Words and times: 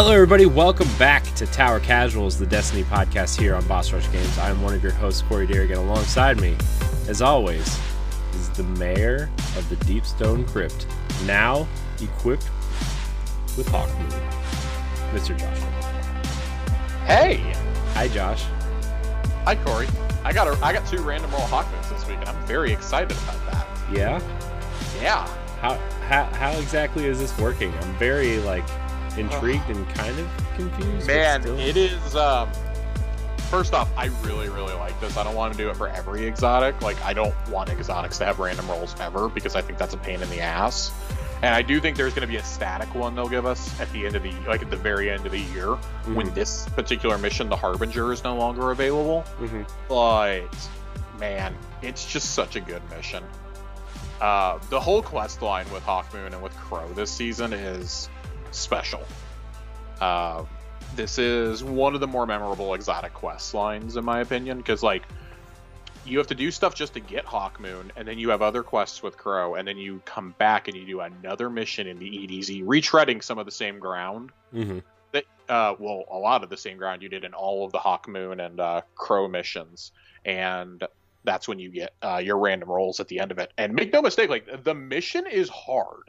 Hello, 0.00 0.12
everybody. 0.12 0.46
Welcome 0.46 0.86
back 0.96 1.24
to 1.34 1.44
Tower 1.44 1.80
Casuals, 1.80 2.38
the 2.38 2.46
Destiny 2.46 2.84
podcast 2.84 3.36
here 3.36 3.56
on 3.56 3.66
Boss 3.66 3.92
Rush 3.92 4.08
Games. 4.12 4.38
I'm 4.38 4.62
one 4.62 4.72
of 4.72 4.80
your 4.80 4.92
hosts, 4.92 5.22
Corey 5.22 5.44
Derrick, 5.44 5.70
and 5.70 5.80
alongside 5.80 6.40
me, 6.40 6.56
as 7.08 7.20
always, 7.20 7.80
is 8.34 8.48
the 8.50 8.62
mayor 8.62 9.28
of 9.56 9.68
the 9.68 9.74
Deep 9.86 10.06
Stone 10.06 10.46
Crypt, 10.46 10.86
now 11.26 11.66
equipped 12.00 12.48
with 13.56 13.66
Hawkmoon, 13.70 14.12
Mr. 15.10 15.36
Josh. 15.36 15.58
Hey, 17.04 17.52
Hi, 17.94 18.06
Josh. 18.06 18.44
hi 19.42 19.56
Corey. 19.56 19.88
I 20.22 20.32
got 20.32 20.46
a, 20.46 20.64
I 20.64 20.72
got 20.72 20.86
two 20.86 21.02
random 21.02 21.32
roll 21.32 21.40
Hawkmoons 21.40 21.90
this 21.90 22.06
week, 22.06 22.18
and 22.20 22.28
I'm 22.28 22.46
very 22.46 22.70
excited 22.72 23.10
about 23.10 23.50
that. 23.50 23.66
Yeah. 23.92 24.22
Yeah. 25.02 25.26
How 25.60 25.74
how 26.06 26.22
how 26.34 26.52
exactly 26.52 27.06
is 27.06 27.18
this 27.18 27.36
working? 27.36 27.74
I'm 27.82 27.94
very 27.96 28.38
like 28.38 28.62
intrigued 29.18 29.68
and 29.70 29.88
kind 29.90 30.18
of 30.18 30.28
confused. 30.56 31.06
Man, 31.06 31.46
it 31.58 31.76
is. 31.76 32.16
Um, 32.16 32.50
first 33.50 33.74
off, 33.74 33.88
I 33.96 34.06
really, 34.22 34.48
really 34.48 34.74
like 34.74 34.98
this. 35.00 35.16
I 35.16 35.24
don't 35.24 35.34
want 35.34 35.52
to 35.52 35.58
do 35.58 35.70
it 35.70 35.76
for 35.76 35.88
every 35.88 36.26
exotic. 36.26 36.80
Like, 36.82 37.02
I 37.04 37.12
don't 37.12 37.34
want 37.48 37.70
exotics 37.70 38.18
to 38.18 38.24
have 38.24 38.38
random 38.38 38.68
rolls 38.68 38.94
ever 39.00 39.28
because 39.28 39.54
I 39.56 39.60
think 39.62 39.78
that's 39.78 39.94
a 39.94 39.98
pain 39.98 40.22
in 40.22 40.28
the 40.30 40.40
ass. 40.40 40.92
And 41.40 41.54
I 41.54 41.62
do 41.62 41.78
think 41.80 41.96
there's 41.96 42.14
going 42.14 42.26
to 42.26 42.32
be 42.32 42.36
a 42.36 42.42
static 42.44 42.92
one 42.96 43.14
they'll 43.14 43.28
give 43.28 43.46
us 43.46 43.78
at 43.80 43.90
the 43.92 44.04
end 44.06 44.16
of 44.16 44.24
the, 44.24 44.32
like 44.48 44.60
at 44.60 44.70
the 44.70 44.76
very 44.76 45.08
end 45.08 45.24
of 45.24 45.30
the 45.30 45.38
year, 45.38 45.74
when 46.14 46.26
Mhm, 46.30 46.34
this 46.34 46.68
particular 46.70 47.16
mission, 47.16 47.48
the 47.48 47.54
Harbinger, 47.56 48.12
is 48.12 48.24
no 48.24 48.34
longer 48.36 48.72
available. 48.72 49.24
mhm. 49.40 49.64
but 49.88 50.48
man, 51.20 51.54
it's 51.80 52.10
just 52.12 52.32
such 52.34 52.56
a 52.56 52.60
good 52.60 52.82
mission. 52.90 53.22
Uh, 54.20 54.58
the 54.68 54.80
whole 54.80 55.00
quest 55.00 55.40
line 55.40 55.70
with 55.72 55.84
Hawkmoon 55.84 56.26
and 56.32 56.42
with 56.42 56.56
Crow 56.56 56.88
this 56.94 57.08
season 57.10 57.52
is 57.52 58.08
special. 58.54 59.02
Uh, 60.00 60.44
this 60.96 61.18
is 61.18 61.62
one 61.62 61.94
of 61.94 62.00
the 62.00 62.06
more 62.06 62.26
memorable 62.26 62.74
exotic 62.74 63.12
quest 63.14 63.54
lines, 63.54 63.96
in 63.96 64.04
my 64.04 64.20
opinion, 64.20 64.58
because 64.58 64.82
like 64.82 65.04
you 66.06 66.18
have 66.18 66.26
to 66.28 66.34
do 66.34 66.50
stuff 66.50 66.74
just 66.74 66.94
to 66.94 67.00
get 67.00 67.26
Hawkmoon, 67.26 67.90
and 67.96 68.08
then 68.08 68.18
you 68.18 68.30
have 68.30 68.40
other 68.40 68.62
quests 68.62 69.02
with 69.02 69.16
Crow, 69.18 69.56
and 69.56 69.68
then 69.68 69.76
you 69.76 70.00
come 70.04 70.34
back 70.38 70.68
and 70.68 70.76
you 70.76 70.86
do 70.86 71.00
another 71.00 71.50
mission 71.50 71.86
in 71.86 71.98
the 71.98 72.06
EDZ, 72.06 72.64
retreading 72.64 73.22
some 73.22 73.38
of 73.38 73.44
the 73.44 73.52
same 73.52 73.78
ground 73.78 74.30
Mhm. 74.54 74.82
that 75.12 75.24
uh, 75.48 75.74
well, 75.78 76.04
a 76.10 76.16
lot 76.16 76.44
of 76.44 76.50
the 76.50 76.56
same 76.56 76.76
ground 76.78 77.02
you 77.02 77.08
did 77.08 77.24
in 77.24 77.34
all 77.34 77.64
of 77.64 77.72
the 77.72 77.78
Hawkmoon 77.78 78.44
and 78.44 78.60
uh, 78.60 78.82
Crow 78.94 79.28
missions, 79.28 79.92
and 80.24 80.82
that's 81.24 81.46
when 81.48 81.58
you 81.58 81.68
get 81.70 81.92
uh, 82.02 82.20
your 82.24 82.38
random 82.38 82.70
rolls 82.70 83.00
at 83.00 83.08
the 83.08 83.18
end 83.20 83.30
of 83.30 83.38
it. 83.38 83.52
And 83.58 83.74
make 83.74 83.92
no 83.92 84.00
mistake, 84.00 84.30
like 84.30 84.64
the 84.64 84.74
mission 84.74 85.26
is 85.26 85.48
hard. 85.50 86.04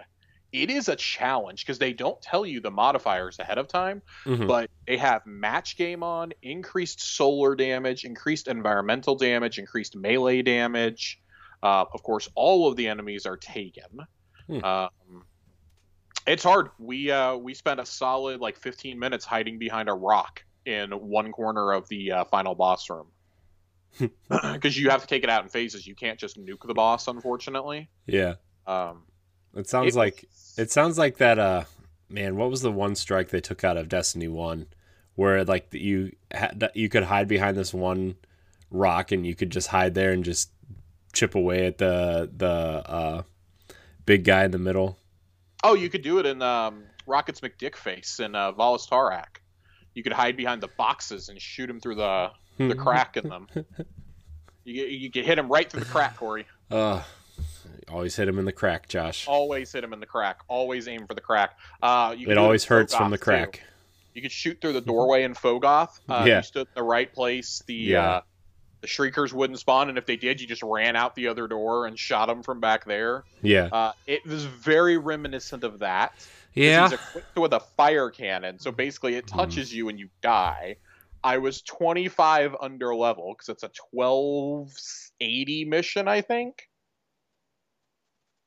It 0.51 0.69
is 0.71 0.89
a 0.89 0.95
challenge 0.95 1.63
because 1.65 1.77
they 1.77 1.93
don't 1.93 2.19
tell 2.21 2.45
you 2.45 2.59
the 2.59 2.71
modifiers 2.71 3.37
ahead 3.39 3.57
of 3.57 3.67
time, 3.67 4.01
Mhm. 4.25 4.47
but 4.47 4.71
they 4.87 4.97
have 4.97 5.25
match 5.25 5.77
game 5.77 6.01
on, 6.01 6.33
increased 6.41 7.01
solar 7.01 7.55
damage, 7.55 8.03
increased 8.03 8.47
environmental 8.47 9.15
damage, 9.15 9.59
increased 9.59 9.95
melee 9.95 10.41
damage. 10.41 11.19
Uh, 11.61 11.85
of 11.93 12.01
course, 12.03 12.27
all 12.35 12.67
of 12.67 12.75
the 12.77 12.87
enemies 12.87 13.25
are 13.25 13.37
taken. 13.37 14.07
Hmm. 14.47 14.63
Um, 14.63 14.89
it's 16.25 16.43
hard. 16.43 16.69
We 16.79 17.11
uh, 17.11 17.35
we 17.35 17.53
spent 17.53 17.79
a 17.79 17.85
solid 17.85 18.39
like 18.41 18.57
15 18.57 18.97
minutes 18.97 19.25
hiding 19.25 19.59
behind 19.59 19.89
a 19.89 19.93
rock 19.93 20.43
in 20.65 20.91
one 20.91 21.31
corner 21.31 21.71
of 21.73 21.87
the 21.89 22.11
uh, 22.11 22.23
final 22.25 22.53
boss 22.55 22.89
room 22.89 23.07
because 24.53 24.77
you 24.77 24.89
have 24.89 25.01
to 25.01 25.07
take 25.07 25.23
it 25.23 25.29
out 25.29 25.43
in 25.43 25.49
phases. 25.49 25.85
You 25.87 25.95
can't 25.95 26.19
just 26.19 26.37
nuke 26.39 26.67
the 26.67 26.73
boss, 26.73 27.07
unfortunately. 27.07 27.89
Yeah. 28.05 28.35
Um, 28.67 29.03
It 29.55 29.67
sounds 29.69 29.95
it 29.95 29.97
like 29.97 30.25
was- 30.29 30.53
It 30.57 30.71
sounds 30.71 30.97
like 30.97 31.17
that. 31.17 31.39
Uh, 31.39 31.63
man, 32.09 32.35
what 32.35 32.49
was 32.49 32.61
the 32.61 32.71
one 32.71 32.95
strike 32.95 33.29
they 33.29 33.41
took 33.41 33.63
out 33.63 33.77
of 33.77 33.89
Destiny 33.89 34.27
One, 34.27 34.67
where 35.15 35.43
like 35.43 35.73
you 35.73 36.15
had 36.31 36.69
you 36.75 36.89
could 36.89 37.03
hide 37.03 37.27
behind 37.27 37.57
this 37.57 37.73
one 37.73 38.15
rock 38.71 39.11
and 39.11 39.25
you 39.25 39.35
could 39.35 39.49
just 39.49 39.67
hide 39.67 39.93
there 39.95 40.11
and 40.11 40.23
just 40.23 40.51
chip 41.13 41.35
away 41.35 41.65
at 41.65 41.77
the 41.77 42.29
the 42.35 42.47
uh, 42.47 43.21
big 44.05 44.23
guy 44.23 44.43
in 44.43 44.51
the 44.51 44.59
middle. 44.59 44.97
Oh, 45.63 45.73
you 45.73 45.89
could 45.89 46.03
do 46.03 46.19
it 46.19 46.25
in 46.25 46.41
um, 46.41 46.83
Rocket's 47.05 47.41
McDickface 47.41 48.19
in 48.19 48.33
uh, 48.35 48.51
Valus 48.53 48.85
Ta'aurc. 48.87 49.37
You 49.93 50.03
could 50.03 50.13
hide 50.13 50.37
behind 50.37 50.61
the 50.61 50.69
boxes 50.77 51.27
and 51.29 51.41
shoot 51.41 51.69
him 51.69 51.79
through 51.79 51.95
the 51.95 52.29
the 52.57 52.75
crack 52.83 53.17
in 53.17 53.27
them. 53.27 53.47
You 54.63 54.85
you 54.85 55.11
could 55.11 55.25
hit 55.25 55.37
him 55.39 55.47
right 55.49 55.69
through 55.69 55.81
the 55.81 55.85
crack, 55.87 56.15
Corey. 56.17 56.45
Uh, 56.69 57.01
always 57.89 58.15
hit 58.15 58.27
him 58.27 58.39
in 58.39 58.45
the 58.45 58.51
crack, 58.51 58.87
Josh. 58.89 59.27
Always 59.27 59.71
hit 59.71 59.83
him 59.83 59.93
in 59.93 59.99
the 59.99 60.05
crack. 60.05 60.39
Always 60.47 60.87
aim 60.87 61.05
for 61.07 61.13
the 61.13 61.21
crack. 61.21 61.57
Uh, 61.81 62.15
you 62.17 62.29
it 62.29 62.37
always 62.37 62.65
hurts 62.65 62.93
from 62.95 63.07
Phogoth, 63.07 63.11
the 63.11 63.17
too. 63.17 63.23
crack. 63.23 63.63
You 64.15 64.21
could 64.21 64.31
shoot 64.31 64.59
through 64.59 64.73
the 64.73 64.81
doorway 64.81 65.23
in 65.23 65.33
Phogoth. 65.33 65.99
Uh, 66.09 66.23
Yeah. 66.27 66.37
You 66.37 66.43
stood 66.43 66.67
in 66.67 66.73
the 66.75 66.83
right 66.83 67.11
place. 67.13 67.61
The 67.67 67.73
Yeah. 67.75 68.09
uh, 68.09 68.21
the 68.81 68.87
Shriekers 68.87 69.33
wouldn't 69.33 69.59
spawn, 69.59 69.89
and 69.89 69.97
if 69.97 70.05
they 70.05 70.15
did, 70.15 70.39
you 70.39 70.47
just 70.47 70.63
ran 70.63 70.95
out 70.95 71.13
the 71.15 71.27
other 71.27 71.47
door 71.47 71.85
and 71.85 71.99
shot 71.99 72.27
them 72.27 72.41
from 72.43 72.59
back 72.61 72.85
there. 72.85 73.23
Yeah, 73.41 73.67
Uh, 73.71 73.91
it 74.07 74.25
was 74.25 74.45
very 74.45 74.97
reminiscent 74.97 75.63
of 75.65 75.79
that. 75.79 76.13
yeah. 76.53 76.89
With 77.35 77.51
a 77.53 77.59
fire 77.59 78.09
cannon, 78.09 78.57
so 78.59 78.71
basically 78.71 79.15
it 79.15 79.29
Hmm. 79.29 79.37
touches 79.39 79.73
you 79.73 79.89
and 79.89 79.99
you 79.99 80.09
die. 80.21 80.77
I 81.21 81.39
was 81.39 81.61
25 81.63 82.55
under 82.61 82.95
level 82.95 83.33
because 83.33 83.49
it's 83.49 83.63
a 83.63 83.69
1280 83.93 85.65
mission, 85.65 86.07
I 86.07 86.21
think. 86.21 86.68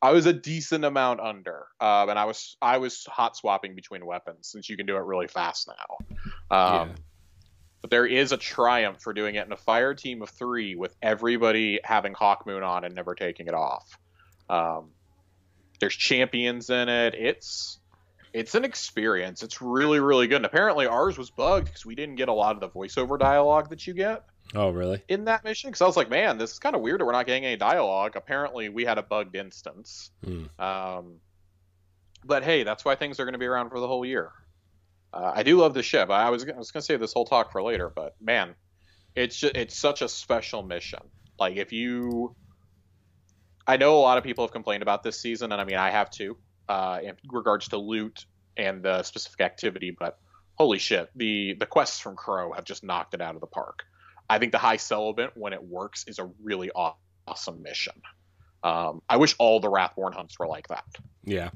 I 0.02 0.10
was 0.10 0.26
a 0.26 0.32
decent 0.32 0.84
amount 0.84 1.20
under, 1.20 1.66
um, 1.80 2.10
and 2.10 2.18
I 2.18 2.24
was 2.24 2.56
I 2.60 2.78
was 2.78 3.06
hot 3.06 3.36
swapping 3.36 3.76
between 3.76 4.04
weapons 4.04 4.48
since 4.48 4.68
you 4.68 4.76
can 4.76 4.84
do 4.84 4.96
it 4.96 5.04
really 5.04 5.28
fast 5.28 5.68
now. 5.68 6.16
Um, 6.50 6.88
Yeah. 6.88 6.94
But 7.82 7.90
there 7.90 8.06
is 8.06 8.30
a 8.30 8.36
triumph 8.36 9.02
for 9.02 9.12
doing 9.12 9.34
it 9.34 9.44
in 9.44 9.52
a 9.52 9.56
fire 9.56 9.92
team 9.92 10.22
of 10.22 10.30
three 10.30 10.76
with 10.76 10.94
everybody 11.02 11.80
having 11.82 12.14
Hawkmoon 12.14 12.64
on 12.64 12.84
and 12.84 12.94
never 12.94 13.16
taking 13.16 13.48
it 13.48 13.54
off. 13.54 13.98
Um, 14.48 14.90
there's 15.80 15.96
champions 15.96 16.70
in 16.70 16.88
it. 16.88 17.14
It's 17.14 17.80
it's 18.32 18.54
an 18.54 18.64
experience. 18.64 19.42
It's 19.42 19.60
really 19.60 20.00
really 20.00 20.26
good. 20.26 20.36
And 20.36 20.46
apparently 20.46 20.86
ours 20.86 21.18
was 21.18 21.30
bugged 21.30 21.66
because 21.66 21.84
we 21.84 21.94
didn't 21.94 22.16
get 22.16 22.28
a 22.28 22.32
lot 22.32 22.54
of 22.54 22.60
the 22.60 22.68
voiceover 22.68 23.18
dialogue 23.18 23.70
that 23.70 23.86
you 23.86 23.94
get 23.94 24.24
Oh, 24.54 24.70
really? 24.70 25.02
in 25.08 25.24
that 25.26 25.44
mission. 25.44 25.70
Because 25.70 25.80
I 25.80 25.86
was 25.86 25.96
like, 25.96 26.10
man, 26.10 26.38
this 26.38 26.52
is 26.52 26.58
kind 26.58 26.76
of 26.76 26.82
weird 26.82 27.00
that 27.00 27.06
we're 27.06 27.12
not 27.12 27.26
getting 27.26 27.44
any 27.44 27.56
dialogue. 27.56 28.16
Apparently 28.16 28.68
we 28.68 28.84
had 28.84 28.98
a 28.98 29.02
bugged 29.02 29.34
instance. 29.34 30.10
Hmm. 30.24 30.44
Um, 30.58 31.14
but 32.24 32.44
hey, 32.44 32.62
that's 32.62 32.84
why 32.84 32.94
things 32.94 33.18
are 33.18 33.24
going 33.24 33.32
to 33.32 33.38
be 33.38 33.46
around 33.46 33.70
for 33.70 33.80
the 33.80 33.88
whole 33.88 34.04
year. 34.04 34.30
Uh, 35.12 35.32
I 35.34 35.42
do 35.42 35.58
love 35.58 35.74
the 35.74 35.82
ship. 35.82 36.10
I 36.10 36.30
was 36.30 36.44
I 36.44 36.56
was 36.56 36.70
going 36.70 36.80
to 36.80 36.86
save 36.86 37.00
this 37.00 37.12
whole 37.12 37.24
talk 37.24 37.52
for 37.52 37.62
later, 37.62 37.90
but 37.94 38.14
man, 38.20 38.54
it's 39.14 39.38
just, 39.38 39.56
it's 39.56 39.76
such 39.76 40.02
a 40.02 40.08
special 40.08 40.62
mission. 40.62 41.00
Like 41.38 41.56
if 41.56 41.72
you, 41.72 42.34
I 43.66 43.76
know 43.76 43.96
a 43.96 44.00
lot 44.00 44.18
of 44.18 44.24
people 44.24 44.44
have 44.44 44.52
complained 44.52 44.82
about 44.82 45.02
this 45.02 45.20
season, 45.20 45.52
and 45.52 45.60
I 45.60 45.64
mean 45.64 45.76
I 45.76 45.90
have 45.90 46.10
too, 46.10 46.36
uh, 46.68 47.00
in 47.02 47.16
regards 47.30 47.68
to 47.68 47.78
loot 47.78 48.24
and 48.56 48.82
the 48.82 49.02
specific 49.02 49.40
activity. 49.40 49.94
But 49.98 50.18
holy 50.54 50.78
shit, 50.78 51.10
the 51.14 51.54
the 51.58 51.66
quests 51.66 51.98
from 52.00 52.16
Crow 52.16 52.52
have 52.52 52.64
just 52.64 52.84
knocked 52.84 53.14
it 53.14 53.20
out 53.20 53.34
of 53.34 53.40
the 53.40 53.46
park. 53.46 53.84
I 54.32 54.38
think 54.38 54.52
the 54.52 54.58
High 54.58 54.78
Celibate, 54.78 55.36
when 55.36 55.52
it 55.52 55.62
works, 55.62 56.04
is 56.06 56.18
a 56.18 56.30
really 56.42 56.70
awesome 57.26 57.62
mission. 57.62 57.94
Um, 58.62 59.02
I 59.08 59.18
wish 59.18 59.34
all 59.38 59.60
the 59.60 59.68
Wrathborn 59.68 60.14
hunts 60.14 60.38
were 60.38 60.46
like 60.46 60.68
that. 60.68 60.84
Yeah. 61.24 61.50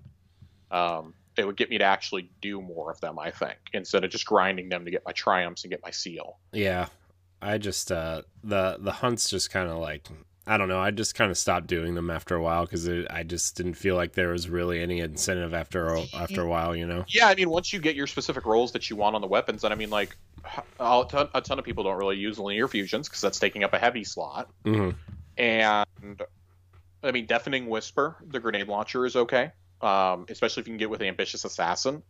Um, 0.70 1.14
it 1.38 1.46
would 1.46 1.56
get 1.56 1.70
me 1.70 1.78
to 1.78 1.84
actually 1.84 2.30
do 2.42 2.60
more 2.60 2.90
of 2.90 3.00
them, 3.00 3.18
I 3.18 3.30
think, 3.30 3.56
instead 3.72 4.04
of 4.04 4.10
just 4.10 4.26
grinding 4.26 4.68
them 4.68 4.84
to 4.84 4.90
get 4.90 5.02
my 5.06 5.12
triumphs 5.12 5.64
and 5.64 5.70
get 5.70 5.80
my 5.82 5.90
seal. 5.90 6.38
Yeah. 6.52 6.88
I 7.40 7.58
just 7.58 7.92
uh 7.92 8.22
the 8.42 8.76
the 8.80 8.92
hunts 8.92 9.28
just 9.28 9.50
kind 9.50 9.68
of 9.68 9.78
like 9.78 10.08
I 10.48 10.56
don't 10.58 10.68
know. 10.68 10.78
I 10.78 10.92
just 10.92 11.16
kind 11.16 11.30
of 11.30 11.36
stopped 11.36 11.66
doing 11.66 11.94
them 11.96 12.08
after 12.08 12.36
a 12.36 12.40
while 12.40 12.64
because 12.64 12.88
I 12.88 13.24
just 13.24 13.56
didn't 13.56 13.74
feel 13.74 13.96
like 13.96 14.12
there 14.12 14.28
was 14.28 14.48
really 14.48 14.80
any 14.80 15.00
incentive 15.00 15.52
after 15.52 15.88
a, 15.88 16.04
after 16.14 16.42
a 16.42 16.46
while. 16.46 16.76
You 16.76 16.86
know. 16.86 17.04
Yeah, 17.08 17.26
I 17.26 17.34
mean, 17.34 17.50
once 17.50 17.72
you 17.72 17.80
get 17.80 17.96
your 17.96 18.06
specific 18.06 18.46
roles 18.46 18.72
that 18.72 18.88
you 18.88 18.94
want 18.94 19.16
on 19.16 19.20
the 19.22 19.26
weapons, 19.26 19.64
and 19.64 19.72
I 19.74 19.76
mean, 19.76 19.90
like, 19.90 20.16
a 20.78 21.04
ton, 21.08 21.28
a 21.34 21.40
ton 21.40 21.58
of 21.58 21.64
people 21.64 21.82
don't 21.82 21.98
really 21.98 22.16
use 22.16 22.38
linear 22.38 22.68
fusions 22.68 23.08
because 23.08 23.20
that's 23.20 23.40
taking 23.40 23.64
up 23.64 23.74
a 23.74 23.78
heavy 23.78 24.04
slot. 24.04 24.48
hmm 24.64 24.90
And 25.36 26.22
I 27.02 27.10
mean, 27.10 27.26
deafening 27.26 27.66
whisper, 27.66 28.16
the 28.24 28.38
grenade 28.38 28.68
launcher 28.68 29.04
is 29.04 29.16
okay, 29.16 29.50
um, 29.80 30.26
especially 30.28 30.60
if 30.60 30.68
you 30.68 30.72
can 30.72 30.78
get 30.78 30.90
with 30.90 31.02
ambitious 31.02 31.44
assassin. 31.44 32.02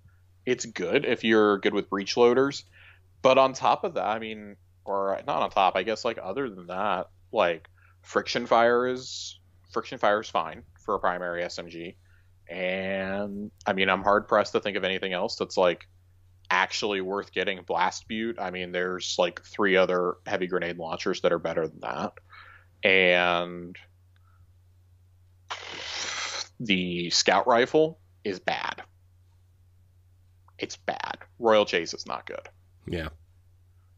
It's 0.45 0.65
good 0.67 1.05
if 1.05 1.25
you're 1.25 1.59
good 1.59 1.75
with 1.75 1.89
breach 1.91 2.17
loaders, 2.17 2.65
but 3.23 3.39
on 3.39 3.55
top 3.55 3.83
of 3.85 3.95
that, 3.95 4.07
I 4.07 4.19
mean, 4.19 4.57
or 4.85 5.21
not 5.27 5.43
on 5.43 5.51
top, 5.51 5.75
I 5.75 5.83
guess. 5.83 6.05
Like 6.05 6.19
other 6.23 6.49
than 6.49 6.67
that, 6.69 7.09
like 7.33 7.69
friction 8.07 8.47
fire 8.47 8.87
is 8.87 9.39
friction 9.73 9.99
fire 9.99 10.21
is 10.21 10.31
fine 10.31 10.63
for 10.79 10.95
a 10.95 11.01
primary 11.01 11.43
SMG, 11.43 11.97
and 12.49 13.51
I 13.67 13.73
mean, 13.73 13.91
I'm 13.91 14.03
hard 14.03 14.29
pressed 14.29 14.53
to 14.53 14.61
think 14.61 14.77
of 14.77 14.85
anything 14.85 15.13
else 15.13 15.37
that's 15.37 15.57
like 15.57 15.87
actually 16.51 17.01
worth 17.01 17.33
getting. 17.33 17.61
Blast 17.63 18.09
Battue, 18.09 18.39
I 18.39 18.51
mean, 18.51 18.71
there's 18.73 19.17
like 19.19 19.43
three 19.45 19.77
other 19.77 20.15
heavy 20.25 20.47
grenade 20.47 20.79
launchers 20.79 21.21
that 21.23 21.33
are 21.33 21.41
better 21.41 21.67
than 21.67 21.81
that, 21.81 22.13
and 22.85 23.77
the 26.61 27.11
scout 27.11 27.47
rifle 27.47 27.99
is 28.25 28.39
bad. 28.41 28.83
it's 30.59 30.77
bad. 30.77 31.19
Royal 31.39 31.67
Chase 31.67 31.93
is 31.93 32.07
not 32.07 32.27
good. 32.27 32.49
Yeah. 32.87 33.09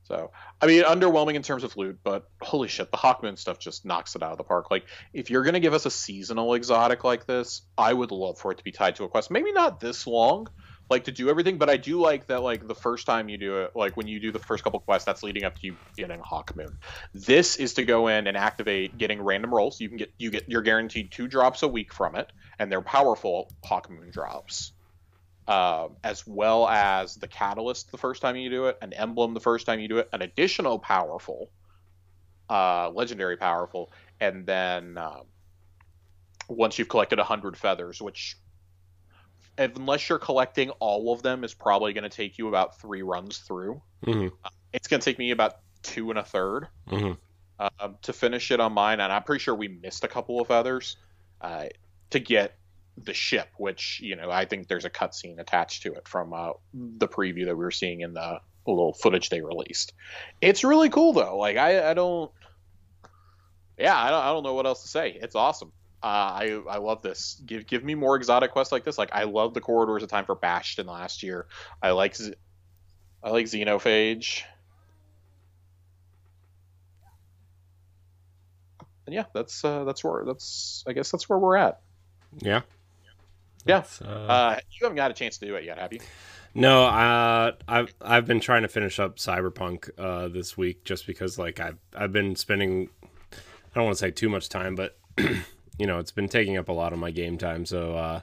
So, 0.08 0.30
I 0.62 0.66
mean, 0.66 0.84
underwhelming 0.84 1.34
in 1.34 1.42
terms 1.42 1.64
of 1.64 1.76
loot, 1.76 1.98
but 2.02 2.30
holy 2.40 2.68
shit, 2.68 2.90
the 2.90 2.96
Hawkmoon 2.96 3.38
stuff 3.38 3.58
just 3.58 3.84
knocks 3.84 4.16
it 4.16 4.22
out 4.22 4.32
of 4.32 4.38
the 4.38 4.44
park. 4.44 4.70
Like, 4.70 4.86
if 5.12 5.28
you're 5.28 5.42
gonna 5.42 5.60
give 5.60 5.74
us 5.74 5.84
a 5.84 5.90
seasonal 5.90 6.54
exotic 6.54 7.04
like 7.04 7.26
this, 7.26 7.60
I 7.76 7.92
would 7.92 8.10
love 8.10 8.38
for 8.38 8.50
it 8.52 8.58
to 8.58 8.64
be 8.64 8.72
tied 8.72 8.96
to 8.96 9.04
a 9.04 9.08
quest. 9.10 9.30
Maybe 9.30 9.52
not 9.52 9.80
this 9.80 10.06
long, 10.06 10.48
like 10.88 11.04
to 11.04 11.12
do 11.12 11.28
everything, 11.28 11.58
but 11.58 11.68
I 11.68 11.76
do 11.76 12.00
like 12.00 12.26
that. 12.28 12.42
Like 12.42 12.66
the 12.66 12.74
first 12.74 13.04
time 13.04 13.28
you 13.28 13.36
do 13.36 13.58
it, 13.58 13.72
like 13.74 13.98
when 13.98 14.08
you 14.08 14.18
do 14.18 14.32
the 14.32 14.38
first 14.38 14.64
couple 14.64 14.80
quests, 14.80 15.04
that's 15.04 15.22
leading 15.22 15.44
up 15.44 15.56
to 15.58 15.66
you 15.66 15.76
getting 15.94 16.20
Hawkmoon. 16.20 16.76
This 17.12 17.56
is 17.56 17.74
to 17.74 17.84
go 17.84 18.08
in 18.08 18.26
and 18.26 18.34
activate 18.34 18.96
getting 18.96 19.20
random 19.20 19.54
rolls. 19.54 19.78
You 19.78 19.90
can 19.90 19.98
get 19.98 20.14
you 20.16 20.30
get 20.30 20.48
you're 20.48 20.62
guaranteed 20.62 21.12
two 21.12 21.28
drops 21.28 21.62
a 21.62 21.68
week 21.68 21.92
from 21.92 22.16
it, 22.16 22.32
and 22.58 22.72
they're 22.72 22.80
powerful 22.80 23.52
Hawkmoon 23.62 24.10
drops 24.10 24.72
uh, 25.48 25.88
as 26.04 26.26
well 26.26 26.68
as 26.68 27.14
the 27.16 27.26
catalyst 27.26 27.90
the 27.90 27.96
first 27.96 28.20
time 28.20 28.36
you 28.36 28.50
do 28.50 28.66
it, 28.66 28.76
an 28.82 28.92
emblem 28.92 29.32
the 29.32 29.40
first 29.40 29.64
time 29.66 29.80
you 29.80 29.88
do 29.88 29.96
it, 29.96 30.08
an 30.12 30.20
additional 30.20 30.78
powerful, 30.78 31.50
uh, 32.50 32.90
legendary 32.90 33.38
powerful, 33.38 33.90
and 34.20 34.44
then 34.44 34.98
um, 34.98 35.22
once 36.48 36.78
you've 36.78 36.90
collected 36.90 37.18
100 37.18 37.56
feathers, 37.56 38.00
which, 38.02 38.36
unless 39.56 40.06
you're 40.10 40.18
collecting 40.18 40.68
all 40.80 41.14
of 41.14 41.22
them, 41.22 41.42
is 41.44 41.54
probably 41.54 41.94
going 41.94 42.08
to 42.08 42.14
take 42.14 42.36
you 42.36 42.48
about 42.48 42.78
three 42.78 43.02
runs 43.02 43.38
through. 43.38 43.80
Mm-hmm. 44.04 44.28
Uh, 44.44 44.50
it's 44.74 44.86
going 44.86 45.00
to 45.00 45.04
take 45.04 45.18
me 45.18 45.30
about 45.30 45.60
two 45.82 46.10
and 46.10 46.18
a 46.18 46.22
3rd 46.22 46.68
mm-hmm. 46.90 47.12
uh, 47.58 47.88
to 48.02 48.12
finish 48.12 48.50
it 48.50 48.60
on 48.60 48.74
mine, 48.74 49.00
and 49.00 49.10
I'm 49.10 49.22
pretty 49.22 49.42
sure 49.42 49.54
we 49.54 49.68
missed 49.68 50.04
a 50.04 50.08
couple 50.08 50.42
of 50.42 50.48
feathers 50.48 50.98
uh, 51.40 51.68
to 52.10 52.18
get 52.18 52.58
the 53.04 53.14
ship, 53.14 53.48
which 53.56 54.00
you 54.02 54.16
know 54.16 54.30
I 54.30 54.44
think 54.44 54.68
there's 54.68 54.84
a 54.84 54.90
cutscene 54.90 55.38
attached 55.38 55.82
to 55.82 55.92
it 55.94 56.08
from 56.08 56.32
uh, 56.32 56.52
the 56.72 57.08
preview 57.08 57.46
that 57.46 57.56
we 57.56 57.64
were 57.64 57.70
seeing 57.70 58.00
in 58.00 58.14
the 58.14 58.40
little 58.66 58.92
footage 58.92 59.30
they 59.30 59.40
released. 59.40 59.94
It's 60.40 60.64
really 60.64 60.90
cool 60.90 61.12
though. 61.12 61.38
Like 61.38 61.56
I, 61.56 61.90
I 61.90 61.94
don't, 61.94 62.30
yeah, 63.78 63.96
I 63.96 64.10
don't, 64.10 64.22
I 64.22 64.26
don't 64.26 64.42
know 64.42 64.54
what 64.54 64.66
else 64.66 64.82
to 64.82 64.88
say. 64.88 65.18
It's 65.20 65.34
awesome. 65.34 65.72
Uh, 66.02 66.06
I 66.06 66.60
I 66.68 66.78
love 66.78 67.02
this. 67.02 67.40
Give 67.44 67.66
give 67.66 67.82
me 67.82 67.94
more 67.94 68.16
exotic 68.16 68.52
quests 68.52 68.72
like 68.72 68.84
this. 68.84 68.98
Like 68.98 69.10
I 69.12 69.24
love 69.24 69.54
the 69.54 69.60
corridors 69.60 70.02
of 70.02 70.08
time 70.08 70.26
for 70.26 70.36
Bastion 70.36 70.86
last 70.86 71.22
year. 71.22 71.46
I 71.82 71.90
like 71.90 72.16
I 73.22 73.30
like 73.30 73.46
Xenophage. 73.46 74.42
And 79.06 79.14
yeah, 79.14 79.24
that's 79.32 79.64
uh, 79.64 79.84
that's 79.84 80.04
where 80.04 80.24
that's 80.24 80.84
I 80.86 80.92
guess 80.92 81.10
that's 81.10 81.28
where 81.28 81.38
we're 81.38 81.56
at. 81.56 81.80
Yeah. 82.40 82.60
Yeah. 83.68 83.84
Uh, 84.02 84.08
uh, 84.08 84.60
you 84.70 84.78
haven't 84.82 84.96
got 84.96 85.10
a 85.10 85.14
chance 85.14 85.36
to 85.38 85.46
do 85.46 85.54
it 85.54 85.64
yet, 85.64 85.78
have 85.78 85.92
you? 85.92 86.00
No, 86.54 86.84
uh, 86.86 87.52
I've 87.68 87.94
I've 88.00 88.26
been 88.26 88.40
trying 88.40 88.62
to 88.62 88.68
finish 88.68 88.98
up 88.98 89.16
Cyberpunk 89.18 89.90
uh, 89.98 90.28
this 90.28 90.56
week 90.56 90.84
just 90.84 91.06
because 91.06 91.38
like 91.38 91.60
I've 91.60 91.78
I've 91.94 92.12
been 92.12 92.34
spending 92.34 92.88
I 93.32 93.36
don't 93.74 93.84
want 93.84 93.96
to 93.96 94.00
say 94.00 94.10
too 94.10 94.30
much 94.30 94.48
time, 94.48 94.74
but 94.74 94.98
you 95.18 95.86
know 95.86 95.98
it's 95.98 96.10
been 96.10 96.28
taking 96.28 96.56
up 96.56 96.68
a 96.68 96.72
lot 96.72 96.92
of 96.94 96.98
my 96.98 97.10
game 97.10 97.36
time. 97.36 97.66
So 97.66 97.94
uh, 97.94 98.20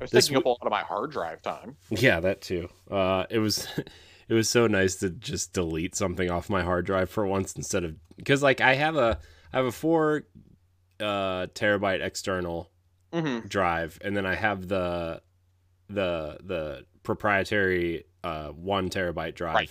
it's 0.00 0.12
taking 0.12 0.36
up 0.36 0.44
a 0.44 0.50
lot 0.50 0.58
of 0.62 0.70
my 0.70 0.82
hard 0.82 1.10
drive 1.10 1.40
time. 1.40 1.76
Yeah, 1.88 2.20
that 2.20 2.42
too. 2.42 2.68
Uh, 2.90 3.24
it 3.30 3.38
was 3.38 3.66
it 4.28 4.34
was 4.34 4.48
so 4.50 4.66
nice 4.66 4.96
to 4.96 5.08
just 5.08 5.54
delete 5.54 5.94
something 5.94 6.30
off 6.30 6.50
my 6.50 6.62
hard 6.62 6.84
drive 6.84 7.08
for 7.08 7.26
once 7.26 7.54
instead 7.56 7.84
of 7.84 7.96
because 8.16 8.42
like 8.42 8.60
I 8.60 8.74
have 8.74 8.96
a 8.96 9.18
I 9.52 9.56
have 9.56 9.66
a 9.66 9.72
four 9.72 10.24
uh, 11.00 11.46
terabyte 11.54 12.04
external 12.04 12.70
mm-hmm. 13.14 13.46
drive, 13.46 13.98
and 14.02 14.16
then 14.16 14.26
I 14.26 14.34
have 14.34 14.68
the 14.68 15.22
the 15.88 16.38
the 16.42 16.84
proprietary 17.02 18.04
uh, 18.22 18.48
one 18.48 18.90
terabyte 18.90 19.34
drive, 19.34 19.54
right. 19.54 19.68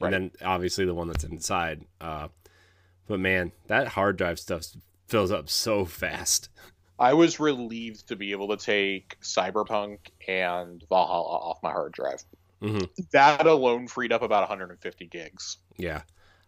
and 0.00 0.02
right. 0.02 0.10
then 0.10 0.30
obviously 0.48 0.84
the 0.84 0.94
one 0.94 1.08
that's 1.08 1.24
inside. 1.24 1.84
Uh, 2.00 2.28
but 3.06 3.20
man, 3.20 3.52
that 3.66 3.88
hard 3.88 4.16
drive 4.16 4.38
stuff 4.38 4.66
fills 5.08 5.30
up 5.30 5.48
so 5.48 5.84
fast. 5.84 6.48
I 6.98 7.14
was 7.14 7.40
relieved 7.40 8.08
to 8.08 8.16
be 8.16 8.32
able 8.32 8.48
to 8.48 8.56
take 8.56 9.18
Cyberpunk 9.20 9.98
and 10.28 10.82
Valhalla 10.88 11.38
off 11.38 11.58
my 11.62 11.72
hard 11.72 11.92
drive. 11.92 12.22
Mm-hmm. 12.62 12.84
That 13.12 13.46
alone 13.46 13.88
freed 13.88 14.12
up 14.12 14.22
about 14.22 14.42
150 14.48 15.06
gigs. 15.06 15.58
Yeah. 15.76 16.02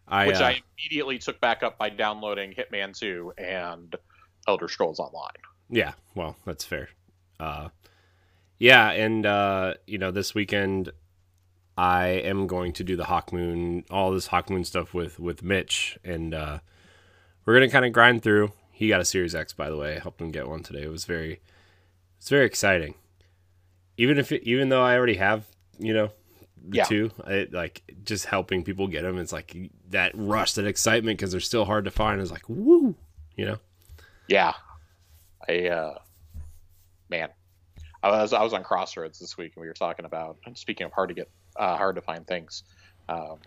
I, 0.08 0.28
which 0.28 0.36
uh, 0.36 0.44
I 0.44 0.62
immediately 0.78 1.18
took 1.18 1.40
back 1.40 1.64
up 1.64 1.78
by 1.78 1.90
downloading 1.90 2.54
Hitman 2.54 2.96
2 2.96 3.32
and 3.38 3.96
Elder 4.46 4.68
Scrolls 4.68 5.00
Online. 5.00 5.30
Yeah, 5.68 5.92
well, 6.14 6.36
that's 6.44 6.64
fair. 6.64 6.88
Uh, 7.40 7.68
yeah, 8.58 8.90
and 8.90 9.26
uh, 9.26 9.74
you 9.86 9.98
know, 9.98 10.10
this 10.10 10.34
weekend 10.34 10.92
I 11.76 12.06
am 12.06 12.46
going 12.46 12.72
to 12.74 12.84
do 12.84 12.96
the 12.96 13.04
Hawkmoon, 13.04 13.84
all 13.90 14.12
this 14.12 14.28
Hawkmoon 14.28 14.64
stuff 14.64 14.94
with 14.94 15.20
with 15.20 15.42
Mitch, 15.42 15.98
and 16.04 16.32
uh, 16.34 16.58
we're 17.44 17.54
gonna 17.54 17.70
kind 17.70 17.84
of 17.84 17.92
grind 17.92 18.22
through. 18.22 18.52
He 18.72 18.88
got 18.88 19.00
a 19.00 19.04
Series 19.04 19.34
X, 19.34 19.52
by 19.52 19.70
the 19.70 19.76
way. 19.76 19.96
I 19.96 19.98
helped 19.98 20.20
him 20.20 20.30
get 20.30 20.48
one 20.48 20.62
today. 20.62 20.82
It 20.82 20.90
was 20.90 21.06
very, 21.06 21.40
it's 22.18 22.28
very 22.28 22.44
exciting. 22.44 22.94
Even 23.96 24.18
if, 24.18 24.32
it, 24.32 24.42
even 24.42 24.68
though 24.68 24.82
I 24.82 24.96
already 24.96 25.14
have, 25.14 25.46
you 25.78 25.94
know, 25.94 26.10
the 26.62 26.76
yeah. 26.76 26.84
two, 26.84 27.10
I, 27.26 27.46
like 27.50 27.82
just 28.04 28.26
helping 28.26 28.64
people 28.64 28.86
get 28.86 29.02
them. 29.02 29.18
It's 29.18 29.32
like 29.32 29.56
that 29.90 30.12
rush, 30.14 30.52
that 30.54 30.66
excitement 30.66 31.18
because 31.18 31.30
they're 31.30 31.40
still 31.40 31.64
hard 31.64 31.86
to 31.86 31.90
find. 31.90 32.20
Is 32.20 32.30
like 32.30 32.48
woo, 32.48 32.94
you 33.34 33.46
know. 33.46 33.58
Yeah, 34.28 34.54
I 35.48 35.68
uh, 35.68 35.98
man, 37.08 37.28
I 38.02 38.10
was 38.10 38.32
I 38.32 38.42
was 38.42 38.52
on 38.52 38.62
Crossroads 38.62 39.18
this 39.18 39.36
week 39.36 39.52
and 39.56 39.62
we 39.62 39.68
were 39.68 39.74
talking 39.74 40.04
about 40.04 40.38
and 40.46 40.56
speaking 40.56 40.86
of 40.86 40.92
hard 40.92 41.08
to 41.10 41.14
get 41.14 41.30
uh, 41.56 41.76
hard 41.76 41.96
to 41.96 42.02
find 42.02 42.26
things. 42.26 42.62
Um, 43.08 43.38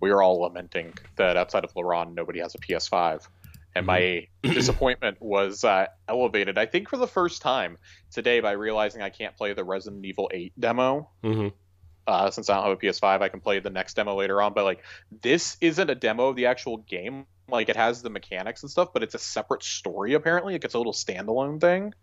we 0.00 0.10
were 0.10 0.22
all 0.22 0.40
lamenting 0.42 0.94
that 1.16 1.36
outside 1.36 1.64
of 1.64 1.74
Laron, 1.74 2.14
nobody 2.14 2.38
has 2.40 2.54
a 2.54 2.58
PS5, 2.58 3.26
and 3.74 3.86
my 3.86 4.28
Mm-hmm. 4.48 4.54
disappointment 4.54 5.20
was 5.20 5.64
uh, 5.64 5.86
elevated. 6.08 6.58
I 6.58 6.66
think 6.66 6.88
for 6.88 6.96
the 6.96 7.06
first 7.06 7.42
time 7.42 7.76
today 8.10 8.40
by 8.40 8.52
realizing 8.52 9.02
I 9.02 9.10
can't 9.10 9.36
play 9.36 9.52
the 9.52 9.64
Resident 9.64 10.04
Evil 10.04 10.30
8 10.32 10.52
demo. 10.58 11.10
Mm-hmm. 11.24 11.48
Uh, 12.06 12.30
since 12.30 12.48
I 12.48 12.54
don't 12.54 12.64
have 12.64 12.72
a 12.72 12.80
PS5, 12.80 13.20
I 13.20 13.28
can 13.28 13.40
play 13.40 13.58
the 13.58 13.70
next 13.70 13.94
demo 13.94 14.14
later 14.14 14.40
on. 14.40 14.54
But 14.54 14.64
like, 14.64 14.82
this 15.20 15.58
isn't 15.60 15.90
a 15.90 15.94
demo 15.94 16.28
of 16.28 16.36
the 16.36 16.46
actual 16.46 16.78
game. 16.78 17.26
Like, 17.48 17.68
it 17.68 17.76
has 17.76 18.02
the 18.02 18.10
mechanics 18.10 18.62
and 18.62 18.70
stuff, 18.70 18.92
but 18.92 19.02
it's 19.02 19.14
a 19.14 19.18
separate 19.18 19.62
story. 19.62 20.14
Apparently, 20.14 20.54
it 20.54 20.62
gets 20.62 20.74
a 20.74 20.78
little 20.78 20.92
standalone 20.92 21.60
thing, 21.60 21.94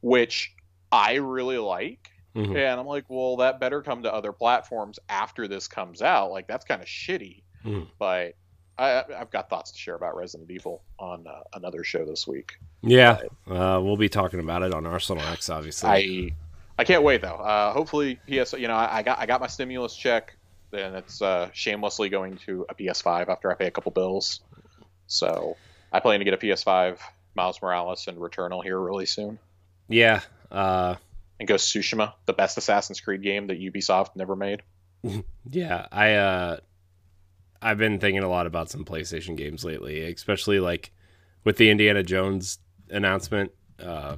which 0.00 0.54
I 0.92 1.14
really 1.14 1.58
like. 1.58 2.10
Mhm. 2.36 2.56
And 2.56 2.80
I'm 2.80 2.86
like, 2.86 3.04
well, 3.08 3.38
that 3.38 3.58
better 3.58 3.82
come 3.82 4.04
to 4.04 4.14
other 4.14 4.32
platforms 4.32 5.00
after 5.08 5.48
this 5.48 5.66
comes 5.66 6.00
out. 6.00 6.30
Like, 6.30 6.46
that's 6.46 6.64
kind 6.64 6.80
of 6.80 6.86
shitty. 6.86 7.42
Mhm. 7.64 7.88
But 7.98 8.34
I, 8.78 9.04
I've 9.18 9.30
got 9.30 9.50
thoughts 9.50 9.72
to 9.72 9.78
share 9.78 9.94
about 9.94 10.16
Resident 10.16 10.50
Evil 10.50 10.82
on 10.98 11.26
uh, 11.26 11.42
another 11.52 11.84
show 11.84 12.04
this 12.06 12.26
week. 12.26 12.54
Yeah, 12.82 13.18
uh, 13.46 13.78
we'll 13.82 13.98
be 13.98 14.08
talking 14.08 14.40
about 14.40 14.62
it 14.62 14.72
on 14.72 14.86
Arsenal 14.86 15.22
X, 15.24 15.50
obviously. 15.50 15.88
I 15.90 16.30
I 16.80 16.84
can't 16.84 17.02
wait 17.02 17.20
though. 17.20 17.34
Uh, 17.34 17.74
hopefully 17.74 18.18
PS. 18.26 18.54
You 18.54 18.68
know, 18.68 18.74
I, 18.74 18.98
I 18.98 19.02
got 19.02 19.18
I 19.18 19.26
got 19.26 19.42
my 19.42 19.48
stimulus 19.48 19.94
check, 19.94 20.34
and 20.72 20.96
it's 20.96 21.20
uh, 21.20 21.50
shamelessly 21.52 22.08
going 22.08 22.38
to 22.46 22.64
a 22.70 22.74
PS5 22.74 23.28
after 23.28 23.50
I 23.50 23.54
pay 23.54 23.66
a 23.66 23.70
couple 23.70 23.92
bills. 23.92 24.40
So 25.10 25.56
I 25.92 26.00
plan 26.00 26.20
to 26.20 26.24
get 26.24 26.34
a 26.34 26.38
PS5, 26.38 26.98
Miles 27.34 27.60
Morales, 27.60 28.06
and 28.06 28.16
Returnal 28.16 28.62
here 28.62 28.78
really 28.78 29.06
soon, 29.06 29.38
yeah, 29.88 30.20
uh, 30.50 30.94
and 31.38 31.48
go 31.48 31.56
Tsushima, 31.56 32.12
the 32.26 32.32
best 32.32 32.56
Assassin's 32.56 33.00
Creed 33.00 33.22
game 33.22 33.48
that 33.48 33.60
Ubisoft 33.60 34.14
never 34.14 34.36
made. 34.36 34.62
yeah. 35.50 35.86
I 35.90 36.12
uh, 36.14 36.56
I've 37.60 37.78
been 37.78 37.98
thinking 37.98 38.22
a 38.22 38.28
lot 38.28 38.46
about 38.46 38.70
some 38.70 38.84
PlayStation 38.84 39.36
games 39.36 39.64
lately, 39.64 40.02
especially 40.12 40.60
like 40.60 40.92
with 41.44 41.56
the 41.56 41.70
Indiana 41.70 42.02
Jones 42.02 42.58
announcement. 42.88 43.50
Uh, 43.82 44.16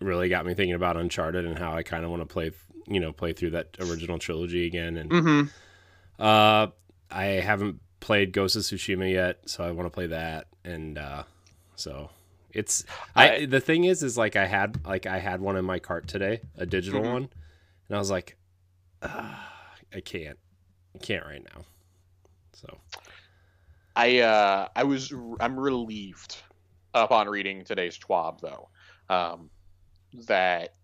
really 0.00 0.28
got 0.28 0.44
me 0.44 0.54
thinking 0.54 0.74
about 0.74 0.96
Uncharted 0.96 1.44
and 1.46 1.58
how 1.58 1.72
I 1.72 1.82
kind 1.82 2.04
of 2.04 2.10
want 2.10 2.22
to 2.22 2.26
play, 2.26 2.50
you 2.86 3.00
know, 3.00 3.12
play 3.12 3.32
through 3.32 3.50
that 3.50 3.76
original 3.80 4.18
trilogy 4.18 4.66
again. 4.66 4.96
And 4.96 5.10
Mm-hmm. 5.10 6.22
uh, 6.22 6.66
I 7.10 7.24
haven't 7.24 7.80
played 8.00 8.32
Ghost 8.32 8.56
of 8.56 8.62
Tsushima 8.62 9.10
yet, 9.12 9.38
so 9.46 9.64
I 9.64 9.70
want 9.70 9.86
to 9.86 9.90
play 9.90 10.06
that. 10.08 10.46
And 10.64 10.98
uh, 10.98 11.24
so 11.76 12.10
it's 12.52 12.84
I, 13.14 13.30
I- 13.30 13.46
the 13.46 13.60
thing 13.60 13.84
is, 13.84 14.02
is 14.02 14.16
like 14.18 14.36
I 14.36 14.46
had 14.46 14.84
like 14.86 15.06
I 15.06 15.18
had 15.18 15.40
one 15.40 15.56
in 15.56 15.64
my 15.64 15.78
cart 15.78 16.08
today, 16.08 16.40
a 16.56 16.66
digital 16.66 17.02
Mhm. 17.02 17.12
one, 17.12 17.28
and 17.88 17.96
I 17.96 17.98
was 17.98 18.10
like, 18.10 18.36
I 19.02 20.00
can't, 20.04 20.38
I 20.94 20.98
can't 20.98 21.24
right 21.24 21.42
now. 21.54 21.62
So 22.54 22.78
I 23.96 24.18
uh, 24.20 24.68
I 24.74 24.84
was 24.84 25.12
I'm 25.40 25.58
relieved 25.58 26.36
upon 26.94 27.28
reading 27.28 27.64
today's 27.64 27.98
TWAB 27.98 28.40
though, 28.40 28.68
um, 29.08 29.50
that 30.26 30.74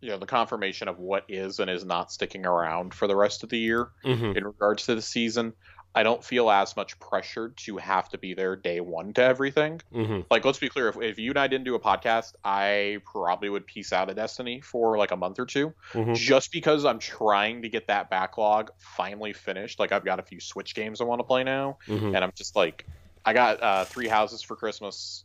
you 0.00 0.10
know 0.10 0.18
the 0.18 0.26
confirmation 0.26 0.88
of 0.88 0.98
what 0.98 1.24
is 1.28 1.58
and 1.60 1.70
is 1.70 1.84
not 1.84 2.12
sticking 2.12 2.44
around 2.46 2.92
for 2.94 3.06
the 3.06 3.16
rest 3.16 3.42
of 3.42 3.48
the 3.48 3.58
year 3.58 3.88
mhm. 4.04 4.36
in 4.36 4.44
regards 4.44 4.86
to 4.86 4.94
the 4.94 5.02
season. 5.02 5.52
I 5.94 6.02
don't 6.02 6.24
feel 6.24 6.50
as 6.50 6.76
much 6.76 6.98
pressure 7.00 7.50
to 7.64 7.76
have 7.78 8.08
to 8.10 8.18
be 8.18 8.34
there 8.34 8.56
day 8.56 8.80
one 8.80 9.12
to 9.14 9.22
everything. 9.22 9.80
hmm 9.92 10.20
Like, 10.30 10.44
let's 10.44 10.58
be 10.58 10.68
clear: 10.70 10.88
if, 10.88 10.96
if 11.00 11.18
you 11.18 11.30
and 11.30 11.38
I 11.38 11.46
didn't 11.46 11.64
do 11.64 11.74
a 11.74 11.80
podcast, 11.80 12.32
I 12.42 12.98
probably 13.04 13.50
would 13.50 13.66
piece 13.66 13.92
out 13.92 14.08
of 14.08 14.16
Destiny 14.16 14.62
for 14.62 14.96
like 14.96 15.10
a 15.10 15.16
month 15.16 15.38
or 15.38 15.46
2 15.46 15.74
hmm 15.92 16.14
just 16.14 16.50
because 16.52 16.84
I'm 16.86 16.98
trying 16.98 17.62
to 17.62 17.68
get 17.68 17.88
that 17.88 18.08
backlog 18.10 18.70
finally 18.78 19.32
finished. 19.34 19.78
Like, 19.78 19.92
I've 19.92 20.04
got 20.04 20.20
a 20.20 20.22
few 20.22 20.40
Switch 20.40 20.74
games 20.74 21.00
I 21.00 21.04
want 21.04 21.20
to 21.20 21.24
play 21.24 21.44
now, 21.44 21.76
hmm 21.86 22.14
and 22.14 22.24
I'm 22.24 22.32
just 22.36 22.56
like, 22.56 22.86
I 23.24 23.34
got 23.34 23.62
uh, 23.62 23.84
three 23.86 24.08
houses 24.08 24.42
for 24.42 24.56
Christmas, 24.56 25.24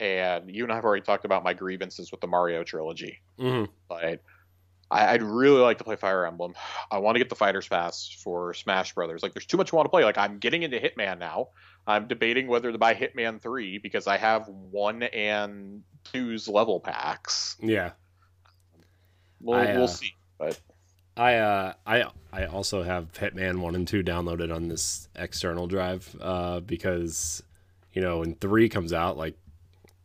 and 0.00 0.54
you 0.54 0.64
and 0.64 0.72
I 0.72 0.76
have 0.76 0.84
already 0.84 1.02
talked 1.04 1.24
about 1.24 1.44
my 1.44 1.54
grievances 1.54 2.10
with 2.10 2.20
the 2.20 2.26
Mario 2.26 2.64
trilogy. 2.64 3.18
hmm 3.38 3.64
But 3.88 4.20
I, 4.90 5.12
I'd 5.12 5.22
really 5.22 5.60
like 5.60 5.78
to 5.78 5.84
play 5.84 5.96
Fire 5.96 6.26
Emblem. 6.26 6.54
I 6.90 6.98
want 6.98 7.14
to 7.14 7.18
get 7.18 7.28
the 7.28 7.36
Fighters 7.36 7.68
Pass 7.68 8.10
for 8.10 8.54
Smash 8.54 8.94
Brothers. 8.94 9.22
Like, 9.22 9.34
there's 9.34 9.46
too 9.46 9.56
much 9.56 9.72
I 9.72 9.76
want 9.76 9.86
to 9.86 9.90
play. 9.90 10.04
Like, 10.04 10.18
I'm 10.18 10.38
getting 10.38 10.62
into 10.62 10.78
Hitman 10.78 11.18
now. 11.18 11.48
I'm 11.86 12.08
debating 12.08 12.46
whether 12.46 12.70
to 12.72 12.78
buy 12.78 12.94
Hitman 12.94 13.40
3 13.40 13.78
because 13.78 14.06
I 14.06 14.16
have 14.16 14.48
one 14.48 15.02
and 15.04 15.82
two's 16.04 16.48
level 16.48 16.80
packs. 16.80 17.56
Yeah. 17.60 17.92
We'll, 19.40 19.58
I, 19.58 19.72
uh, 19.72 19.78
we'll 19.78 19.88
see. 19.88 20.14
But 20.38 20.58
I 21.16 21.36
uh 21.36 21.72
I 21.86 22.04
I 22.32 22.46
also 22.46 22.82
have 22.82 23.12
Hitman 23.12 23.60
one 23.60 23.74
and 23.74 23.86
two 23.86 24.02
downloaded 24.02 24.54
on 24.54 24.68
this 24.68 25.08
external 25.14 25.66
drive 25.66 26.14
uh 26.20 26.60
because 26.60 27.42
you 27.92 28.00
know 28.00 28.20
when 28.20 28.34
three 28.36 28.68
comes 28.68 28.92
out 28.92 29.16
like 29.16 29.36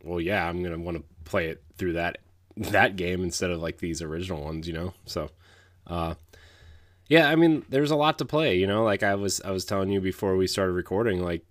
well 0.04 0.20
yeah 0.20 0.46
I'm 0.46 0.62
gonna 0.62 0.78
want 0.78 0.98
to 0.98 1.04
play 1.24 1.48
it 1.48 1.62
through 1.78 1.94
that 1.94 2.18
that 2.56 2.96
game 2.96 3.22
instead 3.22 3.50
of 3.50 3.60
like 3.60 3.78
these 3.78 4.00
original 4.00 4.42
ones 4.42 4.66
you 4.66 4.72
know 4.72 4.94
so 5.04 5.30
uh 5.86 6.14
yeah 7.08 7.28
I 7.28 7.36
mean 7.36 7.64
there's 7.68 7.90
a 7.90 7.96
lot 7.96 8.18
to 8.18 8.24
play 8.24 8.56
you 8.56 8.66
know 8.66 8.82
like 8.84 9.02
I 9.02 9.14
was 9.14 9.40
I 9.42 9.50
was 9.50 9.64
telling 9.64 9.90
you 9.90 10.00
before 10.00 10.36
we 10.36 10.46
started 10.46 10.72
recording 10.72 11.22
like 11.22 11.44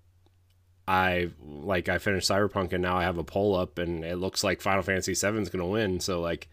I 0.88 1.29
like 1.43 1.89
I 1.89 1.97
finished 1.97 2.29
Cyberpunk 2.29 2.74
and 2.74 2.81
now 2.81 2.97
I 2.97 3.03
have 3.03 3.17
a 3.17 3.24
poll 3.24 3.55
up 3.55 3.77
and 3.77 4.03
it 4.03 4.17
looks 4.17 4.43
like 4.43 4.62
Final 4.62 4.83
Fantasy 4.83 5.13
VII 5.13 5.41
is 5.41 5.50
gonna 5.50 5.65
win 5.67 6.00
so 6.00 6.21
like 6.21 6.47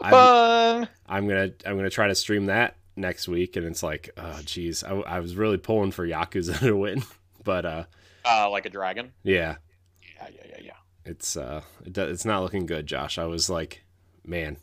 I'm, 0.00 0.10
fun. 0.10 0.88
I'm 1.06 1.28
gonna 1.28 1.52
I'm 1.64 1.76
gonna 1.76 1.90
try 1.90 2.08
to 2.08 2.14
stream 2.14 2.46
that 2.46 2.76
next 2.96 3.28
week, 3.28 3.56
and 3.56 3.66
it's 3.66 3.82
like, 3.82 4.10
oh 4.16 4.40
geez, 4.44 4.82
I, 4.84 4.94
I 4.94 5.20
was 5.20 5.36
really 5.36 5.58
pulling 5.58 5.90
for 5.90 6.06
Yakuza 6.06 6.58
to 6.60 6.76
win, 6.76 7.02
but 7.44 7.64
uh, 7.64 7.84
Uh, 8.24 8.50
like 8.50 8.66
a 8.66 8.70
dragon. 8.70 9.12
yeah, 9.22 9.56
Yeah, 10.02 10.28
yeah, 10.34 10.46
yeah, 10.48 10.60
yeah. 10.64 10.72
It's 11.06 11.36
uh, 11.36 11.62
it, 11.84 11.96
it's 11.96 12.24
not 12.24 12.42
looking 12.42 12.66
good, 12.66 12.86
Josh. 12.86 13.16
I 13.18 13.24
was 13.26 13.48
like, 13.48 13.82
man, 14.24 14.58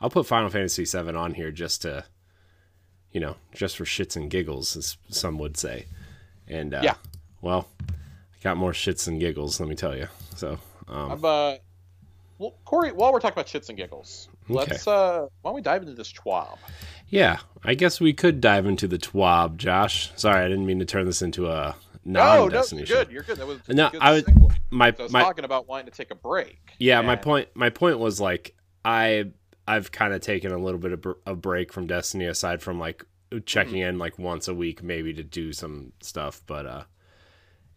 I'll 0.00 0.10
put 0.10 0.26
Final 0.26 0.48
Fantasy 0.48 0.84
VII 0.84 1.14
on 1.14 1.34
here 1.34 1.50
just 1.50 1.82
to, 1.82 2.04
you 3.12 3.20
know, 3.20 3.36
just 3.54 3.76
for 3.76 3.84
shits 3.84 4.16
and 4.16 4.30
giggles, 4.30 4.76
as 4.76 4.96
some 5.10 5.38
would 5.38 5.56
say, 5.56 5.86
and 6.46 6.72
uh, 6.72 6.80
Yeah. 6.82 6.94
well, 7.42 7.68
I 7.90 8.42
got 8.42 8.56
more 8.56 8.72
shits 8.72 9.08
and 9.08 9.18
giggles, 9.20 9.58
let 9.60 9.68
me 9.68 9.74
tell 9.74 9.96
you. 9.96 10.06
So, 10.36 10.58
um, 10.86 11.10
I'm, 11.12 11.24
uh, 11.24 11.54
well, 12.38 12.54
Corey, 12.64 12.92
while 12.92 13.12
we're 13.12 13.18
talking 13.18 13.32
about 13.34 13.46
shits 13.48 13.68
and 13.68 13.76
giggles, 13.76 14.28
let's, 14.48 14.86
uh, 14.86 15.26
why 15.42 15.48
don't 15.50 15.56
we 15.56 15.60
dive 15.60 15.82
into 15.82 15.94
this 15.94 16.12
TWAB? 16.12 16.56
yeah, 17.08 17.38
I 17.64 17.74
guess 17.74 18.00
we 18.00 18.12
could 18.12 18.40
dive 18.40 18.66
into 18.66 18.86
the 18.86 18.98
TWAB, 18.98 19.56
Josh. 19.56 20.12
Sorry, 20.14 20.44
I 20.44 20.48
didn't 20.48 20.66
mean 20.66 20.78
to 20.78 20.84
turn 20.84 21.06
this 21.06 21.20
into 21.22 21.48
a 21.48 21.74
No, 22.08 22.20
no, 22.22 22.40
non-Destiny 22.42 22.80
you're 22.80 22.86
show. 22.86 23.04
good. 23.04 23.12
You're 23.12 23.22
good. 23.22 23.36
That 23.38 23.46
was 23.46 23.60
No, 23.68 23.90
I 24.00 24.12
was- 24.12 24.22
segue. 24.24 24.54
My 24.70 24.90
So 24.92 24.96
I 25.00 25.02
was 25.04 25.12
my 25.12 25.20
talking 25.22 25.44
about 25.44 25.66
wanting 25.68 25.86
to 25.86 25.92
take 25.92 26.10
a 26.10 26.14
break. 26.14 26.58
yeah, 26.78 27.00
my 27.02 27.16
point 27.16 27.48
my 27.54 27.70
point 27.70 27.98
was 27.98 28.20
like 28.20 28.54
I 28.84 29.30
I've 29.66 29.92
kind 29.92 30.12
of 30.14 30.20
taken 30.20 30.50
a 30.52 30.58
little 30.58 30.80
bit 30.80 30.92
of 30.92 31.00
br- 31.02 31.12
a 31.26 31.34
break 31.34 31.72
from 31.72 31.86
Destiny 31.86 32.24
aside 32.26 32.62
from 32.62 32.78
like 32.78 33.04
checking 33.46 33.74
Mm-hmm. 33.80 33.88
in 33.90 33.98
like 33.98 34.18
once 34.18 34.48
a 34.48 34.54
week 34.54 34.82
maybe 34.82 35.12
to 35.14 35.22
do 35.22 35.52
some 35.52 35.92
stuff, 36.00 36.42
but 36.46 36.66
uh 36.66 36.84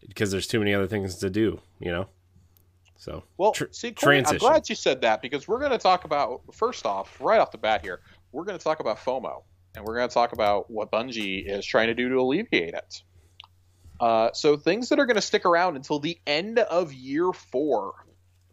because 0.08 0.30
there's 0.30 0.46
too 0.46 0.58
many 0.58 0.74
other 0.74 0.86
things 0.86 1.16
to 1.18 1.30
do, 1.30 1.60
you 1.78 1.90
know. 1.92 2.08
So 2.96 3.24
Well, 3.36 3.52
Tr- 3.52 3.64
see, 3.70 3.92
Corey, 3.92 4.24
I'm 4.24 4.36
glad 4.38 4.68
you 4.68 4.74
said 4.74 5.00
that 5.02 5.22
because 5.22 5.46
we're 5.48 5.58
going 5.58 5.72
to 5.72 5.78
talk 5.78 6.04
about 6.04 6.42
first 6.52 6.86
off, 6.86 7.20
right 7.20 7.40
off 7.40 7.50
the 7.52 7.58
bat 7.58 7.82
here, 7.82 8.00
we're 8.32 8.44
going 8.44 8.56
to 8.58 8.62
talk 8.62 8.80
about 8.80 8.98
FOMO, 8.98 9.42
and 9.74 9.84
we're 9.84 9.96
going 9.96 10.08
to 10.08 10.12
talk 10.14 10.32
about 10.32 10.70
what 10.70 10.90
Bungie 10.92 11.44
is 11.48 11.64
trying 11.66 11.88
to 11.88 11.94
do 11.94 12.08
to 12.08 12.16
alleviate 12.16 12.74
it. 12.74 13.02
Uh, 14.02 14.32
so 14.32 14.56
things 14.56 14.88
that 14.88 14.98
are 14.98 15.06
going 15.06 15.16
to 15.16 15.22
stick 15.22 15.44
around 15.46 15.76
until 15.76 16.00
the 16.00 16.18
end 16.26 16.58
of 16.58 16.92
year 16.92 17.32
four. 17.32 17.94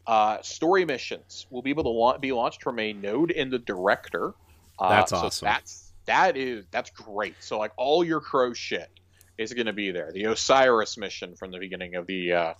Uh, 0.05 0.41
story 0.41 0.85
missions 0.85 1.45
will 1.49 1.61
be 1.61 1.69
able 1.69 1.83
to 1.83 1.89
la- 1.89 2.17
be 2.17 2.31
launched 2.31 2.63
from 2.63 2.79
a 2.79 2.93
node 2.93 3.31
in 3.31 3.49
the 3.49 3.59
director. 3.59 4.33
Uh, 4.77 4.89
That's 4.89 5.11
so 5.11 5.17
awesome. 5.17 5.45
That's 5.45 5.91
that 6.05 6.37
is 6.37 6.65
that's 6.71 6.89
great. 6.91 7.35
So 7.39 7.59
like 7.59 7.71
all 7.77 8.03
your 8.03 8.19
crow 8.19 8.53
shit 8.53 8.89
is 9.37 9.53
going 9.53 9.67
to 9.67 9.73
be 9.73 9.91
there. 9.91 10.11
The 10.11 10.25
Osiris 10.25 10.97
mission 10.97 11.35
from 11.35 11.51
the 11.51 11.59
beginning 11.59 11.95
of 11.95 12.07
the 12.07 12.33
uh, 12.33 12.53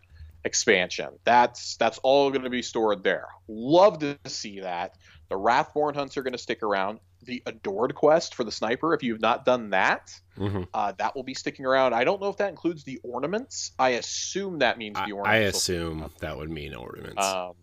expansion. 0.43 1.09
That's 1.23 1.75
that's 1.77 1.99
all 1.99 2.29
going 2.31 2.43
to 2.43 2.49
be 2.49 2.61
stored 2.61 3.03
there. 3.03 3.27
Love 3.47 3.99
to 3.99 4.17
see 4.25 4.61
that. 4.61 4.95
The 5.29 5.37
Wrathborn 5.37 5.95
hunts 5.95 6.17
are 6.17 6.23
going 6.23 6.33
to 6.33 6.39
stick 6.39 6.63
around. 6.63 6.99
The 7.25 7.43
Adored 7.45 7.95
quest 7.95 8.33
for 8.33 8.43
the 8.43 8.51
sniper, 8.51 8.93
if 8.93 9.03
you've 9.03 9.19
not 9.21 9.43
done 9.45 9.71
that, 9.71 10.17
mhm. 10.37 10.67
uh, 10.73 10.93
that 10.97 11.15
will 11.15 11.23
be 11.23 11.33
sticking 11.33 11.65
around. 11.65 11.93
I 11.93 12.03
don't 12.05 12.21
know 12.21 12.29
if 12.29 12.37
that 12.37 12.49
includes 12.49 12.83
the 12.85 12.99
ornaments. 13.03 13.71
I 13.77 13.89
assume 13.89 14.59
that 14.59 14.77
means 14.77 14.97
I, 14.97 15.05
the 15.07 15.11
I 15.11 15.15
ornaments. 15.17 15.53
will- 15.53 15.57
assume 15.75 16.11
that 16.21 16.37
would 16.37 16.49
mean 16.49 16.73
ornaments. 16.73 17.23
Um, 17.23 17.53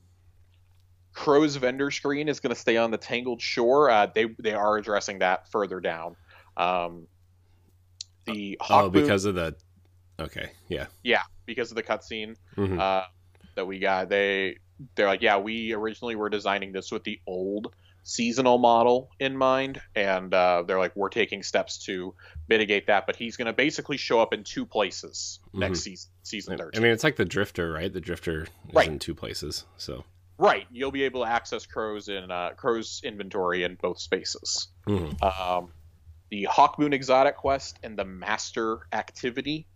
Crow's 1.15 1.57
vendor 1.57 1.91
screen 1.91 2.29
is 2.29 2.41
going 2.41 2.55
to 2.55 2.61
stay 2.61 2.77
on 2.77 2.91
the 2.91 2.99
Tangled 2.99 3.41
Shore. 3.41 3.89
Uh, 3.89 4.07
they 4.15 4.27
they 4.39 4.53
are 4.53 4.77
addressing 4.77 5.21
that 5.21 5.51
further 5.51 5.81
down. 5.81 6.15
Um, 6.59 7.07
the 8.27 8.59
oh, 8.61 8.65
Hawkmoon- 8.65 8.93
because 8.93 9.25
of 9.25 9.35
the 9.35 9.57
okay, 10.21 10.51
yeah. 10.69 10.87
yeah, 11.03 11.23
because 11.47 11.71
of 11.71 11.77
the 11.77 11.83
cutscene 11.83 12.37
Mhm. 12.57 12.79
uh, 12.79 13.07
that 13.55 13.67
we 13.67 13.79
got. 13.79 14.11
They 14.11 14.59
they're 14.95 15.07
like, 15.07 15.23
yeah, 15.23 15.39
we 15.39 15.73
originally 15.73 16.17
were 16.17 16.29
designing 16.29 16.73
this 16.73 16.93
with 16.93 17.05
the 17.05 17.19
old 17.27 17.75
seasonal 18.09 18.57
model 18.57 19.11
in 19.19 19.37
mind, 19.37 19.81
and 19.97 20.33
uh, 20.33 20.63
they're 20.65 20.79
like, 20.79 20.95
we're 20.95 21.09
taking 21.09 21.43
steps 21.43 21.85
to 21.87 22.15
mitigate 22.49 22.87
that. 22.87 23.05
But 23.05 23.17
he's 23.17 23.37
going 23.37 23.47
to 23.47 23.53
basically 23.53 23.97
show 23.97 24.21
up 24.21 24.33
in 24.33 24.45
two 24.45 24.65
places 24.65 25.41
next 25.53 25.81
season, 25.81 26.09
season 26.23 26.61
I 26.75 26.79
mean, 26.79 26.93
it's 26.93 27.03
like 27.03 27.17
the 27.17 27.25
drifter, 27.25 27.73
right? 27.73 27.93
The 27.93 28.01
drifter 28.01 28.43
is 28.43 28.49
Right. 28.73 28.87
in 28.89 29.01
two 29.01 29.15
places. 29.15 29.65
So, 29.77 30.05
right, 30.39 30.67
you'll 30.71 30.93
be 30.93 31.03
able 31.03 31.25
to 31.25 31.29
access 31.31 31.67
Crow's 31.67 32.09
in 32.09 32.31
uh, 32.31 32.51
Crow's 32.57 33.01
inventory 33.03 33.65
in 33.65 33.75
both 33.75 33.99
spaces. 33.99 34.69
mhm. 34.87 35.21
um, 35.23 35.73
the 36.31 36.47
Hawkmoon 36.51 36.93
Exotic 36.93 37.37
Quest 37.37 37.79
and 37.83 37.99
the 37.99 38.05
Master 38.05 38.87
Activity, 38.93 39.67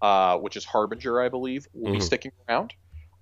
uh, 0.00 0.38
which 0.38 0.56
is 0.56 0.64
Harbinger, 0.64 1.20
I 1.20 1.28
believe, 1.28 1.66
will 1.72 1.92
be 1.92 1.98
Mhm. 1.98 2.02
sticking 2.02 2.32
around. 2.48 2.72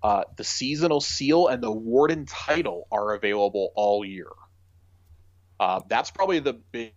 Uh, 0.02 0.24
the 0.36 0.44
Seasonal 0.44 1.00
Seal 1.00 1.48
and 1.48 1.62
the 1.62 1.72
Warden 1.72 2.26
title 2.26 2.86
are 2.92 3.14
available 3.14 3.72
all 3.74 4.04
year. 4.04 4.28
Uh, 5.60 5.80
that's 5.88 6.10
probably 6.10 6.38
the 6.38 6.52
big 6.52 6.92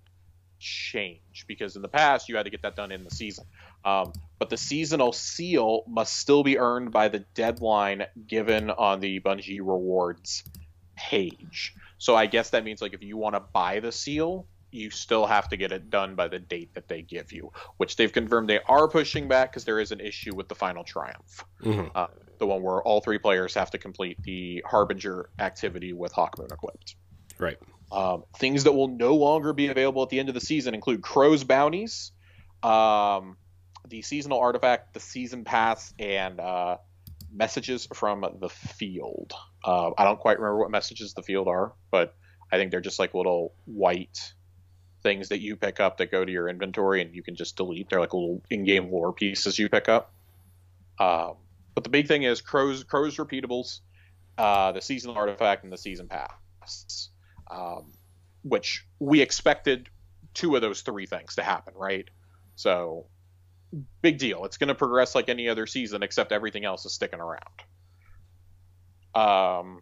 change 0.60 1.46
because 1.48 1.76
in 1.76 1.82
the 1.82 1.88
past 1.88 2.30
you 2.30 2.36
had 2.36 2.44
to 2.44 2.50
get 2.52 2.62
that 2.62 2.76
done 2.76 2.92
in 2.92 3.04
the 3.04 3.10
season. 3.10 3.46
Um, 3.84 4.14
but 4.38 4.50
the 4.50 4.58
Seasonal 4.58 5.12
Seal 5.12 5.84
must 5.88 6.16
still 6.18 6.44
be 6.44 6.60
earned 6.60 6.92
by 6.92 7.08
the 7.08 7.20
deadline 7.34 8.06
given 8.28 8.70
on 8.70 9.00
the 9.00 9.20
Bungie 9.20 9.60
Rewards 9.60 10.44
page. 10.96 11.74
So 11.98 12.16
I 12.16 12.28
guess 12.28 12.52
that 12.52 12.64
means 12.64 12.82
like 12.82 12.94
if 12.94 13.02
you 13.02 13.18
want 13.18 13.36
to 13.36 13.40
buy 13.40 13.80
the 13.80 13.92
seal, 13.92 14.46
you 14.72 14.90
still 14.92 15.26
have 15.26 15.50
to 15.50 15.58
get 15.58 15.72
it 15.72 15.90
done 15.90 16.16
by 16.16 16.28
the 16.28 16.40
date 16.40 16.74
that 16.76 16.88
they 16.88 17.02
give 17.02 17.32
you, 17.34 17.52
which 17.78 17.96
they've 17.96 18.12
confirmed 18.14 18.48
they 18.48 18.60
are 18.68 18.88
pushing 18.88 19.28
back 19.28 19.52
because 19.52 19.66
there 19.66 19.80
is 19.80 19.92
an 19.92 20.00
issue 20.00 20.34
with 20.36 20.48
the 20.48 20.56
final 20.56 20.84
triumph, 20.84 21.44
Mhm. 21.62 21.92
uh, 21.94 22.08
the 22.38 22.46
one 22.48 22.62
where 22.62 22.82
all 22.84 23.02
three 23.02 23.18
players 23.18 23.54
have 23.56 23.72
to 23.72 23.78
complete 23.78 24.22
the 24.24 24.64
Harbinger 24.66 25.30
activity 25.40 25.92
with 25.94 26.14
Hawkmoon 26.14 26.52
equipped. 26.54 26.96
right. 27.40 27.58
Um, 27.92 28.24
things 28.38 28.64
that 28.64 28.72
will 28.72 28.88
no 28.88 29.16
longer 29.16 29.52
be 29.52 29.68
available 29.68 30.02
at 30.02 30.10
the 30.10 30.20
end 30.20 30.30
of 30.30 30.36
the 30.36 30.42
season 30.42 30.74
include 30.74 31.02
Crow's 31.02 31.44
bounties, 31.44 32.12
um, 32.64 33.36
the 33.88 34.02
seasonal 34.02 34.40
artifact, 34.40 34.94
the 34.94 35.02
season 35.02 35.44
pass, 35.44 35.94
and 36.00 36.40
uh, 36.40 36.78
messages 37.34 37.88
from 37.94 38.26
the 38.40 38.50
field. 38.50 39.34
Uh, 39.64 39.92
I 39.98 40.06
don't 40.06 40.20
quite 40.20 40.40
remember 40.40 40.60
what 40.60 40.72
messages 40.72 41.14
the 41.14 41.22
field 41.22 41.50
are, 41.50 41.74
but 41.92 42.16
I 42.52 42.58
think 42.58 42.72
they're 42.72 42.80
just 42.80 42.98
like 42.98 43.14
little 43.14 43.54
white 43.66 44.34
things 45.04 45.30
that 45.30 45.42
you 45.42 45.56
pick 45.58 45.80
up 45.80 45.98
that 45.98 46.12
go 46.12 46.24
to 46.24 46.32
your 46.32 46.48
inventory 46.48 47.02
and 47.02 47.14
you 47.14 47.24
can 47.24 47.36
just 47.36 47.58
delete. 47.58 47.90
They're 47.90 48.00
like 48.00 48.14
little 48.14 48.42
in-game 48.50 48.90
lore 48.92 49.12
pieces 49.12 49.60
you 49.60 49.68
pick 49.68 49.90
up. 49.90 50.14
Um, 51.00 51.34
but 51.74 51.84
the 51.84 51.90
big 51.90 52.08
thing 52.08 52.24
is 52.24 52.42
Crow's 52.42 52.84
Crow's 52.84 53.18
repeatables, 53.18 53.80
uh, 54.38 54.72
the 54.72 54.82
seasonal 54.82 55.18
artifact, 55.18 55.64
and 55.64 55.74
the 55.74 55.78
season 55.78 56.08
pass 56.08 57.10
um, 57.52 57.92
which 58.44 58.86
we 59.00 59.22
expected 59.22 59.90
two 60.34 60.56
of 60.56 60.62
those 60.62 60.82
three 60.82 61.06
things 61.06 61.36
to 61.36 61.44
happen, 61.44 61.74
right? 61.76 62.10
So, 62.56 63.06
big 64.02 64.18
deal. 64.18 64.46
It's 64.46 64.58
going 64.58 64.70
to 64.70 64.76
progress 64.76 65.14
like 65.14 65.30
any 65.30 65.50
other 65.50 65.68
season, 65.68 66.04
except 66.04 66.32
everything 66.32 66.66
else 66.66 66.86
is 66.86 66.94
sticking 66.94 67.20
around. 67.20 67.42
Um, 69.14 69.82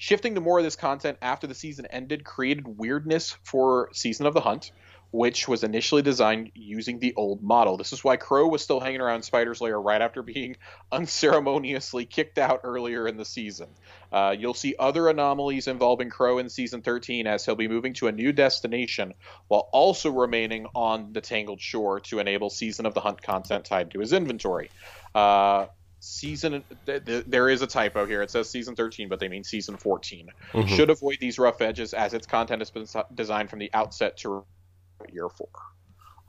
Shifting 0.00 0.36
to 0.36 0.40
more 0.40 0.58
of 0.58 0.64
this 0.64 0.76
content 0.76 1.18
after 1.20 1.48
the 1.48 1.54
season 1.54 1.84
ended 1.86 2.24
created 2.24 2.78
weirdness 2.78 3.36
for 3.42 3.90
Season 3.92 4.26
of 4.26 4.34
the 4.34 4.40
Hunt, 4.40 4.70
which 5.10 5.48
was 5.48 5.64
initially 5.64 6.02
designed 6.02 6.50
using 6.54 6.98
the 6.98 7.14
old 7.16 7.42
model. 7.42 7.76
This 7.78 7.92
is 7.94 8.04
why 8.04 8.16
Crow 8.16 8.46
was 8.48 8.62
still 8.62 8.78
hanging 8.78 9.00
around 9.00 9.22
Spider's 9.22 9.60
Lair 9.60 9.80
right 9.80 10.02
after 10.02 10.22
being 10.22 10.56
unceremoniously 10.92 12.04
kicked 12.04 12.38
out 12.38 12.60
earlier 12.64 13.08
in 13.08 13.16
the 13.16 13.24
season. 13.24 13.68
Uh, 14.12 14.34
you'll 14.38 14.54
see 14.54 14.74
other 14.78 15.08
anomalies 15.08 15.66
involving 15.66 16.10
Crow 16.10 16.38
in 16.38 16.48
Season 16.48 16.82
13 16.82 17.26
as 17.26 17.44
he'll 17.44 17.54
be 17.56 17.68
moving 17.68 17.94
to 17.94 18.08
a 18.08 18.12
new 18.12 18.32
destination 18.32 19.14
while 19.48 19.68
also 19.72 20.10
remaining 20.10 20.66
on 20.74 21.12
the 21.12 21.20
Tangled 21.20 21.60
Shore 21.60 22.00
to 22.00 22.18
enable 22.18 22.50
Season 22.50 22.86
of 22.86 22.94
the 22.94 23.00
Hunt 23.00 23.22
content 23.22 23.64
tied 23.64 23.90
to 23.92 24.00
his 24.00 24.12
inventory. 24.12 24.70
Uh, 25.14 25.66
season 26.00 26.62
th- 26.86 27.04
th- 27.04 27.24
there 27.26 27.48
is 27.48 27.60
a 27.60 27.66
typo 27.66 28.06
here 28.06 28.22
it 28.22 28.30
says 28.30 28.48
season 28.48 28.76
13 28.76 29.08
but 29.08 29.18
they 29.18 29.26
mean 29.26 29.42
season 29.42 29.76
14 29.76 30.28
Mhm. 30.52 30.68
should 30.68 30.90
avoid 30.90 31.16
these 31.20 31.40
rough 31.40 31.60
edges 31.60 31.92
as 31.92 32.14
its 32.14 32.24
content 32.24 32.60
has 32.60 32.70
been 32.70 32.86
designed 33.12 33.50
from 33.50 33.58
the 33.58 33.68
outset 33.74 34.16
to 34.18 34.44
year 35.12 35.28
four 35.28 35.48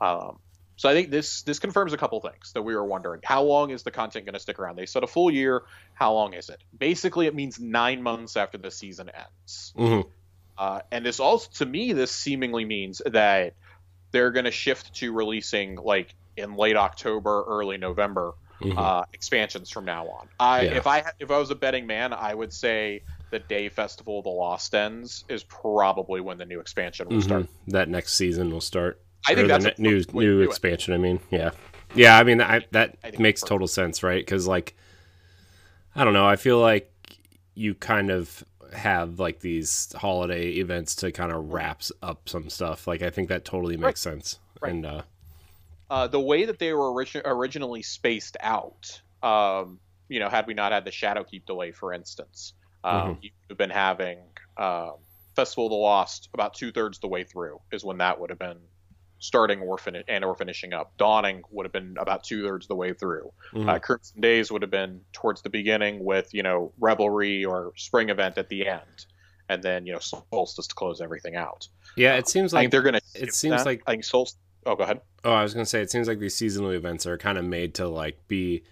um, 0.00 0.38
so 0.76 0.88
i 0.88 0.94
think 0.94 1.10
this 1.10 1.42
this 1.42 1.58
confirms 1.58 1.92
a 1.92 1.96
couple 1.96 2.20
things 2.20 2.52
that 2.54 2.62
we 2.62 2.74
were 2.74 2.84
wondering 2.84 3.20
how 3.24 3.42
long 3.42 3.70
is 3.70 3.82
the 3.82 3.90
content 3.90 4.24
going 4.24 4.34
to 4.34 4.40
stick 4.40 4.58
around 4.58 4.76
they 4.76 4.86
said 4.86 5.02
a 5.02 5.06
full 5.06 5.30
year 5.30 5.62
how 5.94 6.12
long 6.12 6.34
is 6.34 6.48
it 6.48 6.62
basically 6.76 7.26
it 7.26 7.34
means 7.34 7.58
nine 7.60 8.02
months 8.02 8.36
after 8.36 8.58
the 8.58 8.70
season 8.70 9.10
ends 9.14 9.72
Mhm. 9.76 10.04
uh, 10.58 10.80
and 10.92 11.06
this 11.06 11.20
also, 11.20 11.48
to 11.54 11.64
me, 11.64 11.94
this 11.94 12.12
seemingly 12.12 12.66
means 12.66 13.00
that 13.06 13.54
they're 14.12 14.30
going 14.30 14.44
to 14.44 14.50
shift 14.50 14.92
to 14.96 15.10
releasing 15.12 15.76
like 15.76 16.14
in 16.36 16.54
late 16.54 16.76
October, 16.76 17.44
early 17.46 17.78
November 17.78 18.32
Mhm. 18.60 18.76
uh, 18.76 19.04
expansions 19.14 19.70
from 19.70 19.86
now 19.86 20.06
on. 20.08 20.28
I, 20.38 20.64
Yeah. 20.64 20.76
if 20.76 20.86
I 20.86 21.04
if 21.18 21.30
I 21.30 21.38
was 21.38 21.50
a 21.50 21.54
betting 21.54 21.86
man, 21.86 22.12
I 22.12 22.34
would 22.34 22.52
say 22.52 23.02
the 23.30 23.38
day 23.38 23.68
Festival 23.68 24.18
of 24.18 24.24
the 24.24 24.30
Lost 24.30 24.74
ends 24.74 25.24
is 25.28 25.44
probably 25.44 26.20
when 26.20 26.38
the 26.38 26.44
new 26.44 26.60
expansion 26.60 27.08
will 27.08 27.18
Mhm. 27.18 27.22
start. 27.24 27.46
That 27.68 27.88
next 27.88 28.14
season 28.14 28.50
will 28.50 28.60
start. 28.60 29.00
I 29.28 29.34
think 29.34 29.44
Or 29.44 29.48
that's 29.48 29.64
the 29.64 29.74
ne- 29.78 29.88
new 29.90 29.96
perfect 29.98 30.14
way 30.14 30.24
to 30.24 30.30
new 30.30 30.36
do 30.38 30.42
it. 30.42 30.46
expansion. 30.46 30.94
I 30.94 30.98
mean, 30.98 31.20
yeah, 31.30 31.50
yeah. 31.94 32.18
I 32.18 32.24
mean, 32.24 32.40
I, 32.40 32.66
that 32.72 32.96
I 33.04 33.12
makes 33.18 33.40
total 33.42 33.68
sense, 33.68 34.02
right? 34.02 34.24
Because 34.24 34.46
like, 34.46 34.74
I 35.94 36.04
don't 36.04 36.14
know. 36.14 36.26
I 36.26 36.36
feel 36.36 36.58
like 36.58 36.90
you 37.54 37.74
kind 37.74 38.10
of 38.10 38.44
have 38.72 39.18
like 39.18 39.40
these 39.40 39.92
holiday 39.96 40.50
events 40.52 40.94
to 40.96 41.12
kind 41.12 41.32
of 41.32 41.52
wraps 41.52 41.90
up 42.02 42.28
some 42.28 42.48
stuff. 42.48 42.86
Like, 42.86 43.02
I 43.02 43.10
think 43.10 43.28
that 43.28 43.44
totally 43.44 43.76
makes 43.76 44.04
Right. 44.06 44.12
sense. 44.14 44.38
Right. 44.60 44.72
And 44.72 44.86
uh, 44.86 45.02
uh, 45.90 46.06
the 46.06 46.20
way 46.20 46.44
that 46.44 46.58
they 46.58 46.72
were 46.72 46.90
origi- 46.90 47.22
originally 47.24 47.82
spaced 47.82 48.36
out, 48.40 49.00
um, 49.22 49.80
you 50.08 50.20
know, 50.20 50.28
had 50.28 50.46
we 50.46 50.54
not 50.54 50.72
had 50.72 50.84
the 50.84 50.90
Shadowkeep 50.90 51.44
delay, 51.46 51.72
for 51.72 51.92
instance, 51.92 52.52
um, 52.84 52.92
Mm-hmm. 52.92 53.22
you 53.22 53.30
would 53.48 53.50
have 53.50 53.58
been 53.58 53.70
having 53.70 54.18
um, 54.56 54.94
Festival 55.36 55.66
of 55.66 55.70
the 55.70 55.76
Lost 55.76 56.28
about 56.34 56.54
two 56.54 56.72
thirds 56.72 56.98
the 56.98 57.08
way 57.08 57.24
through 57.24 57.60
is 57.72 57.84
when 57.84 57.98
that 57.98 58.20
would 58.20 58.30
have 58.30 58.38
been 58.38 58.58
starting 59.18 59.60
or 59.60 59.76
fin- 59.78 60.02
and 60.08 60.24
or 60.24 60.34
finishing 60.34 60.72
up. 60.72 60.96
Dawning 60.96 61.42
would 61.50 61.66
have 61.66 61.72
been 61.72 61.96
about 61.98 62.24
two 62.24 62.42
thirds 62.42 62.66
the 62.66 62.74
way 62.74 62.92
through. 62.94 63.30
mhm. 63.52 63.68
Uh, 63.68 63.78
Crimson 63.78 64.20
Days 64.20 64.50
would 64.50 64.62
have 64.62 64.70
been 64.70 65.02
towards 65.12 65.42
the 65.42 65.50
beginning 65.50 66.04
with 66.04 66.32
you 66.32 66.42
know 66.42 66.72
Revelry 66.78 67.44
or 67.44 67.72
Spring 67.76 68.08
Event 68.08 68.38
at 68.38 68.48
the 68.48 68.66
end, 68.66 69.06
and 69.48 69.62
then 69.62 69.86
you 69.86 69.92
know 69.92 69.98
Solstice 69.98 70.66
to 70.68 70.74
close 70.74 71.00
everything 71.00 71.36
out. 71.36 71.68
yeah, 71.96 72.14
it 72.14 72.28
seems 72.28 72.54
I 72.54 72.58
like 72.58 72.62
think 72.64 72.72
they're 72.72 72.82
going 72.82 72.94
to. 72.94 73.02
it 73.14 73.34
seems 73.34 73.64
like- 73.66 73.82
I 73.86 73.92
think 73.92 74.04
Solstice. 74.04 74.38
Oh, 74.66 74.74
go 74.76 74.84
ahead. 74.84 75.00
Oh, 75.24 75.32
I 75.32 75.42
was 75.42 75.54
gonna 75.54 75.64
say 75.66 75.80
it 75.80 75.90
seems 75.90 76.06
like 76.08 76.18
these 76.18 76.34
seasonal 76.34 76.70
events 76.70 77.06
are 77.06 77.16
kind 77.18 77.38
of 77.38 77.44
made 77.44 77.74
to 77.76 77.88
like 77.88 78.26
be 78.28 78.62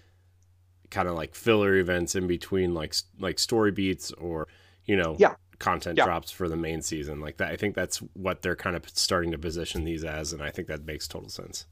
kind 0.89 1.07
of 1.07 1.15
like 1.15 1.35
filler 1.35 1.75
events 1.75 2.15
in 2.15 2.27
between 2.27 2.73
like 2.73 2.95
like 3.19 3.39
story 3.39 3.71
beats 3.71 4.11
or 4.13 4.47
you 4.85 4.95
know 4.97 5.15
Yeah. 5.19 5.35
content 5.59 5.97
Yeah. 5.97 6.05
drops 6.05 6.31
for 6.31 6.47
the 6.49 6.55
main 6.55 6.81
season 6.81 7.19
like 7.19 7.37
that. 7.37 7.51
I 7.51 7.55
think 7.57 7.75
that's 7.75 7.97
what 8.13 8.41
they're 8.41 8.55
kind 8.55 8.75
of 8.75 8.87
starting 8.89 9.31
to 9.31 9.37
position 9.37 9.83
these 9.83 10.03
as, 10.03 10.33
and 10.33 10.41
I 10.41 10.51
think 10.51 10.67
that 10.67 10.85
makes 10.85 11.07
total 11.07 11.29
sense. 11.29 11.65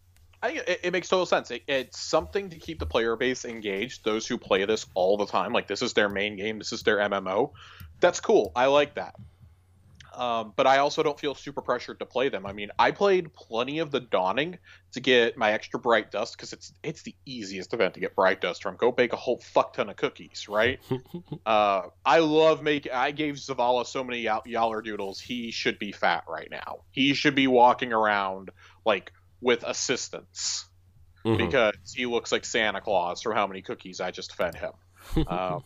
I 0.44 0.52
think 0.52 0.68
it, 0.68 0.80
it 0.84 0.92
makes 0.94 1.08
total 1.10 1.26
sense. 1.26 1.50
It, 1.50 1.64
it's 1.68 2.00
something 2.00 2.50
to 2.52 2.58
keep 2.58 2.80
the 2.80 2.86
player 2.86 3.16
base 3.16 3.44
engaged. 3.44 4.06
Those 4.06 4.28
who 4.28 4.38
play 4.38 4.64
this 4.66 4.86
all 4.94 5.18
the 5.18 5.26
time, 5.26 5.52
like 5.52 5.68
this 5.68 5.82
is 5.82 5.94
their 5.94 6.10
main 6.10 6.36
game, 6.36 6.60
this 6.60 6.72
is 6.72 6.84
their 6.84 6.98
MMO. 6.98 7.54
That's 8.02 8.20
cool. 8.20 8.52
I 8.56 8.68
like 8.68 8.94
that. 8.96 9.16
Um, 10.18 10.54
but 10.56 10.66
I 10.66 10.80
also 10.80 11.04
don't 11.04 11.20
feel 11.20 11.36
super 11.36 11.62
pressured 11.62 12.00
to 12.00 12.06
play 12.06 12.30
them. 12.30 12.46
I 12.48 12.52
mean, 12.52 12.70
I 12.80 12.90
played 12.90 13.34
plenty 13.36 13.80
of 13.80 13.92
the 13.92 14.00
Dawning 14.00 14.58
to 14.94 15.00
get 15.00 15.38
my 15.38 15.52
extra 15.52 15.80
bright 15.80 16.10
dust 16.12 16.36
because 16.36 16.54
it's 16.54 16.74
it's 16.84 17.04
the 17.04 17.16
easiest 17.26 17.74
event 17.74 17.94
to 17.94 18.00
get 18.00 18.16
bright 18.16 18.42
dust 18.42 18.64
from. 18.64 18.76
Go 18.78 18.92
bake 18.92 19.14
a 19.14 19.16
whole 19.16 19.38
fuck 19.38 19.74
ton 19.74 19.90
of 19.90 19.96
cookies, 19.96 20.48
right? 20.50 20.80
uh, 21.46 21.84
I 22.04 22.20
love 22.20 22.64
making. 22.64 22.92
I 22.92 23.12
gave 23.12 23.36
Zavala 23.36 23.86
so 23.86 24.04
many 24.04 24.28
y- 24.28 24.42
yaller 24.46 24.82
doodles. 24.82 25.20
He 25.20 25.52
should 25.52 25.78
be 25.78 25.92
fat 25.92 26.24
right 26.28 26.50
now. 26.50 26.80
He 26.90 27.14
should 27.14 27.36
be 27.36 27.46
walking 27.48 27.94
around 27.94 28.50
like 28.86 29.12
with 29.40 29.64
assistance 29.64 30.66
Mhm. 31.26 31.38
because 31.38 31.76
he 31.96 32.06
looks 32.06 32.32
like 32.32 32.46
Santa 32.46 32.82
Claus 32.82 33.22
from 33.22 33.34
how 33.36 33.46
many 33.48 33.62
cookies 33.62 34.00
I 34.02 34.12
just 34.12 34.36
fed 34.36 34.56
him. 34.56 34.72
Um, 35.28 35.64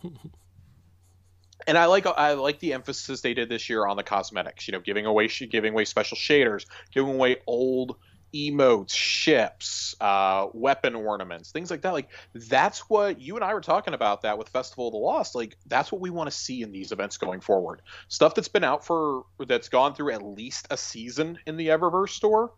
and 1.66 1.78
I 1.78 1.86
like 1.86 2.06
I 2.06 2.32
like 2.34 2.58
the 2.58 2.72
emphasis 2.72 3.20
they 3.20 3.34
did 3.34 3.48
this 3.48 3.68
year 3.68 3.86
on 3.86 3.96
the 3.96 4.02
cosmetics. 4.02 4.66
You 4.66 4.72
know, 4.72 4.80
giving 4.80 5.06
away 5.06 5.28
giving 5.28 5.72
away 5.72 5.84
special 5.84 6.16
shaders, 6.16 6.66
giving 6.92 7.14
away 7.14 7.36
old 7.46 7.96
emotes, 8.34 8.94
ships, 8.94 9.94
uh, 10.00 10.46
weapon 10.54 10.94
ornaments, 10.94 11.50
things 11.50 11.70
like 11.70 11.82
that. 11.82 11.92
Like 11.92 12.08
that's 12.34 12.88
what 12.88 13.20
you 13.20 13.36
and 13.36 13.44
I 13.44 13.52
were 13.54 13.60
talking 13.60 13.94
about 13.94 14.22
that 14.22 14.38
with 14.38 14.48
Festival 14.48 14.88
of 14.88 14.92
the 14.92 14.98
Lost. 14.98 15.34
Like 15.34 15.56
that's 15.66 15.92
what 15.92 16.00
we 16.00 16.10
want 16.10 16.30
to 16.30 16.36
see 16.36 16.62
in 16.62 16.72
these 16.72 16.92
events 16.92 17.16
going 17.18 17.40
forward. 17.40 17.82
Stuff 18.08 18.34
that's 18.34 18.48
been 18.48 18.64
out 18.64 18.84
for 18.84 19.24
that's 19.46 19.68
gone 19.68 19.94
through 19.94 20.12
at 20.12 20.22
least 20.22 20.66
a 20.70 20.76
season 20.76 21.38
in 21.46 21.56
the 21.56 21.68
Eververse 21.68 22.10
store, 22.10 22.52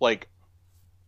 like 0.00 0.28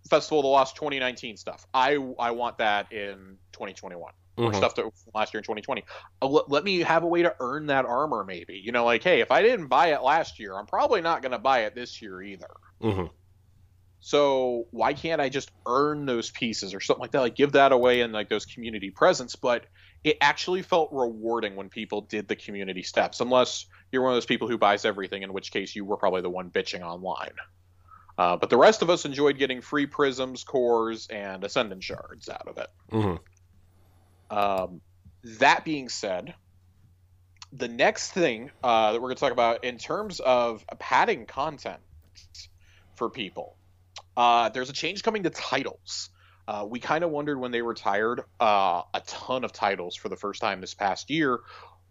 Festival 0.08 0.40
of 0.40 0.44
the 0.44 0.48
Lost 0.48 0.76
2019 0.76 1.36
stuff. 1.36 1.66
I 1.72 1.96
I 2.18 2.32
want 2.32 2.58
that 2.58 2.92
in 2.92 3.38
2021 3.52 4.12
or 4.36 4.50
Mhm. 4.50 4.56
stuff 4.56 4.74
that 4.74 4.84
last 5.14 5.32
year 5.32 5.38
in 5.38 5.44
2020. 5.44 5.84
Uh, 6.22 6.26
let, 6.26 6.64
me 6.64 6.80
have 6.80 7.02
a 7.02 7.06
way 7.06 7.22
to 7.22 7.34
earn 7.40 7.66
that 7.66 7.84
armor, 7.86 8.24
maybe. 8.24 8.54
You 8.54 8.72
know, 8.72 8.84
like, 8.84 9.02
hey, 9.02 9.20
if 9.20 9.30
I 9.30 9.42
didn't 9.42 9.68
buy 9.68 9.92
it 9.92 10.02
last 10.02 10.38
year, 10.38 10.56
I'm 10.56 10.66
probably 10.66 11.00
not 11.00 11.22
going 11.22 11.32
to 11.32 11.38
buy 11.38 11.60
it 11.60 11.74
this 11.74 12.02
year 12.02 12.20
either. 12.22 12.50
Mhm. 12.82 13.10
So 14.00 14.66
why 14.70 14.92
can't 14.92 15.20
I 15.20 15.28
just 15.28 15.50
earn 15.66 16.04
those 16.04 16.30
pieces 16.30 16.74
or 16.74 16.80
something 16.80 17.00
like 17.00 17.12
that? 17.12 17.20
Like 17.20 17.36
give 17.36 17.52
that 17.52 17.72
away 17.72 18.00
in 18.00 18.12
like 18.12 18.28
those 18.28 18.44
community 18.44 18.90
presents. 18.90 19.36
But 19.36 19.66
it 20.02 20.18
actually 20.20 20.60
felt 20.62 20.90
rewarding 20.92 21.56
when 21.56 21.70
people 21.70 22.02
did 22.02 22.28
the 22.28 22.36
community 22.36 22.82
steps, 22.82 23.20
unless 23.20 23.64
you're 23.90 24.02
one 24.02 24.12
of 24.12 24.16
those 24.16 24.26
people 24.26 24.48
who 24.48 24.58
buys 24.58 24.84
everything, 24.84 25.22
in 25.22 25.32
which 25.32 25.50
case 25.50 25.74
you 25.74 25.84
were 25.84 25.96
probably 25.96 26.20
the 26.20 26.28
one 26.28 26.50
bitching 26.50 26.82
online. 26.82 27.32
Uh, 28.18 28.36
but 28.36 28.50
the 28.50 28.56
rest 28.56 28.82
of 28.82 28.90
us 28.90 29.04
enjoyed 29.04 29.38
getting 29.38 29.60
free 29.60 29.86
prisms, 29.86 30.44
cores, 30.44 31.06
and 31.08 31.42
ascendant 31.42 31.82
shards 31.82 32.28
out 32.28 32.46
of 32.46 32.58
it. 32.58 32.68
Mhm. 32.92 33.18
Um, 34.30 34.80
that 35.38 35.64
being 35.64 35.88
said, 35.88 36.34
the 37.52 37.68
next 37.68 38.10
thing 38.12 38.50
uh, 38.62 38.92
that 38.92 39.00
we're 39.00 39.08
going 39.08 39.16
to 39.16 39.20
talk 39.20 39.32
about 39.32 39.64
in 39.64 39.78
terms 39.78 40.20
of 40.20 40.64
padding 40.78 41.26
content 41.26 41.80
for 42.96 43.08
people, 43.08 43.56
uh, 44.16 44.48
there's 44.50 44.70
a 44.70 44.72
change 44.74 45.02
coming 45.02 45.22
to 45.22 45.30
titles. 45.30 46.10
Uh, 46.46 46.66
we 46.68 46.78
kind 46.78 47.04
of 47.04 47.10
wondered 47.10 47.38
when 47.38 47.52
they 47.52 47.62
retired 47.62 48.22
uh, 48.38 48.82
a 48.92 49.00
ton 49.06 49.44
of 49.44 49.52
titles 49.52 49.96
for 49.96 50.08
the 50.08 50.16
first 50.16 50.40
time 50.40 50.60
this 50.60 50.74
past 50.74 51.10
year, 51.10 51.40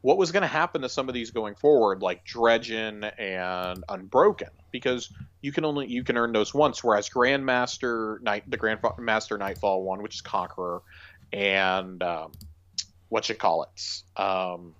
what 0.02 0.18
was 0.18 0.34
going 0.34 0.42
to 0.42 0.48
happen 0.48 0.82
to 0.82 0.90
some 0.90 1.08
of 1.08 1.16
these 1.16 1.32
going 1.32 1.56
forward, 1.56 2.02
like 2.02 2.26
Dredgen 2.26 3.10
and 3.18 3.84
Unbroken, 3.88 4.50
because 4.70 5.10
you 5.42 5.54
can 5.54 5.64
only 5.64 5.88
you 5.88 6.04
can 6.04 6.18
earn 6.18 6.34
those 6.34 6.54
once, 6.54 6.84
whereas 6.84 7.10
Grandmaster 7.10 8.22
Night, 8.22 8.44
the 8.48 8.58
Grandmaster 8.58 9.40
Nightfall 9.40 9.82
one, 9.82 10.04
which 10.04 10.16
is 10.16 10.22
Conqueror, 10.22 10.82
and 11.34 12.02
um, 12.04 12.32
what 13.10 13.28
you 13.28 13.36
call 13.36 13.64
it, 13.64 14.22
um, 14.22 14.76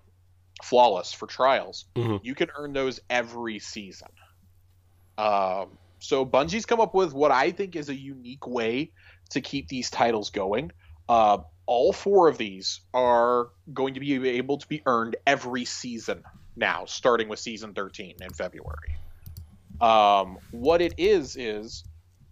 flawless 0.62 1.12
for 1.12 1.28
trials. 1.28 1.86
Mhm. 1.96 2.20
You 2.24 2.36
can 2.36 2.50
earn 2.56 2.72
those 2.74 3.00
every 3.10 3.60
season. 3.60 4.10
Um, 5.18 5.78
so 6.00 6.26
Bungie's 6.26 6.66
come 6.66 6.80
up 6.80 6.94
with 6.94 7.14
what 7.14 7.32
I 7.32 7.52
think 7.52 7.76
is 7.76 7.90
a 7.90 7.96
unique 7.96 8.46
way 8.48 8.92
to 9.32 9.42
keep 9.42 9.68
these 9.68 9.90
titles 9.90 10.30
going. 10.30 10.72
Uh, 11.10 11.40
all 11.66 11.92
four 11.92 12.28
of 12.28 12.38
these 12.38 12.82
are 12.94 13.50
going 13.74 13.94
to 13.96 14.00
be 14.00 14.14
able 14.30 14.58
to 14.58 14.68
be 14.68 14.82
earned 14.86 15.16
every 15.26 15.66
season 15.66 16.24
now, 16.56 16.86
starting 16.86 17.30
with 17.30 17.40
season 17.40 17.74
13 17.74 18.16
in 18.22 18.30
February. 18.32 18.98
Um, 19.82 20.38
what 20.52 20.82
it 20.82 20.94
is 20.98 21.36
is 21.36 21.84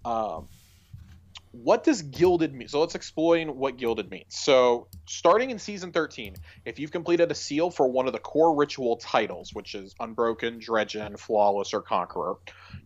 um, 0.05 0.47
what 1.51 1.83
does 1.83 2.01
gilded 2.01 2.53
mean? 2.53 2.67
So 2.67 2.79
let's 2.79 2.95
explain 2.95 3.57
what 3.57 3.77
gilded 3.77 4.09
means. 4.09 4.27
So 4.29 4.87
starting 5.05 5.49
in 5.49 5.59
season 5.59 5.91
13, 5.91 6.35
if 6.65 6.79
you've 6.79 6.91
completed 6.91 7.29
a 7.29 7.35
seal 7.35 7.69
for 7.69 7.87
one 7.87 8.07
of 8.07 8.13
the 8.13 8.19
core 8.19 8.55
ritual 8.55 8.97
titles, 8.97 9.53
which 9.53 9.75
is 9.75 9.93
Unbroken, 9.99 10.59
Dredgen, 10.59 11.19
Flawless, 11.19 11.73
or 11.73 11.81
Conqueror, 11.81 12.35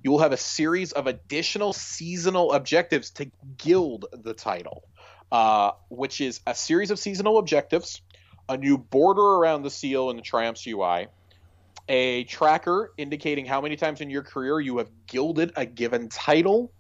you 0.03 0.11
will 0.11 0.19
have 0.19 0.31
a 0.31 0.37
series 0.37 0.93
of 0.93 1.05
additional 1.05 1.73
seasonal 1.73 2.53
objectives 2.53 3.11
to 3.11 3.29
gild 3.57 4.05
the 4.11 4.33
title, 4.33 4.83
uh, 5.31 5.71
which 5.89 6.19
is 6.19 6.41
a 6.47 6.55
series 6.55 6.89
of 6.89 6.97
seasonal 6.97 7.37
objectives, 7.37 8.01
a 8.49 8.57
new 8.57 8.77
border 8.79 9.21
around 9.21 9.61
the 9.61 9.71
seal 9.71 10.09
in 10.09 10.15
the 10.15 10.23
Triumph's 10.23 10.65
UI, 10.65 11.07
a 11.87 12.23
tracker 12.23 12.93
indicating 12.97 13.45
how 13.45 13.61
many 13.61 13.75
times 13.75 14.01
in 14.01 14.09
your 14.09 14.23
career 14.23 14.59
you 14.59 14.79
have 14.79 14.89
gilded 15.05 15.51
a 15.55 15.67
given 15.67 16.09
title, 16.09 16.71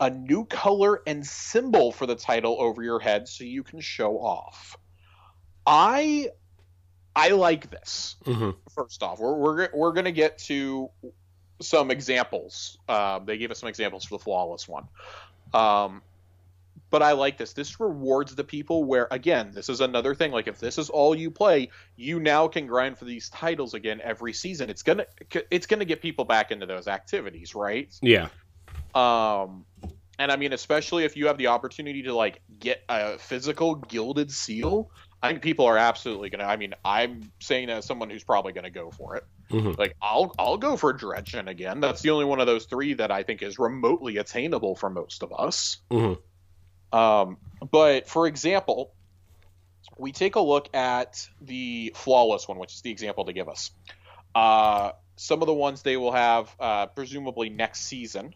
a 0.00 0.10
new 0.10 0.44
color 0.44 1.02
and 1.06 1.26
symbol 1.26 1.92
for 1.92 2.06
the 2.06 2.14
title 2.14 2.56
over 2.60 2.82
your 2.82 3.00
head 3.00 3.28
so 3.28 3.44
you 3.44 3.62
can 3.62 3.80
show 3.80 4.18
off. 4.18 4.76
I 5.66 6.28
I 7.14 7.30
like 7.30 7.70
this. 7.70 8.16
Mm-hmm. 8.24 8.50
First 8.74 9.02
off, 9.02 9.18
we're 9.18 9.34
we're 9.34 9.68
we're 9.74 9.92
gonna 9.92 10.12
get 10.12 10.38
to 10.38 10.90
some 11.60 11.90
examples. 11.90 12.78
Uh, 12.88 13.18
they 13.18 13.38
gave 13.38 13.50
us 13.50 13.58
some 13.58 13.68
examples 13.68 14.04
for 14.04 14.18
the 14.18 14.24
flawless 14.24 14.68
one. 14.68 14.86
Um, 15.52 16.02
but 16.90 17.02
I 17.02 17.12
like 17.12 17.36
this. 17.36 17.52
This 17.52 17.80
rewards 17.80 18.34
the 18.34 18.44
people 18.44 18.84
where, 18.84 19.08
again, 19.10 19.50
this 19.52 19.68
is 19.68 19.80
another 19.80 20.14
thing. 20.14 20.32
Like, 20.32 20.46
if 20.46 20.58
this 20.58 20.78
is 20.78 20.88
all 20.88 21.14
you 21.14 21.30
play, 21.30 21.70
you 21.96 22.18
now 22.18 22.48
can 22.48 22.66
grind 22.66 22.96
for 22.96 23.04
these 23.04 23.28
titles 23.28 23.74
again 23.74 24.00
every 24.02 24.32
season. 24.32 24.70
It's 24.70 24.82
gonna, 24.82 25.04
it's 25.50 25.66
gonna 25.66 25.84
get 25.84 26.00
people 26.00 26.24
back 26.24 26.50
into 26.50 26.66
those 26.66 26.88
activities, 26.88 27.54
right? 27.54 27.92
Yeah. 28.00 28.28
Um, 28.94 29.64
and 30.18 30.32
I 30.32 30.36
mean, 30.36 30.52
especially 30.52 31.04
if 31.04 31.16
you 31.16 31.26
have 31.28 31.38
the 31.38 31.48
opportunity 31.48 32.02
to 32.02 32.14
like 32.14 32.40
get 32.58 32.82
a 32.88 33.18
physical 33.18 33.76
gilded 33.76 34.30
seal, 34.32 34.90
I 35.22 35.28
think 35.28 35.42
people 35.42 35.66
are 35.66 35.78
absolutely 35.78 36.30
gonna. 36.30 36.44
I 36.44 36.56
mean, 36.56 36.74
I'm 36.84 37.30
saying 37.40 37.68
that 37.68 37.78
as 37.78 37.84
someone 37.84 38.10
who's 38.10 38.24
probably 38.24 38.52
gonna 38.52 38.70
go 38.70 38.90
for 38.90 39.16
it. 39.16 39.24
Mhm. 39.50 39.78
Like, 39.78 39.96
I'll 40.02 40.34
I'll 40.38 40.58
go 40.58 40.76
for 40.76 40.92
Dredgen 40.92 41.48
again. 41.48 41.80
That's 41.80 42.02
the 42.02 42.10
only 42.10 42.24
one 42.24 42.40
of 42.40 42.46
those 42.46 42.66
three 42.66 42.94
that 42.94 43.10
I 43.10 43.22
think 43.22 43.42
is 43.42 43.58
remotely 43.58 44.18
attainable 44.18 44.76
for 44.76 44.90
most 44.90 45.22
of 45.22 45.32
us. 45.32 45.78
Mhm. 45.90 46.18
Um, 46.92 47.38
but 47.70 48.08
for 48.08 48.26
example, 48.26 48.92
we 49.96 50.12
take 50.12 50.36
a 50.36 50.40
look 50.40 50.74
at 50.74 51.28
the 51.40 51.92
flawless 51.96 52.48
one, 52.48 52.58
which 52.58 52.74
is 52.74 52.82
the 52.82 52.90
example 52.90 53.24
to 53.24 53.32
give 53.32 53.48
us. 53.48 53.70
Uh, 54.34 54.92
some 55.16 55.42
of 55.42 55.46
the 55.46 55.54
ones 55.54 55.82
they 55.82 55.96
will 55.96 56.12
have, 56.12 56.54
uh, 56.60 56.86
presumably 56.86 57.48
next 57.50 57.80
season, 57.82 58.34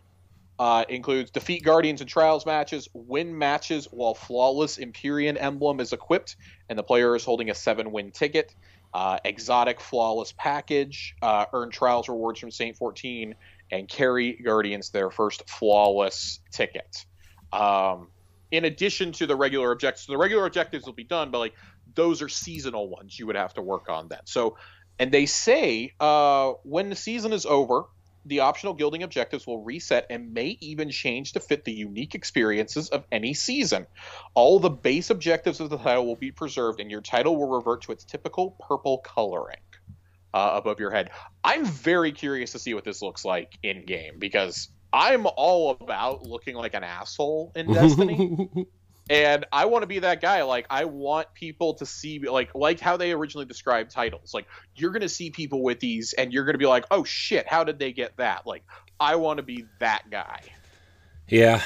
uh, 0.62 0.84
includes 0.88 1.32
defeat 1.32 1.64
Guardians 1.64 2.02
and 2.02 2.08
trials 2.08 2.46
matches, 2.46 2.88
win 2.92 3.36
matches 3.36 3.88
while 3.90 4.14
flawless 4.14 4.78
Empyrean 4.78 5.36
emblem 5.36 5.80
is 5.80 5.92
equipped, 5.92 6.36
and 6.68 6.78
the 6.78 6.84
player 6.84 7.16
is 7.16 7.24
holding 7.24 7.50
a 7.50 7.54
seven-win 7.54 8.12
ticket. 8.12 8.54
Uh, 8.94 9.18
exotic 9.24 9.80
flawless 9.80 10.32
package, 10.38 11.16
uh, 11.20 11.46
earn 11.52 11.70
trials 11.70 12.08
rewards 12.08 12.38
from 12.38 12.52
Saint 12.52 12.76
14, 12.76 13.34
and 13.72 13.88
carry 13.88 14.34
Guardians 14.34 14.90
their 14.90 15.10
first 15.10 15.50
flawless 15.50 16.38
ticket. 16.52 17.06
Um, 17.52 18.06
in 18.52 18.64
addition 18.64 19.10
to 19.14 19.26
the 19.26 19.34
regular 19.34 19.72
objectives, 19.72 20.06
the 20.06 20.16
regular 20.16 20.46
objectives 20.46 20.86
will 20.86 20.92
be 20.92 21.02
done, 21.02 21.32
but 21.32 21.38
like 21.40 21.54
those 21.92 22.22
are 22.22 22.28
seasonal 22.28 22.88
ones 22.88 23.18
you 23.18 23.26
would 23.26 23.34
have 23.34 23.52
to 23.54 23.62
work 23.62 23.90
on 23.90 24.06
then. 24.06 24.20
So, 24.26 24.56
and 25.00 25.10
they 25.10 25.26
say 25.26 25.90
uh, 25.98 26.52
when 26.62 26.88
the 26.88 26.94
season 26.94 27.32
is 27.32 27.46
over, 27.46 27.86
the 28.24 28.40
optional 28.40 28.74
gilding 28.74 29.02
objectives 29.02 29.46
will 29.46 29.62
reset 29.62 30.06
and 30.10 30.32
may 30.32 30.56
even 30.60 30.90
change 30.90 31.32
to 31.32 31.40
fit 31.40 31.64
the 31.64 31.72
unique 31.72 32.14
experiences 32.14 32.88
of 32.88 33.04
any 33.10 33.34
season. 33.34 33.86
All 34.34 34.58
the 34.58 34.70
base 34.70 35.10
objectives 35.10 35.60
of 35.60 35.70
the 35.70 35.78
title 35.78 36.06
will 36.06 36.16
be 36.16 36.30
preserved, 36.30 36.80
and 36.80 36.90
your 36.90 37.00
title 37.00 37.36
will 37.36 37.48
revert 37.48 37.82
to 37.82 37.92
its 37.92 38.04
typical 38.04 38.56
purple 38.68 38.98
coloring 38.98 39.60
uh, 40.34 40.52
above 40.54 40.80
your 40.80 40.90
head. 40.90 41.10
I'm 41.42 41.64
very 41.64 42.12
curious 42.12 42.52
to 42.52 42.58
see 42.58 42.74
what 42.74 42.84
this 42.84 43.02
looks 43.02 43.24
like 43.24 43.58
in 43.62 43.84
game 43.84 44.18
because 44.18 44.68
I'm 44.92 45.26
all 45.26 45.70
about 45.80 46.22
looking 46.22 46.54
like 46.54 46.74
an 46.74 46.84
asshole 46.84 47.52
in 47.54 47.72
Destiny 47.72 48.48
and 49.10 49.44
I 49.52 49.66
want 49.66 49.82
to 49.82 49.86
be 49.86 49.98
that 50.00 50.20
guy. 50.20 50.42
Like 50.42 50.66
I 50.70 50.84
want 50.84 51.32
people 51.34 51.74
to 51.74 51.86
see 51.86 52.20
like 52.20 52.54
like 52.54 52.80
how 52.80 52.96
they 52.96 53.12
originally 53.12 53.46
described 53.46 53.90
titles. 53.90 54.32
Like 54.34 54.46
you're 54.74 54.90
gonna 54.92 55.08
see 55.08 55.30
people 55.30 55.62
with 55.62 55.80
these, 55.80 56.12
and 56.14 56.32
you're 56.32 56.44
gonna 56.44 56.58
be 56.58 56.66
like, 56.66 56.84
oh 56.90 57.04
shit, 57.04 57.46
how 57.48 57.64
did 57.64 57.78
they 57.78 57.92
get 57.92 58.16
that? 58.18 58.46
Like 58.46 58.64
I 59.00 59.16
want 59.16 59.38
to 59.38 59.42
be 59.42 59.66
that 59.80 60.04
guy. 60.10 60.40
yeah. 61.28 61.62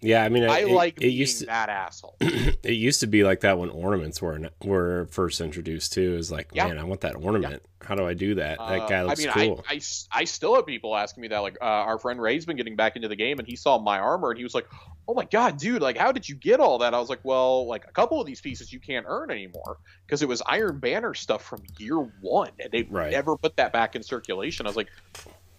Yeah. 0.00 0.22
I 0.22 0.28
mean, 0.28 0.44
I 0.44 0.60
it, 0.60 0.68
like 0.68 0.98
it 0.98 1.00
being 1.00 1.16
used 1.16 1.40
to, 1.40 1.46
that 1.46 1.70
asshole. 1.70 2.16
it 2.20 2.74
used 2.74 3.00
to 3.00 3.06
be 3.06 3.24
like 3.24 3.40
that 3.40 3.58
when 3.58 3.70
ornaments 3.70 4.20
were 4.20 4.50
were 4.62 5.06
first 5.10 5.40
introduced 5.40 5.94
too. 5.94 6.16
Is 6.16 6.30
like, 6.30 6.50
Yeah. 6.52 6.68
man, 6.68 6.78
I 6.78 6.84
want 6.84 7.00
that 7.00 7.16
ornament. 7.16 7.62
How 7.80 7.94
do 7.94 8.06
I 8.06 8.12
do 8.14 8.34
that? 8.34 8.58
That 8.58 8.82
Uh, 8.82 8.86
guy 8.88 9.02
looks 9.02 9.24
I 9.26 9.34
mean, 9.40 9.54
cool. 9.54 9.64
I, 9.68 9.74
I 9.76 9.80
I 10.12 10.24
still 10.24 10.54
have 10.56 10.66
people 10.66 10.94
asking 10.94 11.22
me 11.22 11.28
that. 11.28 11.38
Like 11.38 11.56
uh, 11.60 11.64
our 11.64 11.98
friend 11.98 12.20
Ray's 12.20 12.44
been 12.44 12.56
getting 12.58 12.76
back 12.76 12.96
into 12.96 13.08
the 13.08 13.16
game, 13.16 13.38
and 13.38 13.48
he 13.48 13.56
saw 13.56 13.78
my 13.78 13.98
armor, 13.98 14.30
and 14.30 14.36
he 14.36 14.44
was 14.44 14.54
like, 14.54 14.66
"Oh 15.08 15.14
my 15.14 15.24
god, 15.26 15.58
dude! 15.58 15.82
Like, 15.82 15.96
how 15.98 16.12
did 16.12 16.28
you 16.28 16.36
get 16.36 16.60
all 16.60 16.78
that?" 16.78 16.94
I 16.94 16.98
was 17.00 17.08
like, 17.10 17.20
"Well, 17.24 17.66
like 17.68 17.84
a 17.88 17.92
couple 17.92 18.20
of 18.20 18.26
these 18.26 18.40
pieces 18.40 18.72
you 18.72 18.80
can't 18.80 19.06
earn 19.08 19.30
anymore 19.30 19.78
because 20.06 20.22
it 20.22 20.28
was 20.28 20.42
Iron 20.46 20.80
Banner 20.80 21.14
stuff 21.14 21.44
from 21.44 21.62
year 21.78 21.98
one, 21.98 22.52
and 22.60 22.72
they 22.72 22.88
Right. 22.88 23.14
never 23.14 23.36
put 23.38 23.56
that 23.56 23.72
back 23.72 23.96
in 23.96 24.02
circulation." 24.02 24.66
I 24.66 24.68
was 24.70 24.76
like. 24.76 24.90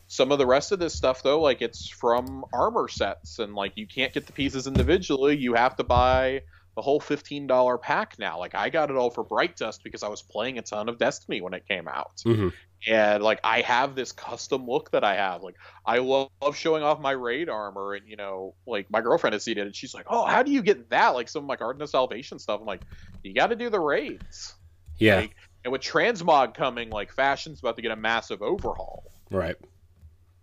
Some 0.08 0.31
of 0.31 0.38
the 0.39 0.45
rest 0.47 0.71
of 0.71 0.79
this 0.79 0.95
stuff, 0.95 1.23
though, 1.23 1.41
like 1.41 1.62
it's 1.62 1.89
from 1.89 2.45
armor 2.53 2.88
sets, 2.88 3.39
and 3.39 3.55
like 3.55 3.73
you 3.75 3.88
can't 3.88 4.13
get 4.13 4.27
the 4.27 4.34
pieces 4.34 4.67
individually. 4.67 5.38
You 5.38 5.55
have 5.55 5.75
to 5.77 5.84
buy 5.84 6.41
the 6.75 6.81
whole 6.81 6.99
fifteen 6.99 7.47
dollar 7.47 7.77
pack 7.77 8.17
now. 8.19 8.38
Like 8.39 8.53
I 8.55 8.69
got 8.69 8.89
it 8.89 8.95
all 8.97 9.09
for 9.09 9.23
Bright 9.23 9.55
Dust 9.55 9.81
because 9.83 10.03
I 10.03 10.09
was 10.09 10.21
playing 10.21 10.57
a 10.57 10.61
ton 10.61 10.89
of 10.89 10.97
Destiny 10.97 11.41
when 11.41 11.53
it 11.53 11.67
came 11.67 11.88
out 11.88 12.17
Mhm. 12.25 12.51
and 12.88 13.23
like 13.23 13.39
I 13.43 13.61
have 13.61 13.95
this 13.95 14.11
custom 14.11 14.67
look 14.67 14.91
that 14.91 15.03
I 15.03 15.15
have. 15.15 15.41
Like 15.41 15.55
I 15.85 15.99
love, 15.99 16.29
love 16.41 16.55
showing 16.57 16.83
off 16.83 16.99
my 16.99 17.11
raid 17.11 17.47
armor, 17.49 17.93
and 17.93 18.07
you 18.07 18.17
know, 18.17 18.55
like 18.67 18.89
my 18.91 18.99
girlfriend 19.01 19.33
has 19.33 19.43
seen 19.43 19.57
it, 19.57 19.61
and 19.61 19.75
she's 19.75 19.93
like, 19.93 20.05
"Oh, 20.09 20.25
how 20.25 20.43
do 20.43 20.51
you 20.51 20.61
get 20.61 20.89
that?" 20.89 21.09
Like 21.15 21.29
some 21.29 21.43
of 21.43 21.47
my 21.47 21.55
Garden 21.55 21.81
of 21.81 21.89
Salvation 21.89 22.39
stuff. 22.39 22.59
I'm 22.59 22.65
like, 22.67 22.81
you 23.23 23.33
got 23.33 23.47
to 23.47 23.55
do 23.55 23.69
the 23.69 23.79
raids. 23.79 24.55
Yeah. 24.97 25.15
Like, 25.21 25.35
and 25.63 25.71
with 25.71 25.81
transmog 25.81 26.53
coming, 26.53 26.89
like 26.89 27.11
fashion's 27.11 27.59
about 27.59 27.75
to 27.77 27.81
get 27.81 27.91
a 27.91 27.95
massive 27.95 28.41
overhaul. 28.41 29.11
right. 29.31 29.55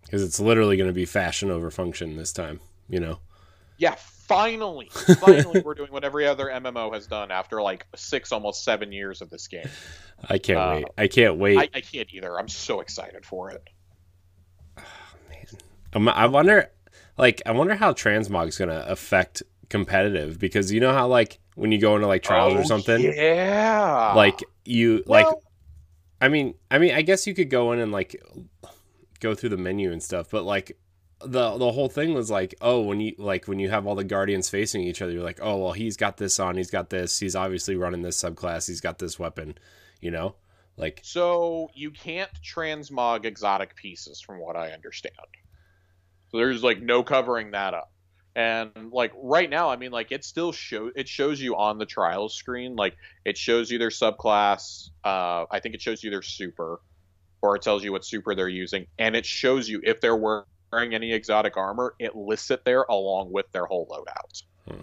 Because 0.04 0.24
it's 0.24 0.40
literally 0.40 0.76
going 0.76 0.88
to 0.88 0.92
be 0.94 1.04
fashion 1.04 1.50
over 1.50 1.70
function 1.70 2.16
this 2.16 2.32
time. 2.32 2.58
You 2.88 3.00
know. 3.00 3.18
Yeah, 3.78 3.94
finally, 4.34 4.88
finally, 5.20 5.60
we're 5.62 5.74
doing 5.74 5.92
what 5.92 6.04
every 6.04 6.26
other 6.26 6.46
MMO 6.46 6.92
has 6.94 7.06
done 7.06 7.30
after 7.30 7.60
like 7.62 7.86
six, 7.96 8.32
almost 8.32 8.64
seven 8.64 8.92
years 8.92 9.20
of 9.20 9.30
this 9.30 9.46
game. 9.48 9.68
I 10.28 10.38
can't 10.38 10.58
Uh, 10.58 10.72
wait. 10.76 10.84
I 10.98 11.06
can't 11.08 11.36
wait. 11.36 11.58
I, 11.58 11.68
I 11.74 11.80
can't 11.80 12.12
either. 12.12 12.38
I'm 12.38 12.48
so 12.48 12.80
excited 12.80 13.24
for 13.26 13.50
it. 13.50 13.62
Um, 15.94 16.08
I 16.08 16.24
wonder, 16.26 16.70
like, 17.18 17.42
I 17.44 17.52
wonder 17.52 17.74
how 17.74 17.92
transmog's 17.92 18.56
gonna 18.56 18.84
affect 18.88 19.42
competitive 19.68 20.38
because 20.38 20.72
you 20.72 20.80
know 20.80 20.92
how 20.94 21.06
like 21.06 21.38
when 21.54 21.70
you 21.70 21.78
go 21.78 21.94
into 21.96 22.06
like 22.06 22.22
trials 22.22 22.54
or 22.54 22.60
Oh, 22.60 22.64
something, 22.64 23.00
Yeah. 23.02 24.14
like 24.14 24.42
you 24.64 25.02
like. 25.06 25.26
I 26.20 26.28
mean, 26.28 26.54
I 26.70 26.78
mean, 26.78 26.94
I 26.94 27.02
guess 27.02 27.26
you 27.26 27.34
could 27.34 27.50
go 27.50 27.72
in 27.72 27.78
and 27.78 27.92
like 27.92 28.16
go 29.20 29.34
through 29.34 29.50
the 29.50 29.56
menu 29.58 29.92
and 29.92 30.02
stuff, 30.02 30.30
but 30.30 30.44
like 30.44 30.78
the 31.24 31.56
the 31.58 31.72
whole 31.72 31.88
thing 31.88 32.14
was 32.14 32.30
like, 32.30 32.54
oh, 32.60 32.80
when 32.82 33.00
you 33.00 33.14
like 33.18 33.46
when 33.48 33.58
you 33.58 33.70
have 33.70 33.86
all 33.86 33.94
the 33.94 34.04
guardians 34.04 34.48
facing 34.48 34.82
each 34.82 35.02
other, 35.02 35.12
you're 35.12 35.22
like, 35.22 35.40
oh, 35.42 35.56
well, 35.56 35.72
he's 35.72 35.96
got 35.96 36.16
this 36.16 36.38
on, 36.40 36.56
he's 36.56 36.70
got 36.70 36.90
this, 36.90 37.18
he's 37.18 37.36
obviously 37.36 37.76
running 37.76 38.02
this 38.02 38.20
subclass, 38.20 38.66
he's 38.66 38.80
got 38.80 38.98
this 38.98 39.18
weapon, 39.18 39.56
you 40.00 40.10
know, 40.10 40.34
like 40.76 41.00
So 41.02 41.70
you 41.74 41.90
can't 41.90 42.30
transmog 42.42 43.24
exotic 43.24 43.76
pieces, 43.76 44.20
from 44.20 44.38
what 44.38 44.56
I 44.56 44.70
understand. 44.70 45.14
So 46.30 46.38
there's 46.38 46.62
like 46.62 46.80
no 46.80 47.02
covering 47.02 47.50
that 47.50 47.74
up. 47.74 47.92
And 48.34 48.90
like 48.90 49.12
right 49.16 49.50
now, 49.50 49.68
I 49.68 49.76
mean, 49.76 49.90
like 49.90 50.10
it 50.10 50.24
still 50.24 50.52
show 50.52 50.90
it 50.96 51.06
shows 51.06 51.40
you 51.40 51.56
on 51.56 51.76
the 51.76 51.84
trials 51.84 52.34
screen, 52.34 52.76
like 52.76 52.96
it 53.24 53.36
shows 53.36 53.70
you 53.70 53.78
their 53.78 53.90
subclass. 53.90 54.88
Uh, 55.04 55.44
I 55.50 55.60
think 55.60 55.74
it 55.74 55.82
shows 55.82 56.02
you 56.02 56.10
their 56.10 56.22
super, 56.22 56.80
or 57.42 57.56
it 57.56 57.62
tells 57.62 57.84
you 57.84 57.92
what 57.92 58.06
super 58.06 58.34
they're 58.34 58.48
using, 58.48 58.86
and 58.98 59.14
it 59.14 59.26
shows 59.26 59.68
you 59.68 59.82
if 59.84 60.00
they're 60.00 60.16
wearing 60.72 60.94
any 60.94 61.12
exotic 61.12 61.56
armor. 61.56 61.94
It 61.98 62.16
lists 62.16 62.50
it 62.50 62.64
there 62.64 62.82
along 62.88 63.30
with 63.30 63.50
their 63.52 63.66
whole 63.66 63.86
loadout. 63.86 64.42
Hmm. 64.68 64.80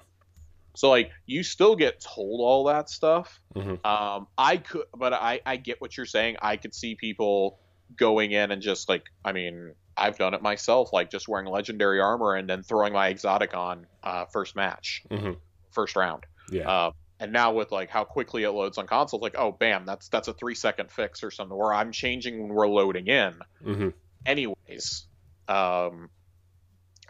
So 0.76 0.90
like 0.90 1.12
you 1.26 1.44
still 1.44 1.76
get 1.76 2.00
told 2.00 2.42
all 2.42 2.66
that 2.66 2.90
stuff. 2.90 3.42
Mhm. 3.56 3.84
Um, 3.86 4.28
I 4.38 4.58
could, 4.58 4.84
but 4.96 5.14
I 5.14 5.42
I 5.46 5.58
get 5.58 5.82
what 5.82 5.98
you're 5.98 6.06
saying. 6.06 6.38
I 6.42 6.58
could 6.58 6.74
see 6.74 6.96
people 6.96 7.60
going 7.96 8.32
in 8.32 8.52
and 8.52 8.62
just 8.62 8.88
like 8.88 9.04
I 9.26 9.32
mean 9.34 9.74
I've 9.98 10.18
done 10.18 10.34
it 10.34 10.42
myself, 10.42 10.94
like 10.94 11.10
just 11.10 11.28
wearing 11.28 11.48
legendary 11.48 12.00
armor 12.00 12.36
and 12.36 12.48
then 12.50 12.64
throwing 12.64 12.94
my 12.94 13.10
exotic 13.10 13.54
on 13.54 13.86
uh, 14.04 14.26
first 14.26 14.56
match, 14.56 15.04
mhm. 15.10 15.36
first 15.72 15.98
round. 15.98 16.26
yeah, 16.50 16.70
Uh, 16.70 16.92
and 17.20 17.34
now 17.34 17.52
with 17.52 17.74
like 17.74 17.90
how 17.90 18.06
quickly 18.06 18.44
it 18.44 18.52
loads 18.52 18.78
on 18.78 18.88
consoles, 18.88 19.22
like 19.22 19.36
oh 19.38 19.52
bam, 19.52 19.86
that's 19.86 20.08
that's 20.08 20.30
a 20.30 20.34
three 20.34 20.56
second 20.56 20.90
fix 20.90 21.22
or 21.24 21.32
something. 21.32 21.58
Where 21.58 21.74
I'm 21.74 21.92
changing 21.92 22.40
when 22.44 22.50
we're 22.54 22.68
loading 22.68 23.08
in. 23.08 23.34
hmm 23.62 23.90
Anyways, 24.26 25.08
um, 25.50 26.10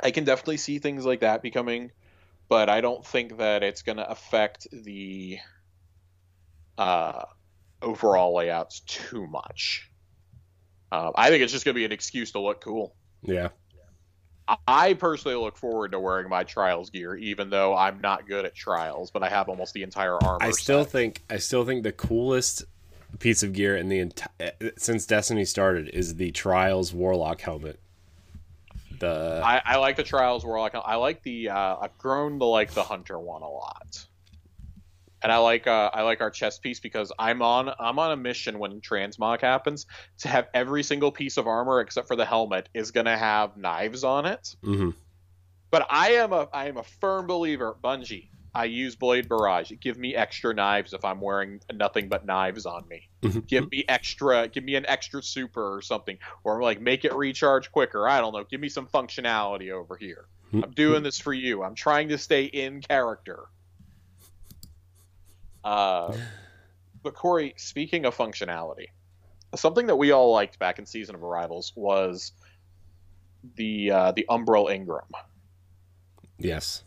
I 0.02 0.12
can 0.12 0.24
definitely 0.24 0.58
see 0.58 0.80
things 0.80 1.06
like 1.06 1.20
that 1.20 1.42
becoming, 1.42 1.92
but 2.48 2.70
I 2.70 2.82
don't 2.82 3.06
think 3.06 3.38
that 3.38 3.64
it's 3.64 3.82
going 3.82 3.98
to 3.98 4.10
affect 4.10 4.68
the 4.72 5.38
uh, 6.78 7.26
overall 7.82 8.36
layouts 8.36 8.80
too 8.82 9.28
much. 9.28 9.92
Uh, 10.92 11.12
I 11.14 11.30
think 11.30 11.44
it's 11.44 11.52
just 11.52 11.66
going 11.66 11.76
to 11.76 11.80
be 11.80 11.86
an 11.86 11.92
excuse 11.92 12.32
to 12.32 12.40
look 12.40 12.62
cool. 12.62 12.96
yeah, 13.22 13.50
I 14.68 14.94
personally 14.94 15.38
look 15.38 15.58
forward 15.58 15.92
to 15.92 16.00
wearing 16.00 16.30
my 16.30 16.44
trials 16.44 16.90
gear, 16.90 17.16
even 17.16 17.50
though 17.50 17.76
I'm 17.76 18.00
not 18.02 18.26
good 18.26 18.46
at 18.46 18.56
trials, 18.56 19.12
but 19.12 19.22
I 19.22 19.30
have 19.30 19.50
almost 19.50 19.74
the 19.74 19.84
entire 19.84 20.16
armor. 20.24 20.40
I 20.42 20.52
still 20.52 20.84
set. 20.84 20.92
think 20.92 21.24
I 21.30 21.38
still 21.38 21.66
think 21.66 21.84
the 21.84 21.92
coolest 21.92 22.64
piece 23.20 23.44
of 23.44 23.54
gear 23.54 23.76
in 23.76 23.90
the 23.90 24.00
entire 24.00 24.54
since 24.78 25.06
Destiny 25.06 25.46
started 25.46 25.90
is 25.90 26.16
the 26.16 26.32
Trials 26.32 26.94
Warlock 26.94 27.42
helmet. 27.42 27.80
The 29.00 29.42
I, 29.44 29.62
I 29.66 29.78
like 29.78 29.96
the 29.96 30.04
Trials 30.04 30.46
Warlock. 30.46 30.74
I 30.76 30.96
like 30.96 31.24
the. 31.24 31.50
Uh, 31.50 31.78
I've 31.82 31.98
grown 31.98 32.40
to 32.40 32.46
like 32.46 32.74
the 32.74 32.84
Hunter 32.84 33.18
one 33.20 33.42
a 33.42 33.50
lot, 33.50 34.06
and 35.22 35.32
I 35.32 35.38
like 35.38 35.68
uh, 35.68 35.90
I 35.94 36.04
like 36.04 36.22
our 36.22 36.32
chest 36.32 36.62
piece 36.62 36.80
because 36.80 37.12
I'm 37.18 37.42
on 37.42 37.72
I'm 37.80 38.00
on 38.00 38.12
a 38.12 38.18
mission 38.18 38.60
when 38.60 38.82
transmog 38.82 39.42
happens 39.42 39.86
to 40.20 40.28
have 40.28 40.48
every 40.54 40.84
single 40.84 41.12
piece 41.12 41.38
of 41.38 41.48
armor 41.48 41.80
except 41.82 42.08
for 42.08 42.16
the 42.16 42.26
helmet 42.26 42.70
is 42.74 42.92
gonna 42.92 43.18
have 43.18 43.58
knives 43.58 44.04
on 44.04 44.26
it. 44.26 44.56
mhm. 44.64 44.94
But 45.72 45.88
I 45.90 46.14
am 46.14 46.34
a 46.34 46.48
I 46.54 46.68
am 46.68 46.78
a 46.78 46.84
firm 46.84 47.28
believer, 47.28 47.76
Bungie. 47.82 48.30
I 48.60 48.66
use 48.66 48.94
Blade 48.94 49.30
Barrage. 49.30 49.72
Give 49.80 49.98
me 49.98 50.14
extra 50.14 50.54
knives 50.54 50.92
if 50.92 51.06
I'm 51.06 51.22
wearing 51.22 51.62
nothing 51.74 52.10
but 52.10 52.26
knives 52.26 52.66
on 52.66 52.86
me. 52.90 53.08
give 53.48 53.72
me 53.72 53.86
extra, 53.88 54.50
give 54.50 54.66
me 54.66 54.76
an 54.76 54.86
extra 54.86 55.24
super 55.24 55.78
or 55.78 55.82
something, 55.82 56.18
or 56.44 56.62
like 56.62 56.82
make 56.82 57.06
it 57.06 57.14
recharge 57.14 57.72
quicker. 57.72 58.06
I 58.06 58.20
don't 58.20 58.34
know. 58.34 58.44
Give 58.44 58.60
me 58.60 58.68
some 58.68 58.86
functionality 58.86 59.72
over 59.72 59.96
here. 59.96 60.26
I'm 60.52 60.72
doing 60.72 61.04
this 61.04 61.18
for 61.18 61.32
you. 61.32 61.64
I'm 61.64 61.74
trying 61.74 62.10
to 62.10 62.18
stay 62.18 62.44
in 62.44 62.82
character. 62.82 63.46
Uh, 65.64 66.14
but 67.02 67.14
Corey, 67.14 67.54
speaking 67.56 68.04
of 68.04 68.18
functionality, 68.18 68.88
something 69.56 69.88
that 69.88 69.96
we 69.96 70.12
all 70.12 70.34
liked 70.34 70.60
back 70.60 70.80
in 70.80 70.86
Season 70.86 71.16
of 71.16 71.24
Arrivals 71.24 71.72
was 71.78 72.34
the 73.56 73.92
uh, 73.92 74.12
the 74.12 74.26
Umbral 74.30 74.70
Engram. 74.70 75.08
yes. 76.38 76.84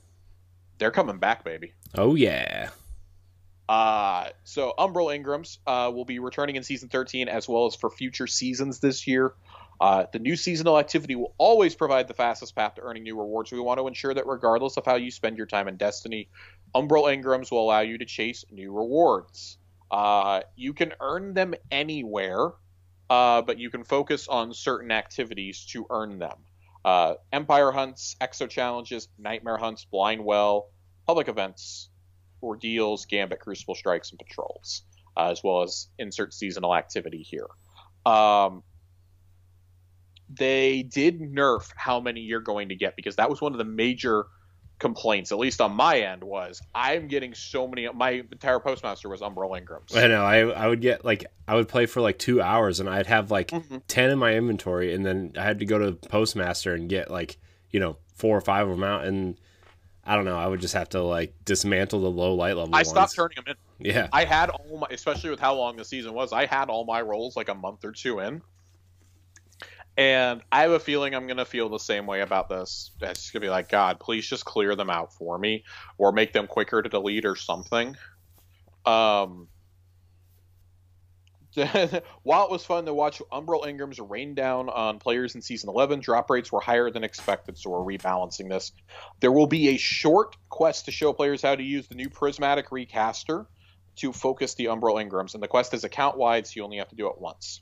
They're 0.83 0.91
coming 0.91 1.19
back, 1.19 1.45
baby. 1.45 1.75
Oh 1.95 2.17
yeah. 2.17 2.71
Uh, 3.69 4.31
so 4.43 4.75
Umbral 4.77 5.17
Engrams 5.17 5.59
uh, 5.65 5.93
will 5.93 6.05
be 6.05 6.19
returning 6.19 6.57
in 6.57 6.65
season 6.65 6.89
13 6.89 7.29
as 7.29 7.49
well 7.49 7.67
as 7.67 7.77
for 7.77 7.89
future 7.89 8.27
seasons 8.27 8.81
this 8.81 9.07
year. 9.07 9.33
Uh, 9.81 10.07
the 10.13 10.19
new 10.19 10.35
seasonal 10.35 10.77
activity 10.77 11.15
will 11.15 11.37
always 11.39 11.77
provide 11.77 12.09
the 12.09 12.15
fastest 12.15 12.57
path 12.57 12.75
to 12.75 12.81
earning 12.81 13.05
new 13.05 13.17
rewards. 13.17 13.53
We 13.53 13.61
want 13.61 13.79
to 13.79 13.87
ensure 13.87 14.13
that 14.13 14.27
regardless 14.27 14.77
of 14.77 14.85
how 14.85 14.97
you 14.97 15.13
spend 15.13 15.37
your 15.37 15.47
time 15.47 15.69
in 15.69 15.77
Destiny, 15.77 16.29
Umbral 16.75 17.05
Engrams 17.05 17.53
will 17.53 17.63
allow 17.63 17.83
you 17.83 17.97
to 17.99 18.05
chase 18.05 18.45
new 18.51 18.73
rewards. 18.73 19.59
Uh, 19.89 20.41
you 20.57 20.73
can 20.73 20.95
earn 21.01 21.33
them 21.33 21.55
anywhere, 21.71 22.51
uh, 23.09 23.41
but 23.43 23.57
you 23.57 23.71
can 23.71 23.85
focus 23.85 24.27
on 24.27 24.53
certain 24.53 24.91
activities 24.91 25.65
to 25.67 25.87
earn 25.91 26.19
them. 26.19 26.39
Uh, 26.85 27.15
Empire 27.33 27.71
hunts, 27.71 28.17
Exo 28.21 28.49
challenges, 28.49 29.09
Nightmare 29.19 29.57
hunts, 29.57 29.85
Blind 29.85 30.25
Well, 30.25 30.69
public 31.07 31.29
events, 31.29 31.91
ordeals, 32.43 33.07
gambit, 33.07 33.41
crucible 33.41 33.75
strikes, 33.75 34.11
and 34.11 34.19
patrols, 34.19 34.83
uh, 35.17 35.31
as 35.31 35.43
well 35.45 35.63
as 35.63 35.89
insert 35.99 36.35
seasonal 36.35 36.75
activity 36.75 37.23
here. 37.23 37.47
Um, 38.05 38.63
they 40.29 40.83
did 40.83 41.21
nerf 41.21 41.71
how 41.77 42.01
many 42.01 42.21
you're 42.21 42.41
going 42.41 42.71
to 42.71 42.75
get 42.75 42.97
because 42.97 43.17
that 43.17 43.31
was 43.31 43.41
one 43.41 43.53
of 43.53 43.59
the 43.59 43.65
major 43.65 44.27
complaints, 44.83 45.33
at 45.33 45.39
least 45.39 45.61
on 45.63 45.73
my 45.73 46.01
end, 46.01 46.23
was 46.23 46.61
I'm 46.75 47.09
getting 47.09 47.33
so 47.33 47.67
many. 47.67 47.89
My 47.89 48.11
entire 48.11 48.59
postmaster 48.61 49.09
was 49.09 49.23
Umbral 49.23 49.59
Engrams. 49.59 49.97
I 49.97 50.09
know. 50.09 50.23
I 50.25 50.41
I 50.41 50.67
would 50.67 50.83
get 50.83 51.05
like 51.05 51.25
I 51.49 51.55
would 51.55 51.69
play 51.69 51.87
for 51.87 52.03
like 52.03 52.19
two 52.19 52.43
hours 52.43 52.81
and 52.81 52.91
I'd 52.91 53.07
have 53.07 53.31
like 53.31 53.49
Mhm. 53.49 53.83
ten 53.89 54.11
in 54.11 54.19
my 54.19 54.35
inventory 54.35 54.93
and 54.95 55.07
then 55.07 55.33
I 55.39 55.43
had 55.45 55.61
to 55.61 55.65
go 55.65 55.79
to 55.79 55.93
Postmaster 56.09 56.75
and 56.75 56.89
get 56.89 57.11
like 57.11 57.39
you 57.71 57.81
know 57.81 57.97
four 58.17 58.37
or 58.37 58.41
five 58.43 58.69
of 58.69 58.75
them 58.75 58.85
out 58.85 59.05
and 59.07 59.39
I 60.05 60.17
don't 60.17 60.25
know. 60.25 60.37
I 60.37 60.49
would 60.49 60.61
just 60.61 60.75
have 60.75 60.89
to 60.91 61.01
like 61.03 61.33
dismantle 61.45 62.01
the 62.01 62.11
low 62.11 62.35
light 62.35 62.57
level. 62.57 62.75
I 62.75 62.79
ones. 62.79 62.89
stopped 62.89 63.15
turning 63.15 63.37
them 63.37 63.45
in. 63.79 63.87
Yeah. 63.93 64.09
I 64.13 64.25
had 64.25 64.51
all 64.51 64.79
my, 64.79 64.89
especially 64.91 65.31
with 65.31 65.39
how 65.41 65.55
long 65.55 65.77
the 65.77 65.85
season 65.85 66.13
was, 66.13 66.33
I 66.33 66.47
had 66.47 66.69
all 66.71 66.85
my 66.85 67.01
rolls 67.03 67.37
like 67.37 67.49
a 67.49 67.55
month 67.55 67.85
or 67.85 67.93
two 67.93 68.19
in. 68.19 68.43
And 69.97 70.41
I 70.51 70.63
have 70.63 70.71
a 70.71 70.81
feeling 70.81 71.15
I'm 71.15 71.27
going 71.27 71.37
to 71.37 71.45
feel 71.45 71.69
the 71.69 71.79
same 71.79 72.07
way 72.07 72.23
about 72.23 72.49
this. 72.49 72.93
It's 73.03 73.21
just 73.21 73.33
going 73.33 73.43
to 73.43 73.47
be 73.47 73.51
like, 73.51 73.69
God, 73.69 74.01
please 74.01 74.27
just 74.27 74.45
clear 74.45 74.75
them 74.75 74.89
out 74.89 75.13
for 75.13 75.39
me 75.39 75.65
or 75.99 76.13
make 76.13 76.33
them 76.33 76.47
quicker 76.47 76.81
to 76.81 76.89
delete 76.89 77.27
or 77.27 77.37
something. 77.37 77.97
Um, 78.87 79.49
while 82.23 82.47
it 82.47 82.51
was 82.51 82.65
fun 82.65 82.87
to 82.87 82.95
watch 82.95 83.21
Umbral 83.31 83.65
Engrams 83.65 83.99
rain 84.09 84.35
down 84.35 84.71
on 84.71 84.99
players 84.99 85.35
in 85.35 85.43
Season 85.43 85.69
11, 85.69 86.01
drop 86.01 86.31
rates 86.31 86.51
were 86.51 86.61
higher 86.61 86.91
than 86.91 87.05
expected, 87.05 87.59
so 87.59 87.71
we're 87.71 87.97
rebalancing 87.97 88.49
this. 88.49 88.73
There 89.21 89.33
will 89.33 89.47
be 89.47 89.69
a 89.69 89.77
short 89.77 90.37
quest 90.49 90.87
to 90.87 90.91
show 90.91 91.13
players 91.13 91.43
how 91.43 91.55
to 91.55 91.63
use 91.63 91.89
the 91.89 91.95
new 91.95 92.09
Prismatic 92.09 92.73
Recaster 92.73 93.47
to 93.97 94.13
focus 94.15 94.55
the 94.55 94.67
Umbral 94.67 95.05
Engrams, 95.05 95.35
and 95.35 95.43
the 95.43 95.49
quest 95.49 95.75
is 95.75 95.85
account 95.85 96.17
wide, 96.17 96.47
so 96.47 96.53
you 96.57 96.65
only 96.65 96.79
have 96.79 96.89
to 96.89 96.97
do 96.97 97.09
it 97.09 97.21
once. 97.21 97.61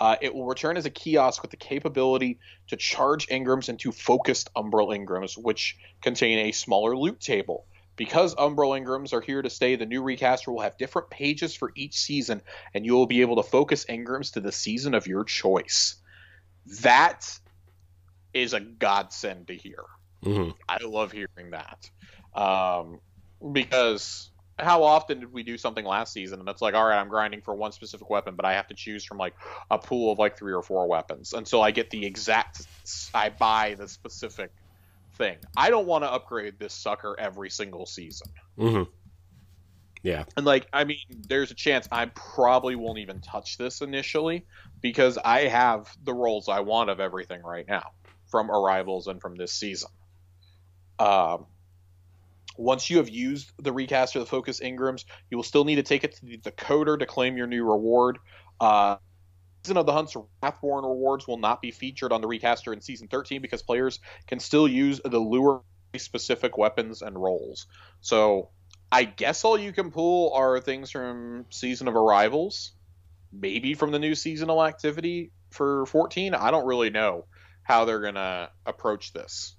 Uh, 0.00 0.16
it 0.20 0.34
will 0.34 0.46
return 0.46 0.76
as 0.76 0.86
a 0.86 0.90
kiosk 0.90 1.42
with 1.42 1.50
the 1.50 1.56
capability 1.56 2.38
to 2.68 2.76
charge 2.76 3.26
Engrams 3.28 3.68
into 3.68 3.90
focused 3.90 4.48
Umbral 4.54 4.96
Engrams, 4.96 5.36
which 5.36 5.76
contain 6.02 6.46
a 6.46 6.52
smaller 6.52 6.96
loot 6.96 7.20
table. 7.20 7.66
Because 7.96 8.36
Umbral 8.36 8.80
Engrams 8.80 9.12
are 9.12 9.20
here 9.20 9.42
to 9.42 9.50
stay, 9.50 9.74
the 9.74 9.84
new 9.84 10.02
recaster 10.02 10.52
will 10.52 10.60
have 10.60 10.78
different 10.78 11.10
pages 11.10 11.56
for 11.56 11.72
each 11.74 11.98
season, 11.98 12.42
and 12.72 12.86
you 12.86 12.94
will 12.94 13.06
be 13.06 13.22
able 13.22 13.36
to 13.36 13.42
focus 13.42 13.86
Engrams 13.86 14.34
to 14.34 14.40
the 14.40 14.52
season 14.52 14.94
of 14.94 15.08
your 15.08 15.24
choice. 15.24 15.96
That 16.82 17.26
is 18.32 18.52
a 18.52 18.60
godsend 18.60 19.48
to 19.48 19.56
hear. 19.56 19.82
hmm 20.22 20.50
I 20.68 20.78
love 20.84 21.10
hearing 21.10 21.50
that. 21.50 21.90
Um, 22.40 23.00
because 23.52 24.30
how 24.58 24.82
often 24.82 25.20
did 25.20 25.32
we 25.32 25.42
do 25.42 25.56
something 25.58 25.84
last 25.84 26.12
season 26.12 26.40
and 26.40 26.48
it's 26.48 26.62
like, 26.62 26.74
all 26.74 26.84
right, 26.86 26.98
I'm 27.00 27.08
grinding 27.08 27.42
for 27.42 27.54
one 27.54 27.72
specific 27.72 28.10
weapon, 28.10 28.34
but 28.36 28.44
I 28.44 28.54
have 28.54 28.68
to 28.68 28.74
choose 28.74 29.04
from 29.04 29.18
like 29.18 29.34
a 29.70 29.78
pool 29.78 30.12
of 30.12 30.18
like 30.18 30.38
three 30.38 30.52
or 30.52 30.62
four 30.62 30.88
weapons 30.88 31.32
until 31.32 31.62
I 31.62 31.70
get 31.70 31.90
the 31.90 32.04
exact, 32.06 32.62
I 33.14 33.30
buy 33.30 33.76
the 33.78 33.88
specific 33.88 34.50
thing. 35.16 35.38
I 35.56 35.70
don't 35.70 35.86
want 35.86 36.04
to 36.04 36.12
upgrade 36.12 36.58
this 36.58 36.74
sucker 36.74 37.16
every 37.18 37.50
single 37.50 37.86
season. 37.86 38.28
hmm 38.56 38.82
Yeah. 40.02 40.24
And 40.36 40.46
like, 40.46 40.68
I 40.72 40.84
mean, 40.84 40.98
there's 41.28 41.50
a 41.50 41.54
chance 41.56 41.88
I 41.90 42.06
probably 42.06 42.76
won't 42.76 42.98
even 42.98 43.20
touch 43.20 43.56
this 43.58 43.80
initially 43.80 44.46
because 44.80 45.18
I 45.18 45.42
have 45.42 45.88
the 46.02 46.14
roles 46.14 46.48
I 46.48 46.60
want 46.60 46.90
of 46.90 47.00
everything 47.00 47.42
right 47.42 47.66
now 47.68 47.84
from 48.26 48.50
Arrivals 48.50 49.06
and 49.08 49.20
from 49.20 49.36
this 49.36 49.52
season. 49.54 49.90
Um, 50.98 51.46
once 52.58 52.90
you 52.90 52.98
have 52.98 53.08
used 53.08 53.52
the 53.58 53.72
recaster, 53.72 54.18
the 54.18 54.26
Focus 54.26 54.60
Engrams, 54.60 55.04
you 55.30 55.38
will 55.38 55.44
still 55.44 55.64
need 55.64 55.76
to 55.76 55.82
take 55.82 56.04
it 56.04 56.16
to 56.16 56.26
the 56.26 56.38
decoder 56.38 56.98
to 56.98 57.06
claim 57.06 57.36
your 57.36 57.46
new 57.46 57.64
reward. 57.64 58.18
Uh, 58.60 58.96
Season 59.64 59.76
of 59.76 59.86
the 59.86 59.92
Hunt's 59.92 60.16
Wrathborn 60.42 60.84
rewards 60.84 61.26
will 61.26 61.38
not 61.38 61.62
be 61.62 61.70
featured 61.70 62.12
on 62.12 62.20
the 62.20 62.26
recaster 62.26 62.72
in 62.72 62.80
Season 62.80 63.08
13 63.08 63.42
because 63.42 63.62
players 63.62 64.00
can 64.26 64.40
still 64.40 64.68
use 64.68 65.00
the 65.04 65.18
lure 65.18 65.62
specific 65.96 66.58
weapons 66.58 67.02
and 67.02 67.20
rolls. 67.20 67.66
So 68.00 68.50
I 68.90 69.04
guess 69.04 69.44
all 69.44 69.58
you 69.58 69.72
can 69.72 69.90
pull 69.90 70.32
are 70.34 70.60
things 70.60 70.90
from 70.90 71.46
Season 71.50 71.88
of 71.88 71.96
Arrivals, 71.96 72.72
maybe 73.32 73.74
from 73.74 73.90
the 73.90 73.98
new 73.98 74.14
seasonal 74.14 74.64
activity 74.64 75.32
for 75.50 75.86
14. 75.86 76.34
I 76.34 76.50
don't 76.50 76.66
really 76.66 76.90
know 76.90 77.26
how 77.62 77.84
they're 77.84 78.00
gonna 78.00 78.50
approach 78.64 79.12
this, 79.12 79.54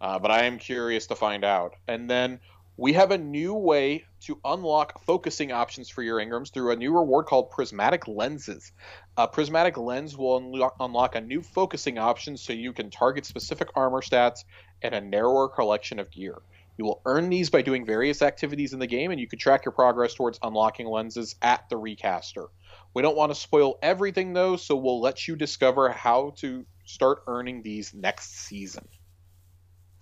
uh, 0.00 0.18
but 0.18 0.30
I 0.30 0.44
am 0.44 0.58
curious 0.58 1.06
to 1.08 1.16
find 1.16 1.44
out. 1.44 1.74
And 1.88 2.08
then 2.08 2.40
we 2.78 2.92
have 2.92 3.10
a 3.10 3.18
new 3.18 3.54
way 3.54 4.04
to 4.20 4.38
unlock 4.44 5.02
focusing 5.04 5.50
options 5.50 5.88
for 5.88 6.02
your 6.02 6.18
Engrams 6.18 6.52
through 6.52 6.72
a 6.72 6.76
new 6.76 6.94
reward 6.94 7.26
called 7.26 7.50
Prismatic 7.50 8.06
Lenses. 8.06 8.72
A 9.16 9.26
Prismatic 9.26 9.78
Lens 9.78 10.16
will 10.16 10.36
unlock, 10.36 10.76
unlock 10.78 11.14
a 11.14 11.20
new 11.20 11.40
focusing 11.40 11.96
option 11.96 12.36
so 12.36 12.52
you 12.52 12.74
can 12.74 12.90
target 12.90 13.24
specific 13.24 13.68
armor 13.74 14.02
stats 14.02 14.44
and 14.82 14.94
a 14.94 15.00
narrower 15.00 15.48
collection 15.48 15.98
of 15.98 16.10
gear. 16.10 16.42
You 16.76 16.84
will 16.84 17.00
earn 17.06 17.30
these 17.30 17.48
by 17.48 17.62
doing 17.62 17.86
various 17.86 18.20
activities 18.20 18.74
in 18.74 18.78
the 18.78 18.86
game, 18.86 19.10
and 19.10 19.18
you 19.18 19.26
can 19.26 19.38
track 19.38 19.64
your 19.64 19.72
progress 19.72 20.12
towards 20.12 20.38
unlocking 20.42 20.86
lenses 20.86 21.34
at 21.40 21.66
the 21.70 21.78
recaster. 21.78 22.48
We 22.92 23.00
don't 23.00 23.16
want 23.16 23.32
to 23.32 23.40
spoil 23.40 23.78
everything 23.80 24.34
though, 24.34 24.56
so 24.56 24.76
we'll 24.76 25.00
let 25.00 25.26
you 25.26 25.36
discover 25.36 25.88
how 25.88 26.34
to 26.36 26.66
start 26.84 27.22
earning 27.26 27.62
these 27.62 27.94
next 27.94 28.34
season. 28.46 28.86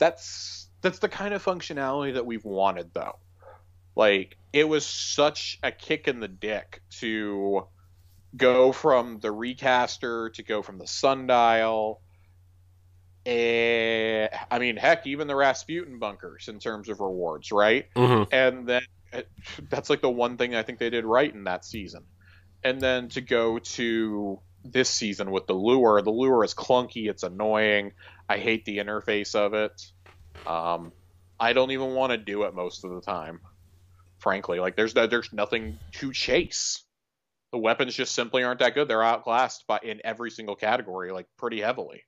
That's 0.05 0.69
that's 0.83 0.99
the 0.99 1.09
kind 1.09 1.33
of 1.33 1.43
functionality 1.43 2.13
that 2.13 2.27
we've 2.27 2.45
wanted 2.45 2.93
though. 2.93 3.19
Like 3.97 4.37
it 4.53 4.69
was 4.69 4.85
such 4.85 5.59
a 5.63 5.73
kick 5.73 6.09
in 6.09 6.21
the 6.21 6.29
dick 6.29 6.83
to 7.01 7.67
go 8.37 8.73
from 8.73 9.19
the 9.21 9.33
recaster 9.33 10.29
to 10.31 10.43
go 10.43 10.61
from 10.61 10.77
the 10.79 10.87
sundial 10.87 12.03
and, 13.27 14.29
I 14.51 14.59
mean, 14.59 14.77
heck, 14.77 15.07
even 15.07 15.27
the 15.27 15.37
Rasputin 15.37 15.99
bunkers 15.99 16.49
in 16.49 16.59
terms 16.59 16.89
of 16.91 17.01
rewards, 17.01 17.53
right? 17.53 17.87
hmm 17.97 18.25
And 18.31 18.67
then 18.67 18.83
uh, 19.13 19.23
that's 19.71 19.89
like 19.89 20.03
the 20.03 20.11
one 20.11 20.37
thing 20.37 20.55
I 20.55 20.63
think 20.63 20.79
they 20.79 20.91
did 20.91 21.07
right 21.07 21.33
in 21.33 21.45
that 21.45 21.65
season. 21.65 22.05
And 22.63 22.83
then 22.83 23.09
to 23.11 23.23
go 23.23 23.59
to 23.59 24.41
this 24.65 24.91
season 24.91 25.31
with 25.31 25.47
the 25.47 25.55
lure, 25.55 26.03
the 26.03 26.11
lure 26.11 26.45
is 26.45 26.55
clunky, 26.55 27.09
it's 27.09 27.23
annoying. 27.23 27.93
I 28.29 28.39
hate 28.39 28.65
the 28.65 28.79
interface 28.79 29.35
of 29.35 29.55
it. 29.55 29.73
Um, 30.47 30.93
I 31.39 31.53
don't 31.53 31.71
even 31.71 31.95
want 31.95 32.11
to 32.13 32.17
do 32.17 32.45
it 32.45 32.55
most 32.55 32.85
of 32.85 32.91
the 32.93 33.01
time, 33.01 33.41
frankly. 34.19 34.61
Like 34.61 34.77
there's 34.77 34.95
there's 34.95 35.33
nothing 35.33 35.79
to 35.95 36.13
chase. 36.13 36.83
The 37.53 37.59
weapons 37.59 37.95
just 37.95 38.15
simply 38.15 38.43
aren't 38.43 38.61
that 38.61 38.75
good. 38.75 38.89
They're 38.89 39.03
outclassed 39.03 39.67
by 39.67 39.79
in 39.83 40.01
every 40.05 40.31
single 40.31 40.57
category, 40.57 41.13
like 41.13 41.27
pretty 41.37 41.61
heavily. 41.61 42.03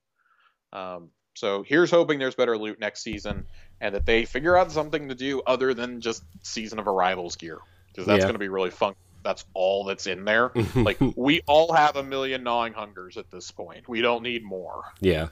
Um, 0.72 1.10
so 1.34 1.62
here's 1.62 1.90
hoping 1.90 2.18
there's 2.18 2.34
better 2.34 2.56
loot 2.58 2.80
next 2.80 3.02
season 3.02 3.46
and 3.80 3.94
that 3.94 4.06
they 4.06 4.24
figure 4.24 4.56
out 4.56 4.72
something 4.72 5.08
to 5.08 5.14
do 5.14 5.42
other 5.46 5.74
than 5.74 6.00
just 6.00 6.24
season 6.42 6.78
of 6.78 6.88
arrivals 6.88 7.36
gear 7.36 7.58
because 7.92 8.06
that's 8.06 8.18
Yeah. 8.20 8.24
going 8.24 8.34
to 8.34 8.38
be 8.40 8.48
really 8.48 8.70
fun. 8.70 8.94
That's 9.22 9.44
all 9.54 9.84
that's 9.84 10.06
in 10.06 10.24
there. 10.24 10.50
like 10.74 10.98
we 11.14 11.42
all 11.46 11.72
have 11.72 11.96
a 11.96 12.02
million 12.02 12.42
gnawing 12.42 12.72
hungers 12.72 13.16
at 13.16 13.30
this 13.30 13.50
point. 13.50 13.88
We 13.88 14.00
don't 14.00 14.22
need 14.22 14.42
more. 14.44 14.82
yeah, 15.00 15.28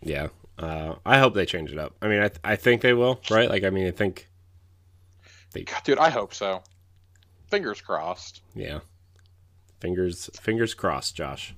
yeah. 0.00 0.28
Uh, 0.58 0.94
I 1.04 1.18
hope 1.18 1.34
they 1.34 1.46
change 1.46 1.72
it 1.72 1.78
up. 1.78 1.94
I 2.02 2.08
mean, 2.08 2.20
I 2.20 2.28
th- 2.28 2.40
I 2.44 2.56
think 2.56 2.82
they 2.82 2.92
will, 2.92 3.20
right? 3.30 3.48
Like, 3.48 3.64
I 3.64 3.70
mean, 3.70 3.86
I 3.86 3.90
think, 3.90 4.28
God, 5.54 5.82
dude, 5.84 5.98
I 5.98 6.10
hope 6.10 6.34
so. 6.34 6.62
Fingers 7.50 7.80
crossed. 7.80 8.42
yeah. 8.54 8.80
Fingers 9.80 10.30
fingers 10.40 10.74
crossed, 10.74 11.16
Josh. 11.16 11.54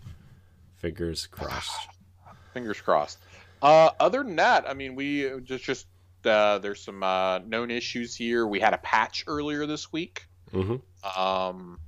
Fingers 0.78 1.26
crossed. 1.26 1.88
Fingers 2.54 2.80
crossed. 2.80 3.18
Uh, 3.62 3.90
other 4.00 4.22
than 4.22 4.36
that, 4.36 4.68
I 4.68 4.74
mean, 4.74 4.94
we 4.94 5.30
just 5.42 5.64
just 5.64 5.86
uh, 6.24 6.58
there's 6.58 6.80
some 6.82 7.02
uh, 7.02 7.40
known 7.40 7.70
issues 7.70 8.14
here. 8.16 8.46
We 8.46 8.60
had 8.60 8.72
a 8.72 8.78
patch 8.78 9.24
earlier 9.26 9.66
this 9.66 9.92
week, 9.92 10.26
hmm 10.52 10.76
um, 11.16 11.78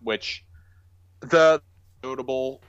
which 0.00 0.44
the 1.20 1.62
notable 2.02 2.60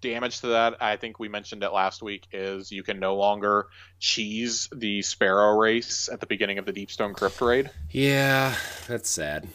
damage 0.00 0.40
to 0.40 0.48
that, 0.48 0.82
I 0.82 0.96
think 0.96 1.18
we 1.18 1.28
mentioned 1.28 1.62
it 1.62 1.70
last 1.70 2.02
week, 2.02 2.26
is 2.32 2.70
you 2.70 2.82
can 2.82 2.98
no 2.98 3.16
longer 3.16 3.68
cheese 3.98 4.68
the 4.74 5.02
Sparrow 5.02 5.58
race 5.58 6.08
at 6.10 6.20
the 6.20 6.26
beginning 6.26 6.58
of 6.58 6.66
the 6.66 6.72
Deep 6.72 6.90
Stone 6.90 7.14
Crypt 7.14 7.40
raid. 7.40 7.70
Yeah, 7.90 8.54
that's 8.86 9.08
sad. 9.08 9.48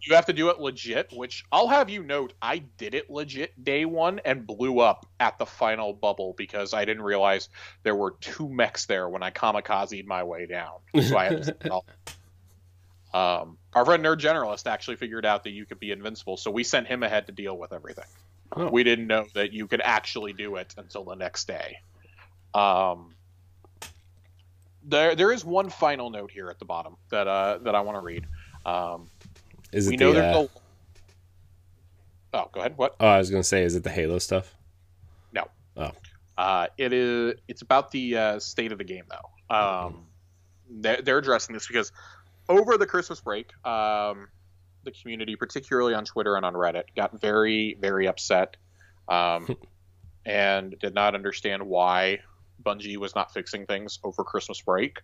You 0.00 0.14
have 0.14 0.26
to 0.26 0.32
do 0.32 0.50
it 0.50 0.60
legit, 0.60 1.12
which 1.12 1.44
I'll 1.50 1.66
have 1.66 1.90
you 1.90 2.02
note, 2.02 2.32
I 2.40 2.58
did 2.58 2.94
it 2.94 3.10
legit 3.10 3.64
day 3.64 3.84
one 3.84 4.20
and 4.24 4.46
blew 4.46 4.78
up 4.78 5.04
at 5.18 5.36
the 5.36 5.46
final 5.46 5.92
bubble 5.92 6.32
because 6.36 6.72
I 6.74 6.84
didn't 6.84 7.02
realize 7.02 7.48
there 7.82 7.96
were 7.96 8.12
two 8.20 8.48
mechs 8.48 8.86
there 8.86 9.08
when 9.08 9.24
I 9.24 9.32
kamikazed 9.32 10.06
my 10.06 10.22
way 10.22 10.46
down. 10.46 10.74
So 11.02 11.16
I 11.16 11.24
had 11.24 11.60
to 11.60 11.74
um, 13.12 13.58
our 13.74 13.84
friend 13.84 14.04
Nerd 14.04 14.20
Generalist 14.20 14.70
actually 14.70 14.96
figured 14.96 15.26
out 15.26 15.42
that 15.44 15.50
you 15.50 15.66
could 15.66 15.80
be 15.80 15.90
invincible, 15.90 16.36
so 16.36 16.52
we 16.52 16.62
sent 16.62 16.86
him 16.86 17.02
ahead 17.02 17.26
to 17.26 17.32
deal 17.32 17.58
with 17.58 17.72
everything. 17.72 18.04
Oh. 18.52 18.68
We 18.68 18.84
didn't 18.84 19.06
know 19.06 19.26
that 19.34 19.52
you 19.52 19.66
could 19.66 19.80
actually 19.82 20.32
do 20.32 20.56
it 20.56 20.74
until 20.78 21.04
the 21.04 21.14
next 21.14 21.46
day. 21.46 21.78
Um, 22.54 23.14
there, 24.84 25.14
there 25.14 25.32
is 25.32 25.44
one 25.44 25.68
final 25.68 26.10
note 26.10 26.30
here 26.30 26.48
at 26.48 26.58
the 26.58 26.64
bottom 26.64 26.96
that 27.10 27.26
uh, 27.26 27.58
that 27.58 27.74
I 27.74 27.80
want 27.80 27.96
to 27.96 28.00
read. 28.00 28.26
Um, 28.64 29.10
Is 29.72 29.86
it 29.86 29.90
we 29.90 29.96
the? 29.96 30.04
know 30.04 30.12
there's 30.12 30.36
uh, 30.36 30.40
a. 30.40 30.48
Oh, 32.38 32.50
go 32.52 32.60
ahead. 32.60 32.76
What? 32.76 32.96
oh, 33.00 33.06
I 33.06 33.18
was 33.18 33.30
gonna 33.30 33.42
say, 33.42 33.64
is 33.64 33.74
it 33.74 33.82
the 33.82 33.90
Halo 33.90 34.18
stuff? 34.18 34.54
No. 35.32 35.48
Oh. 35.76 35.92
Uh, 36.38 36.66
it 36.76 36.92
is. 36.92 37.34
It's 37.48 37.62
about 37.62 37.90
the 37.90 38.16
uh, 38.16 38.38
state 38.38 38.72
of 38.72 38.78
the 38.78 38.84
game, 38.84 39.04
though. 39.08 39.54
Um, 39.54 40.06
they're, 40.68 41.00
they're 41.02 41.18
addressing 41.18 41.54
this 41.54 41.66
because 41.66 41.92
over 42.48 42.76
the 42.76 42.86
Christmas 42.86 43.20
break, 43.20 43.52
um, 43.66 44.28
the 44.86 44.92
community, 44.92 45.36
particularly 45.36 45.92
on 45.92 46.04
Twitter 46.04 46.36
and 46.36 46.46
on 46.46 46.54
Reddit, 46.54 46.84
got 46.96 47.20
very, 47.20 47.76
very 47.78 48.08
upset, 48.08 48.56
um, 49.08 49.54
and 50.26 50.78
did 50.78 50.94
not 50.94 51.14
understand 51.14 51.62
why 51.62 52.20
Bungie 52.62 52.96
was 52.96 53.14
not 53.14 53.34
fixing 53.34 53.66
things 53.66 53.98
over 54.02 54.24
Christmas 54.24 54.62
break. 54.62 55.00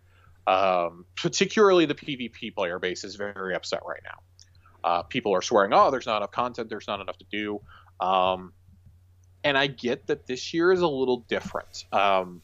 Um, 0.47 1.05
particularly 1.15 1.87
the 1.87 1.95
PvP 1.95 2.55
player 2.55 2.79
base 2.79 3.05
is 3.05 3.15
very 3.15 3.55
upset 3.55 3.83
right 3.87 4.01
now. 4.03 4.19
Uh, 4.83 5.03
people 5.03 5.35
are 5.35 5.43
swearing, 5.43 5.73
"Oh, 5.73 5.91
there's 5.91 6.07
not 6.07 6.17
enough 6.17 6.33
content. 6.33 6.69
There's 6.69 6.89
not 6.89 7.01
enough 7.01 7.19
to 7.19 7.25
do." 7.31 7.61
Um, 8.01 8.53
and 9.45 9.57
I 9.57 9.69
get 9.69 10.07
that 10.09 10.27
this 10.27 10.53
year 10.53 10.73
is 10.73 10.81
a 10.81 10.89
little 10.89 11.19
different. 11.29 11.85
Um, 11.93 12.43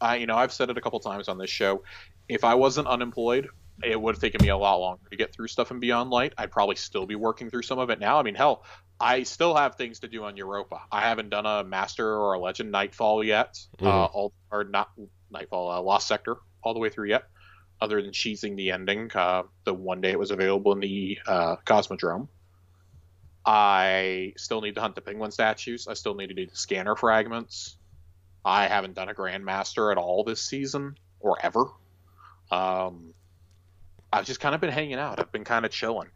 I, 0.00 0.16
you 0.16 0.26
know, 0.26 0.36
I've 0.36 0.52
said 0.52 0.70
it 0.70 0.78
a 0.78 0.80
couple 0.80 1.00
times 1.00 1.28
on 1.28 1.38
this 1.38 1.50
show. 1.50 1.82
If 2.28 2.44
I 2.44 2.54
wasn't 2.54 2.88
unemployed, 2.88 3.48
it 3.82 4.00
would 4.00 4.14
have 4.14 4.20
taken 4.20 4.42
me 4.42 4.48
a 4.50 4.56
lot 4.56 4.76
longer 4.76 5.02
to 5.10 5.16
get 5.16 5.34
through 5.34 5.48
stuff 5.48 5.70
in 5.70 5.80
Beyond 5.80 6.10
Light. 6.10 6.32
I'd 6.38 6.50
probably 6.50 6.76
still 6.76 7.06
be 7.06 7.16
working 7.16 7.50
through 7.50 7.62
some 7.62 7.78
of 7.78 7.90
it 7.90 7.98
now. 7.98 8.18
I 8.18 8.22
mean, 8.22 8.34
hell, 8.34 8.64
I 9.00 9.24
still 9.24 9.54
have 9.56 9.74
things 9.74 10.00
to 10.00 10.08
do 10.08 10.24
on 10.24 10.36
Europa. 10.36 10.80
I 10.92 11.00
haven't 11.00 11.30
done 11.30 11.46
a 11.46 11.64
Master 11.64 12.06
or 12.16 12.34
a 12.34 12.38
Legend 12.38 12.70
Nightfall 12.70 13.24
yet, 13.24 13.58
uh, 13.80 13.84
Mhm. 13.84 14.10
all, 14.14 14.32
or 14.50 14.64
not 14.64 14.90
Nightfall, 15.30 15.70
uh, 15.70 15.80
Lost 15.80 16.06
Sector 16.06 16.36
all 16.62 16.74
the 16.74 16.80
way 16.80 16.90
through 16.90 17.08
yet. 17.08 17.24
Other 17.80 18.00
than 18.00 18.12
cheesing 18.12 18.56
the 18.56 18.70
ending, 18.70 19.10
uh, 19.14 19.42
the 19.64 19.74
one 19.74 20.00
day 20.00 20.12
it 20.12 20.18
was 20.18 20.30
available 20.30 20.72
in 20.72 20.80
the 20.80 21.18
uh, 21.26 21.56
Cosmodrome. 21.66 22.28
I 23.44 24.32
still 24.36 24.60
need 24.60 24.76
to 24.76 24.80
hunt 24.80 24.94
the 24.94 25.02
penguin 25.02 25.30
statues. 25.30 25.86
I 25.86 25.94
still 25.94 26.14
need 26.14 26.28
to 26.28 26.34
do 26.34 26.46
the 26.46 26.56
scanner 26.56 26.96
fragments. 26.96 27.76
I 28.44 28.68
haven't 28.68 28.94
done 28.94 29.08
a 29.08 29.14
Grandmaster 29.14 29.90
at 29.90 29.98
all 29.98 30.24
this 30.24 30.42
season 30.42 30.96
or 31.20 31.36
ever. 31.42 31.64
Um, 32.50 33.12
I've 34.14 34.26
just 34.26 34.40
kind 34.40 34.54
of 34.54 34.60
been 34.60 34.70
hanging 34.70 34.94
out. 34.94 35.18
I've 35.18 35.32
been 35.32 35.44
kind 35.44 35.64
of 35.64 35.72
chilling, 35.72 36.08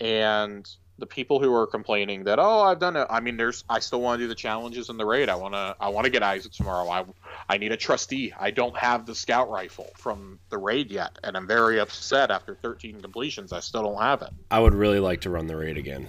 and 0.00 0.68
the 0.98 1.06
people 1.06 1.40
who 1.40 1.54
are 1.54 1.66
complaining 1.66 2.24
that 2.24 2.38
oh 2.38 2.60
I've 2.60 2.78
done 2.78 2.96
it. 2.96 3.06
I 3.08 3.20
mean, 3.20 3.36
there's 3.36 3.64
I 3.70 3.78
still 3.78 4.00
want 4.00 4.18
to 4.18 4.24
do 4.24 4.28
the 4.28 4.34
challenges 4.34 4.90
in 4.90 4.98
the 4.98 5.06
raid. 5.06 5.28
I 5.28 5.36
want 5.36 5.54
to 5.54 5.74
I 5.80 5.88
want 5.88 6.04
to 6.04 6.10
get 6.10 6.22
Eyes 6.22 6.44
of 6.44 6.52
Tomorrow. 6.52 6.88
I 6.90 7.04
I 7.48 7.56
need 7.56 7.72
a 7.72 7.76
trustee. 7.76 8.34
I 8.38 8.50
don't 8.50 8.76
have 8.76 9.06
the 9.06 9.14
scout 9.14 9.48
rifle 9.48 9.90
from 9.96 10.38
the 10.50 10.58
raid 10.58 10.90
yet, 10.90 11.18
and 11.24 11.36
I'm 11.36 11.46
very 11.46 11.80
upset 11.80 12.30
after 12.30 12.54
13 12.54 13.00
completions. 13.00 13.52
I 13.52 13.60
still 13.60 13.82
don't 13.82 14.02
have 14.02 14.22
it. 14.22 14.30
I 14.50 14.60
would 14.60 14.74
really 14.74 15.00
like 15.00 15.22
to 15.22 15.30
run 15.30 15.46
the 15.46 15.56
raid 15.56 15.78
again 15.78 16.06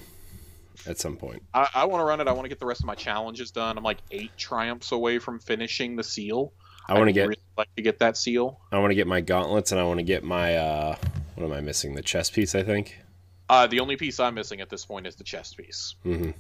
at 0.88 0.99
some 0.99 1.15
point. 1.15 1.43
I, 1.54 1.69
I 1.73 1.86
want 1.86 2.02
to 2.02 2.06
run 2.06 2.19
it. 2.19 2.28
I 2.28 2.34
want 2.34 2.45
to 2.45 2.49
get 2.49 2.60
the 2.60 2.65
rest 2.65 2.82
of 2.82 2.86
my 2.86 2.95
challenges 2.95 3.52
done. 3.52 3.78
I'm 3.78 3.84
like 3.84 3.99
eight 4.12 4.32
triumphs 4.38 4.91
away 4.91 5.19
from 5.19 5.39
finishing 5.39 5.95
the 5.95 6.04
seal. 6.04 6.52
I 6.88 6.95
want 6.95 7.08
to 7.08 7.13
get 7.13 7.28
really 7.28 7.41
like 7.56 7.73
to 7.75 7.84
get 7.84 7.99
that 7.99 8.17
seal. 8.17 8.60
I 8.71 8.80
want 8.80 8.89
to 8.91 8.95
get 8.95 9.06
my 9.06 9.21
gauntlets 9.21 9.71
and 9.71 9.80
I 9.80 9.84
want 9.84 9.99
to 9.99 10.04
get 10.04 10.23
my 10.23 10.58
uh 10.58 10.95
what 11.39 11.45
am 11.45 11.54
I 11.54 11.62
missing? 11.62 11.95
The 11.95 12.02
chest 12.02 12.34
piece, 12.34 12.54
I 12.54 12.63
think. 12.63 12.99
Uh, 13.47 13.65
the 13.65 13.80
only 13.80 13.95
piece 13.95 14.19
I'm 14.19 14.36
missing 14.36 14.62
at 14.62 14.69
this 14.69 14.86
point 14.86 15.08
is 15.08 15.15
the 15.15 15.23
chest 15.23 15.58
piece. 15.58 15.95
hmm 16.04 16.32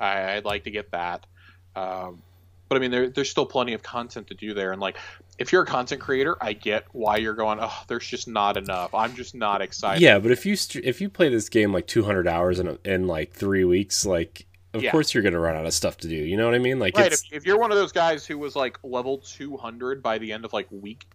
I, 0.00 0.34
I'd 0.34 0.44
like 0.44 0.64
to 0.64 0.70
get 0.70 0.90
that. 0.92 1.26
Um, 1.74 2.22
but 2.68 2.76
I 2.76 2.80
mean, 2.80 2.90
there, 2.90 3.08
there's 3.08 3.30
still 3.30 3.46
plenty 3.46 3.72
of 3.72 3.82
content 3.82 4.26
to 4.28 4.34
do 4.34 4.52
there. 4.54 4.72
And 4.72 4.80
like, 4.80 4.96
if 5.38 5.52
you're 5.52 5.62
a 5.62 5.66
content 5.66 6.00
creator, 6.00 6.36
I 6.40 6.52
get 6.52 6.84
why 6.92 7.16
you're 7.16 7.34
going. 7.34 7.58
Oh, 7.60 7.72
there's 7.88 8.06
just 8.06 8.28
not 8.28 8.56
enough. 8.56 8.94
I'm 8.94 9.14
just 9.14 9.34
not 9.34 9.62
excited. 9.62 10.02
Yeah, 10.02 10.18
but 10.18 10.30
if 10.30 10.44
you 10.44 10.54
st- 10.56 10.84
if 10.84 11.00
you 11.00 11.08
play 11.08 11.28
this 11.30 11.48
game 11.48 11.72
like 11.72 11.86
200 11.86 12.28
hours 12.28 12.58
in 12.60 12.68
a, 12.68 12.78
in 12.84 13.06
like 13.06 13.32
three 13.32 13.64
weeks, 13.64 14.04
like 14.04 14.46
of 14.74 14.82
Yeah. 14.82 14.90
course 14.90 15.14
you're 15.14 15.22
gonna 15.22 15.40
run 15.40 15.56
out 15.56 15.64
of 15.66 15.72
stuff 15.72 15.96
to 15.98 16.08
do. 16.08 16.16
You 16.16 16.36
know 16.36 16.44
what 16.44 16.54
I 16.54 16.58
mean? 16.58 16.78
Like 16.78 16.96
right. 16.96 17.12
if 17.32 17.46
you're 17.46 17.58
one 17.58 17.72
of 17.72 17.78
those 17.78 17.92
guys 17.92 18.26
who 18.26 18.36
was 18.38 18.54
like 18.54 18.78
level 18.82 19.18
200 19.18 20.02
by 20.02 20.18
the 20.18 20.32
end 20.32 20.44
of 20.44 20.52
like 20.52 20.66
week 20.70 21.06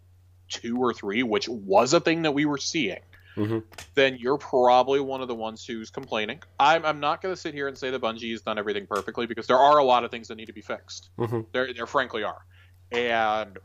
two 0.50 0.78
or 0.78 0.94
three, 0.94 1.22
which 1.24 1.48
was 1.48 1.94
a 1.94 2.00
thing 2.00 2.24
that 2.24 2.32
we 2.34 2.46
were 2.46 2.58
seeing, 2.58 3.00
Mhm. 3.36 3.64
then 3.96 4.18
you're 4.20 4.38
probably 4.38 5.00
one 5.00 5.22
of 5.22 5.28
the 5.28 5.36
ones 5.36 5.66
who's 5.66 5.90
complaining. 5.90 6.42
I'm, 6.60 6.86
I'm 6.86 7.00
not 7.00 7.22
going 7.22 7.34
to 7.34 7.40
sit 7.40 7.54
here 7.54 7.68
and 7.68 7.78
say 7.78 7.90
that 7.92 8.02
Bungie 8.02 8.32
has 8.32 8.42
done 8.42 8.58
everything 8.60 8.86
perfectly 8.88 9.26
because 9.26 9.48
there 9.48 9.58
are 9.58 9.78
a 9.80 9.84
lot 9.84 10.04
of 10.04 10.12
things 10.12 10.28
that 10.28 10.36
need 10.36 10.46
to 10.48 10.54
be 10.54 10.62
fixed. 10.62 11.10
Mhm. 11.18 11.46
There, 11.52 11.74
there 11.74 11.88
frankly 11.88 12.24
are, 12.24 12.46
and 12.92 13.58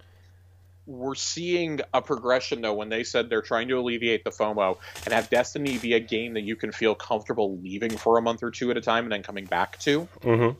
we're 0.86 1.14
seeing 1.14 1.80
a 1.92 2.00
progression 2.00 2.62
though 2.62 2.72
when 2.72 2.88
they 2.88 3.04
said 3.04 3.28
they're 3.28 3.42
trying 3.42 3.68
to 3.68 3.74
alleviate 3.78 4.24
the 4.24 4.30
FOMO 4.30 4.78
and 5.04 5.12
have 5.12 5.28
Destiny 5.28 5.76
be 5.76 5.92
a 5.92 6.00
game 6.00 6.32
that 6.32 6.40
you 6.44 6.56
can 6.56 6.72
feel 6.72 6.94
comfortable 6.94 7.58
leaving 7.58 7.94
for 7.94 8.16
a 8.16 8.22
month 8.22 8.42
or 8.42 8.50
two 8.50 8.70
at 8.70 8.78
a 8.78 8.80
time 8.80 9.04
and 9.04 9.12
then 9.12 9.22
coming 9.22 9.44
back 9.44 9.78
to. 9.80 10.08
Mhm. 10.22 10.56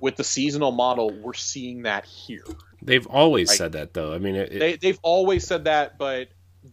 With 0.00 0.14
the 0.14 0.22
seasonal 0.22 0.70
model, 0.70 1.10
we're 1.10 1.34
seeing 1.34 1.82
that 1.82 2.04
here. 2.04 2.44
they've 2.80 3.08
always 3.08 3.48
Right. 3.48 3.58
said 3.58 3.72
that 3.72 3.92
though. 3.94 4.14
I 4.14 4.18
mean, 4.18 4.36
it, 4.36 4.52
it- 4.52 4.58
They, 4.60 4.76
they've 4.76 5.00
always 5.02 5.44
said 5.44 5.64
that, 5.64 5.98
but 5.98 6.28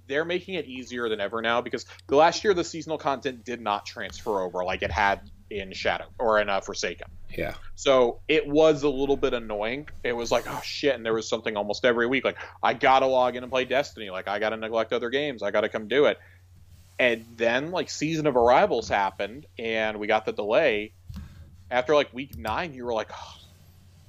they're 0.08 0.26
making 0.26 0.56
it 0.56 0.66
easier 0.66 1.10
than 1.10 1.20
ever 1.20 1.42
now 1.42 1.62
because 1.62 1.86
the 2.08 2.16
last 2.16 2.44
year 2.44 2.54
the 2.54 2.64
seasonal 2.64 2.98
content 2.98 3.44
did 3.44 3.62
not 3.62 3.86
transfer 3.86 4.42
over 4.42 4.64
like 4.64 4.82
it 4.82 4.92
had 4.92 5.22
in 5.50 5.72
Shadow 5.74 6.06
or 6.20 6.40
in 6.40 6.50
uh, 6.50 6.60
Forsaken. 6.62 7.08
yeah, 7.38 7.54
So 7.76 8.22
it 8.28 8.48
was 8.48 8.84
a 8.84 8.90
little 8.90 9.18
bit 9.18 9.34
annoying. 9.34 9.88
It 10.04 10.14
was 10.14 10.32
like, 10.32 10.46
oh 10.48 10.62
shit, 10.64 10.96
and 10.96 11.06
there 11.06 11.14
was 11.14 11.30
something 11.30 11.56
almost 11.56 11.86
every 11.86 12.08
week. 12.08 12.26
Like 12.26 12.38
I 12.64 12.74
gotta 12.74 13.06
log 13.06 13.36
in 13.36 13.44
and 13.44 13.52
play 13.52 13.66
Destiny. 13.66 14.10
Like 14.10 14.28
I 14.28 14.40
gotta 14.40 14.58
neglect 14.58 14.94
other 14.94 15.10
games. 15.10 15.44
I 15.44 15.52
gotta 15.52 15.70
come 15.70 15.88
do 15.88 16.06
it. 16.06 16.18
And 16.98 17.26
then 17.36 17.72
like 17.72 17.90
Season 17.90 18.26
of 18.26 18.36
Arrivals 18.36 18.88
happened, 18.88 19.46
and 19.60 20.00
we 20.00 20.08
got 20.08 20.26
the 20.26 20.32
delay. 20.32 20.94
After 21.70 21.94
like 21.96 22.14
week 22.14 22.38
nine, 22.38 22.74
you 22.74 22.86
were 22.86 22.94
like, 22.94 23.12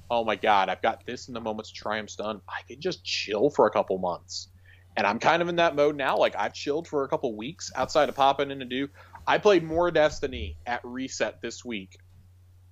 oh 0.09 0.23
my 0.23 0.35
god, 0.35 0.69
I've 0.69 0.81
got 0.81 1.05
this 1.05 1.27
in 1.27 1.33
the 1.33 1.41
moment's 1.41 1.71
triumphs 1.71 2.15
done. 2.15 2.41
I 2.47 2.61
could 2.67 2.79
just 2.79 3.03
chill 3.03 3.49
for 3.49 3.67
a 3.67 3.71
couple 3.71 3.97
months. 3.97 4.49
And 4.97 5.05
I'm 5.07 5.19
kind 5.19 5.41
of 5.41 5.47
in 5.47 5.57
that 5.57 5.75
mode 5.75 5.95
now. 5.95 6.17
Like 6.17 6.35
I've 6.37 6.53
chilled 6.53 6.87
for 6.87 7.03
a 7.03 7.07
couple 7.07 7.35
weeks 7.37 7.71
outside 7.75 8.09
of 8.09 8.15
popping 8.15 8.51
in 8.51 8.59
to 8.59 8.65
do. 8.65 8.89
I 9.27 9.37
played 9.37 9.63
more 9.63 9.91
Destiny 9.91 10.57
at 10.65 10.81
reset 10.83 11.39
this 11.41 11.63
week 11.63 11.97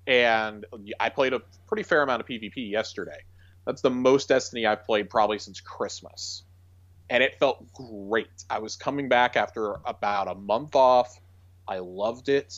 and 0.07 0.65
I 0.99 1.09
played 1.09 1.33
a 1.33 1.41
pretty 1.67 1.83
fair 1.83 2.01
amount 2.01 2.21
of 2.21 2.27
PvP 2.27 2.69
yesterday. 2.71 3.19
That's 3.65 3.81
the 3.81 3.89
most 3.91 4.27
Destiny 4.29 4.65
I've 4.65 4.83
played 4.85 5.09
probably 5.09 5.39
since 5.39 5.61
Christmas. 5.61 6.43
And 7.09 7.21
it 7.21 7.35
felt 7.39 7.71
great. 7.73 8.27
I 8.49 8.59
was 8.59 8.75
coming 8.75 9.07
back 9.07 9.35
after 9.35 9.75
about 9.85 10.27
a 10.27 10.35
month 10.35 10.75
off. 10.75 11.19
I 11.67 11.77
loved 11.79 12.29
it. 12.29 12.53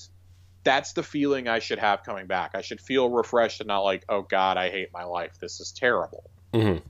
that's 0.63 0.91
the 0.91 1.03
feeling 1.03 1.47
I 1.47 1.59
should 1.59 1.79
have 1.79 2.03
coming 2.03 2.27
back. 2.27 2.51
I 2.53 2.61
should 2.61 2.81
feel 2.81 3.09
refreshed 3.09 3.61
and 3.61 3.69
not 3.69 3.81
like, 3.81 4.03
oh 4.09 4.21
God, 4.23 4.57
I 4.57 4.69
hate 4.69 4.89
my 4.91 5.05
life. 5.05 5.31
This 5.39 5.61
is 5.61 5.71
terrible. 5.71 6.29
Mhm. 6.53 6.81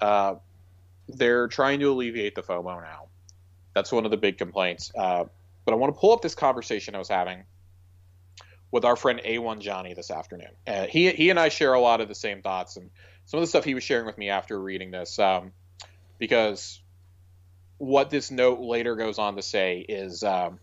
Uh, 0.00 0.36
they're 1.08 1.48
trying 1.48 1.80
to 1.80 1.86
alleviate 1.86 2.34
the 2.34 2.42
FOMO 2.42 2.82
now. 2.82 3.08
That's 3.74 3.92
one 3.92 4.04
of 4.04 4.10
the 4.10 4.16
big 4.16 4.38
complaints. 4.38 4.92
Uh, 4.96 5.24
but 5.64 5.72
I 5.72 5.76
want 5.76 5.94
to 5.94 6.00
pull 6.00 6.12
up 6.12 6.22
this 6.22 6.34
conversation 6.34 6.94
I 6.94 6.98
was 6.98 7.08
having 7.08 7.44
with 8.70 8.84
our 8.84 8.96
friend 8.96 9.20
A1 9.24 9.60
Johnny 9.60 9.94
this 9.94 10.10
afternoon. 10.10 10.50
Uh, 10.66 10.86
he 10.86 11.10
he 11.10 11.30
and 11.30 11.38
I 11.38 11.48
share 11.48 11.74
a 11.74 11.80
lot 11.80 12.00
of 12.00 12.08
the 12.08 12.14
same 12.14 12.42
thoughts 12.42 12.76
and 12.76 12.90
some 13.26 13.38
of 13.38 13.42
the 13.42 13.46
stuff 13.48 13.64
he 13.64 13.74
was 13.74 13.84
sharing 13.84 14.06
with 14.06 14.16
me 14.18 14.30
after 14.30 14.58
reading 14.58 14.90
this, 14.90 15.18
um, 15.18 15.52
because 16.18 16.80
what 17.78 18.10
this 18.10 18.30
note 18.30 18.60
later 18.60 18.96
goes 18.96 19.18
on 19.18 19.36
to 19.36 19.42
say 19.42 19.80
is. 19.80 20.22
Um, 20.22 20.58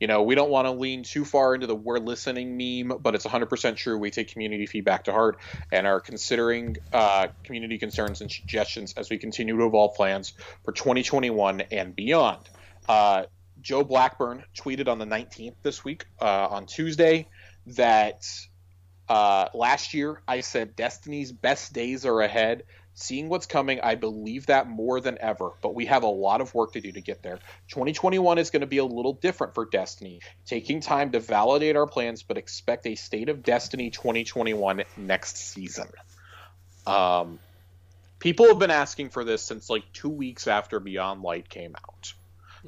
you 0.00 0.06
know, 0.06 0.22
we 0.22 0.34
don't 0.34 0.50
want 0.50 0.66
to 0.66 0.72
lean 0.72 1.02
too 1.02 1.24
far 1.24 1.54
into 1.54 1.66
the 1.66 1.74
we're 1.74 1.98
listening 1.98 2.56
meme, 2.56 2.98
but 2.98 3.14
it's 3.14 3.24
100% 3.24 3.76
true. 3.76 3.96
We 3.96 4.10
take 4.10 4.32
community 4.32 4.66
feedback 4.66 5.04
to 5.04 5.12
heart 5.12 5.38
and 5.70 5.86
are 5.86 6.00
considering 6.00 6.76
uh, 6.92 7.28
community 7.44 7.78
concerns 7.78 8.20
and 8.20 8.30
suggestions 8.30 8.94
as 8.96 9.08
we 9.08 9.18
continue 9.18 9.56
to 9.56 9.66
evolve 9.66 9.94
plans 9.94 10.32
for 10.64 10.72
2021 10.72 11.62
and 11.70 11.94
beyond. 11.94 12.40
Uh, 12.88 13.24
Joe 13.60 13.84
Blackburn 13.84 14.44
tweeted 14.56 14.88
on 14.88 14.98
the 14.98 15.06
19th 15.06 15.54
this 15.62 15.84
week, 15.84 16.04
uh, 16.20 16.48
on 16.50 16.66
Tuesday, 16.66 17.28
that 17.68 18.26
uh, 19.08 19.48
last 19.54 19.94
year 19.94 20.20
I 20.26 20.40
said 20.40 20.76
Destiny's 20.76 21.32
best 21.32 21.72
days 21.72 22.04
are 22.04 22.20
ahead. 22.20 22.64
Seeing 22.96 23.28
what's 23.28 23.46
coming, 23.46 23.80
I 23.80 23.96
believe 23.96 24.46
that 24.46 24.68
more 24.68 25.00
than 25.00 25.18
ever, 25.20 25.50
but 25.62 25.74
we 25.74 25.86
have 25.86 26.04
a 26.04 26.08
lot 26.08 26.40
of 26.40 26.54
work 26.54 26.74
to 26.74 26.80
do 26.80 26.92
to 26.92 27.00
get 27.00 27.22
there. 27.22 27.40
2021 27.68 28.38
is 28.38 28.50
going 28.50 28.60
to 28.60 28.68
be 28.68 28.78
a 28.78 28.84
little 28.84 29.14
different 29.14 29.54
for 29.54 29.64
Destiny, 29.64 30.20
taking 30.46 30.80
time 30.80 31.10
to 31.10 31.20
validate 31.20 31.74
our 31.74 31.88
plans, 31.88 32.22
but 32.22 32.38
expect 32.38 32.86
a 32.86 32.94
State 32.94 33.28
of 33.28 33.42
Destiny 33.42 33.90
2021 33.90 34.84
next 34.96 35.36
season. 35.38 35.88
Um, 36.86 37.40
people 38.20 38.46
have 38.46 38.60
been 38.60 38.70
asking 38.70 39.10
for 39.10 39.24
this 39.24 39.42
since 39.42 39.68
like 39.68 39.82
two 39.92 40.10
weeks 40.10 40.46
after 40.46 40.78
Beyond 40.78 41.22
Light 41.22 41.48
came 41.48 41.74
out, 41.74 42.14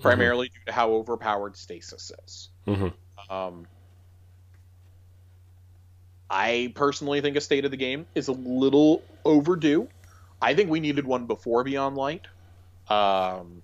primarily 0.00 0.48
due 0.48 0.64
to 0.66 0.72
how 0.72 0.90
overpowered 0.90 1.56
Stasis 1.56 2.10
is. 2.24 2.48
Mhm. 2.66 2.92
Um, 3.30 3.66
I 6.28 6.72
personally 6.74 7.20
think 7.20 7.36
a 7.36 7.40
state 7.40 7.64
of 7.64 7.70
the 7.70 7.76
game 7.76 8.06
is 8.14 8.28
a 8.28 8.32
little 8.32 9.04
overdue. 9.24 9.88
I 10.40 10.54
think 10.54 10.70
we 10.70 10.80
needed 10.80 11.06
one 11.06 11.26
before 11.26 11.64
Beyond 11.64 11.96
Light. 11.96 12.26
Um, 12.88 13.62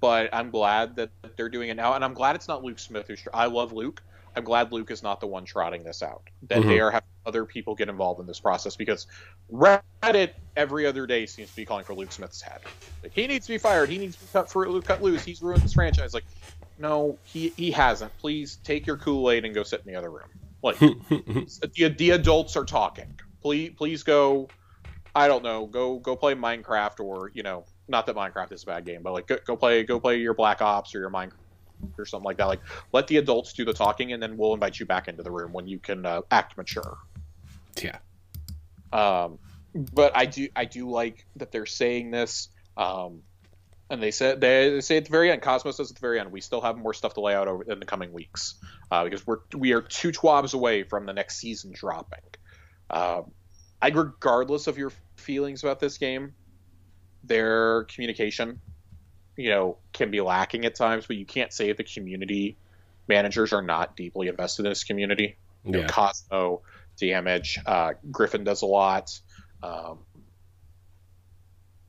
but 0.00 0.30
I'm 0.32 0.50
glad 0.50 0.96
that 0.96 1.10
they're 1.36 1.48
doing 1.48 1.68
it 1.68 1.74
now, 1.74 1.94
and 1.94 2.04
I'm 2.04 2.14
glad 2.14 2.36
it's 2.36 2.48
not 2.48 2.62
Luke 2.62 2.78
Smith 2.78 3.06
who's. 3.08 3.26
I 3.32 3.46
love 3.46 3.72
Luke. 3.72 4.02
I'm 4.36 4.44
glad 4.44 4.70
Luke 4.70 4.90
is 4.90 5.02
not 5.02 5.20
the 5.20 5.26
one 5.26 5.44
trotting 5.44 5.82
this 5.82 6.02
out. 6.02 6.22
That 6.48 6.62
they 6.62 6.78
are 6.80 6.90
having 6.90 7.08
other 7.26 7.44
people 7.44 7.74
get 7.74 7.88
involved 7.88 8.20
in 8.20 8.26
this 8.26 8.38
process 8.38 8.76
because 8.76 9.06
Reddit 9.52 10.34
every 10.56 10.86
other 10.86 11.06
day 11.06 11.26
seems 11.26 11.50
to 11.50 11.56
be 11.56 11.64
calling 11.66 11.84
for 11.84 11.94
Luke 11.94 12.12
Smith's 12.12 12.40
head. 12.40 12.60
Like, 13.02 13.12
he 13.12 13.26
needs 13.26 13.46
to 13.46 13.52
be 13.52 13.58
fired. 13.58 13.88
He 13.88 13.98
needs 13.98 14.16
to 14.16 14.22
be 14.22 14.28
cut 14.32 14.50
for 14.50 14.80
cut 14.82 15.02
loose. 15.02 15.24
He's 15.24 15.42
ruined 15.42 15.62
this 15.62 15.72
franchise. 15.72 16.14
Like, 16.14 16.24
no, 16.78 17.18
he 17.24 17.48
he 17.56 17.72
hasn't. 17.72 18.16
Please 18.18 18.58
take 18.62 18.86
your 18.86 18.96
Kool 18.96 19.30
Aid 19.30 19.44
and 19.44 19.54
go 19.54 19.64
sit 19.64 19.80
in 19.84 19.92
the 19.92 19.98
other 19.98 20.10
room. 20.10 20.28
Like, 20.62 20.78
the 20.78 21.94
the 21.96 22.10
adults 22.10 22.56
are 22.56 22.64
talking. 22.64 23.12
Please 23.42 23.72
please 23.76 24.02
go. 24.04 24.48
I 25.14 25.28
don't 25.28 25.42
know. 25.42 25.66
Go 25.66 25.98
go 25.98 26.16
play 26.16 26.34
Minecraft 26.34 27.00
or 27.00 27.30
you 27.34 27.42
know, 27.42 27.64
not 27.88 28.06
that 28.06 28.16
Minecraft 28.16 28.52
is 28.52 28.62
a 28.62 28.66
bad 28.66 28.84
game, 28.84 29.02
but 29.02 29.12
like 29.12 29.26
go, 29.26 29.38
go 29.44 29.56
play 29.56 29.82
go 29.82 29.98
play 30.00 30.18
your 30.18 30.34
Black 30.34 30.62
Ops 30.62 30.94
or 30.94 31.00
your 31.00 31.10
Minecraft 31.10 31.32
or 31.98 32.04
something 32.04 32.24
like 32.24 32.36
that. 32.38 32.46
Like 32.46 32.60
let 32.92 33.06
the 33.06 33.16
adults 33.16 33.52
do 33.52 33.64
the 33.64 33.72
talking, 33.72 34.12
and 34.12 34.22
then 34.22 34.36
we'll 34.36 34.54
invite 34.54 34.78
you 34.78 34.86
back 34.86 35.08
into 35.08 35.22
the 35.22 35.30
room 35.30 35.52
when 35.52 35.66
you 35.66 35.78
can 35.78 36.06
uh, 36.06 36.22
act 36.30 36.56
mature. 36.56 36.98
Yeah. 37.82 37.98
Um, 38.92 39.38
but 39.74 40.16
I 40.16 40.26
do 40.26 40.48
I 40.54 40.64
do 40.64 40.88
like 40.88 41.26
that 41.36 41.52
they're 41.52 41.66
saying 41.66 42.10
this. 42.10 42.48
Um, 42.76 43.22
and 43.90 44.00
they 44.00 44.12
said 44.12 44.40
they, 44.40 44.80
say 44.80 44.98
at 44.98 45.04
the 45.04 45.10
very 45.10 45.32
end, 45.32 45.42
Cosmos 45.42 45.76
says 45.76 45.90
at 45.90 45.96
the 45.96 46.00
very 46.00 46.20
end, 46.20 46.30
we 46.30 46.40
still 46.40 46.60
have 46.60 46.78
more 46.78 46.94
stuff 46.94 47.14
to 47.14 47.20
lay 47.20 47.34
out 47.34 47.48
over 47.48 47.64
in 47.64 47.80
the 47.80 47.86
coming 47.86 48.12
weeks 48.12 48.54
uh, 48.90 49.04
because 49.04 49.26
we're 49.26 49.38
we 49.56 49.72
are 49.72 49.82
two 49.82 50.12
twabs 50.12 50.54
away 50.54 50.84
from 50.84 51.06
the 51.06 51.12
next 51.12 51.38
season 51.38 51.72
dropping. 51.74 52.22
Um, 52.88 53.32
I, 53.82 53.88
regardless 53.88 54.66
of 54.66 54.78
your 54.78 54.92
feelings 55.16 55.62
about 55.62 55.80
this 55.80 55.98
game, 55.98 56.34
their 57.24 57.84
communication, 57.84 58.60
you 59.36 59.50
know, 59.50 59.78
can 59.92 60.10
be 60.10 60.20
lacking 60.20 60.64
at 60.64 60.74
times. 60.74 61.06
But 61.06 61.16
you 61.16 61.24
can't 61.24 61.52
say 61.52 61.72
the 61.72 61.84
community 61.84 62.56
managers 63.08 63.52
are 63.52 63.62
not 63.62 63.96
deeply 63.96 64.28
invested 64.28 64.64
in 64.64 64.70
this 64.70 64.84
community. 64.84 65.36
You 65.64 65.72
know, 65.72 65.80
Yeah. 65.80 65.86
Cosmo, 65.88 66.62
Damage, 66.96 67.58
uh, 67.66 67.94
Griffin 68.10 68.44
does 68.44 68.62
a 68.62 68.66
lot. 68.66 69.18
Um, 69.62 69.98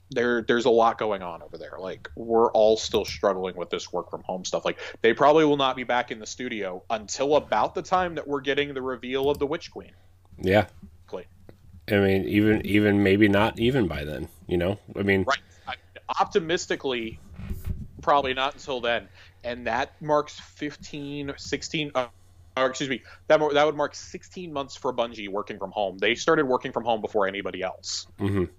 there, 0.09 0.41
there's 0.41 0.65
a 0.65 0.69
lot 0.69 0.97
going 0.97 1.21
on 1.21 1.41
over 1.41 1.57
there. 1.57 1.77
Like 1.79 2.09
we're 2.15 2.51
all 2.51 2.75
still 2.75 3.05
struggling 3.05 3.55
with 3.55 3.69
this 3.69 3.91
work 3.93 4.09
from 4.09 4.23
home 4.23 4.43
stuff. 4.43 4.65
Like 4.65 4.77
they 5.01 5.13
probably 5.13 5.45
will 5.45 5.57
not 5.57 5.75
be 5.77 5.83
back 5.83 6.11
in 6.11 6.19
the 6.19 6.25
studio 6.25 6.83
until 6.89 7.37
about 7.37 7.75
the 7.75 7.81
time 7.81 8.15
that 8.15 8.27
we're 8.27 8.41
getting 8.41 8.73
the 8.73 8.81
reveal 8.81 9.29
of 9.29 9.39
the 9.39 9.47
Witch 9.47 9.71
Queen. 9.71 9.91
Yeah. 10.41 10.67
I 11.91 11.99
mean, 11.99 12.25
even 12.25 12.65
even 12.65 13.03
maybe 13.03 13.27
not 13.27 13.59
even 13.59 13.87
by 13.87 14.03
then. 14.03 14.27
You 14.47 14.57
know. 14.57 14.79
I 14.95 15.03
mean. 15.03 15.23
Right. 15.23 15.39
I, 15.67 15.75
optimistically, 16.19 17.19
probably 18.01 18.33
not 18.33 18.53
until 18.53 18.81
then. 18.81 19.07
And 19.43 19.67
that 19.67 19.99
marks 20.01 20.39
15, 20.39 21.33
16, 21.37 21.91
uh, 21.95 22.07
or 22.57 22.67
excuse 22.67 22.89
me, 22.89 23.01
that, 23.27 23.39
that 23.53 23.65
would 23.65 23.75
mark 23.75 23.95
16 23.95 24.51
months 24.53 24.75
for 24.75 24.93
Bungie 24.93 25.29
working 25.29 25.57
from 25.57 25.71
home. 25.71 25.97
They 25.97 26.15
started 26.15 26.45
working 26.45 26.71
from 26.71 26.83
home 26.83 27.01
before 27.01 27.27
anybody 27.27 27.63
else 27.63 28.07
mhm. 28.19 28.49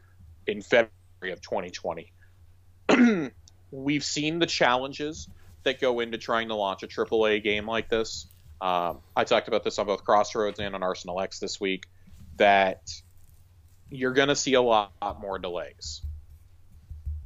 in 0.47 0.63
February 0.63 1.33
of 1.33 1.41
2020. 1.41 2.13
We've 3.71 4.05
seen 4.05 4.39
the 4.39 4.47
challenges 4.47 5.29
that 5.63 5.81
go 5.81 6.01
into 6.01 6.19
trying 6.19 6.49
to 6.49 6.55
launch 6.55 6.83
a 6.83 6.89
AAA 6.89 7.43
game 7.43 7.67
like 7.67 7.89
this. 7.89 8.27
Um, 8.61 8.99
I 9.17 9.25
talked 9.25 9.49
about 9.49 9.65
this 9.65 9.79
on 9.79 9.87
both 9.87 10.05
Crossroads 10.05 10.59
and 10.59 10.75
on 10.75 10.83
Arsenal 10.83 11.21
X 11.21 11.39
this 11.39 11.61
week. 11.61 11.87
That 12.37 12.91
you're 13.93 14.13
going 14.13 14.29
to 14.29 14.37
see 14.37 14.55
a 14.55 14.63
lot, 14.63 14.93
lot 15.03 15.21
more 15.21 15.39
delays. 15.39 16.03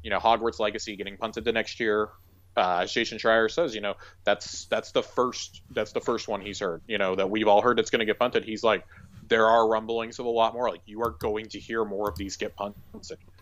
You 0.03 0.11
know, 0.11 0.19
Hogwarts 0.19 0.59
Legacy 0.61 0.97
getting 0.97 1.17
punted 1.17 1.45
to 1.45 1.53
next 1.53 1.81
year. 1.81 2.09
Uh, 2.57 2.81
as 2.85 2.93
Jason 2.93 3.19
Schreier 3.19 3.51
says, 3.51 3.75
you 3.75 3.83
know, 3.83 3.95
that's 4.25 4.65
that's 4.67 4.93
the 4.93 5.03
first 5.03 5.61
that's 5.73 5.93
the 5.93 6.01
first 6.01 6.27
one 6.27 6.41
he's 6.41 6.61
heard. 6.61 6.81
You 6.87 6.97
know 6.97 7.15
that 7.15 7.29
we've 7.29 7.49
all 7.49 7.61
heard 7.61 7.79
it's 7.79 7.91
going 7.91 8.01
to 8.01 8.07
get 8.07 8.19
punted. 8.19 8.45
He's 8.45 8.65
like, 8.65 8.87
there 9.29 9.47
are 9.47 9.69
rumblings 9.69 10.19
of 10.19 10.25
a 10.25 10.31
lot 10.31 10.55
more. 10.55 10.71
Like 10.71 10.81
you 10.87 11.03
are 11.03 11.11
going 11.11 11.47
to 11.51 11.59
hear 11.61 11.85
more 11.85 12.09
of 12.09 12.17
these 12.17 12.37
get 12.37 12.57
punted. 12.57 12.81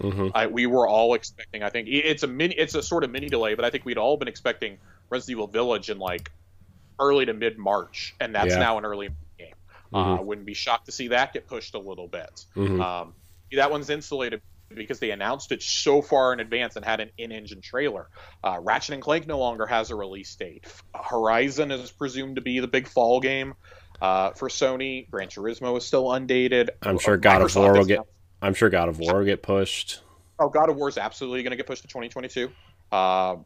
Mhm. 0.01 0.33
I, 0.35 0.49
we 0.49 0.67
were 0.67 0.89
all 0.89 1.15
expecting. 1.15 1.63
I 1.63 1.71
think 1.71 1.87
it's 1.89 2.25
a 2.25 2.27
mini, 2.27 2.57
it's 2.57 2.75
a 2.75 2.83
sort 2.83 3.05
of 3.05 3.11
mini 3.13 3.29
delay, 3.29 3.55
but 3.55 3.65
I 3.65 3.71
think 3.71 3.85
we'd 3.85 3.99
all 3.99 4.17
been 4.17 4.27
expecting 4.27 4.79
Resident 5.11 5.37
Evil 5.37 5.47
Village 5.47 5.91
in 5.91 5.99
like 6.01 6.33
early 6.99 7.25
to 7.27 7.35
mid 7.35 7.57
March, 7.57 8.17
and 8.19 8.35
that's 8.35 8.55
Yeah. 8.55 8.59
now 8.59 8.79
an 8.79 8.85
early 8.85 9.11
game. 9.95 10.19
Uh, 10.19 10.23
wouldn't 10.23 10.47
be 10.47 10.55
shocked 10.55 10.87
to 10.87 10.93
see 10.93 11.09
that 11.09 11.33
get 11.33 11.47
pushed 11.47 11.75
a 11.75 11.79
little 11.79 12.09
bit. 12.09 12.45
Mhm. 12.57 12.81
Um, 12.81 13.15
that 13.53 13.71
one's 13.71 13.91
insulated 13.91 14.43
because 14.75 14.99
they 14.99 15.11
announced 15.13 15.53
it 15.53 15.63
so 15.63 16.03
far 16.03 16.33
in 16.33 16.41
advance 16.41 16.75
and 16.77 16.85
had 16.85 16.99
an 17.01 17.11
in-engine 17.17 17.61
trailer. 17.61 18.09
Uh, 18.43 18.59
Ratchet 18.61 18.95
and 18.95 19.03
Clank 19.03 19.27
no 19.27 19.39
longer 19.39 19.67
has 19.67 19.91
a 19.91 19.95
release 19.95 20.35
date. 20.35 20.65
Horizon 20.95 21.71
is 21.71 21.93
presumed 21.93 22.37
to 22.37 22.43
be 22.43 22.59
the 22.61 22.67
big 22.67 22.89
fall 22.89 23.21
game 23.21 23.55
uh, 24.03 24.31
for 24.33 24.49
Sony. 24.49 25.09
Gran 25.11 25.29
Turismo 25.29 25.77
is 25.77 25.85
still 25.87 26.13
undated. 26.13 26.71
I'm 26.83 26.99
sure 26.99 27.17
God 27.17 27.43
of 27.43 27.55
War 27.55 27.73
will 27.75 27.85
get. 27.85 28.01
I'm 28.43 28.55
sure 28.55 28.69
God 28.69 28.89
of 28.89 28.99
War 28.99 29.19
will 29.19 29.25
get 29.25 29.43
pushed. 29.43 30.01
Oh, 30.39 30.49
God 30.49 30.69
of 30.69 30.77
War 30.77 30.89
is 30.89 30.99
absolutely 30.99 31.43
going 31.45 31.53
to 31.53 31.57
get 31.57 31.67
pushed 31.67 31.83
to 31.83 31.89
2022. 31.89 32.51
Uh, 32.91 33.37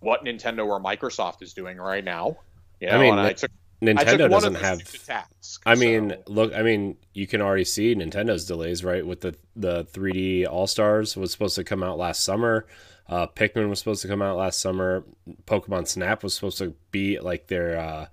what 0.00 0.24
Nintendo 0.24 0.66
or 0.66 0.80
Microsoft 0.80 1.42
is 1.42 1.52
doing 1.52 1.76
right 1.76 2.04
now. 2.04 2.38
You 2.80 2.88
I 2.88 2.92
know, 2.92 3.00
mean, 3.00 3.14
I 3.18 3.22
Ni- 3.24 3.28
I 3.30 3.32
took 3.34 3.50
Nintendo 3.80 4.28
doesn't 4.28 4.56
have. 4.56 4.82
task, 5.06 5.62
I 5.64 5.74
mean, 5.76 6.10
so- 6.10 6.32
look. 6.32 6.52
I 6.54 6.62
mean, 6.62 6.96
you 7.14 7.26
can 7.26 7.40
already 7.40 7.64
see 7.64 7.94
Nintendo's 7.94 8.44
delays, 8.44 8.82
right? 8.84 9.06
With 9.06 9.20
the 9.20 9.36
the 9.54 9.84
3D 9.84 10.46
All 10.46 10.66
Stars 10.66 11.16
was 11.16 11.30
supposed 11.30 11.54
to 11.56 11.64
come 11.64 11.82
out 11.82 11.98
last 11.98 12.22
summer. 12.24 12.66
Uh, 13.08 13.26
Pikmin 13.26 13.68
was 13.68 13.78
supposed 13.78 14.02
to 14.02 14.08
come 14.08 14.20
out 14.20 14.36
last 14.36 14.60
summer. 14.60 15.04
Pokemon 15.46 15.86
Snap 15.88 16.22
was 16.22 16.34
supposed 16.34 16.58
to 16.58 16.74
be 16.90 17.18
like 17.20 17.46
their 17.46 17.78
uh, 17.78 18.06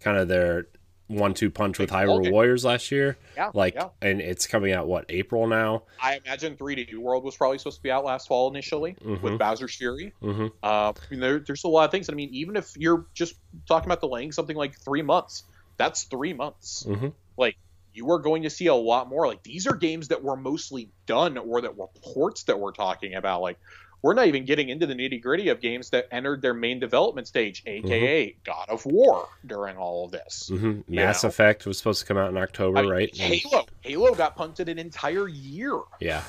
kind 0.00 0.16
of 0.16 0.28
their 0.28 0.66
one-two 1.10 1.50
punch 1.50 1.78
with 1.78 1.90
Hyrule 1.90 2.22
game. 2.22 2.32
Warriors 2.32 2.64
last 2.64 2.90
year. 2.90 3.18
yeah, 3.36 3.50
Like, 3.52 3.74
yeah. 3.74 3.88
and 4.00 4.20
it's 4.20 4.46
coming 4.46 4.72
out 4.72 4.86
what 4.86 5.06
April 5.08 5.46
now. 5.46 5.82
I 6.00 6.20
imagine 6.24 6.56
3D 6.56 6.94
World 6.96 7.24
was 7.24 7.36
probably 7.36 7.58
supposed 7.58 7.78
to 7.78 7.82
be 7.82 7.90
out 7.90 8.04
last 8.04 8.28
fall 8.28 8.48
initially 8.50 8.94
Mhm. 9.04 9.20
with 9.20 9.38
Bowser's 9.38 9.74
Fury. 9.74 10.12
hmm 10.20 10.46
Uh, 10.62 10.92
I 10.92 10.94
mean, 11.10 11.20
there, 11.20 11.38
there's 11.40 11.64
a 11.64 11.68
lot 11.68 11.84
of 11.84 11.90
things. 11.90 12.08
I 12.08 12.12
mean, 12.14 12.30
even 12.32 12.56
if 12.56 12.76
you're 12.76 13.06
just 13.14 13.34
talking 13.66 13.88
about 13.88 14.00
delaying 14.00 14.32
something 14.32 14.56
like 14.56 14.78
three 14.78 15.02
months, 15.02 15.42
that's 15.76 16.04
three 16.04 16.32
months. 16.32 16.84
hmm 16.84 17.08
Like, 17.36 17.56
you 17.92 18.08
are 18.12 18.20
going 18.20 18.44
to 18.44 18.50
see 18.50 18.66
a 18.66 18.74
lot 18.74 19.08
more. 19.08 19.26
Like, 19.26 19.42
these 19.42 19.66
are 19.66 19.74
games 19.74 20.08
that 20.08 20.22
were 20.22 20.36
mostly 20.36 20.90
done 21.06 21.36
or 21.38 21.60
that 21.62 21.76
were 21.76 21.88
ports 22.02 22.44
that 22.44 22.58
we're 22.60 22.70
talking 22.72 23.14
about. 23.14 23.40
Like, 23.42 23.58
we're 24.02 24.14
not 24.14 24.26
even 24.26 24.44
getting 24.44 24.68
into 24.68 24.86
the 24.86 24.94
nitty 24.94 25.22
gritty 25.22 25.48
of 25.48 25.60
games 25.60 25.90
that 25.90 26.08
entered 26.10 26.40
their 26.42 26.54
main 26.54 26.80
development 26.80 27.26
stage, 27.26 27.62
aka 27.66 28.28
mm-hmm. 28.28 28.38
God 28.44 28.66
of 28.68 28.84
War, 28.86 29.28
during 29.46 29.76
all 29.76 30.06
of 30.06 30.12
this. 30.12 30.50
Mm-hmm. 30.52 30.94
Mass 30.94 31.22
know? 31.22 31.28
Effect 31.28 31.66
was 31.66 31.78
supposed 31.78 32.00
to 32.00 32.06
come 32.06 32.16
out 32.16 32.30
in 32.30 32.36
October, 32.36 32.78
I 32.78 32.82
mean, 32.82 32.90
right? 32.90 33.16
Halo, 33.16 33.66
Halo 33.82 34.14
got 34.14 34.36
punted 34.36 34.68
an 34.68 34.78
entire 34.78 35.28
year. 35.28 35.78
Yeah. 36.00 36.22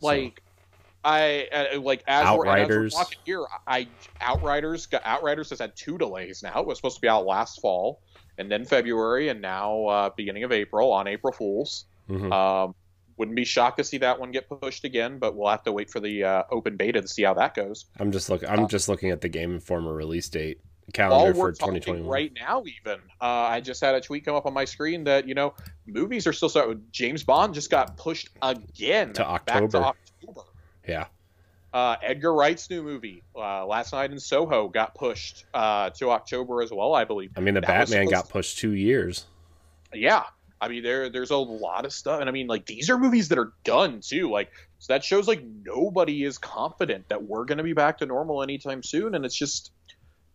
Like, 0.00 0.42
so. 0.44 0.50
I 1.02 1.48
uh, 1.52 1.80
like 1.80 2.02
as 2.06 2.26
Outriders. 2.26 2.94
We're, 2.94 3.00
as 3.00 3.08
we're 3.08 3.24
here, 3.24 3.46
I 3.66 3.88
Outriders 4.20 4.86
got 4.86 5.02
Outriders 5.06 5.48
has 5.50 5.58
had 5.58 5.74
two 5.74 5.96
delays 5.96 6.42
now. 6.42 6.60
It 6.60 6.66
was 6.66 6.76
supposed 6.78 6.96
to 6.96 7.00
be 7.00 7.08
out 7.08 7.24
last 7.24 7.60
fall 7.60 8.00
and 8.36 8.50
then 8.50 8.64
February, 8.64 9.28
and 9.28 9.40
now 9.40 9.84
uh, 9.86 10.10
beginning 10.16 10.44
of 10.44 10.52
April 10.52 10.92
on 10.92 11.06
April 11.06 11.32
Fools. 11.32 11.84
Mm-hmm. 12.08 12.32
Um, 12.32 12.74
wouldn't 13.20 13.36
be 13.36 13.44
shocked 13.44 13.76
to 13.76 13.84
see 13.84 13.98
that 13.98 14.18
one 14.18 14.30
get 14.30 14.48
pushed 14.48 14.84
again, 14.84 15.18
but 15.18 15.36
we'll 15.36 15.50
have 15.50 15.62
to 15.64 15.72
wait 15.72 15.90
for 15.90 16.00
the 16.00 16.24
uh, 16.24 16.42
open 16.50 16.78
beta 16.78 17.02
to 17.02 17.06
see 17.06 17.22
how 17.22 17.34
that 17.34 17.54
goes. 17.54 17.84
I'm 17.98 18.12
just 18.12 18.30
looking. 18.30 18.48
I'm 18.48 18.64
uh, 18.64 18.66
just 18.66 18.88
looking 18.88 19.10
at 19.10 19.20
the 19.20 19.28
Game 19.28 19.52
Informer 19.52 19.92
release 19.92 20.30
date 20.30 20.62
calendar 20.94 21.34
for 21.34 21.52
2021. 21.52 22.08
Right 22.08 22.32
now, 22.34 22.64
even 22.64 22.98
uh, 23.20 23.24
I 23.24 23.60
just 23.60 23.82
had 23.82 23.94
a 23.94 24.00
tweet 24.00 24.24
come 24.24 24.36
up 24.36 24.46
on 24.46 24.54
my 24.54 24.64
screen 24.64 25.04
that 25.04 25.28
you 25.28 25.34
know 25.34 25.52
movies 25.86 26.26
are 26.26 26.32
still 26.32 26.48
starting. 26.48 26.82
James 26.92 27.22
Bond 27.22 27.52
just 27.52 27.68
got 27.68 27.98
pushed 27.98 28.30
again 28.40 29.12
to 29.12 29.26
October. 29.26 29.68
To 29.68 29.84
October. 29.84 30.40
Yeah. 30.88 31.04
Uh, 31.74 31.96
Edgar 32.02 32.32
Wright's 32.34 32.70
new 32.70 32.82
movie, 32.82 33.22
uh, 33.36 33.66
Last 33.66 33.92
Night 33.92 34.10
in 34.10 34.18
Soho, 34.18 34.66
got 34.66 34.94
pushed 34.94 35.44
uh, 35.52 35.90
to 35.90 36.10
October 36.10 36.62
as 36.62 36.72
well, 36.72 36.94
I 36.94 37.04
believe. 37.04 37.32
I 37.36 37.40
mean, 37.40 37.52
the 37.52 37.60
that 37.60 37.68
Batman 37.68 38.08
got 38.08 38.30
pushed 38.30 38.58
two 38.58 38.72
years. 38.72 39.26
Yeah, 39.92 40.24
I 40.60 40.68
mean, 40.68 40.82
there 40.82 41.08
there's 41.08 41.30
a 41.30 41.36
lot 41.36 41.84
of 41.84 41.92
stuff, 41.92 42.20
and 42.20 42.28
I 42.28 42.32
mean, 42.32 42.46
like 42.46 42.66
these 42.66 42.90
are 42.90 42.98
movies 42.98 43.28
that 43.28 43.38
are 43.38 43.52
done 43.64 44.00
too. 44.02 44.30
Like, 44.30 44.50
so 44.78 44.92
that 44.92 45.04
shows 45.04 45.26
like 45.26 45.42
nobody 45.64 46.22
is 46.22 46.38
confident 46.38 47.08
that 47.08 47.22
we're 47.22 47.44
going 47.46 47.58
to 47.58 47.64
be 47.64 47.72
back 47.72 47.98
to 47.98 48.06
normal 48.06 48.42
anytime 48.42 48.82
soon, 48.82 49.14
and 49.14 49.24
it's 49.24 49.36
just 49.36 49.72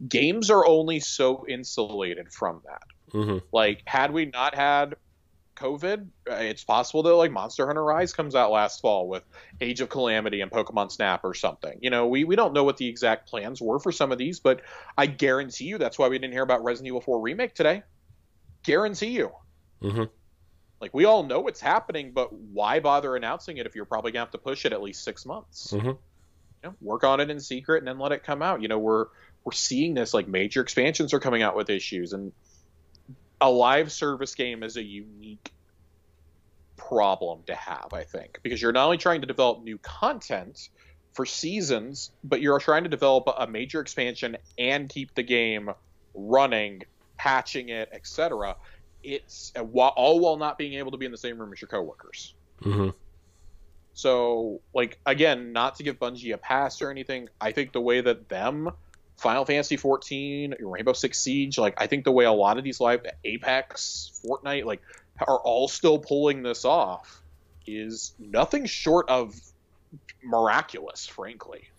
games 0.08 0.50
are 0.50 0.66
only 0.66 1.00
so 1.00 1.46
insulated 1.48 2.32
from 2.32 2.62
that. 2.66 3.16
Mm-hmm. 3.16 3.38
Like, 3.52 3.84
had 3.86 4.12
we 4.12 4.26
not 4.26 4.56
had 4.56 4.96
COVID, 5.56 6.08
uh, 6.30 6.36
it's 6.36 6.64
possible 6.64 7.04
that 7.04 7.14
like 7.14 7.32
Monster 7.32 7.66
Hunter 7.68 7.84
Rise 7.84 8.12
comes 8.12 8.36
out 8.36 8.52
last 8.52 8.82
fall 8.82 9.08
with 9.08 9.24
Age 9.62 9.82
of 9.82 9.90
Calamity 9.90 10.42
and 10.42 10.52
Pokemon 10.52 10.92
Snap 10.92 11.24
or 11.24 11.34
something. 11.34 11.80
You 11.82 11.90
know, 11.90 12.08
we, 12.08 12.24
we 12.24 12.36
don't 12.36 12.54
know 12.54 12.64
what 12.64 12.78
the 12.78 12.88
exact 12.88 13.30
plans 13.30 13.62
were 13.62 13.80
for 13.80 13.92
some 13.92 14.12
of 14.12 14.18
these, 14.18 14.40
but 14.40 14.62
I 14.98 15.06
guarantee 15.06 15.66
you 15.66 15.78
that's 15.78 15.98
why 15.98 16.10
we 16.10 16.18
didn't 16.18 16.34
hear 16.34 16.44
about 16.44 16.64
Resident 16.64 16.88
Evil 16.88 17.02
4 17.02 17.22
Remake 17.22 17.54
today. 17.54 17.84
Guarantee 18.64 19.12
you. 19.12 19.32
Mm-hmm. 19.82 20.04
Like 20.82 20.94
we 20.94 21.06
all 21.06 21.24
know 21.24 21.48
it's 21.48 21.62
happening, 21.62 22.12
but 22.12 22.34
why 22.34 22.80
bother 22.80 23.16
announcing 23.16 23.58
it 23.58 23.66
if 23.66 23.76
you're 23.76 23.86
probably 23.86 24.12
gonna 24.12 24.26
have 24.26 24.32
to 24.32 24.38
push 24.38 24.66
it 24.66 24.74
at 24.74 24.82
least 24.82 25.04
six 25.04 25.26
months? 25.26 25.72
Mm-hmm. 25.72 25.88
You 25.88 25.98
know, 26.64 26.76
work 26.82 27.04
on 27.04 27.20
it 27.20 27.30
in 27.30 27.40
secret 27.40 27.80
and 27.80 27.88
then 27.88 28.00
let 28.00 28.12
it 28.12 28.24
come 28.24 28.42
out. 28.42 28.62
You 28.62 28.68
know, 28.68 28.80
we're 28.80 29.08
we're 29.44 29.54
seeing 29.54 29.94
this 29.94 30.14
like 30.14 30.28
major 30.28 30.62
expansions 30.62 31.14
are 31.14 31.20
coming 31.20 31.42
out 31.42 31.56
with 31.56 31.70
issues, 31.70 32.14
and 32.14 32.32
a 33.40 33.50
live 33.50 33.92
service 33.92 34.36
game 34.36 34.64
is 34.64 34.76
a 34.78 34.84
unique 34.84 35.52
problem 36.78 37.44
to 37.48 37.56
have, 37.56 37.94
I 37.94 38.04
think, 38.04 38.40
because 38.44 38.62
you're 38.62 38.72
not 38.72 38.86
only 38.86 38.98
trying 38.98 39.22
to 39.22 39.28
develop 39.28 39.64
new 39.64 39.78
content 39.78 40.70
for 41.14 41.26
seasons, 41.26 42.12
but 42.24 42.42
you're 42.42 42.60
trying 42.60 42.84
to 42.84 42.90
develop 42.90 43.30
a 43.38 43.48
major 43.48 43.80
expansion 43.80 44.38
and 44.58 44.90
keep 44.90 45.16
the 45.16 45.24
game 45.24 45.70
running, 46.14 46.84
patching 47.18 47.70
it, 47.70 47.90
etc 47.94 48.56
it's 49.06 49.54
all 49.56 50.20
while 50.20 50.38
not 50.38 50.58
being 50.58 50.74
able 50.74 50.92
to 50.92 50.98
be 50.98 51.06
in 51.06 51.12
the 51.12 51.18
same 51.18 51.38
room 51.38 51.54
as 51.54 51.62
your 51.62 51.70
coworkers. 51.70 52.34
Mm-hmm. 52.62 52.90
So, 53.94 54.60
like 54.74 55.00
again, 55.06 55.54
not 55.54 55.76
to 55.76 55.84
give 55.84 56.00
Bungie 56.00 56.34
a 56.34 56.38
pass 56.38 56.82
or 56.82 56.92
anything, 56.92 57.30
I 57.40 57.52
think 57.52 57.72
the 57.72 57.82
way 57.82 58.02
that 58.02 58.28
them, 58.28 58.72
Final 59.18 59.46
Fantasy 59.46 59.78
14, 59.78 60.56
Rainbow 60.60 60.94
Six 60.94 61.20
Siege, 61.20 61.58
like 61.58 61.76
I 61.78 61.88
think 61.88 62.04
the 62.04 62.12
way 62.12 62.26
a 62.26 62.32
lot 62.32 62.58
of 62.58 62.64
these 62.64 62.82
live 62.82 63.06
Apex, 63.24 64.20
Fortnite, 64.26 64.66
like 64.66 64.82
are 65.26 65.40
all 65.40 65.68
still 65.70 65.98
pulling 65.98 66.44
this 66.44 66.66
off 66.66 67.22
is 67.66 68.14
nothing 68.20 68.66
short 68.66 69.10
of 69.10 69.34
miraculous, 70.24 71.08
frankly. 71.08 71.70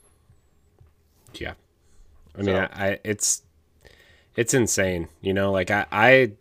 Yeah, 1.34 1.52
I 2.34 2.38
mean, 2.38 2.46
so, 2.46 2.68
I, 2.72 2.86
I 2.86 3.00
it's 3.04 3.42
it's 4.36 4.54
insane. 4.54 5.08
You 5.20 5.34
know, 5.34 5.52
like 5.52 5.70
I 5.70 5.86
I 5.92 6.32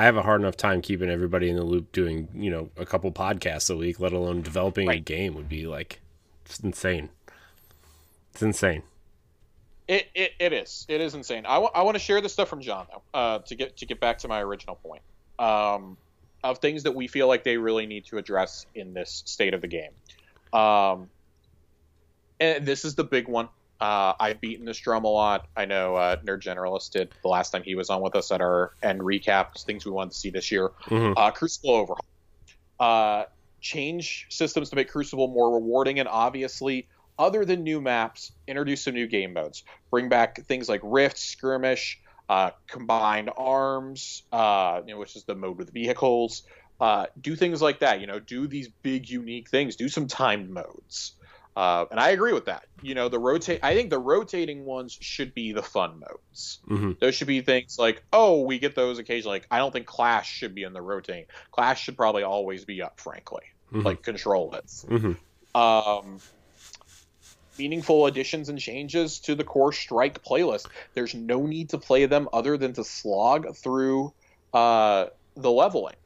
I 0.00 0.04
have 0.04 0.16
a 0.16 0.22
hard 0.22 0.40
enough 0.40 0.56
time 0.56 0.80
keeping 0.80 1.10
everybody 1.10 1.50
in 1.50 1.56
the 1.56 1.62
loop 1.62 1.92
doing, 1.92 2.28
you 2.34 2.50
know, 2.50 2.70
a 2.78 2.86
couple 2.86 3.12
podcasts 3.12 3.70
a 3.70 3.76
week, 3.76 4.00
let 4.00 4.14
alone 4.14 4.40
developing 4.40 4.88
right. 4.88 4.96
a 4.96 5.02
game 5.02 5.34
would 5.34 5.48
be 5.48 5.66
like 5.66 6.00
it's 6.46 6.58
insane. 6.58 7.10
It's 8.32 8.40
insane. 8.40 8.82
It, 9.88 10.08
it, 10.14 10.32
it 10.38 10.54
is. 10.54 10.86
It 10.88 11.02
is 11.02 11.14
insane. 11.14 11.44
I, 11.44 11.56
w- 11.56 11.70
I 11.74 11.82
want 11.82 11.96
to 11.96 11.98
share 11.98 12.22
this 12.22 12.32
stuff 12.32 12.48
from 12.48 12.62
John 12.62 12.86
though, 12.90 13.02
uh, 13.12 13.38
to 13.40 13.54
get 13.54 13.76
to 13.76 13.84
get 13.84 14.00
back 14.00 14.16
to 14.20 14.28
my 14.28 14.40
original 14.40 14.76
point 14.76 15.02
um, 15.38 15.98
of 16.42 16.60
things 16.60 16.84
that 16.84 16.94
we 16.94 17.06
feel 17.06 17.28
like 17.28 17.44
they 17.44 17.58
really 17.58 17.84
need 17.84 18.06
to 18.06 18.16
address 18.16 18.64
in 18.74 18.94
this 18.94 19.22
state 19.26 19.52
of 19.52 19.60
the 19.60 19.68
game. 19.68 19.90
Um, 20.58 21.10
and 22.40 22.64
this 22.64 22.86
is 22.86 22.94
the 22.94 23.04
big 23.04 23.28
one. 23.28 23.50
Uh, 23.80 24.12
I've 24.20 24.40
beaten 24.40 24.66
this 24.66 24.78
drum 24.78 25.04
a 25.04 25.08
lot. 25.08 25.46
I 25.56 25.64
know 25.64 25.96
uh, 25.96 26.16
Nerd 26.16 26.42
Generalist 26.42 26.90
did 26.90 27.10
the 27.22 27.28
last 27.28 27.50
time 27.50 27.62
he 27.62 27.74
was 27.74 27.88
on 27.88 28.02
with 28.02 28.14
us 28.14 28.30
at 28.30 28.42
our 28.42 28.72
end 28.82 29.00
recap 29.00 29.62
things 29.64 29.86
we 29.86 29.90
wanted 29.90 30.12
to 30.12 30.18
see 30.18 30.30
this 30.30 30.52
year. 30.52 30.70
Mm-hmm. 30.86 31.14
Uh, 31.16 31.30
Crucible 31.30 31.70
overhaul. 31.70 32.04
Uh, 32.78 33.24
change 33.60 34.26
systems 34.28 34.70
to 34.70 34.76
make 34.76 34.90
Crucible 34.90 35.28
more 35.28 35.54
rewarding 35.54 35.98
and 35.98 36.08
obviously, 36.08 36.88
other 37.18 37.44
than 37.44 37.62
new 37.62 37.80
maps, 37.80 38.32
introduce 38.46 38.82
some 38.82 38.94
new 38.94 39.06
game 39.06 39.32
modes. 39.32 39.64
Bring 39.90 40.10
back 40.10 40.44
things 40.44 40.68
like 40.68 40.80
Rift, 40.82 41.18
Skirmish, 41.18 42.00
uh, 42.28 42.50
combined 42.66 43.30
arms, 43.34 44.24
uh, 44.30 44.82
you 44.86 44.92
know, 44.92 45.00
which 45.00 45.16
is 45.16 45.24
the 45.24 45.34
mode 45.34 45.56
with 45.56 45.72
vehicles. 45.72 46.42
do 47.20 47.34
things 47.34 47.62
like 47.62 47.80
that. 47.80 48.00
You 48.02 48.06
know, 48.06 48.18
do 48.18 48.46
these 48.46 48.68
big 48.82 49.08
unique 49.08 49.48
things. 49.48 49.76
Do 49.76 49.88
some 49.88 50.06
timed 50.06 50.50
modes. 50.50 51.14
Uh, 51.56 51.84
and 51.90 51.98
I 51.98 52.10
agree 52.10 52.32
with 52.32 52.46
that. 52.46 52.64
You 52.80 52.94
know, 52.94 53.08
the 53.08 53.18
rotate. 53.18 53.60
I 53.62 53.74
think 53.74 53.90
the 53.90 53.98
rotating 53.98 54.64
ones 54.64 54.96
should 55.00 55.34
be 55.34 55.52
the 55.52 55.62
fun 55.62 56.00
modes. 56.00 56.60
Mm-hmm. 56.68 56.92
Those 57.00 57.14
should 57.14 57.26
be 57.26 57.40
things 57.40 57.78
like, 57.78 58.02
oh, 58.12 58.42
we 58.42 58.58
get 58.58 58.74
those 58.74 58.98
occasionally. 58.98 59.36
Like, 59.36 59.46
I 59.50 59.58
don't 59.58 59.72
think 59.72 59.86
Clash 59.86 60.30
should 60.30 60.54
be 60.54 60.62
in 60.62 60.72
the 60.72 60.82
rotating. 60.82 61.26
Clash 61.50 61.82
should 61.82 61.96
probably 61.96 62.22
always 62.22 62.64
be 62.64 62.82
up, 62.82 63.00
frankly. 63.00 63.42
Mm-hmm. 63.72 63.86
Like 63.86 64.02
control 64.02 64.54
it. 64.54 64.66
Mm-hmm. 64.66 65.60
Um, 65.60 66.20
meaningful 67.58 68.06
additions 68.06 68.48
and 68.48 68.58
changes 68.58 69.18
to 69.20 69.34
the 69.34 69.44
core 69.44 69.72
Strike 69.72 70.24
playlist. 70.24 70.66
There's 70.94 71.14
no 71.14 71.46
need 71.46 71.70
to 71.70 71.78
play 71.78 72.06
them 72.06 72.28
other 72.32 72.56
than 72.56 72.72
to 72.74 72.84
slog 72.84 73.54
through 73.54 74.12
uh, 74.54 75.06
the 75.36 75.50
leveling, 75.50 75.96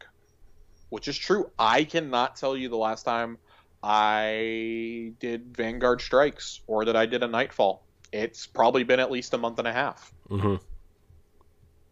which 0.91 1.07
is 1.07 1.17
true. 1.17 1.51
I 1.59 1.85
cannot 1.85 2.37
tell 2.37 2.57
you 2.57 2.69
the 2.69 2.77
last 2.77 3.05
time 3.05 3.39
I 3.87 5.13
did 5.21 5.55
Vanguard 5.55 6.01
Strikes 6.01 6.63
or 6.67 6.87
that 6.87 6.97
I 6.97 7.05
did 7.05 7.23
a 7.23 7.29
Nightfall. 7.29 7.85
It's 8.13 8.47
probably 8.47 8.83
been 8.83 8.99
at 8.99 9.11
least 9.11 9.35
a 9.35 9.39
month 9.39 9.59
and 9.59 9.69
a 9.69 9.73
half. 9.75 10.11
Mm-hmm. 10.31 10.55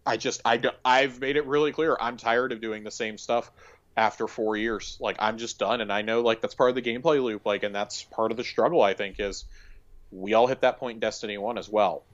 I 0.06 0.16
just 0.16 0.40
I 0.46 0.62
I've 0.82 1.20
made 1.20 1.36
it 1.36 1.46
really 1.46 1.70
clear 1.70 1.94
I'm 2.00 2.16
tired 2.16 2.52
of 2.52 2.62
doing 2.62 2.82
the 2.82 2.90
same 2.90 3.18
stuff 3.18 3.50
after 3.94 4.26
four 4.26 4.56
years. 4.56 4.96
Like 5.00 5.16
I'm 5.18 5.36
just 5.36 5.58
done, 5.58 5.82
and 5.82 5.92
I 5.92 6.00
know 6.00 6.22
like 6.22 6.40
that's 6.40 6.54
part 6.54 6.70
of 6.70 6.76
the 6.76 6.82
gameplay 6.82 7.22
loop. 7.22 7.44
Like, 7.44 7.62
and 7.62 7.74
that's 7.74 8.04
part 8.04 8.30
of 8.30 8.38
the 8.38 8.44
struggle. 8.44 8.80
I 8.80 8.94
think 8.94 9.20
is 9.20 9.44
we 10.10 10.32
all 10.32 10.46
hit 10.46 10.62
that 10.62 10.78
point 10.78 10.96
in 10.96 11.00
Destiny 11.00 11.36
One 11.36 11.58
as 11.58 11.68
well. 11.68 12.04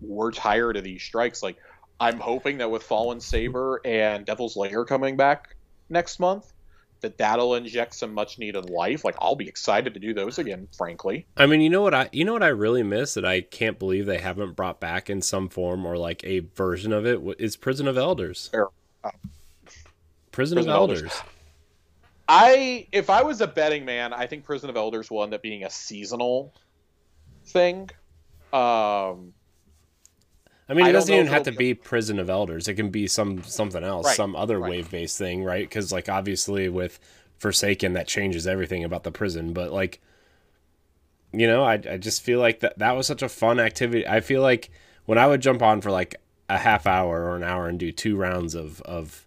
We're 0.00 0.32
tired 0.32 0.78
of 0.78 0.84
these 0.84 1.02
strikes. 1.02 1.42
Like 1.42 1.58
I'm 2.00 2.18
hoping 2.18 2.58
that 2.58 2.70
with 2.70 2.82
Fallen 2.82 3.20
Saber 3.20 3.82
and 3.84 4.24
Devil's 4.24 4.56
Lair 4.56 4.86
coming 4.86 5.18
back 5.18 5.54
next 5.90 6.18
month, 6.18 6.50
that 7.00 7.18
that'll 7.18 7.54
inject 7.54 7.94
some 7.94 8.12
much 8.12 8.38
needed 8.38 8.70
life. 8.70 9.04
Like 9.04 9.16
I'll 9.20 9.36
be 9.36 9.48
excited 9.48 9.94
to 9.94 10.00
do 10.00 10.14
those 10.14 10.38
again, 10.38 10.68
frankly. 10.76 11.26
I 11.36 11.46
mean, 11.46 11.60
you 11.60 11.70
know 11.70 11.82
what 11.82 11.94
I 11.94 12.08
you 12.12 12.24
know 12.24 12.32
what 12.32 12.42
I 12.42 12.48
really 12.48 12.82
miss 12.82 13.14
that 13.14 13.24
I 13.24 13.40
can't 13.40 13.78
believe 13.78 14.06
they 14.06 14.18
haven't 14.18 14.56
brought 14.56 14.80
back 14.80 15.08
in 15.08 15.22
some 15.22 15.48
form 15.48 15.86
or 15.86 15.96
like 15.96 16.24
a 16.24 16.40
version 16.40 16.92
of 16.92 17.06
it 17.06 17.20
is 17.38 17.56
Prison 17.56 17.88
of 17.88 17.96
Elders. 17.96 18.50
Uh, 18.52 19.10
Prison, 20.32 20.56
Prison, 20.56 20.58
of 20.58 20.68
Elders. 20.68 21.02
Elders. 21.02 21.22
I 22.28 22.86
if 22.92 23.10
I 23.10 23.22
was 23.22 23.40
a 23.40 23.46
betting 23.46 23.84
man, 23.84 24.12
I 24.12 24.26
think 24.26 24.44
Prison 24.44 24.68
of 24.70 24.76
Elders 24.76 25.10
will 25.10 25.22
end 25.22 25.34
up 25.34 25.42
being 25.42 25.64
a 25.64 25.70
seasonal 25.70 26.52
thing. 27.46 27.90
Um 28.52 29.32
I 30.68 30.74
mean, 30.74 30.86
it 30.86 30.90
I 30.90 30.92
doesn't 30.92 31.14
even 31.14 31.26
have 31.28 31.44
to 31.44 31.52
be 31.52 31.74
Prison 31.74 32.18
of 32.18 32.28
Elders. 32.28 32.68
It 32.68 32.74
can 32.74 32.90
be 32.90 33.06
some 33.06 33.42
something 33.42 33.82
else, 33.82 34.06
right, 34.06 34.16
some 34.16 34.36
other 34.36 34.58
right. 34.58 34.70
wave 34.70 34.90
based 34.90 35.16
thing, 35.16 35.42
right? 35.42 35.68
Because 35.68 35.92
like 35.92 36.08
obviously 36.08 36.68
with 36.68 37.00
Forsaken, 37.38 37.94
that 37.94 38.06
changes 38.06 38.46
everything 38.46 38.84
about 38.84 39.04
the 39.04 39.10
prison. 39.10 39.52
But 39.52 39.72
like, 39.72 40.00
you 41.32 41.46
know, 41.46 41.64
I 41.64 41.74
I 41.74 41.96
just 41.96 42.22
feel 42.22 42.38
like 42.38 42.60
that 42.60 42.78
that 42.78 42.92
was 42.92 43.06
such 43.06 43.22
a 43.22 43.28
fun 43.28 43.58
activity. 43.58 44.06
I 44.06 44.20
feel 44.20 44.42
like 44.42 44.70
when 45.06 45.18
I 45.18 45.26
would 45.26 45.40
jump 45.40 45.62
on 45.62 45.80
for 45.80 45.90
like 45.90 46.16
a 46.50 46.58
half 46.58 46.86
hour 46.86 47.24
or 47.24 47.36
an 47.36 47.44
hour 47.44 47.68
and 47.68 47.78
do 47.78 47.90
two 47.90 48.16
rounds 48.16 48.54
of 48.54 48.82
of 48.82 49.26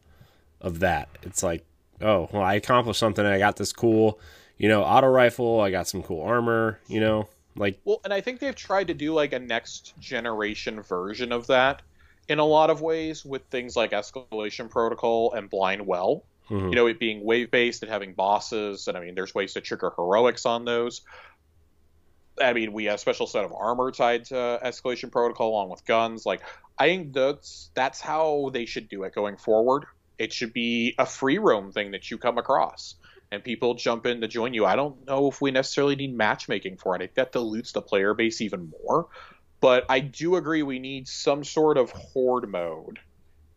of 0.59 0.79
that, 0.79 1.09
it's 1.23 1.41
like, 1.41 1.65
oh, 2.01 2.29
well, 2.31 2.43
I 2.43 2.53
accomplished 2.53 2.99
something. 2.99 3.25
I 3.25 3.39
got 3.39 3.55
this 3.55 3.73
cool 3.73 4.19
you 4.61 4.69
know, 4.69 4.83
auto 4.83 5.07
rifle. 5.07 5.59
I 5.59 5.71
got 5.71 5.87
some 5.87 6.03
cool 6.03 6.21
armor. 6.21 6.79
You 6.87 6.99
know, 6.99 7.29
like 7.55 7.79
Well, 7.83 8.01
and 8.03 8.13
I 8.13 8.21
think 8.21 8.39
they've 8.39 8.55
tried 8.55 8.87
to 8.87 8.93
do 8.93 9.13
like 9.13 9.33
a 9.33 9.39
next 9.39 9.93
generation 9.99 10.81
version 10.81 11.31
of 11.31 11.47
that 11.47 11.81
in 12.27 12.39
a 12.39 12.45
lot 12.45 12.69
of 12.69 12.81
ways 12.81 13.25
with 13.25 13.43
things 13.45 13.75
like 13.75 13.91
Escalation 13.91 14.69
Protocol 14.69 15.33
and 15.33 15.49
Blind 15.49 15.85
Well. 15.85 16.23
mhm. 16.49 16.69
You 16.69 16.75
know, 16.75 16.87
it 16.87 16.99
being 16.99 17.23
wave 17.23 17.51
based 17.51 17.81
and 17.83 17.91
having 17.91 18.13
bosses, 18.13 18.87
and 18.87 18.97
I 18.97 19.01
mean, 19.01 19.15
there's 19.15 19.33
ways 19.35 19.53
to 19.53 19.61
trigger 19.61 19.91
heroics 19.95 20.45
on 20.45 20.65
those. 20.65 21.01
I 22.41 22.53
mean, 22.53 22.73
we 22.73 22.85
have 22.85 22.95
a 22.95 22.97
special 22.97 23.27
set 23.27 23.43
of 23.43 23.53
armor 23.53 23.91
tied 23.91 24.25
to 24.25 24.59
Escalation 24.63 25.11
Protocol 25.11 25.49
along 25.49 25.69
with 25.69 25.85
guns. 25.85 26.25
Like, 26.25 26.41
I 26.77 26.87
think 26.87 27.13
that's 27.13 27.69
that's 27.73 27.99
how 28.01 28.49
they 28.53 28.65
should 28.65 28.89
do 28.89 29.03
it 29.03 29.13
going 29.13 29.37
forward. 29.37 29.85
It 30.17 30.31
should 30.33 30.53
be 30.53 30.95
a 30.97 31.05
free 31.05 31.37
roam 31.37 31.71
thing 31.71 31.91
that 31.91 32.09
you 32.09 32.17
come 32.17 32.37
across, 32.37 32.95
and 33.31 33.43
people 33.43 33.73
jump 33.75 34.05
in 34.05 34.21
to 34.21 34.27
join 34.27 34.53
you. 34.53 34.65
I 34.65 34.75
don't 34.75 35.07
know 35.07 35.29
if 35.29 35.41
we 35.41 35.51
necessarily 35.51 35.95
need 35.95 36.15
matchmaking 36.15 36.77
for 36.77 36.93
it. 36.93 36.97
I 36.97 37.05
think 37.05 37.15
that 37.15 37.31
dilutes 37.31 37.71
the 37.71 37.81
player 37.81 38.13
base 38.13 38.41
even 38.41 38.71
more. 38.83 39.07
But 39.61 39.85
I 39.89 39.99
do 39.99 40.35
agree 40.35 40.63
we 40.63 40.79
need 40.79 41.07
some 41.07 41.43
sort 41.43 41.77
of 41.77 41.91
horde 41.91 42.49
mode 42.49 42.99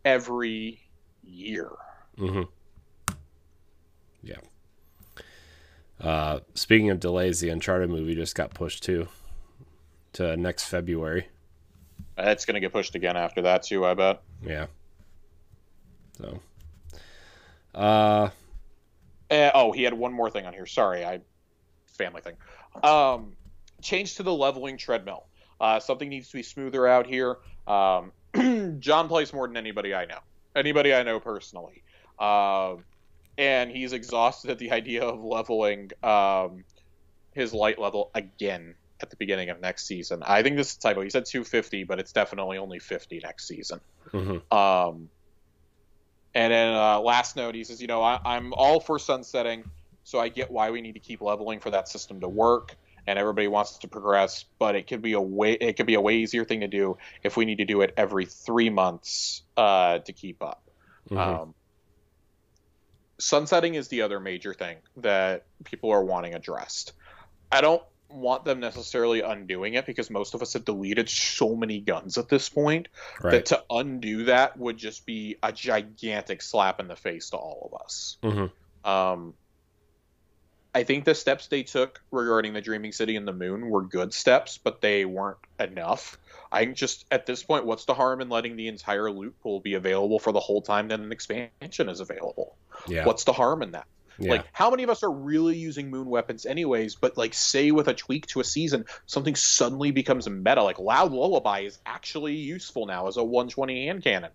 every 0.04 0.80
year. 1.24 1.70
Mm-hmm. 2.18 2.42
Yeah. 4.22 4.36
Uh, 6.00 6.40
speaking 6.54 6.90
of 6.90 7.00
delays, 7.00 7.40
the 7.40 7.48
Uncharted 7.48 7.90
movie 7.90 8.14
just 8.14 8.34
got 8.34 8.54
pushed 8.54 8.82
too 8.82 9.08
to 10.12 10.36
next 10.36 10.64
February. 10.64 11.28
It's 12.16 12.44
going 12.44 12.54
to 12.54 12.60
get 12.60 12.72
pushed 12.72 12.94
again 12.94 13.16
after 13.16 13.42
that 13.42 13.64
too, 13.64 13.84
I 13.84 13.94
bet. 13.94 14.22
Yeah. 14.46 14.66
So. 16.18 16.40
Uh. 17.74 18.28
Eh, 19.34 19.50
oh, 19.52 19.72
he 19.72 19.82
had 19.82 19.94
one 19.94 20.12
more 20.12 20.30
thing 20.30 20.46
on 20.46 20.52
here. 20.52 20.64
Sorry, 20.64 21.04
I 21.04 21.20
family 21.98 22.20
thing. 22.20 22.36
Um, 22.84 23.32
change 23.82 24.14
to 24.16 24.22
the 24.22 24.32
leveling 24.32 24.76
treadmill. 24.76 25.24
Uh, 25.60 25.80
something 25.80 26.08
needs 26.08 26.28
to 26.30 26.36
be 26.36 26.42
smoother 26.44 26.86
out 26.86 27.06
here. 27.06 27.38
Um, 27.66 28.12
John 28.80 29.08
plays 29.08 29.32
more 29.32 29.48
than 29.48 29.56
anybody 29.56 29.92
I 29.92 30.04
know. 30.04 30.18
Anybody 30.54 30.94
I 30.94 31.02
know 31.02 31.18
personally. 31.18 31.82
Um, 32.18 32.84
and 33.36 33.72
he's 33.72 33.92
exhausted 33.92 34.50
at 34.50 34.58
the 34.58 34.70
idea 34.80 35.02
of 35.02 35.22
leveling 35.22 35.90
um, 36.04 36.64
his 37.32 37.52
light 37.52 37.80
level 37.80 38.12
again 38.14 38.76
at 39.00 39.10
the 39.10 39.16
beginning 39.16 39.50
of 39.50 39.60
next 39.60 39.86
season. 39.86 40.22
I 40.24 40.44
think 40.44 40.56
this 40.56 40.70
is 40.70 40.76
typo. 40.76 41.00
He 41.00 41.10
said 41.10 41.24
250, 41.26 41.82
but 41.84 41.98
it's 41.98 42.12
definitely 42.12 42.58
only 42.58 42.78
50 42.78 43.20
next 43.24 43.48
season. 43.48 43.80
mhm. 44.12 44.52
Um, 44.52 45.08
and 46.34 46.52
then 46.52 46.74
uh, 46.74 47.00
last 47.00 47.36
note, 47.36 47.54
he 47.54 47.64
says, 47.64 47.80
you 47.80 47.86
know, 47.86 48.02
I, 48.02 48.20
I'm 48.24 48.52
all 48.54 48.80
for 48.80 48.98
sunsetting, 48.98 49.64
so 50.02 50.18
I 50.18 50.28
get 50.28 50.50
why 50.50 50.70
we 50.70 50.80
need 50.80 50.92
to 50.92 51.00
keep 51.00 51.20
leveling 51.20 51.60
for 51.60 51.70
that 51.70 51.88
system 51.88 52.20
to 52.20 52.28
work, 52.28 52.76
and 53.06 53.18
everybody 53.18 53.48
wants 53.48 53.78
to 53.78 53.88
progress, 53.88 54.44
but 54.58 54.74
it 54.74 54.86
could 54.86 55.02
be 55.02 55.12
a 55.12 55.20
way 55.20 55.52
it 55.52 55.76
could 55.76 55.86
be 55.86 55.94
a 55.94 56.00
way 56.00 56.16
easier 56.16 56.44
thing 56.44 56.60
to 56.60 56.68
do 56.68 56.96
if 57.22 57.36
we 57.36 57.44
need 57.44 57.58
to 57.58 57.64
do 57.64 57.82
it 57.82 57.94
every 57.96 58.26
three 58.26 58.70
months 58.70 59.42
uh, 59.56 59.98
to 60.00 60.12
keep 60.12 60.42
up. 60.42 60.70
Mhm. 61.10 61.18
Um, 61.18 61.54
sunsetting 63.18 63.74
is 63.74 63.88
the 63.88 64.02
other 64.02 64.20
major 64.20 64.54
thing 64.54 64.78
that 64.96 65.46
people 65.64 65.90
are 65.90 66.04
wanting 66.04 66.34
addressed. 66.34 66.92
I 67.52 67.60
don't 67.60 67.82
want 68.14 68.44
them 68.44 68.60
necessarily 68.60 69.20
undoing 69.20 69.74
it 69.74 69.86
because 69.86 70.10
most 70.10 70.34
of 70.34 70.42
us 70.42 70.52
have 70.52 70.64
deleted 70.64 71.08
so 71.08 71.54
many 71.54 71.80
guns 71.80 72.18
at 72.18 72.28
this 72.28 72.48
point 72.48 72.88
that 73.20 73.46
to 73.46 73.62
undo 73.70 74.24
that 74.24 74.56
would 74.58 74.76
just 74.76 75.06
be 75.06 75.36
a 75.42 75.52
gigantic 75.52 76.42
slap 76.42 76.80
in 76.80 76.88
the 76.88 76.96
face 76.96 77.30
to 77.30 77.36
all 77.36 77.70
of 77.72 77.82
us. 77.82 78.16
Mhm. 78.22 78.50
Um, 78.84 79.34
I 80.74 80.82
think 80.82 81.04
the 81.04 81.14
steps 81.14 81.46
they 81.46 81.62
took 81.62 82.02
regarding 82.10 82.52
the 82.52 82.60
Dreaming 82.60 82.90
City 82.90 83.14
and 83.14 83.28
the 83.28 83.32
Moon 83.32 83.70
were 83.70 83.82
good 83.82 84.12
steps, 84.12 84.58
but 84.58 84.80
they 84.80 85.04
weren't 85.04 85.38
enough. 85.60 86.18
I 86.50 86.66
just 86.66 87.06
at 87.12 87.26
this 87.26 87.44
point, 87.44 87.64
what's 87.64 87.84
the 87.84 87.94
harm 87.94 88.20
in 88.20 88.28
letting 88.28 88.56
the 88.56 88.66
entire 88.66 89.10
loot 89.10 89.38
pool 89.40 89.60
be 89.60 89.74
available 89.74 90.18
for 90.18 90.32
the 90.32 90.40
whole 90.40 90.62
time 90.62 90.88
that 90.88 90.98
an 90.98 91.12
expansion 91.12 91.88
is 91.88 92.00
available? 92.00 92.56
Yeah. 92.88 93.06
What's 93.06 93.24
the 93.24 93.32
harm 93.32 93.62
in 93.62 93.72
that? 93.72 93.86
Yeah. 94.18 94.32
Like, 94.32 94.44
how 94.52 94.70
many 94.70 94.82
of 94.82 94.90
us 94.90 95.02
are 95.02 95.10
really 95.10 95.56
using 95.56 95.90
moon 95.90 96.06
weapons 96.08 96.46
anyways? 96.46 96.94
But 96.94 97.16
like, 97.16 97.34
say 97.34 97.70
with 97.70 97.88
a 97.88 97.94
tweak 97.94 98.26
to 98.28 98.40
a 98.40 98.44
season, 98.44 98.84
something 99.06 99.34
suddenly 99.34 99.90
becomes 99.90 100.28
meta. 100.28 100.62
Like, 100.62 100.78
Loud 100.78 101.12
Lullaby 101.12 101.60
is 101.60 101.78
actually 101.86 102.34
useful 102.34 102.86
now 102.86 103.06
as 103.08 103.16
a 103.16 103.24
120 103.24 103.86
hand 103.86 104.02
cannon, 104.04 104.30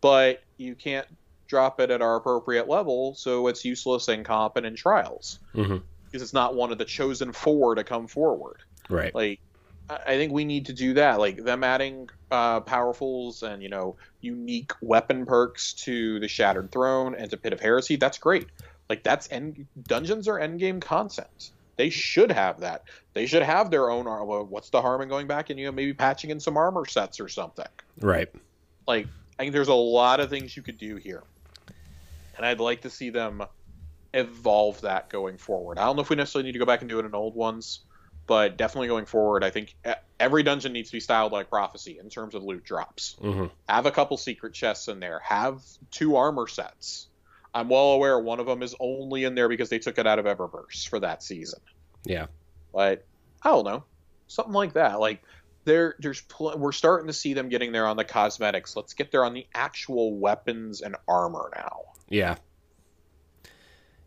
but 0.00 0.42
you 0.56 0.74
can't 0.74 1.06
drop 1.48 1.80
it 1.80 1.90
at 1.90 2.00
our 2.00 2.16
appropriate 2.16 2.68
level, 2.68 3.14
so 3.14 3.48
it's 3.48 3.64
useless 3.64 4.08
in 4.08 4.22
comp 4.22 4.56
and 4.56 4.64
in 4.64 4.76
trials 4.76 5.40
Mhm. 5.54 5.82
because 6.04 6.22
it's 6.22 6.32
not 6.32 6.54
one 6.54 6.70
of 6.70 6.78
the 6.78 6.84
chosen 6.84 7.32
four 7.32 7.74
to 7.74 7.82
come 7.84 8.06
forward. 8.06 8.58
Right. 8.88 9.14
Like, 9.14 9.40
I 9.88 9.98
I 10.06 10.16
think 10.16 10.32
we 10.32 10.44
need 10.44 10.66
to 10.66 10.72
do 10.72 10.94
that. 10.94 11.18
Like 11.18 11.42
them 11.42 11.64
adding 11.64 12.08
uh, 12.30 12.60
powerfuls 12.60 13.42
and 13.42 13.60
you 13.60 13.68
know 13.68 13.96
unique 14.20 14.70
weapon 14.80 15.26
perks 15.26 15.72
to 15.72 16.20
the 16.20 16.28
Shattered 16.28 16.70
Throne 16.70 17.16
and 17.16 17.28
to 17.30 17.36
Pit 17.36 17.52
of 17.52 17.58
Heresy. 17.58 17.96
That's 17.96 18.18
great. 18.18 18.46
Like 18.90 19.02
that's 19.04 19.30
end 19.30 19.66
dungeons 19.84 20.28
are 20.28 20.38
end 20.38 20.58
game 20.58 20.80
content. 20.80 21.52
They 21.76 21.88
should 21.88 22.30
have 22.32 22.60
that. 22.60 22.82
They 23.14 23.24
should 23.24 23.42
have 23.44 23.70
their 23.70 23.88
own. 23.88 24.06
ar- 24.06 24.24
well, 24.24 24.44
What's 24.44 24.68
the 24.68 24.82
harm 24.82 25.00
in 25.00 25.08
going 25.08 25.28
back 25.28 25.48
and 25.48 25.58
you 25.58 25.64
know 25.66 25.72
maybe 25.72 25.94
patching 25.94 26.28
in 26.30 26.40
some 26.40 26.56
armor 26.58 26.84
sets 26.84 27.20
or 27.20 27.28
something? 27.28 27.64
Right. 28.00 28.28
Like 28.88 29.06
I 29.38 29.44
think 29.44 29.52
there's 29.54 29.68
a 29.68 29.74
lot 29.74 30.18
of 30.20 30.28
things 30.28 30.56
you 30.56 30.62
could 30.62 30.76
do 30.76 30.96
here, 30.96 31.22
and 32.36 32.44
I'd 32.44 32.60
like 32.60 32.82
to 32.82 32.90
see 32.90 33.10
them 33.10 33.42
evolve 34.12 34.80
that 34.80 35.08
going 35.08 35.38
forward. 35.38 35.78
I 35.78 35.84
don't 35.84 35.94
know 35.96 36.02
if 36.02 36.10
we 36.10 36.16
necessarily 36.16 36.46
need 36.48 36.52
to 36.54 36.58
go 36.58 36.66
back 36.66 36.80
and 36.80 36.88
do 36.88 36.98
it 36.98 37.06
in 37.06 37.14
old 37.14 37.36
ones, 37.36 37.80
but 38.26 38.56
definitely 38.56 38.88
going 38.88 39.06
forward, 39.06 39.44
I 39.44 39.50
think 39.50 39.76
every 40.18 40.42
dungeon 40.42 40.72
needs 40.72 40.90
to 40.90 40.96
be 40.96 41.00
styled 41.00 41.30
like 41.32 41.48
Prophecy 41.48 41.98
in 42.02 42.10
terms 42.10 42.34
of 42.34 42.42
loot 42.42 42.64
drops. 42.64 43.16
hmm 43.20 43.46
Have 43.68 43.86
a 43.86 43.92
couple 43.92 44.16
secret 44.16 44.52
chests 44.52 44.88
in 44.88 44.98
there. 44.98 45.20
Have 45.24 45.62
two 45.92 46.16
armor 46.16 46.48
sets. 46.48 47.06
I'm 47.54 47.68
well 47.68 47.92
aware 47.92 48.18
one 48.18 48.40
of 48.40 48.46
them 48.46 48.62
is 48.62 48.74
only 48.80 49.24
in 49.24 49.34
there 49.34 49.48
because 49.48 49.68
they 49.68 49.78
took 49.78 49.98
it 49.98 50.06
out 50.06 50.18
of 50.18 50.26
Eververse 50.26 50.88
for 50.88 51.00
that 51.00 51.22
season. 51.22 51.60
Yeah. 52.04 52.26
But 52.72 53.06
I 53.42 53.50
don't 53.50 53.64
know, 53.64 53.84
something 54.28 54.54
like 54.54 54.74
that. 54.74 55.00
Like 55.00 55.22
there, 55.64 55.96
there's 55.98 56.20
pl- 56.22 56.58
we're 56.58 56.72
starting 56.72 57.08
to 57.08 57.12
see 57.12 57.34
them 57.34 57.48
getting 57.48 57.72
there 57.72 57.86
on 57.86 57.96
the 57.96 58.04
cosmetics. 58.04 58.76
Let's 58.76 58.94
get 58.94 59.10
there 59.10 59.24
on 59.24 59.34
the 59.34 59.46
actual 59.54 60.16
weapons 60.16 60.80
and 60.80 60.96
armor 61.08 61.50
now. 61.56 61.82
Yeah. 62.08 62.36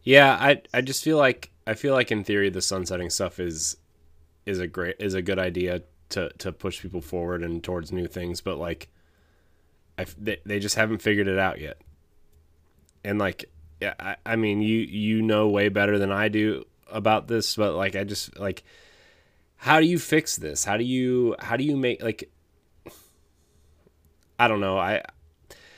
Yeah, 0.03 0.37
I 0.39 0.61
I 0.73 0.81
just 0.81 1.03
feel 1.03 1.17
like 1.17 1.51
I 1.65 1.73
feel 1.75 1.93
like 1.93 2.11
in 2.11 2.23
theory 2.23 2.49
the 2.49 2.61
sunsetting 2.61 3.09
stuff 3.09 3.39
is 3.39 3.77
is 4.45 4.59
a 4.59 4.67
great 4.67 4.97
is 4.99 5.13
a 5.13 5.21
good 5.21 5.39
idea 5.39 5.83
to 6.09 6.29
to 6.39 6.51
push 6.51 6.81
people 6.81 7.01
forward 7.01 7.41
and 7.41 7.63
towards 7.63 7.91
new 7.91 8.07
things, 8.07 8.41
but 8.41 8.57
like 8.57 8.89
I 9.97 10.05
they, 10.17 10.39
they 10.45 10.59
just 10.59 10.75
haven't 10.75 11.01
figured 11.01 11.27
it 11.27 11.39
out 11.39 11.61
yet. 11.61 11.81
And 13.03 13.19
like 13.19 13.45
yeah, 13.81 13.93
I, 13.99 14.15
I 14.25 14.35
mean 14.35 14.61
you 14.61 14.79
you 14.79 15.21
know 15.21 15.49
way 15.49 15.69
better 15.69 15.99
than 15.99 16.11
I 16.11 16.29
do 16.29 16.65
about 16.89 17.27
this, 17.27 17.55
but 17.55 17.73
like 17.73 17.95
I 17.95 18.03
just 18.03 18.37
like 18.39 18.63
how 19.57 19.79
do 19.79 19.85
you 19.85 19.97
fix 19.97 20.35
this? 20.37 20.65
How 20.65 20.77
do 20.77 20.83
you 20.83 21.35
how 21.39 21.57
do 21.57 21.63
you 21.63 21.77
make 21.77 22.01
like 22.01 22.29
I 24.39 24.47
don't 24.47 24.59
know. 24.59 24.77
I 24.77 25.03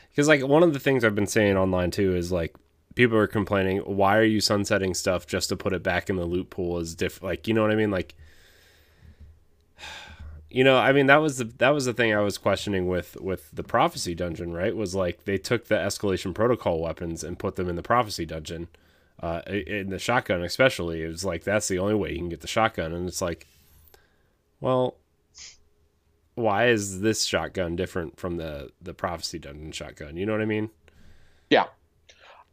because 0.09 0.27
like 0.27 0.45
one 0.45 0.63
of 0.63 0.73
the 0.73 0.79
things 0.79 1.03
I've 1.03 1.15
been 1.15 1.27
saying 1.27 1.57
online 1.57 1.91
too 1.91 2.15
is 2.15 2.31
like 2.31 2.55
people 2.95 3.17
are 3.17 3.27
complaining, 3.27 3.79
why 3.79 4.17
are 4.17 4.23
you 4.23 4.39
sunsetting 4.39 4.93
stuff 4.93 5.27
just 5.27 5.49
to 5.49 5.55
put 5.55 5.73
it 5.73 5.83
back 5.83 6.09
in 6.09 6.15
the 6.15 6.25
loot 6.25 6.49
pool 6.49 6.79
is 6.79 6.95
diff 6.95 7.21
like 7.21 7.47
you 7.47 7.53
know 7.53 7.61
what 7.61 7.71
I 7.71 7.75
mean? 7.75 7.91
Like 7.91 8.15
you 10.55 10.63
know, 10.63 10.77
I 10.77 10.93
mean 10.93 11.07
that 11.07 11.17
was 11.17 11.37
the 11.37 11.43
that 11.57 11.71
was 11.71 11.83
the 11.83 11.93
thing 11.93 12.13
I 12.15 12.21
was 12.21 12.37
questioning 12.37 12.87
with 12.87 13.17
with 13.19 13.51
the 13.51 13.61
prophecy 13.61 14.15
dungeon, 14.15 14.53
right? 14.53 14.73
Was 14.73 14.95
like 14.95 15.25
they 15.25 15.37
took 15.37 15.67
the 15.67 15.75
escalation 15.75 16.33
protocol 16.33 16.79
weapons 16.79 17.25
and 17.25 17.37
put 17.37 17.57
them 17.57 17.67
in 17.67 17.75
the 17.75 17.83
prophecy 17.83 18.25
dungeon. 18.25 18.69
Uh, 19.19 19.41
in 19.47 19.89
the 19.89 19.99
shotgun, 19.99 20.41
especially, 20.43 21.03
it 21.03 21.07
was 21.09 21.25
like 21.25 21.43
that's 21.43 21.67
the 21.67 21.77
only 21.77 21.93
way 21.93 22.11
you 22.11 22.19
can 22.19 22.29
get 22.29 22.39
the 22.39 22.47
shotgun, 22.47 22.93
and 22.93 23.05
it's 23.05 23.21
like, 23.21 23.47
well, 24.61 24.95
why 26.35 26.67
is 26.67 27.01
this 27.01 27.25
shotgun 27.25 27.75
different 27.75 28.17
from 28.17 28.37
the 28.37 28.71
the 28.81 28.93
prophecy 28.93 29.39
dungeon 29.39 29.73
shotgun? 29.73 30.15
You 30.15 30.25
know 30.25 30.31
what 30.31 30.41
I 30.41 30.45
mean? 30.45 30.69
Yeah. 31.49 31.65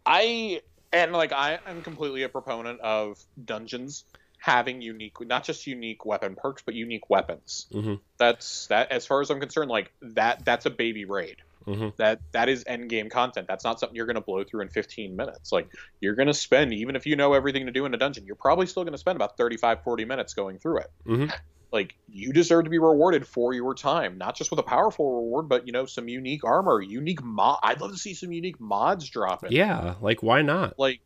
I 0.05 0.61
and 0.93 1.13
like 1.13 1.31
I 1.31 1.61
am 1.69 1.83
completely 1.83 2.25
a 2.25 2.29
proponent 2.29 2.81
of 2.81 3.23
dungeons 3.45 4.07
having 4.43 4.83
unique, 4.83 5.15
not 5.21 5.45
just 5.45 5.69
unique 5.69 6.05
weapon 6.05 6.35
perks, 6.35 6.63
but 6.67 6.75
unique 6.75 7.09
weapons. 7.09 7.69
Mhm. 7.73 8.01
That's 8.19 8.67
that. 8.67 8.91
As 8.91 9.07
far 9.07 9.21
as 9.21 9.31
I'm 9.31 9.39
concerned, 9.39 9.71
like 9.71 9.93
that. 10.03 10.45
That's 10.45 10.67
a 10.67 10.71
baby 10.71 11.05
raid. 11.05 11.37
Mm-hmm. 11.65 11.91
That 11.97 12.21
that 12.33 12.49
is 12.49 12.65
end 12.67 12.91
game 12.91 13.09
content. 13.09 13.47
That's 13.47 13.63
not 13.63 13.79
something 13.79 13.95
you're 13.95 14.07
going 14.07 14.17
to 14.17 14.21
blow 14.21 14.43
through 14.43 14.63
in 14.63 14.69
15 14.69 15.15
minutes. 15.15 15.53
Like 15.53 15.69
you're 16.01 16.17
going 16.17 16.27
to 16.27 16.35
spend, 16.35 16.75
even 16.75 16.97
if 16.97 17.07
you 17.07 17.15
know 17.15 17.35
everything 17.35 17.67
to 17.67 17.73
do 17.73 17.85
in 17.87 17.95
a 17.95 17.97
dungeon, 17.97 18.27
you're 18.27 18.35
probably 18.35 18.67
still 18.67 18.83
going 18.83 18.95
to 18.95 18.99
spend 18.99 19.15
about 19.15 19.37
35, 19.37 19.85
40 19.85 20.05
minutes 20.05 20.35
going 20.35 20.59
through 20.59 20.79
it. 20.79 20.91
Mhm. 21.07 21.33
Like 21.71 21.95
you 22.09 22.33
deserve 22.33 22.65
to 22.65 22.71
be 22.71 22.81
rewarded 22.81 23.25
for 23.29 23.55
your 23.55 23.77
time, 23.77 24.19
not 24.19 24.35
just 24.35 24.51
with 24.51 24.59
a 24.59 24.65
powerful 24.65 25.23
reward, 25.23 25.49
but 25.49 25.69
you 25.69 25.73
know 25.73 25.87
some 25.87 26.09
unique 26.09 26.43
armor, 26.43 26.83
unique 26.83 27.23
mod. 27.23 27.61
I'd 27.63 27.81
love 27.81 27.93
to 27.93 27.97
see 27.97 28.15
some 28.15 28.33
unique 28.33 28.59
mods 28.59 29.09
drop. 29.09 29.45
Yeah, 29.49 29.95
like 30.01 30.21
why 30.21 30.43
not? 30.43 30.81
Like 30.81 31.01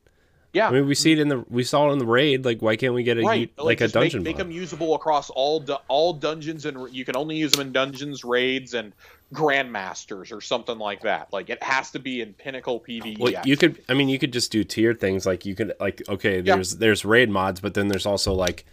Yeah, 0.57 0.68
I 0.68 0.72
mean, 0.72 0.86
we 0.86 0.94
see 0.94 1.12
it 1.12 1.18
in 1.18 1.28
the 1.28 1.44
we 1.50 1.64
saw 1.64 1.90
it 1.90 1.92
in 1.92 1.98
the 1.98 2.07
raid. 2.07 2.44
Like, 2.46 2.62
why 2.62 2.76
can't 2.76 2.94
we 2.94 3.02
get 3.02 3.18
a 3.18 3.22
right. 3.22 3.50
u- 3.59 3.64
like, 3.64 3.80
a 3.80 3.84
just 3.84 3.94
make- 3.94 4.02
dungeon 4.04 4.22
Make, 4.22 4.36
them 4.38 4.50
usable 4.50 4.94
across 4.94 5.28
all 5.30 5.61
du- 5.61 5.78
all 5.88 6.14
dungeons, 6.14 6.64
and 6.64 6.92
you 6.94 7.04
can 7.04 7.14
only 7.16 7.36
use 7.36 7.52
them 7.52 7.61
in 7.66 7.72
dungeons, 7.72 8.24
raids, 8.24 8.72
and 8.72 8.92
grandmasters 9.34 10.32
or 10.32 10.40
something 10.40 10.78
like 10.78 11.02
that. 11.02 11.32
Like 11.32 11.50
it 11.50 11.62
has 11.62 11.90
to 11.90 11.98
be 11.98 12.20
in 12.22 12.32
pinnacle 12.32 12.80
PvE. 12.80 13.18
Well, 13.18 13.34
you 13.44 13.57
could. 13.57 13.82
I 13.88 13.94
mean, 13.94 14.09
you 14.09 14.18
could 14.18 14.32
just 14.32 14.50
do 14.50 14.64
tier 14.64 14.94
things. 14.94 15.26
Like 15.26 15.44
you 15.44 15.54
could 15.54 15.74
like 15.78 16.02
okay, 16.09 16.36
Yeah. 16.40 16.54
there's 16.54 16.76
there's 16.76 17.04
raid 17.04 17.28
mods, 17.28 17.61
but 17.61 17.74
then 17.74 17.88
there's 17.88 18.07
also 18.07 18.32
like 18.32 18.64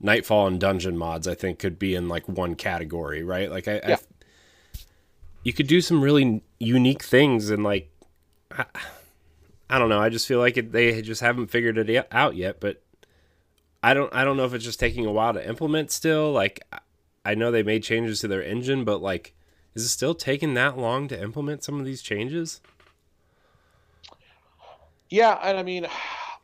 nightfall 0.00 0.46
and 0.46 0.60
dungeon 0.60 0.96
mods. 0.96 1.26
I 1.26 1.34
think 1.34 1.58
could 1.58 1.78
be 1.78 1.94
in 1.94 2.08
like 2.08 2.28
one 2.28 2.54
category, 2.54 3.22
right? 3.22 3.50
Like 3.50 3.66
I, 3.68 3.80
Yeah. 3.86 3.96
I 3.96 4.78
you 5.44 5.52
could 5.52 5.66
do 5.66 5.80
some 5.80 6.02
really 6.02 6.42
unique 6.60 7.02
things 7.02 7.50
and 7.50 7.64
like 7.64 7.90
I, 8.56 8.64
I 9.72 9.78
don't 9.78 9.88
know. 9.88 10.00
I 10.00 10.10
just 10.10 10.28
feel 10.28 10.38
like 10.38 10.56
it, 10.56 10.70
they 10.70 11.02
just 11.02 11.22
haven't 11.22 11.48
figured 11.48 11.78
it 11.78 12.06
out 12.12 12.36
yet. 12.36 12.60
But 12.60 12.82
I 13.82 13.94
don't. 13.94 14.14
I 14.14 14.22
don't 14.22 14.36
know 14.36 14.44
if 14.44 14.54
it's 14.54 14.64
just 14.64 14.78
taking 14.78 15.06
a 15.06 15.12
while 15.12 15.32
to 15.32 15.48
implement. 15.48 15.90
Still, 15.90 16.30
like 16.30 16.60
I- 17.24 17.34
know 17.34 17.50
they 17.50 17.62
made 17.62 17.82
changes 17.82 18.20
to 18.20 18.28
their 18.28 18.42
engine, 18.42 18.84
but 18.84 19.02
like. 19.02 19.34
Is 19.74 19.86
it 19.86 19.88
still 19.88 20.14
taking 20.14 20.52
that 20.54 20.76
long 20.76 21.08
to 21.08 21.18
implement 21.18 21.64
some 21.64 21.80
of 21.80 21.86
these 21.86 22.02
changes? 22.02 22.60
Yeah, 25.08 25.38
and 25.42 25.56
I 25.56 25.62
mean, 25.62 25.86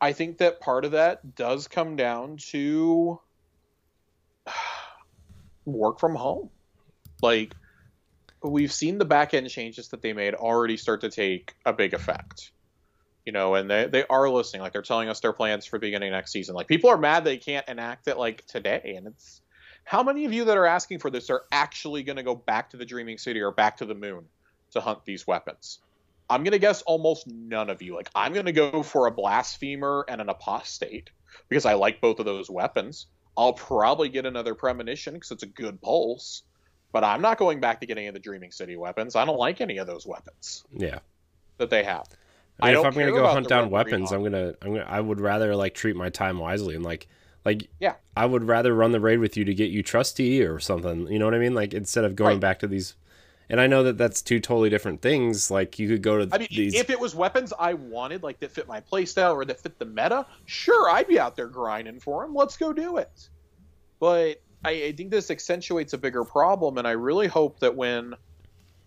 I 0.01 0.13
think 0.13 0.39
that 0.39 0.59
part 0.59 0.83
of 0.83 0.91
that 0.91 1.35
does 1.35 1.67
come 1.67 1.95
down 1.95 2.37
to 2.51 3.19
work 5.65 5.99
from 5.99 6.15
home. 6.15 6.49
Like, 7.21 7.53
we've 8.41 8.71
seen 8.71 8.97
the 8.97 9.05
back 9.05 9.33
end 9.35 9.49
changes 9.49 9.89
that 9.89 10.01
they 10.01 10.13
made 10.13 10.33
already 10.33 10.77
start 10.77 11.01
to 11.01 11.09
take 11.09 11.53
a 11.65 11.73
big 11.73 11.93
effect. 11.93 12.51
You 13.25 13.33
know, 13.33 13.55
and 13.55 13.69
they, 13.69 13.85
they 13.85 14.05
are 14.09 14.29
listening. 14.29 14.61
Like, 14.61 14.73
they're 14.73 14.81
telling 14.81 15.09
us 15.09 15.19
their 15.19 15.33
plans 15.33 15.65
for 15.65 15.77
beginning 15.77 16.11
next 16.11 16.31
season. 16.31 16.55
Like, 16.55 16.67
people 16.67 16.89
are 16.89 16.97
mad 16.97 17.23
they 17.23 17.37
can't 17.37 17.67
enact 17.67 18.07
it, 18.07 18.17
like, 18.17 18.45
today. 18.47 18.95
And 18.97 19.07
it's 19.07 19.41
how 19.83 20.03
many 20.03 20.25
of 20.25 20.33
you 20.33 20.45
that 20.45 20.57
are 20.57 20.65
asking 20.65 20.99
for 20.99 21.09
this 21.09 21.29
are 21.29 21.43
actually 21.51 22.03
going 22.03 22.15
to 22.15 22.23
go 22.23 22.35
back 22.35 22.71
to 22.71 22.77
the 22.77 22.85
Dreaming 22.85 23.17
City 23.17 23.41
or 23.41 23.51
back 23.51 23.77
to 23.77 23.85
the 23.85 23.95
moon 23.95 24.25
to 24.71 24.81
hunt 24.81 25.05
these 25.05 25.27
weapons? 25.27 25.79
I'm 26.29 26.43
gonna 26.43 26.59
guess 26.59 26.83
almost 26.83 27.25
none 27.27 27.69
of 27.71 27.81
you. 27.81 27.95
Like 27.95 28.09
I'm 28.13 28.33
gonna 28.33 28.51
go 28.51 28.83
for 28.83 29.07
a 29.07 29.11
blasphemer 29.11 30.05
and 30.07 30.21
an 30.21 30.29
apostate 30.29 31.09
because 31.47 31.65
I 31.65 31.73
like 31.73 32.01
both 32.01 32.19
of 32.19 32.25
those 32.25 32.49
weapons. 32.49 33.07
I'll 33.35 33.53
probably 33.53 34.09
get 34.09 34.25
another 34.25 34.53
premonition 34.53 35.15
because 35.15 35.31
it's 35.31 35.43
a 35.43 35.47
good 35.47 35.81
pulse, 35.81 36.43
but 36.91 37.03
I'm 37.03 37.21
not 37.21 37.37
going 37.39 37.59
back 37.59 37.79
to 37.79 37.87
getting 37.87 38.03
any 38.03 38.09
of 38.09 38.13
the 38.13 38.19
Dreaming 38.19 38.51
City 38.51 38.75
weapons. 38.75 39.15
I 39.15 39.25
don't 39.25 39.39
like 39.39 39.59
any 39.59 39.77
of 39.77 39.87
those 39.87 40.05
weapons 40.05 40.65
Yeah. 40.71 40.99
that 41.57 41.69
they 41.71 41.83
have. 41.83 42.05
I 42.61 42.71
mean, 42.71 42.79
if 42.79 42.85
I'm 42.85 42.93
gonna 42.93 43.11
go 43.11 43.27
hunt 43.27 43.47
down 43.47 43.69
weapons. 43.69 44.11
I'm 44.11 44.23
gonna, 44.23 44.53
I'm 44.61 44.73
gonna, 44.73 44.85
I 44.87 44.99
would 44.99 45.19
rather 45.19 45.55
like 45.55 45.73
treat 45.73 45.95
my 45.95 46.09
time 46.09 46.37
wisely 46.39 46.75
and 46.75 46.83
like, 46.83 47.07
like, 47.45 47.69
Yeah. 47.79 47.95
I 48.17 48.25
would 48.25 48.43
rather 48.43 48.73
run 48.75 48.91
the 48.91 48.99
raid 48.99 49.19
with 49.19 49.37
you 49.37 49.45
to 49.45 49.53
get 49.53 49.69
you 49.71 49.81
Trustee 49.81 50.43
or 50.43 50.59
something. 50.59 51.07
You 51.07 51.19
know 51.19 51.25
what 51.25 51.33
I 51.33 51.39
mean? 51.39 51.53
Like 51.53 51.73
instead 51.73 52.03
of 52.03 52.15
going 52.15 52.33
Right. 52.33 52.39
back 52.41 52.59
to 52.59 52.67
these, 52.67 52.95
and 53.49 53.59
I 53.61 53.67
know 53.67 53.81
that 53.83 53.97
that's 53.97 54.21
two 54.21 54.39
totally 54.39 54.69
different 54.69 55.01
things. 55.01 55.49
Like 55.49 55.79
you 55.79 55.87
could 55.87 56.03
go 56.03 56.23
to 56.25 56.35
I 56.35 56.37
mean, 56.37 56.49
these. 56.51 56.75
if 56.75 56.89
it 56.89 56.99
was 56.99 57.15
weapons 57.15 57.53
I 57.57 57.73
wanted, 57.75 58.23
like 58.23 58.39
that 58.41 58.51
fit 58.51 58.67
my 58.67 58.81
playstyle 58.81 59.33
or 59.33 59.45
that 59.45 59.59
fit 59.61 59.79
the 59.79 59.85
meta, 59.85 60.25
sure, 60.45 60.89
I'd 60.89 61.07
be 61.07 61.19
out 61.19 61.35
there 61.35 61.47
grinding 61.47 61.99
for 61.99 62.23
them. 62.23 62.35
Let's 62.35 62.57
go 62.57 62.73
do 62.73 62.97
it. 62.97 63.29
But 63.99 64.41
I, 64.63 64.71
I 64.71 64.91
think 64.91 65.09
this 65.09 65.31
accentuates 65.31 65.93
a 65.93 65.97
bigger 65.97 66.23
problem, 66.25 66.77
and 66.77 66.87
I 66.87 66.91
really 66.91 67.27
hope 67.27 67.59
that 67.61 67.75
when 67.75 68.13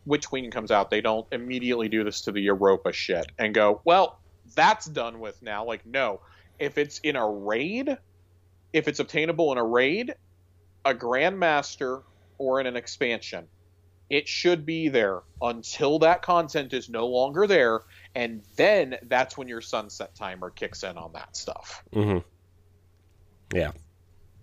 Witch 0.04 0.28
Queen 0.28 0.50
comes 0.50 0.70
out, 0.70 0.90
they 0.90 1.00
don't 1.00 1.26
immediately 1.32 1.88
do 1.88 2.04
this 2.04 2.22
to 2.22 2.32
the 2.32 2.40
Europa 2.40 2.92
shit 2.92 3.26
and 3.38 3.54
go, 3.54 3.80
well, 3.84 4.18
that's 4.54 4.86
done 4.86 5.20
with 5.20 5.40
now. 5.42 5.64
Like, 5.64 5.86
no. 5.86 6.20
If 6.58 6.78
it's 6.78 6.98
in 7.00 7.16
a 7.16 7.28
raid, 7.28 7.96
if 8.72 8.88
it's 8.88 9.00
obtainable 9.00 9.52
in 9.52 9.58
a 9.58 9.64
raid, 9.64 10.14
a 10.84 10.94
Grandmaster, 10.94 12.02
or 12.38 12.60
in 12.60 12.66
an 12.66 12.76
expansion, 12.76 13.46
it 14.10 14.28
should 14.28 14.66
be 14.66 14.88
there 14.88 15.20
until 15.40 16.00
that 16.00 16.22
content 16.22 16.74
is 16.74 16.88
no 16.88 17.06
longer 17.06 17.46
there, 17.46 17.80
and 18.14 18.42
then 18.56 18.96
that's 19.04 19.38
when 19.38 19.48
your 19.48 19.60
sunset 19.60 20.14
timer 20.14 20.50
kicks 20.50 20.82
in 20.82 20.98
on 20.98 21.12
that 21.14 21.36
stuff. 21.36 21.82
Mm-hmm. 21.94 22.18
Yeah. 23.56 23.72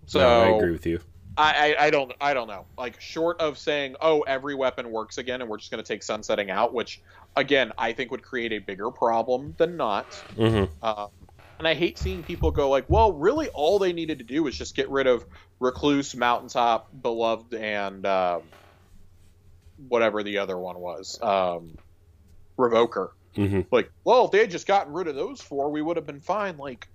So 0.06 0.18
No, 0.18 0.42
I 0.42 0.56
agree 0.56 0.72
with 0.72 0.86
you. 0.86 1.00
I, 1.40 1.74
I, 1.74 1.86
I 1.86 1.90
don't 1.90 2.12
I 2.20 2.34
don't 2.34 2.48
know. 2.48 2.68
Like 2.76 3.00
short 3.00 3.40
of 3.40 3.58
saying, 3.58 3.96
oh, 4.00 4.22
every 4.22 4.54
weapon 4.54 4.90
works 4.90 5.18
again, 5.18 5.40
and 5.40 5.50
we're 5.50 5.58
just 5.58 5.70
going 5.70 5.82
to 5.82 5.88
take 5.88 6.02
sunsetting 6.02 6.50
out, 6.50 6.74
which 6.74 7.00
again 7.36 7.72
I 7.78 7.92
think 7.92 8.10
would 8.10 8.22
create 8.22 8.52
a 8.52 8.58
bigger 8.58 8.90
problem 8.90 9.54
than 9.58 9.76
not. 9.76 10.14
hmm 10.36 10.64
Uh, 10.82 11.08
and 11.58 11.68
I 11.68 11.74
hate 11.74 11.98
seeing 11.98 12.24
people 12.24 12.52
go 12.52 12.70
like, 12.70 12.86
well, 12.88 13.12
really, 13.12 13.48
all 13.50 13.78
they 13.78 13.92
needed 13.92 14.18
to 14.20 14.24
do 14.24 14.42
was 14.44 14.56
just 14.56 14.76
get 14.76 14.90
rid 14.90 15.06
of 15.06 15.24
Recluse, 15.60 16.16
Mountaintop, 16.16 16.88
Beloved, 17.02 17.54
and 17.54 18.06
um, 18.06 18.50
whatever 19.76 20.22
the 20.22 20.38
other 20.38 20.58
one 20.58 20.78
was, 20.78 21.18
um, 21.22 21.78
Revoker. 22.58 23.10
hmm 23.36 23.60
Like, 23.72 23.90
well, 24.04 24.26
if 24.26 24.30
they 24.32 24.40
had 24.40 24.50
just 24.50 24.66
gotten 24.66 24.92
rid 24.92 25.08
of 25.08 25.16
those 25.16 25.40
four, 25.40 25.70
we 25.70 25.82
would 25.82 25.96
have 25.96 26.06
been 26.06 26.20
fine. 26.20 26.56
Like, 26.56 26.86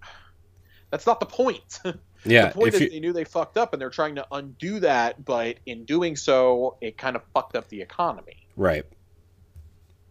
that's 0.92 1.08
not 1.08 1.20
the 1.20 1.26
point. 1.26 1.80
Yeah. 2.26 2.48
the 2.48 2.54
point 2.54 2.70
If 2.70 2.76
is 2.76 2.82
you, 2.82 2.90
they 2.90 3.00
knew 3.00 3.14
they 3.14 3.26
fucked 3.26 3.58
up, 3.58 3.74
and 3.74 3.82
they're 3.82 3.90
trying 3.90 4.16
to 4.16 4.26
undo 4.32 4.80
that, 4.82 5.24
but 5.24 5.58
in 5.66 5.86
doing 5.86 6.16
so, 6.16 6.78
it 6.82 6.98
kind 6.98 7.16
of 7.16 7.24
fucked 7.34 7.56
up 7.56 7.68
the 7.70 7.82
economy. 7.82 8.38
right. 8.56 8.86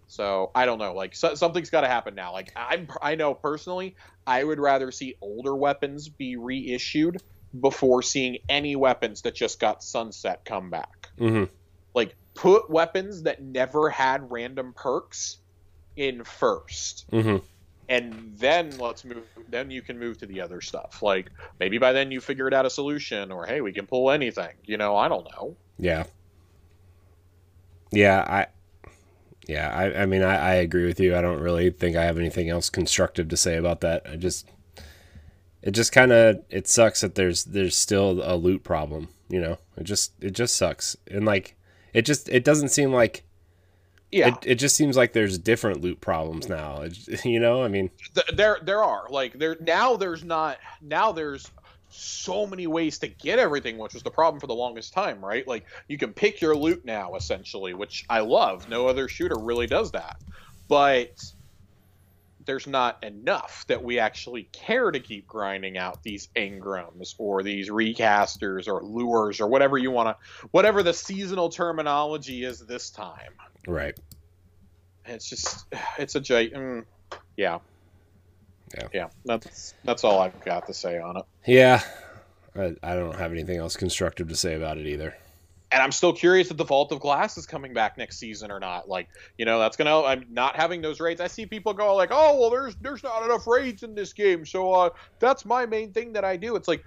So 0.07 0.51
I 0.55 0.67
don't 0.67 0.79
know. 0.79 0.95
Like 0.95 1.15
so, 1.15 1.35
something's 1.35 1.71
got 1.71 1.81
to 1.81 1.89
happen 1.89 2.15
now. 2.15 2.33
Like 2.33 2.53
I'm, 2.57 2.89
I 3.03 3.15
know 3.17 3.35
personally, 3.35 3.97
I 4.27 4.45
would 4.45 4.61
rather 4.61 4.91
see 4.93 5.17
older 5.21 5.57
weapons 5.57 6.09
be 6.09 6.37
reissued 6.37 7.17
before 7.61 8.03
seeing 8.03 8.39
any 8.49 8.77
weapons 8.77 9.23
that 9.23 9.35
just 9.35 9.59
got 9.61 9.83
sunset 9.83 10.41
come 10.45 10.71
back. 10.71 11.09
hmm 11.19 11.45
Like 11.95 12.15
put 12.35 12.71
weapons 12.71 13.23
that 13.25 13.43
never 13.43 13.91
had 13.91 14.31
random 14.31 14.73
perks 14.77 15.39
in 15.97 16.25
first, 16.25 17.07
hmm 17.11 17.37
and 17.89 18.33
then 18.37 18.77
let's 18.79 19.05
move. 19.05 19.25
Then 19.49 19.71
you 19.71 19.83
can 19.83 19.99
move 19.99 20.19
to 20.19 20.27
the 20.27 20.41
other 20.41 20.61
stuff. 20.61 21.03
Like 21.03 21.31
maybe 21.61 21.79
by 21.79 21.93
then 21.93 22.11
you 22.11 22.21
figured 22.21 22.55
out 22.55 22.67
a 22.67 22.71
solution, 22.71 23.31
or 23.31 23.47
hey, 23.47 23.61
we 23.61 23.73
can 23.73 23.87
pull 23.87 24.11
anything. 24.11 24.55
You 24.65 24.77
know, 24.77 24.97
I 24.97 25.09
don't 25.09 25.27
know. 25.33 25.57
Yeah. 25.79 26.05
Yeah, 27.93 28.25
I 28.27 28.47
yeah, 29.47 29.71
I, 29.75 30.03
I 30.03 30.07
mean 30.07 30.23
I, 30.23 30.37
I 30.37 30.55
agree 30.55 30.87
with 30.87 30.99
you. 30.99 31.17
I 31.17 31.21
don't 31.21 31.41
really 31.41 31.71
think 31.71 31.97
I 31.97 32.05
have 32.05 32.19
anything 32.19 32.49
else 32.49 32.71
constructive 32.71 33.29
to 33.29 33.37
say 33.37 33.57
about 33.57 33.81
that. 33.83 34.03
I 34.09 34.17
just 34.17 34.49
it 35.63 35.73
just 35.73 35.93
kinda 35.93 36.43
it 36.51 36.67
sucks 36.67 37.03
that 37.03 37.15
there's 37.15 37.45
there's 37.45 37.77
still 37.77 38.21
a 38.23 38.37
loot 38.37 38.65
problem, 38.65 39.09
you 39.29 39.41
know. 39.41 39.59
It 39.77 39.85
just 39.85 40.13
it 40.23 40.33
just 40.33 40.57
sucks. 40.57 40.97
And 41.09 41.25
like 41.25 41.57
it 41.93 42.03
just 42.03 42.29
it 42.29 42.45
doesn't 42.45 42.71
seem 42.71 42.93
like 42.93 43.25
Yeah, 44.15 44.29
it, 44.29 44.47
it 44.47 44.55
just 44.57 44.77
seems 44.77 44.97
like 44.97 45.13
there's 45.13 45.39
different 45.39 45.81
loot 45.81 46.01
problems 46.01 46.49
now. 46.49 46.83
It, 46.83 47.25
you 47.25 47.41
know, 47.41 47.65
I 47.65 47.69
mean 47.69 47.91
there 48.33 48.59
there 48.63 48.81
are 48.81 49.09
like 49.11 49.37
there 49.37 49.57
now 49.61 49.97
there's 49.97 50.23
not 50.23 50.59
now 50.81 51.11
there's 51.11 51.51
so 51.91 52.47
many 52.47 52.69
ways 52.69 52.99
to 53.01 53.09
get 53.09 53.41
everything 53.41 53.77
which 53.77 53.93
was 53.93 54.05
the 54.05 54.11
problem 54.11 54.41
for 54.41 54.47
the 54.47 54.55
longest 54.55 54.93
time 54.93 55.25
right? 55.25 55.47
Like 55.49 55.67
you 55.89 55.99
can 55.99 56.13
pick 56.13 56.41
your 56.41 56.55
loot 56.55 56.85
now 56.85 57.17
essentially 57.17 57.75
which 57.75 58.05
i 58.09 58.21
love. 58.21 58.69
No 58.69 58.87
other 58.87 59.09
shooter 59.09 59.37
really 59.37 59.67
does 59.67 59.91
that. 59.93 60.21
But 60.69 61.21
there's 62.47 62.69
not 62.69 63.03
enough 63.03 63.65
that 63.67 63.83
we 63.83 63.99
actually 63.99 64.45
care 64.53 64.93
to 64.93 65.01
keep 65.01 65.27
grinding 65.27 65.77
out 65.77 66.05
these 66.05 66.29
engrams 66.37 67.17
or 67.19 67.43
these 67.43 67.69
recasters 67.69 68.69
or 68.69 68.81
lures 68.85 69.41
or 69.41 69.49
whatever 69.49 69.77
you 69.77 69.91
want 69.91 70.09
to 70.09 70.47
whatever 70.53 70.85
the 70.85 70.95
seasonal 70.95 71.49
terminology 71.49 72.45
is 72.45 72.61
this 72.61 72.91
time 72.91 73.33
right. 73.67 73.99
it's 75.07 75.29
just 75.29 75.67
it's 75.99 76.15
a 76.15 76.21
gi- 76.21 76.51
mm, 76.51 76.85
yeah 77.37 77.59
Yeah. 78.77 78.89
yeah 78.93 79.09
that's 79.25 79.75
that's 79.85 80.05
all 80.05 80.21
i've 80.21 80.39
got 80.45 80.67
to 80.67 80.75
say 80.75 80.99
on 80.99 81.17
it 81.19 81.25
Yeah. 81.47 81.83
I, 82.57 82.75
I 82.83 82.95
don't 82.95 83.17
have 83.17 83.33
anything 83.33 83.59
else 83.59 83.77
constructive 83.77 84.29
to 84.29 84.37
say 84.37 84.55
about 84.55 84.79
it 84.79 84.87
either. 84.87 85.15
and 85.73 85.83
i'm 85.83 85.91
still 85.93 86.13
curious 86.13 86.51
if 86.51 86.57
the 86.57 86.65
vault 86.65 86.93
of 86.93 87.01
glass 87.01 87.37
is 87.37 87.47
coming 87.47 87.75
back 87.75 87.99
next 87.99 88.19
season 88.19 88.51
or 88.53 88.61
not 88.61 88.89
like 88.89 89.09
you 89.39 89.45
know 89.45 89.59
that's 89.59 89.77
gonna 89.77 90.03
i'm 90.05 90.25
not 90.31 90.55
having 90.57 90.81
those 90.81 91.01
raids 91.01 91.21
i 91.21 91.27
see 91.27 91.47
people 91.47 91.75
go 91.75 91.95
like 91.97 92.11
oh 92.13 92.39
well 92.41 92.51
there's 92.51 92.77
there's 92.77 93.03
not 93.03 93.25
enough 93.25 93.47
raids 93.47 93.83
in 93.83 93.95
this 93.95 94.13
game 94.13 94.47
so 94.47 94.73
uh 94.73 94.89
that's 95.19 95.45
my 95.45 95.67
main 95.67 95.93
thing 95.93 96.13
that 96.13 96.25
i 96.25 96.37
do 96.37 96.55
it's 96.57 96.69
like 96.69 96.85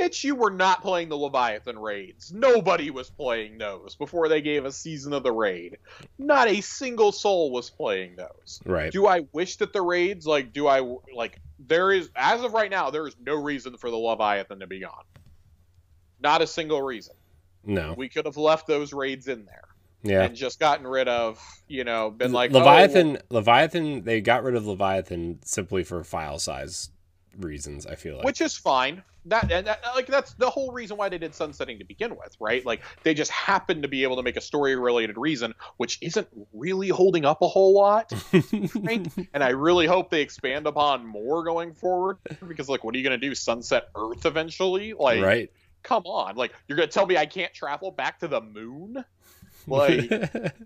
bitch 0.00 0.24
you 0.24 0.34
were 0.34 0.50
not 0.50 0.82
playing 0.82 1.08
the 1.08 1.16
leviathan 1.16 1.78
raids 1.78 2.32
nobody 2.32 2.90
was 2.90 3.10
playing 3.10 3.58
those 3.58 3.94
before 3.96 4.28
they 4.28 4.40
gave 4.40 4.64
a 4.64 4.72
season 4.72 5.12
of 5.12 5.22
the 5.22 5.32
raid 5.32 5.76
not 6.18 6.48
a 6.48 6.60
single 6.60 7.12
soul 7.12 7.50
was 7.50 7.68
playing 7.70 8.16
those 8.16 8.60
Right. 8.64 8.92
do 8.92 9.06
I 9.06 9.20
wish 9.32 9.56
that 9.56 9.72
the 9.72 9.82
raids 9.82 10.26
like 10.26 10.52
do 10.52 10.66
I 10.66 10.80
like 11.14 11.40
there 11.58 11.92
is 11.92 12.10
as 12.16 12.42
of 12.42 12.52
right 12.52 12.70
now 12.70 12.90
there 12.90 13.06
is 13.06 13.16
no 13.24 13.34
reason 13.34 13.76
for 13.76 13.90
the 13.90 13.96
Leviathan 13.96 14.60
to 14.60 14.66
be 14.66 14.80
gone. 14.80 15.04
Not 16.20 16.42
a 16.42 16.46
single 16.46 16.82
reason. 16.82 17.14
No. 17.64 17.94
We 17.96 18.08
could 18.08 18.26
have 18.26 18.36
left 18.36 18.66
those 18.66 18.92
raids 18.92 19.28
in 19.28 19.44
there. 19.44 19.64
Yeah. 20.02 20.22
and 20.22 20.34
just 20.34 20.58
gotten 20.58 20.86
rid 20.86 21.08
of, 21.08 21.38
you 21.68 21.84
know, 21.84 22.10
been 22.10 22.32
like 22.32 22.52
oh, 22.54 22.58
Leviathan 22.58 23.18
Leviathan 23.28 24.02
they 24.02 24.22
got 24.22 24.42
rid 24.42 24.54
of 24.54 24.66
Leviathan 24.66 25.40
simply 25.44 25.84
for 25.84 26.02
file 26.02 26.38
size 26.38 26.88
reasons, 27.38 27.86
I 27.86 27.94
feel 27.94 28.16
like. 28.16 28.24
which 28.24 28.40
is 28.40 28.56
fine. 28.56 29.02
That 29.26 29.52
and 29.52 29.66
that, 29.66 29.82
like 29.94 30.06
that's 30.06 30.32
the 30.34 30.48
whole 30.48 30.72
reason 30.72 30.96
why 30.96 31.10
they 31.10 31.18
did 31.18 31.34
sunsetting 31.34 31.78
to 31.78 31.84
begin 31.84 32.16
with, 32.16 32.34
right? 32.40 32.64
Like 32.64 32.80
they 33.02 33.12
just 33.12 33.30
happened 33.30 33.82
to 33.82 33.88
be 33.88 34.02
able 34.02 34.16
to 34.16 34.22
make 34.22 34.36
a 34.36 34.40
story 34.40 34.74
related 34.76 35.18
reason, 35.18 35.54
which 35.76 35.98
isn't 36.00 36.26
really 36.54 36.88
holding 36.88 37.26
up 37.26 37.42
a 37.42 37.48
whole 37.48 37.74
lot. 37.74 38.12
right? 38.32 39.06
and 39.34 39.44
I 39.44 39.50
really 39.50 39.86
hope 39.86 40.08
they 40.08 40.22
expand 40.22 40.66
upon 40.66 41.06
more 41.06 41.44
going 41.44 41.74
forward 41.74 42.16
because 42.48 42.68
like 42.70 42.82
what 42.82 42.94
are 42.94 42.98
you 42.98 43.04
going 43.04 43.20
to 43.20 43.28
do 43.28 43.34
sunset 43.34 43.88
Earth 43.94 44.24
eventually? 44.24 44.94
Like 44.94 45.22
right. 45.22 45.52
come 45.82 46.04
on. 46.06 46.36
Like 46.36 46.54
you're 46.66 46.76
going 46.76 46.88
to 46.88 46.92
tell 46.92 47.06
me 47.06 47.18
I 47.18 47.26
can't 47.26 47.52
travel 47.52 47.90
back 47.90 48.20
to 48.20 48.28
the 48.28 48.40
moon? 48.40 49.04
Like 49.66 50.08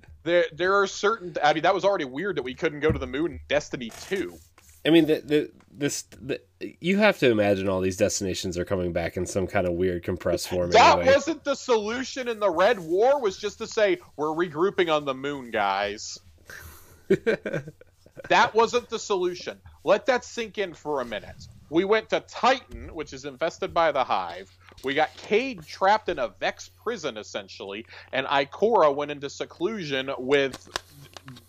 there 0.23 0.45
there 0.53 0.81
are 0.81 0.87
certain 0.87 1.35
I 1.43 1.55
mean 1.55 1.65
that 1.65 1.75
was 1.75 1.85
already 1.85 2.05
weird 2.05 2.37
that 2.37 2.43
we 2.43 2.55
couldn't 2.55 2.81
go 2.81 2.93
to 2.93 2.99
the 3.01 3.07
moon 3.07 3.33
in 3.33 3.41
Destiny 3.49 3.91
2. 4.03 4.39
I 4.87 4.91
mean, 4.91 5.07
the, 5.07 5.20
the 5.20 5.51
this 5.76 6.03
the, 6.20 6.41
you 6.80 6.99
have 6.99 7.18
to 7.18 7.30
imagine 7.30 7.68
all 7.68 7.80
these 7.80 7.97
destinations 7.97 8.57
are 8.59 8.64
coming 8.64 8.93
back 8.93 9.16
in 9.16 9.26
some 9.26 9.47
kind 9.47 9.66
of 9.66 9.74
weird 9.74 10.03
compressed 10.03 10.49
form. 10.49 10.70
That 10.70 10.99
anyway. 10.99 11.14
wasn't 11.14 11.45
the 11.45 11.55
solution 11.55 12.28
in 12.28 12.39
the 12.39 12.51
Red 12.51 12.78
War 12.78 13.20
was 13.20 13.39
just 13.39 13.59
to 13.59 13.66
say 13.66 13.99
we're 14.16 14.28
regrouping 14.28 14.95
on 14.95 15.05
the 15.05 15.14
moon, 15.14 15.51
guys. 15.51 16.18
that 17.09 18.55
wasn't 18.55 18.89
the 18.89 18.99
solution. 18.99 19.59
Let 19.85 20.07
that 20.07 20.24
sink 20.24 20.59
in 20.59 20.74
for 20.74 21.01
a 21.01 21.05
minute. 21.05 21.47
We 21.70 21.85
went 21.85 22.11
to 22.11 22.20
Titan, 22.20 22.95
which 22.95 23.12
is 23.12 23.24
infested 23.24 23.74
by 23.74 23.91
the 23.91 24.05
Hive. 24.05 24.57
We 24.85 24.95
got 24.95 25.14
Cayde 25.16 25.66
trapped 25.66 26.09
in 26.09 26.18
a 26.18 26.28
Vex 26.28 26.68
prison, 26.68 27.16
essentially, 27.16 27.87
and 28.12 28.26
Ikora 28.26 28.95
went 28.95 29.11
into 29.11 29.30
seclusion 29.30 30.11
with 30.18 30.68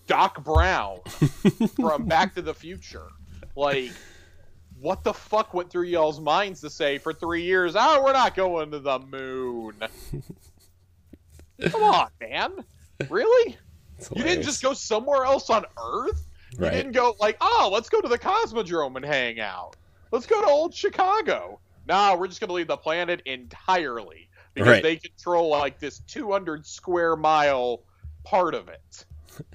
Doc 0.07 0.43
Brown 0.43 0.99
from 1.75 2.05
Back 2.05 2.33
to 2.35 2.41
the 2.41 2.53
Future. 2.53 3.07
Like, 3.55 3.91
what 4.79 5.03
the 5.03 5.13
fuck 5.13 5.53
went 5.53 5.69
through 5.69 5.85
y'all's 5.85 6.19
minds 6.19 6.61
to 6.61 6.69
say 6.69 6.97
for 6.97 7.13
three 7.13 7.43
years, 7.43 7.75
oh, 7.77 8.03
we're 8.03 8.13
not 8.13 8.35
going 8.35 8.71
to 8.71 8.79
the 8.79 8.99
moon? 8.99 9.75
Come 11.69 11.83
on, 11.83 12.09
man. 12.19 12.63
Really? 13.09 13.57
You 14.13 14.23
didn't 14.23 14.43
just 14.43 14.61
go 14.61 14.73
somewhere 14.73 15.23
else 15.23 15.49
on 15.49 15.65
Earth? 15.81 16.27
You 16.51 16.65
right. 16.65 16.71
didn't 16.73 16.91
go 16.91 17.15
like, 17.19 17.37
oh, 17.41 17.69
let's 17.71 17.89
go 17.89 18.01
to 18.01 18.07
the 18.07 18.19
Cosmodrome 18.19 18.95
and 18.97 19.05
hang 19.05 19.39
out. 19.39 19.75
Let's 20.11 20.25
go 20.25 20.41
to 20.41 20.47
old 20.47 20.73
Chicago. 20.73 21.59
No, 21.87 22.15
we're 22.17 22.27
just 22.27 22.39
going 22.39 22.49
to 22.49 22.53
leave 22.53 22.67
the 22.67 22.77
planet 22.77 23.21
entirely 23.25 24.29
because 24.53 24.69
Right. 24.71 24.83
they 24.83 24.95
control 24.97 25.49
like 25.49 25.79
this 25.79 25.99
200 26.07 26.65
square 26.65 27.15
mile 27.15 27.81
part 28.23 28.53
of 28.55 28.67
it. 28.69 29.05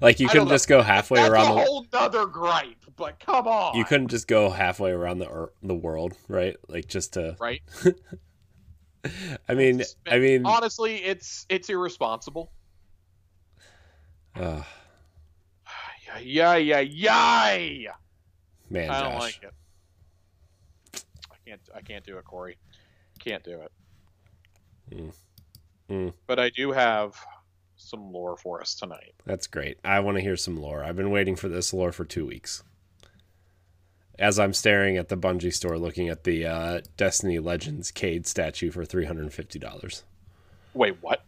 Like 0.00 0.20
you 0.20 0.28
couldn't 0.28 0.46
just 0.50 0.68
go 0.68 0.82
halfway 0.82 1.18
That's 1.18 1.32
around 1.32 1.50
a 1.50 1.54
the 1.56 1.60
whole 1.64 1.84
nother 1.92 2.26
gripe, 2.26 2.83
but 2.96 3.18
come 3.20 3.46
on. 3.46 3.76
you 3.76 3.84
couldn't 3.84 4.08
just 4.08 4.26
go 4.28 4.50
halfway 4.50 4.90
around 4.90 5.18
the 5.18 5.50
the 5.62 5.74
world, 5.74 6.14
right? 6.28 6.56
Like 6.68 6.86
just 6.88 7.14
to. 7.14 7.36
right? 7.40 7.62
I 9.48 9.54
mean, 9.54 9.82
I 10.06 10.18
mean, 10.18 10.46
honestly, 10.46 10.96
it's 10.96 11.44
it's 11.48 11.68
irresponsible. 11.68 12.50
uh, 14.34 14.62
Yeah, 16.22 16.56
yeah, 16.56 16.78
yeah. 16.80 17.92
man, 18.70 18.88
I 18.90 19.02
don't 19.02 19.12
Josh. 19.12 19.20
like 19.20 19.42
it. 19.42 21.04
I 21.30 21.36
can't. 21.46 21.60
I 21.74 21.80
can't 21.82 22.04
do 22.04 22.16
it, 22.18 22.24
Corey. 22.24 22.56
Can't 23.18 23.44
do 23.44 23.60
it. 23.60 23.72
Mm. 24.90 25.12
Mm. 25.90 26.12
But 26.26 26.38
I 26.38 26.50
do 26.50 26.72
have 26.72 27.14
some 27.76 28.10
lore 28.12 28.36
for 28.36 28.60
us 28.60 28.74
tonight. 28.74 29.12
That's 29.26 29.46
great. 29.46 29.78
I 29.84 30.00
want 30.00 30.16
to 30.16 30.22
hear 30.22 30.36
some 30.36 30.56
lore. 30.56 30.82
I've 30.82 30.96
been 30.96 31.10
waiting 31.10 31.36
for 31.36 31.48
this 31.48 31.74
lore 31.74 31.92
for 31.92 32.04
two 32.04 32.24
weeks. 32.26 32.62
As 34.18 34.38
I'm 34.38 34.52
staring 34.52 34.96
at 34.96 35.08
the 35.08 35.16
Bungie 35.16 35.52
store, 35.52 35.76
looking 35.76 36.08
at 36.08 36.24
the 36.24 36.46
uh, 36.46 36.80
Destiny 36.96 37.40
Legends 37.40 37.90
Cayde 37.90 38.26
statue 38.26 38.70
for 38.70 38.84
three 38.84 39.06
hundred 39.06 39.22
and 39.22 39.32
fifty 39.32 39.58
dollars. 39.58 40.04
Wait, 40.72 40.96
what? 41.00 41.24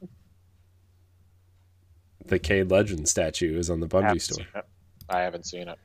The 2.25 2.39
Cayde 2.39 2.71
Legends 2.71 3.11
statue 3.11 3.59
is 3.59 3.71
on 3.71 3.81
the 3.81 3.87
I 3.87 3.89
Bungie 3.89 4.03
haven't 4.03 4.21
store. 4.21 4.47
I 5.09 5.21
haven't 5.21 5.47
seen 5.47 5.69
it. 5.69 5.79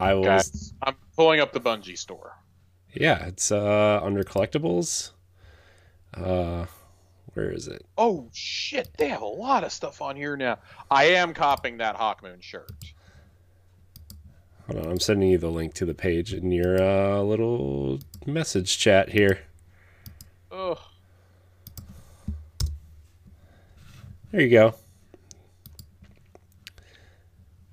I 0.00 0.14
will. 0.14 0.24
Guys, 0.24 0.72
I'm 0.82 0.96
pulling 1.14 1.40
up 1.40 1.52
the 1.52 1.60
Bungie 1.60 1.98
store. 1.98 2.36
Yeah, 2.94 3.26
it's 3.26 3.52
uh, 3.52 4.00
under 4.02 4.22
collectibles. 4.22 5.10
Uh, 6.14 6.66
where 7.34 7.50
is 7.50 7.68
it? 7.68 7.84
Oh 7.98 8.30
shit! 8.32 8.88
They 8.96 9.08
have 9.08 9.22
a 9.22 9.26
lot 9.26 9.64
of 9.64 9.72
stuff 9.72 10.00
on 10.00 10.16
here 10.16 10.36
now. 10.36 10.58
I 10.90 11.04
am 11.04 11.34
copying 11.34 11.78
that 11.78 11.96
Hawkmoon 11.96 12.42
shirt. 12.42 12.70
Hold 14.66 14.84
on, 14.84 14.92
I'm 14.92 15.00
sending 15.00 15.28
you 15.30 15.38
the 15.38 15.50
link 15.50 15.74
to 15.74 15.84
the 15.86 15.94
page 15.94 16.34
in 16.34 16.50
your 16.50 16.80
uh, 16.82 17.20
little 17.22 18.00
message 18.26 18.78
chat 18.78 19.10
here. 19.10 19.38
Ugh. 20.50 20.78
There 24.32 24.40
you 24.40 24.50
go. 24.50 24.74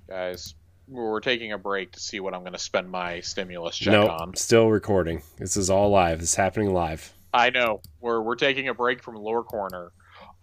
Guys, 0.08 0.54
we're 0.86 1.18
taking 1.20 1.52
a 1.52 1.58
break 1.58 1.90
to 1.92 2.00
see 2.00 2.20
what 2.20 2.32
I'm 2.32 2.40
going 2.42 2.52
to 2.52 2.58
spend 2.58 2.88
my 2.90 3.20
stimulus 3.20 3.76
check 3.76 3.92
No, 3.92 4.06
on. 4.08 4.36
still 4.36 4.68
recording. 4.68 5.22
This 5.38 5.56
is 5.56 5.70
all 5.70 5.90
live. 5.90 6.20
This 6.20 6.30
is 6.30 6.34
happening 6.36 6.72
live. 6.72 7.12
I 7.32 7.50
know. 7.50 7.80
We're 8.00 8.20
we're 8.20 8.36
taking 8.36 8.68
a 8.68 8.74
break 8.74 9.02
from 9.02 9.16
Lore 9.16 9.42
Corner. 9.42 9.90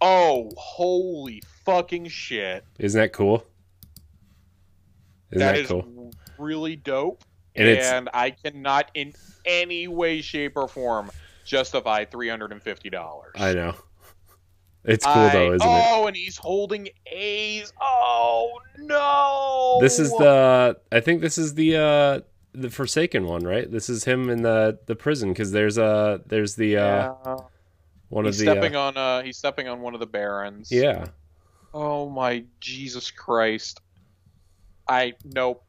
Oh, 0.02 0.50
holy 0.58 1.42
fucking 1.64 2.08
shit! 2.08 2.64
Isn't 2.78 3.00
that 3.00 3.12
cool? 3.14 3.46
Isn't 5.30 5.38
that 5.38 5.54
that, 5.54 5.60
is 5.60 5.68
cool? 5.68 6.10
Really 6.42 6.76
dope. 6.76 7.24
And 7.54 7.68
and 7.68 8.08
I 8.14 8.30
cannot 8.30 8.90
in 8.94 9.12
any 9.44 9.86
way, 9.86 10.22
shape, 10.22 10.56
or 10.56 10.68
form 10.68 11.10
justify 11.44 12.04
three 12.04 12.28
hundred 12.28 12.52
and 12.52 12.62
fifty 12.62 12.90
dollars. 12.90 13.34
I 13.36 13.52
know. 13.52 13.74
It's 14.84 15.04
cool 15.04 15.30
though, 15.30 15.52
isn't 15.52 15.68
it? 15.68 15.84
Oh, 15.90 16.06
and 16.06 16.16
he's 16.16 16.36
holding 16.36 16.88
A's. 17.06 17.72
Oh 17.80 18.58
no! 18.78 19.78
This 19.80 19.98
is 19.98 20.10
the. 20.10 20.76
I 20.90 21.00
think 21.00 21.20
this 21.20 21.38
is 21.38 21.54
the 21.54 21.76
uh 21.76 22.20
the 22.52 22.68
Forsaken 22.68 23.24
one, 23.26 23.44
right? 23.44 23.70
This 23.70 23.88
is 23.88 24.04
him 24.04 24.28
in 24.28 24.42
the 24.42 24.78
the 24.86 24.96
prison 24.96 25.32
because 25.32 25.52
there's 25.52 25.78
uh 25.78 26.18
there's 26.26 26.56
the 26.56 26.78
uh 26.78 27.14
yeah. 27.24 27.36
one 28.08 28.24
he's 28.24 28.40
of 28.40 28.46
the 28.46 28.52
stepping 28.52 28.76
uh, 28.76 28.80
on 28.80 28.96
uh 28.96 29.22
he's 29.22 29.36
stepping 29.36 29.68
on 29.68 29.80
one 29.80 29.94
of 29.94 30.00
the 30.00 30.06
barons. 30.06 30.70
yeah. 30.72 31.06
Oh 31.74 32.10
my 32.10 32.44
Jesus 32.60 33.10
Christ! 33.10 33.80
I 34.92 35.14
nope, 35.24 35.64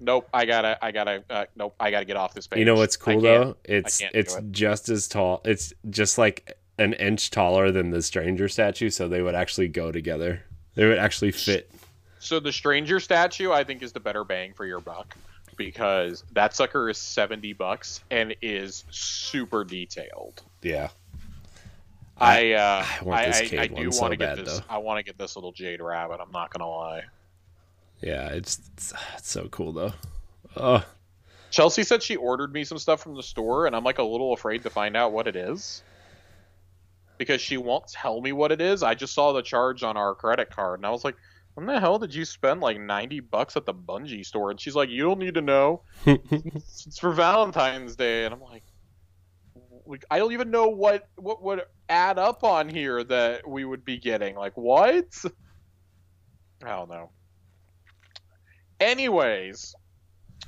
nope. 0.00 0.28
I 0.32 0.46
gotta, 0.46 0.82
I 0.82 0.92
gotta, 0.92 1.22
uh, 1.28 1.44
nope. 1.56 1.74
I 1.78 1.90
gotta 1.90 2.06
get 2.06 2.16
off 2.16 2.32
this 2.32 2.46
page. 2.46 2.58
You 2.58 2.64
know 2.64 2.76
what's 2.76 2.96
cool 2.96 3.20
though? 3.20 3.56
It's 3.64 4.00
it's 4.14 4.34
it. 4.34 4.50
just 4.50 4.88
as 4.88 5.08
tall. 5.08 5.42
It's 5.44 5.74
just 5.90 6.16
like 6.16 6.56
an 6.78 6.94
inch 6.94 7.30
taller 7.30 7.70
than 7.70 7.90
the 7.90 8.00
stranger 8.00 8.48
statue, 8.48 8.88
so 8.88 9.08
they 9.08 9.20
would 9.20 9.34
actually 9.34 9.68
go 9.68 9.92
together. 9.92 10.42
They 10.74 10.86
would 10.86 10.96
actually 10.96 11.32
fit. 11.32 11.70
So 12.18 12.40
the 12.40 12.50
stranger 12.50 12.98
statue, 12.98 13.52
I 13.52 13.62
think, 13.62 13.82
is 13.82 13.92
the 13.92 14.00
better 14.00 14.24
bang 14.24 14.54
for 14.54 14.64
your 14.64 14.80
buck 14.80 15.18
because 15.56 16.24
that 16.32 16.54
sucker 16.56 16.88
is 16.88 16.96
seventy 16.96 17.52
bucks 17.52 18.02
and 18.10 18.34
is 18.40 18.84
super 18.90 19.64
detailed. 19.64 20.40
Yeah. 20.62 20.88
I 22.16 22.52
uh, 22.52 22.86
I 23.00 23.04
want 23.04 23.26
this 23.26 23.52
I, 23.52 23.62
I 23.62 23.66
do 23.66 23.74
want 23.74 23.94
so 23.94 24.08
to 24.08 24.16
get 24.16 24.36
bad, 24.36 24.46
this. 24.46 24.60
though. 24.60 24.64
I 24.70 24.78
want 24.78 24.98
to 24.98 25.02
get 25.04 25.18
this 25.18 25.36
little 25.36 25.52
jade 25.52 25.82
rabbit. 25.82 26.20
I'm 26.22 26.32
not 26.32 26.50
gonna 26.54 26.70
lie. 26.70 27.02
Yeah, 28.02 28.28
it's 28.28 28.60
it's, 28.74 28.92
ah, 28.94 29.14
it's 29.16 29.30
so 29.30 29.48
cool 29.48 29.72
though. 29.72 29.92
Oh, 30.56 30.84
Chelsea 31.50 31.84
said 31.84 32.02
she 32.02 32.16
ordered 32.16 32.52
me 32.52 32.64
some 32.64 32.78
stuff 32.78 33.02
from 33.02 33.14
the 33.14 33.22
store, 33.22 33.66
and 33.66 33.76
I'm 33.76 33.84
like 33.84 33.98
a 33.98 34.02
little 34.02 34.32
afraid 34.32 34.64
to 34.64 34.70
find 34.70 34.96
out 34.96 35.12
what 35.12 35.28
it 35.28 35.36
is 35.36 35.82
because 37.18 37.40
she 37.40 37.56
won't 37.56 37.86
tell 37.88 38.20
me 38.20 38.32
what 38.32 38.50
it 38.50 38.60
is. 38.60 38.82
I 38.82 38.94
just 38.94 39.14
saw 39.14 39.32
the 39.32 39.42
charge 39.42 39.82
on 39.84 39.96
our 39.96 40.14
credit 40.14 40.50
card, 40.50 40.80
and 40.80 40.86
I 40.86 40.90
was 40.90 41.04
like, 41.04 41.16
"When 41.54 41.66
the 41.66 41.78
hell 41.78 41.98
did 41.98 42.12
you 42.14 42.24
spend 42.24 42.60
like 42.60 42.80
90 42.80 43.20
bucks 43.20 43.56
at 43.56 43.64
the 43.66 43.74
Bungie 43.74 44.26
store?" 44.26 44.50
And 44.50 44.60
she's 44.60 44.74
like, 44.74 44.88
"You 44.88 45.04
don't 45.04 45.20
need 45.20 45.34
to 45.34 45.40
know. 45.40 45.82
it's 46.06 46.98
for 46.98 47.12
Valentine's 47.12 47.94
Day." 47.94 48.24
And 48.24 48.34
I'm 48.34 48.40
like, 48.40 48.64
like, 49.86 50.04
I 50.10 50.18
don't 50.18 50.32
even 50.32 50.50
know 50.50 50.68
what 50.68 51.08
what 51.16 51.42
would 51.42 51.62
add 51.88 52.18
up 52.18 52.42
on 52.44 52.68
here 52.68 53.04
that 53.04 53.46
we 53.46 53.64
would 53.64 53.84
be 53.84 53.98
getting. 53.98 54.34
Like 54.34 54.56
what? 54.56 55.06
I 56.64 56.70
don't 56.70 56.90
know. 56.90 57.10
Anyways, 58.82 59.76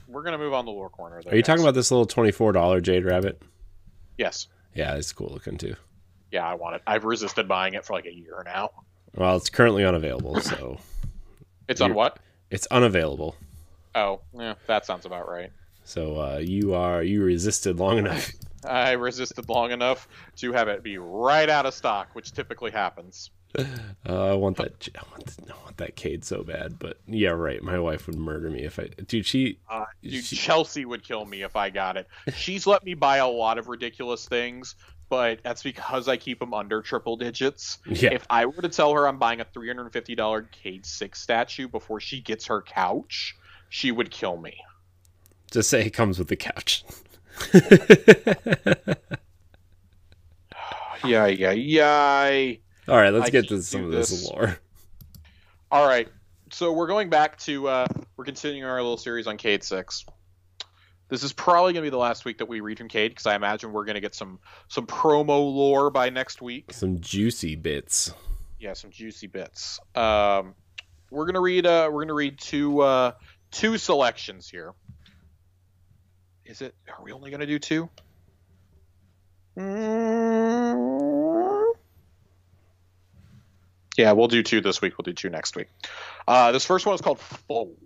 we're 0.08 0.22
gonna 0.24 0.38
move 0.38 0.52
on 0.52 0.64
to 0.64 0.66
the 0.66 0.72
lore 0.72 0.90
corner. 0.90 1.22
Though, 1.22 1.30
are 1.30 1.36
you 1.36 1.42
talking 1.42 1.62
about 1.62 1.74
this 1.74 1.90
little 1.92 2.04
twenty 2.06 2.32
four 2.32 2.50
dollar 2.52 2.80
jade 2.80 3.04
rabbit? 3.04 3.40
Yes. 4.18 4.48
Yeah, 4.74 4.96
it's 4.96 5.12
cool 5.12 5.28
looking 5.32 5.56
too. 5.56 5.76
Yeah, 6.32 6.44
I 6.44 6.54
want 6.54 6.74
it. 6.74 6.82
I've 6.84 7.04
resisted 7.04 7.46
buying 7.46 7.74
it 7.74 7.84
for 7.84 7.92
like 7.92 8.06
a 8.06 8.12
year 8.12 8.42
now. 8.44 8.70
Well, 9.14 9.36
it's 9.36 9.50
currently 9.50 9.84
unavailable, 9.84 10.40
so 10.40 10.78
It's 11.68 11.80
on 11.80 11.94
what? 11.94 12.18
it's 12.50 12.66
unavailable. 12.66 13.36
Oh, 13.94 14.20
yeah, 14.36 14.54
that 14.66 14.84
sounds 14.84 15.06
about 15.06 15.28
right. 15.28 15.50
So 15.84 16.20
uh, 16.20 16.38
you 16.38 16.74
are 16.74 17.04
you 17.04 17.22
resisted 17.22 17.78
long 17.78 17.98
enough. 17.98 18.32
I 18.68 18.92
resisted 18.92 19.48
long 19.48 19.70
enough 19.70 20.08
to 20.36 20.52
have 20.52 20.66
it 20.66 20.82
be 20.82 20.98
right 20.98 21.48
out 21.48 21.66
of 21.66 21.74
stock, 21.74 22.08
which 22.14 22.32
typically 22.32 22.72
happens. 22.72 23.30
Uh, 24.06 24.32
I 24.32 24.34
want 24.34 24.58
that. 24.58 24.86
I 24.94 25.02
want, 25.12 25.36
I 25.48 25.64
want 25.64 25.76
that 25.78 25.96
Cayde 25.96 26.26
so 26.26 26.42
bad, 26.42 26.78
but 26.78 26.98
yeah, 27.06 27.30
right. 27.30 27.62
My 27.62 27.78
wife 27.78 28.06
would 28.06 28.16
murder 28.18 28.50
me 28.50 28.64
if 28.64 28.78
I. 28.78 28.88
Dude, 29.06 29.24
she. 29.24 29.58
Uh, 29.70 29.86
dude, 30.02 30.22
she- 30.24 30.36
Chelsea 30.36 30.84
would 30.84 31.02
kill 31.02 31.24
me 31.24 31.40
if 31.42 31.56
I 31.56 31.70
got 31.70 31.96
it. 31.96 32.06
She's 32.34 32.66
let 32.66 32.84
me 32.84 32.92
buy 32.92 33.16
a 33.16 33.26
lot 33.26 33.56
of 33.56 33.68
ridiculous 33.68 34.26
things, 34.28 34.74
but 35.08 35.40
that's 35.42 35.62
because 35.62 36.06
I 36.06 36.18
keep 36.18 36.38
them 36.38 36.52
under 36.52 36.82
triple 36.82 37.16
digits. 37.16 37.78
Yeah. 37.86 38.12
If 38.12 38.26
I 38.28 38.44
were 38.44 38.60
to 38.60 38.68
tell 38.68 38.92
her 38.92 39.08
I'm 39.08 39.18
buying 39.18 39.40
a 39.40 39.46
$350 39.46 40.50
Cayde 40.50 40.84
6 40.84 41.18
statue 41.20 41.66
before 41.66 41.98
she 41.98 42.20
gets 42.20 42.44
her 42.48 42.60
couch, 42.60 43.34
she 43.70 43.90
would 43.90 44.10
kill 44.10 44.36
me. 44.36 44.54
Just 45.50 45.70
say 45.70 45.86
it 45.86 45.90
comes 45.90 46.18
with 46.18 46.28
the 46.28 46.36
couch. 46.36 46.84
Yeah, 51.04 51.26
yeah, 51.26 51.50
yeah. 51.52 52.52
All 52.88 52.96
right, 52.96 53.12
let's 53.12 53.26
I 53.26 53.30
get 53.30 53.48
to 53.48 53.62
some 53.62 53.84
of 53.84 53.90
this, 53.90 54.10
this. 54.10 54.28
lore. 54.28 54.58
All 55.70 55.86
right. 55.86 56.08
So 56.52 56.72
we're 56.72 56.86
going 56.86 57.08
back 57.10 57.38
to 57.40 57.68
uh, 57.68 57.86
we're 58.16 58.24
continuing 58.24 58.64
our 58.64 58.76
little 58.76 58.96
series 58.96 59.26
on 59.26 59.38
Cayde 59.38 59.64
Six. 59.64 60.04
This 61.08 61.22
is 61.22 61.32
probably 61.32 61.72
going 61.72 61.82
to 61.82 61.86
be 61.86 61.90
the 61.90 61.98
last 61.98 62.24
week 62.24 62.38
that 62.38 62.46
we 62.46 62.60
read 62.60 62.78
from 62.78 62.88
Cayde 62.88 63.10
because 63.10 63.26
I 63.26 63.34
imagine 63.34 63.72
we're 63.72 63.84
going 63.84 63.94
to 63.94 64.00
get 64.00 64.14
some 64.14 64.38
some 64.68 64.86
promo 64.86 65.28
lore 65.28 65.90
by 65.90 66.10
next 66.10 66.42
week. 66.42 66.72
Some 66.72 67.00
juicy 67.00 67.56
bits. 67.56 68.12
Yeah, 68.58 68.74
some 68.74 68.90
juicy 68.90 69.26
bits. 69.26 69.80
Um, 69.94 70.54
we're 71.10 71.26
gonna 71.26 71.40
read 71.40 71.66
uh, 71.66 71.88
we're 71.92 72.02
gonna 72.04 72.14
read 72.14 72.38
two 72.38 72.80
uh, 72.80 73.12
two 73.50 73.78
selections 73.78 74.48
here. 74.48 74.72
Is 76.44 76.60
it? 76.60 76.74
Are 76.88 77.02
we 77.02 77.12
only 77.12 77.30
gonna 77.30 77.46
do 77.46 77.58
two? 77.58 77.88
Mm. 79.56 81.53
Yeah, 83.96 84.12
we'll 84.12 84.28
do 84.28 84.42
two 84.42 84.60
this 84.60 84.80
week. 84.80 84.98
We'll 84.98 85.04
do 85.04 85.12
two 85.12 85.30
next 85.30 85.54
week. 85.56 85.68
Uh, 86.26 86.52
this 86.52 86.64
first 86.64 86.84
one 86.84 86.94
is 86.94 87.00
called 87.00 87.20
Foal. 87.20 87.76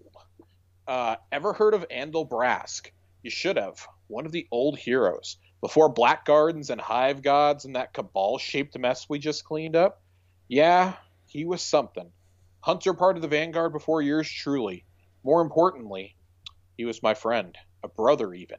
Uh, 0.87 1.17
ever 1.31 1.53
heard 1.53 1.75
of 1.75 1.87
Andal 1.89 2.29
Brask? 2.29 2.91
You 3.23 3.31
should 3.31 3.57
have. 3.57 3.87
One 4.07 4.25
of 4.25 4.33
the 4.33 4.47
old 4.51 4.79
heroes. 4.79 5.37
Before 5.61 5.89
Black 5.89 6.25
Gardens 6.25 6.71
and 6.71 6.81
Hive 6.81 7.21
Gods 7.21 7.65
and 7.65 7.77
that 7.77 7.93
cabal 7.93 8.39
shaped 8.39 8.79
mess 8.79 9.09
we 9.09 9.19
just 9.19 9.45
cleaned 9.45 9.77
up? 9.77 10.01
Yeah, 10.47 10.95
he 11.27 11.45
was 11.45 11.61
something. 11.61 12.11
Hunter 12.61 12.95
part 12.95 13.17
of 13.17 13.23
the 13.23 13.29
Vanguard 13.29 13.73
before 13.73 14.01
yours 14.01 14.31
truly. 14.31 14.85
More 15.25 15.43
importantly, 15.43 16.17
he 16.77 16.85
was 16.85 17.03
my 17.03 17.15
friend, 17.15 17.57
a 17.83 17.89
brother 17.89 18.33
even. 18.33 18.59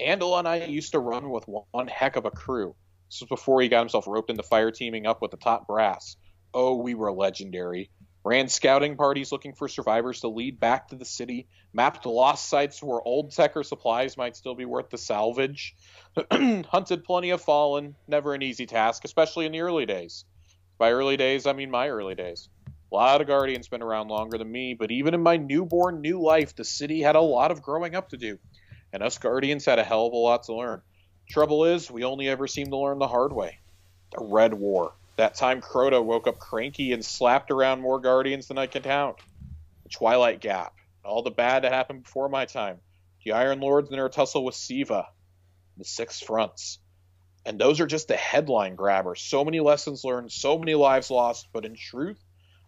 Andal 0.00 0.38
and 0.38 0.46
I 0.46 0.64
used 0.64 0.92
to 0.92 0.98
run 0.98 1.30
with 1.30 1.44
one 1.46 1.88
heck 1.88 2.16
of 2.16 2.24
a 2.24 2.30
crew. 2.30 2.76
This 3.10 3.20
was 3.20 3.28
before 3.28 3.60
he 3.60 3.68
got 3.68 3.80
himself 3.80 4.06
roped 4.06 4.30
into 4.30 4.42
fire 4.42 4.70
teaming 4.70 5.06
up 5.06 5.22
with 5.22 5.30
the 5.30 5.36
top 5.36 5.66
brass. 5.66 6.16
Oh, 6.54 6.76
we 6.76 6.94
were 6.94 7.12
legendary. 7.12 7.90
Ran 8.24 8.48
scouting 8.48 8.96
parties 8.96 9.32
looking 9.32 9.54
for 9.54 9.68
survivors 9.68 10.20
to 10.20 10.28
lead 10.28 10.60
back 10.60 10.88
to 10.88 10.96
the 10.96 11.04
city, 11.04 11.48
mapped 11.72 12.06
lost 12.06 12.48
sites 12.48 12.80
where 12.80 13.02
old 13.02 13.32
tech 13.32 13.56
or 13.56 13.64
supplies 13.64 14.16
might 14.16 14.36
still 14.36 14.54
be 14.54 14.64
worth 14.64 14.88
the 14.88 14.96
salvage. 14.96 15.74
Hunted 16.32 17.04
plenty 17.04 17.30
of 17.30 17.42
fallen, 17.42 17.96
never 18.06 18.32
an 18.32 18.42
easy 18.42 18.66
task, 18.66 19.04
especially 19.04 19.46
in 19.46 19.52
the 19.52 19.60
early 19.60 19.84
days. 19.84 20.24
By 20.78 20.92
early 20.92 21.16
days, 21.16 21.44
I 21.44 21.52
mean 21.54 21.72
my 21.72 21.88
early 21.88 22.14
days. 22.14 22.48
A 22.68 22.94
lot 22.94 23.20
of 23.20 23.26
Guardians 23.26 23.66
been 23.66 23.82
around 23.82 24.08
longer 24.08 24.38
than 24.38 24.50
me, 24.50 24.74
but 24.74 24.92
even 24.92 25.12
in 25.12 25.22
my 25.22 25.36
newborn 25.36 26.00
new 26.00 26.22
life, 26.22 26.54
the 26.54 26.64
city 26.64 27.02
had 27.02 27.16
a 27.16 27.20
lot 27.20 27.50
of 27.50 27.62
growing 27.62 27.96
up 27.96 28.10
to 28.10 28.16
do. 28.16 28.38
And 28.92 29.02
us 29.02 29.18
Guardians 29.18 29.66
had 29.66 29.80
a 29.80 29.84
hell 29.84 30.06
of 30.06 30.12
a 30.12 30.16
lot 30.16 30.44
to 30.44 30.54
learn. 30.54 30.82
Trouble 31.28 31.64
is, 31.64 31.90
we 31.90 32.04
only 32.04 32.28
ever 32.28 32.46
seem 32.46 32.68
to 32.68 32.76
learn 32.76 33.00
the 33.00 33.08
hard 33.08 33.32
way. 33.32 33.58
The 34.12 34.24
Red 34.24 34.54
War. 34.54 34.94
That 35.16 35.34
time 35.36 35.60
Crota 35.60 36.04
woke 36.04 36.26
up 36.26 36.38
cranky 36.38 36.92
and 36.92 37.04
slapped 37.04 37.52
around 37.52 37.80
more 37.80 38.00
Guardians 38.00 38.48
than 38.48 38.58
I 38.58 38.66
can 38.66 38.82
count. 38.82 39.18
The 39.84 39.88
Twilight 39.90 40.40
Gap. 40.40 40.74
All 41.04 41.22
the 41.22 41.30
bad 41.30 41.62
that 41.62 41.72
happened 41.72 42.02
before 42.02 42.28
my 42.28 42.46
time. 42.46 42.78
The 43.24 43.32
Iron 43.32 43.60
Lords 43.60 43.90
and 43.90 43.98
their 43.98 44.08
tussle 44.08 44.44
with 44.44 44.56
Siva. 44.56 45.06
The 45.76 45.84
Six 45.84 46.20
Fronts. 46.20 46.80
And 47.46 47.60
those 47.60 47.80
are 47.80 47.86
just 47.86 48.08
the 48.08 48.16
headline 48.16 48.74
grabbers. 48.74 49.20
So 49.20 49.44
many 49.44 49.60
lessons 49.60 50.02
learned, 50.02 50.32
so 50.32 50.58
many 50.58 50.74
lives 50.74 51.10
lost, 51.10 51.48
but 51.52 51.64
in 51.64 51.76
truth, 51.76 52.18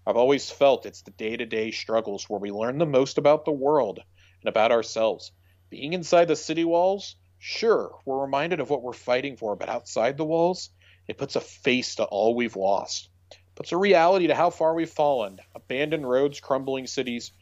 I've 0.06 0.16
always 0.16 0.48
felt 0.48 0.86
it's 0.86 1.02
the 1.02 1.10
day 1.10 1.36
to 1.36 1.46
day 1.46 1.72
struggles 1.72 2.28
where 2.28 2.38
we 2.38 2.52
learn 2.52 2.78
the 2.78 2.86
most 2.86 3.18
about 3.18 3.44
the 3.44 3.52
world 3.52 3.98
and 4.42 4.48
about 4.48 4.70
ourselves. 4.70 5.32
Being 5.68 5.94
inside 5.94 6.28
the 6.28 6.36
city 6.36 6.64
walls, 6.64 7.16
sure, 7.38 7.98
we're 8.04 8.20
reminded 8.20 8.60
of 8.60 8.70
what 8.70 8.82
we're 8.82 8.92
fighting 8.92 9.36
for, 9.36 9.56
but 9.56 9.68
outside 9.68 10.16
the 10.16 10.24
walls, 10.24 10.70
it 11.08 11.18
puts 11.18 11.36
a 11.36 11.40
face 11.40 11.96
to 11.96 12.04
all 12.04 12.34
we've 12.34 12.56
lost. 12.56 13.08
Puts 13.54 13.72
a 13.72 13.76
reality 13.76 14.26
to 14.26 14.34
how 14.34 14.50
far 14.50 14.74
we've 14.74 14.90
fallen. 14.90 15.38
Abandoned 15.54 16.08
roads, 16.08 16.40
crumbling 16.40 16.86
cities, 16.86 17.32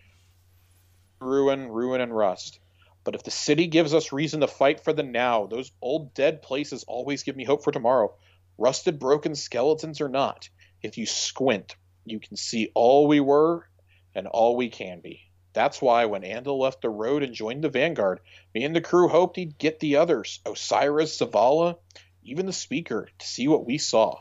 ruin, 1.20 1.68
ruin, 1.68 2.00
and 2.00 2.16
rust. 2.16 2.60
But 3.02 3.14
if 3.14 3.22
the 3.22 3.30
city 3.30 3.66
gives 3.66 3.92
us 3.92 4.12
reason 4.12 4.40
to 4.40 4.46
fight 4.46 4.80
for 4.80 4.92
the 4.92 5.02
now, 5.02 5.46
those 5.46 5.72
old 5.82 6.14
dead 6.14 6.40
places 6.40 6.84
always 6.84 7.22
give 7.22 7.36
me 7.36 7.44
hope 7.44 7.64
for 7.64 7.72
tomorrow. 7.72 8.14
Rusted, 8.56 8.98
broken 8.98 9.34
skeletons 9.34 10.00
or 10.00 10.08
not, 10.08 10.48
if 10.82 10.96
you 10.96 11.06
squint, 11.06 11.76
you 12.04 12.20
can 12.20 12.36
see 12.36 12.70
all 12.74 13.08
we 13.08 13.20
were 13.20 13.68
and 14.14 14.26
all 14.26 14.56
we 14.56 14.68
can 14.68 15.00
be. 15.00 15.20
That's 15.52 15.82
why 15.82 16.06
when 16.06 16.22
Andal 16.22 16.58
left 16.58 16.82
the 16.82 16.90
road 16.90 17.22
and 17.22 17.34
joined 17.34 17.62
the 17.62 17.68
Vanguard, 17.68 18.20
me 18.54 18.64
and 18.64 18.74
the 18.74 18.80
crew 18.80 19.08
hoped 19.08 19.36
he'd 19.36 19.58
get 19.58 19.80
the 19.80 19.96
others, 19.96 20.40
Osiris, 20.46 21.18
Zavala, 21.18 21.76
even 22.25 22.47
the 22.47 22.53
Speaker, 22.53 23.09
to 23.18 23.27
see 23.27 23.49
what 23.49 23.66
we 23.66 23.79
saw. 23.79 24.20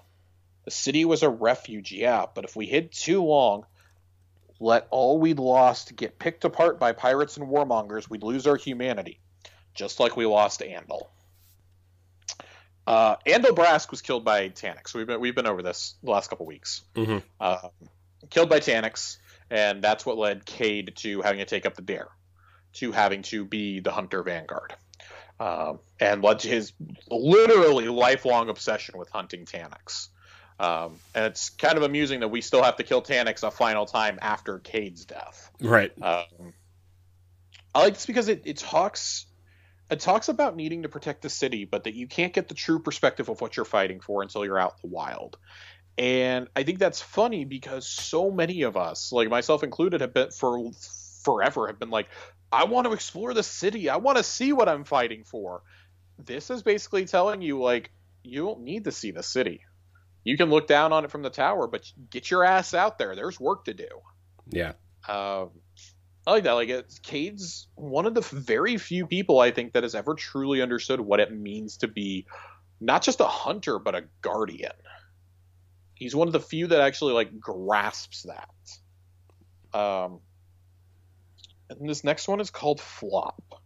The 0.66 0.72
city 0.72 1.06
was 1.06 1.24
a 1.24 1.30
refuge, 1.30 1.92
yeah, 1.92 2.26
but 2.34 2.46
if 2.46 2.56
we 2.56 2.66
hid 2.66 2.92
too 2.92 3.24
long, 3.24 3.66
let 4.60 4.88
all 4.92 5.20
we'd 5.20 5.40
lost 5.40 5.96
get 5.96 6.20
picked 6.20 6.46
apart 6.46 6.80
by 6.80 6.94
pirates 6.94 7.38
and 7.38 7.48
warmongers, 7.48 8.10
we'd 8.10 8.24
lose 8.24 8.48
our 8.48 8.56
humanity, 8.56 9.20
just 9.74 10.00
like 10.00 10.16
we 10.16 10.26
lost 10.26 10.62
Andal. 10.62 11.08
Uh, 12.86 13.16
Andal 13.26 13.56
Brask 13.56 13.92
was 13.92 14.02
killed 14.02 14.26
by 14.26 14.50
Taniks. 14.50 14.94
We've 14.94 15.08
been 15.08 15.20
we've 15.22 15.36
been 15.36 15.48
over 15.48 15.62
this 15.62 15.96
the 16.04 16.12
last 16.12 16.30
couple 16.30 16.46
weeks. 16.46 16.82
Mhm. 16.96 17.24
Uh, 17.40 17.70
killed 18.30 18.50
by 18.50 18.60
Taniks, 18.60 19.18
and 19.50 19.82
that's 19.82 20.06
what 20.06 20.18
led 20.18 20.46
Cayde 20.46 20.94
to 20.98 21.22
having 21.22 21.40
to 21.40 21.46
take 21.46 21.66
up 21.66 21.76
the 21.76 21.82
dare, 21.82 22.10
to 22.74 22.92
having 22.92 23.22
to 23.24 23.46
be 23.46 23.80
the 23.80 23.92
Hunter 23.92 24.22
Vanguard, 24.24 24.76
um, 25.44 25.80
and 26.00 26.24
led 26.24 26.40
to 26.40 26.48
his 26.48 26.72
literally 27.10 27.90
lifelong 27.90 28.48
obsession 28.48 28.98
with 28.98 29.10
hunting 29.10 29.44
Taniks. 29.46 30.08
Um, 30.58 31.00
and 31.14 31.26
it's 31.26 31.50
kind 31.50 31.76
of 31.76 31.84
amusing 31.84 32.22
that 32.22 32.30
we 32.30 32.40
still 32.40 32.64
have 32.64 32.78
to 32.78 32.84
kill 32.84 33.02
Taniks 33.02 33.44
a 33.44 33.52
final 33.52 33.86
time 33.86 34.20
after 34.22 34.60
Cayde's 34.60 35.04
death. 35.04 35.52
Right. 35.60 35.92
Um, 36.02 36.54
I 37.76 37.82
like 37.82 37.96
this 37.96 38.06
because 38.06 38.30
it, 38.30 38.44
it 38.46 38.58
talks 38.58 39.26
it 39.90 40.00
talks 40.00 40.30
about 40.30 40.56
needing 40.56 40.84
to 40.84 40.90
protect 40.90 41.22
the 41.22 41.30
city, 41.30 41.66
but 41.66 41.84
that 41.84 41.94
you 41.94 42.08
can't 42.08 42.32
get 42.32 42.48
the 42.48 42.56
true 42.56 42.80
perspective 42.80 43.28
of 43.28 43.42
what 43.42 43.58
you're 43.58 43.66
fighting 43.66 44.00
for 44.00 44.22
until 44.22 44.46
you're 44.46 44.58
out 44.58 44.76
in 44.82 44.90
the 44.90 44.96
wild. 44.96 45.38
And 45.98 46.48
I 46.56 46.64
think 46.64 46.80
that's 46.80 47.02
funny 47.02 47.44
because 47.44 47.86
so 47.86 48.32
many 48.32 48.62
of 48.62 48.78
us, 48.78 49.12
like 49.12 49.30
myself 49.30 49.62
included, 49.62 50.00
have 50.00 50.14
been 50.14 50.32
for 50.32 50.72
forever 51.24 51.68
have 51.68 51.80
been 51.80 51.90
like, 51.90 52.08
I 52.54 52.66
want 52.66 52.86
to 52.86 52.94
explore 52.94 53.34
the 53.34 53.42
city. 53.42 53.90
I 53.90 53.98
want 53.98 54.18
to 54.18 54.24
see 54.24 54.54
what 54.54 54.70
I'm 54.70 54.84
fighting 54.84 55.24
for. 55.24 55.64
This 56.24 56.52
is 56.52 56.62
basically 56.62 57.06
telling 57.06 57.42
you 57.42 57.60
like 57.60 57.90
you 58.24 58.46
don't 58.46 58.62
need 58.62 58.84
to 58.84 58.92
see 58.92 59.10
the 59.10 59.24
city. 59.24 59.62
You 60.24 60.38
can 60.38 60.50
look 60.50 60.68
down 60.68 60.94
on 60.94 61.04
it 61.04 61.12
from 61.12 61.24
the 61.24 61.32
tower, 61.32 61.68
but 61.68 61.92
get 62.12 62.30
your 62.30 62.44
ass 62.44 62.76
out 62.76 63.00
there. 63.00 63.16
There's 63.16 63.40
work 63.40 63.66
to 63.66 63.74
do. 63.74 63.88
Yeah. 64.50 64.74
Um, 65.10 65.50
I 66.26 66.32
like 66.32 66.44
that. 66.44 66.54
Like, 66.54 66.70
it's, 66.70 67.00
Cayde's 67.00 67.68
one 67.76 68.06
of 68.06 68.14
the 68.14 68.22
very 68.22 68.78
few 68.78 69.08
people 69.08 69.40
I 69.40 69.52
think 69.52 69.74
that 69.74 69.84
has 69.84 69.96
ever 69.96 70.14
truly 70.14 70.62
understood 70.62 71.02
what 71.02 71.20
it 71.20 71.34
means 71.34 71.78
to 71.78 71.88
be 71.88 72.28
not 72.80 73.02
just 73.02 73.20
a 73.20 73.26
hunter 73.26 73.80
but 73.80 73.96
a 73.96 74.04
guardian. 74.22 74.72
He's 75.96 76.16
one 76.16 76.28
of 76.28 76.34
the 76.34 76.40
few 76.40 76.68
that 76.68 76.82
actually 76.82 77.14
like 77.14 77.40
grasps 77.40 78.24
that. 78.24 79.78
Um, 79.78 80.20
and 81.70 81.90
this 81.90 82.04
next 82.04 82.28
one 82.28 82.40
is 82.40 82.50
called 82.50 82.80
Flop. 82.80 83.62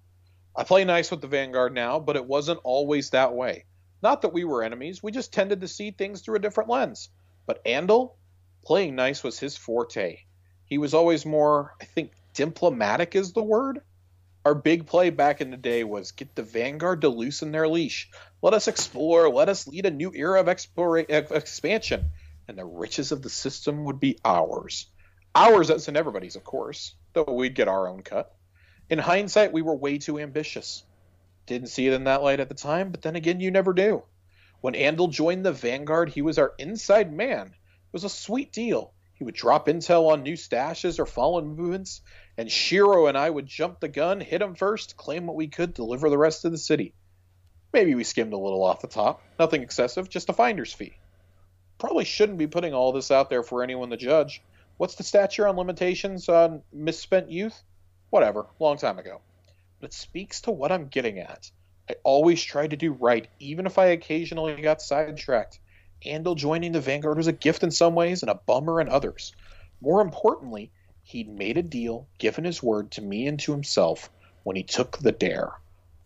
I 0.55 0.63
play 0.63 0.85
nice 0.85 1.11
with 1.11 1.21
the 1.21 1.27
Vanguard 1.27 1.73
now, 1.73 1.99
but 1.99 2.15
it 2.15 2.25
wasn't 2.25 2.59
always 2.63 3.11
that 3.11 3.33
way. 3.33 3.65
Not 4.01 4.21
that 4.21 4.33
we 4.33 4.43
were 4.43 4.63
enemies, 4.63 5.01
we 5.01 5.11
just 5.11 5.33
tended 5.33 5.61
to 5.61 5.67
see 5.67 5.91
things 5.91 6.21
through 6.21 6.37
a 6.37 6.39
different 6.39 6.69
lens. 6.69 7.09
But 7.45 7.63
Andal, 7.65 8.15
playing 8.63 8.95
nice 8.95 9.23
was 9.23 9.39
his 9.39 9.57
forte. 9.57 10.19
He 10.65 10.77
was 10.77 10.93
always 10.93 11.25
more, 11.25 11.75
I 11.81 11.85
think, 11.85 12.11
diplomatic 12.33 13.15
is 13.15 13.33
the 13.33 13.43
word. 13.43 13.81
Our 14.45 14.55
big 14.55 14.85
play 14.85 15.09
back 15.09 15.41
in 15.41 15.51
the 15.51 15.57
day 15.57 15.83
was 15.83 16.11
get 16.11 16.35
the 16.35 16.43
Vanguard 16.43 17.01
to 17.01 17.09
loosen 17.09 17.51
their 17.51 17.67
leash. 17.67 18.09
Let 18.41 18.53
us 18.53 18.67
explore. 18.67 19.29
Let 19.29 19.49
us 19.49 19.67
lead 19.67 19.85
a 19.85 19.91
new 19.91 20.11
era 20.13 20.39
of 20.39 20.47
explora- 20.47 21.09
of 21.09 21.31
expansion. 21.31 22.11
And 22.47 22.57
the 22.57 22.65
riches 22.65 23.11
of 23.11 23.21
the 23.21 23.29
system 23.29 23.83
would 23.85 23.99
be 23.99 24.19
ours. 24.23 24.87
Ours 25.35 25.69
as 25.69 25.87
in 25.87 25.97
everybody's, 25.97 26.35
of 26.35 26.43
course, 26.43 26.95
we'd 27.23 27.55
get 27.55 27.67
our 27.67 27.87
own 27.87 28.01
cut. 28.01 28.35
In 28.89 28.99
hindsight, 28.99 29.53
we 29.53 29.61
were 29.61 29.75
way 29.75 29.97
too 29.97 30.19
ambitious. 30.19 30.83
Didn't 31.45 31.69
see 31.69 31.87
it 31.87 31.93
in 31.93 32.05
that 32.05 32.23
light 32.23 32.39
at 32.39 32.49
the 32.49 32.55
time, 32.55 32.91
but 32.91 33.01
then 33.01 33.15
again, 33.15 33.39
you 33.39 33.51
never 33.51 33.73
do. 33.73 34.03
When 34.61 34.73
Andal 34.73 35.11
joined 35.11 35.45
the 35.45 35.51
Vanguard, 35.51 36.09
he 36.09 36.21
was 36.21 36.37
our 36.37 36.53
inside 36.57 37.13
man. 37.13 37.47
It 37.47 37.93
was 37.93 38.03
a 38.03 38.09
sweet 38.09 38.51
deal. 38.51 38.93
He 39.13 39.23
would 39.23 39.35
drop 39.35 39.67
intel 39.67 40.11
on 40.11 40.23
new 40.23 40.35
stashes 40.35 40.99
or 40.99 41.05
fallen 41.05 41.55
movements, 41.55 42.01
and 42.37 42.51
Shiro 42.51 43.07
and 43.07 43.17
I 43.17 43.29
would 43.29 43.47
jump 43.47 43.79
the 43.79 43.87
gun, 43.87 44.19
hit 44.19 44.41
him 44.41 44.55
first, 44.55 44.95
claim 44.95 45.25
what 45.25 45.35
we 45.35 45.47
could, 45.47 45.73
deliver 45.73 46.09
the 46.09 46.17
rest 46.17 46.43
to 46.43 46.49
the 46.49 46.57
city. 46.57 46.93
Maybe 47.73 47.95
we 47.95 48.03
skimmed 48.03 48.33
a 48.33 48.37
little 48.37 48.63
off 48.63 48.81
the 48.81 48.87
top. 48.87 49.21
Nothing 49.39 49.63
excessive, 49.63 50.09
just 50.09 50.29
a 50.29 50.33
finder's 50.33 50.73
fee. 50.73 50.97
Probably 51.79 52.05
shouldn't 52.05 52.37
be 52.37 52.47
putting 52.47 52.73
all 52.73 52.91
this 52.91 53.11
out 53.11 53.29
there 53.29 53.43
for 53.43 53.63
anyone 53.63 53.89
to 53.89 53.97
judge. 53.97 54.41
What's 54.77 54.95
the 54.95 55.03
statute 55.03 55.45
on 55.45 55.57
limitations 55.57 56.29
on 56.29 56.61
misspent 56.71 57.31
youth? 57.31 57.63
Whatever, 58.11 58.45
long 58.59 58.77
time 58.77 58.99
ago. 58.99 59.21
But 59.79 59.87
it 59.87 59.93
speaks 59.93 60.41
to 60.41 60.51
what 60.51 60.71
I'm 60.71 60.87
getting 60.87 61.17
at. 61.17 61.49
I 61.89 61.95
always 62.03 62.43
tried 62.43 62.71
to 62.71 62.77
do 62.77 62.93
right, 62.93 63.27
even 63.39 63.65
if 63.65 63.79
I 63.79 63.87
occasionally 63.87 64.61
got 64.61 64.81
sidetracked. 64.81 65.59
Andal 66.05 66.35
joining 66.35 66.73
the 66.73 66.79
Vanguard 66.79 67.17
was 67.17 67.25
a 67.25 67.31
gift 67.31 67.63
in 67.63 67.71
some 67.71 67.95
ways 67.95 68.21
and 68.21 68.29
a 68.29 68.35
bummer 68.35 68.79
in 68.79 68.87
others. 68.87 69.33
More 69.81 70.01
importantly, 70.01 70.71
he'd 71.03 71.27
made 71.27 71.57
a 71.57 71.63
deal, 71.63 72.07
given 72.19 72.43
his 72.43 72.61
word 72.61 72.91
to 72.91 73.01
me 73.01 73.25
and 73.25 73.39
to 73.39 73.51
himself 73.51 74.11
when 74.43 74.55
he 74.55 74.63
took 74.63 74.99
the 74.99 75.11
dare. 75.11 75.53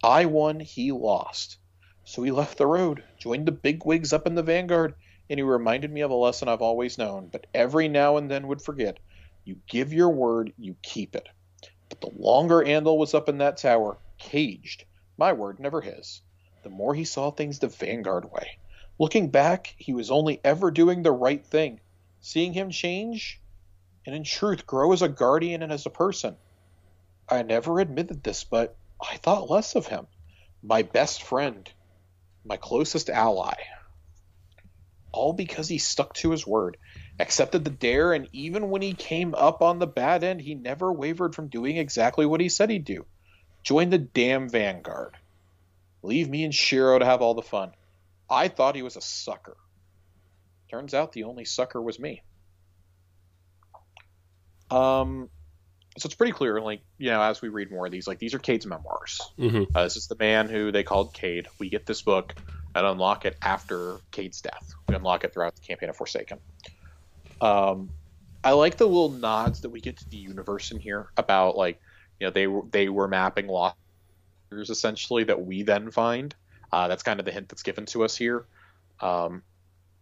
I 0.02 0.26
won, 0.26 0.62
he 0.62 0.94
lost. 0.94 1.58
So 2.06 2.24
he 2.24 2.32
left 2.32 2.58
the 2.58 2.68
road, 2.68 3.04
joined 3.20 3.48
the 3.48 3.52
big 3.52 3.86
wigs 3.86 4.14
up 4.14 4.26
in 4.28 4.36
the 4.36 4.44
Vanguard, 4.44 4.96
and 5.32 5.40
he 5.40 5.44
reminded 5.44 5.90
me 5.90 6.02
of 6.02 6.12
a 6.12 6.16
lesson 6.16 6.50
I've 6.50 6.62
always 6.62 6.98
known, 6.98 7.30
but 7.32 7.48
every 7.54 7.88
now 7.88 8.18
and 8.18 8.30
then 8.30 8.50
would 8.50 8.62
forget. 8.62 9.00
You 9.46 9.56
give 9.66 9.94
your 9.94 10.10
word, 10.10 10.52
you 10.58 10.76
keep 10.84 11.16
it. 11.16 11.30
But 11.88 12.02
the 12.02 12.12
longer 12.20 12.58
Andal 12.58 12.98
was 12.98 13.14
up 13.14 13.30
in 13.30 13.38
that 13.38 13.56
tower, 13.56 13.98
caged, 14.18 14.84
my 15.18 15.32
word, 15.32 15.58
never 15.58 15.80
his, 15.80 16.22
the 16.64 16.70
more 16.70 16.94
he 16.94 17.06
saw 17.06 17.32
things 17.32 17.60
the 17.60 17.70
Vanguard 17.70 18.30
way. 18.30 18.58
Looking 19.00 19.30
back, 19.30 19.74
he 19.78 19.94
was 19.94 20.12
only 20.12 20.42
ever 20.44 20.70
doing 20.70 21.02
the 21.02 21.14
right 21.14 21.46
thing. 21.46 21.80
Seeing 22.20 22.52
him 22.52 22.70
change, 22.70 23.40
and 24.06 24.14
in 24.14 24.26
truth 24.26 24.68
grow 24.68 24.92
as 24.92 25.02
a 25.02 25.08
guardian 25.08 25.64
and 25.64 25.72
as 25.72 25.86
a 25.86 25.90
person. 25.90 26.36
I 27.30 27.42
never 27.44 27.80
admitted 27.80 28.22
this, 28.22 28.44
but 28.44 28.76
I 29.02 29.16
thought 29.16 29.50
less 29.50 29.76
of 29.76 29.88
him. 29.88 30.08
My 30.62 30.82
best 30.82 31.24
friend, 31.24 31.72
my 32.44 32.58
closest 32.58 33.10
ally. 33.10 33.54
All 35.12 35.34
because 35.34 35.68
he 35.68 35.78
stuck 35.78 36.14
to 36.16 36.32
his 36.32 36.48
word, 36.48 36.78
accepted 37.20 37.64
the 37.64 37.72
dare, 37.72 38.14
and 38.14 38.30
even 38.32 38.70
when 38.70 38.82
he 38.82 38.94
came 38.94 39.36
up 39.36 39.62
on 39.62 39.80
the 39.80 39.88
bad 39.88 40.24
end, 40.24 40.42
he 40.42 40.56
never 40.56 40.92
wavered 40.92 41.36
from 41.36 41.48
doing 41.48 41.78
exactly 41.78 42.26
what 42.26 42.42
he 42.42 42.50
said 42.50 42.70
he'd 42.70 42.86
do. 42.86 43.06
Join 43.64 43.90
the 43.90 43.98
damn 43.98 44.50
Vanguard. 44.50 45.16
Leave 46.04 46.30
me 46.30 46.44
and 46.44 46.56
Shiro 46.56 46.98
to 46.98 47.06
have 47.06 47.22
all 47.22 47.34
the 47.34 47.42
fun. 47.42 47.72
I 48.30 48.48
thought 48.48 48.76
he 48.76 48.82
was 48.82 48.96
a 48.96 49.02
sucker. 49.02 49.58
Turns 50.70 50.94
out 50.94 51.12
the 51.12 51.26
only 51.26 51.46
sucker 51.46 51.82
was 51.82 52.00
me. 52.00 52.24
Um, 54.72 55.30
so 55.98 56.08
it's 56.08 56.16
pretty 56.16 56.32
clear, 56.32 56.62
like 56.62 56.82
you 56.98 57.12
know, 57.12 57.22
as 57.22 57.42
we 57.42 57.50
read 57.50 57.70
more 57.70 57.86
of 57.86 57.92
these, 57.92 58.08
like 58.08 58.20
these 58.20 58.34
are 58.34 58.40
Cayde's 58.40 58.66
memoirs. 58.66 59.22
Mm-hmm. 59.38 59.76
Uh, 59.76 59.84
this 59.84 59.98
is 59.98 60.08
the 60.08 60.16
man 60.16 60.48
who 60.48 60.72
they 60.72 60.84
called 60.84 61.14
Cayde. 61.14 61.48
We 61.60 61.70
get 61.70 61.86
this 61.86 62.02
book 62.02 62.34
and 62.76 62.86
unlock 62.86 63.26
it 63.26 63.38
after 63.42 63.98
Cayde's 64.12 64.42
death. 64.42 64.74
We 64.88 64.96
unlock 64.96 65.24
it 65.24 65.34
throughout 65.34 65.56
the 65.56 65.62
campaign 65.62 65.90
of 65.90 65.98
Forsaken. 65.98 66.40
Um, 67.40 67.90
I 68.44 68.52
like 68.52 68.78
the 68.78 68.88
little 68.88 69.10
nods 69.10 69.62
that 69.62 69.70
we 69.70 69.82
get 69.82 69.98
to 69.98 70.10
the 70.10 70.18
universe 70.18 70.72
in 70.72 70.80
here 70.80 71.10
about 71.18 71.58
like 71.58 71.80
you 72.20 72.28
know 72.28 72.32
they 72.32 72.48
they 72.72 72.90
were 72.90 73.08
mapping 73.08 73.48
lost 73.48 73.78
essentially 74.52 75.24
that 75.26 75.46
we 75.46 75.64
then 75.64 75.92
find. 75.92 76.36
Uh, 76.72 76.88
that's 76.88 77.04
kind 77.04 77.20
of 77.20 77.26
the 77.26 77.32
hint 77.32 77.50
that's 77.50 77.64
given 77.64 77.86
to 77.88 78.04
us 78.04 78.16
here. 78.16 78.46
Um, 79.00 79.44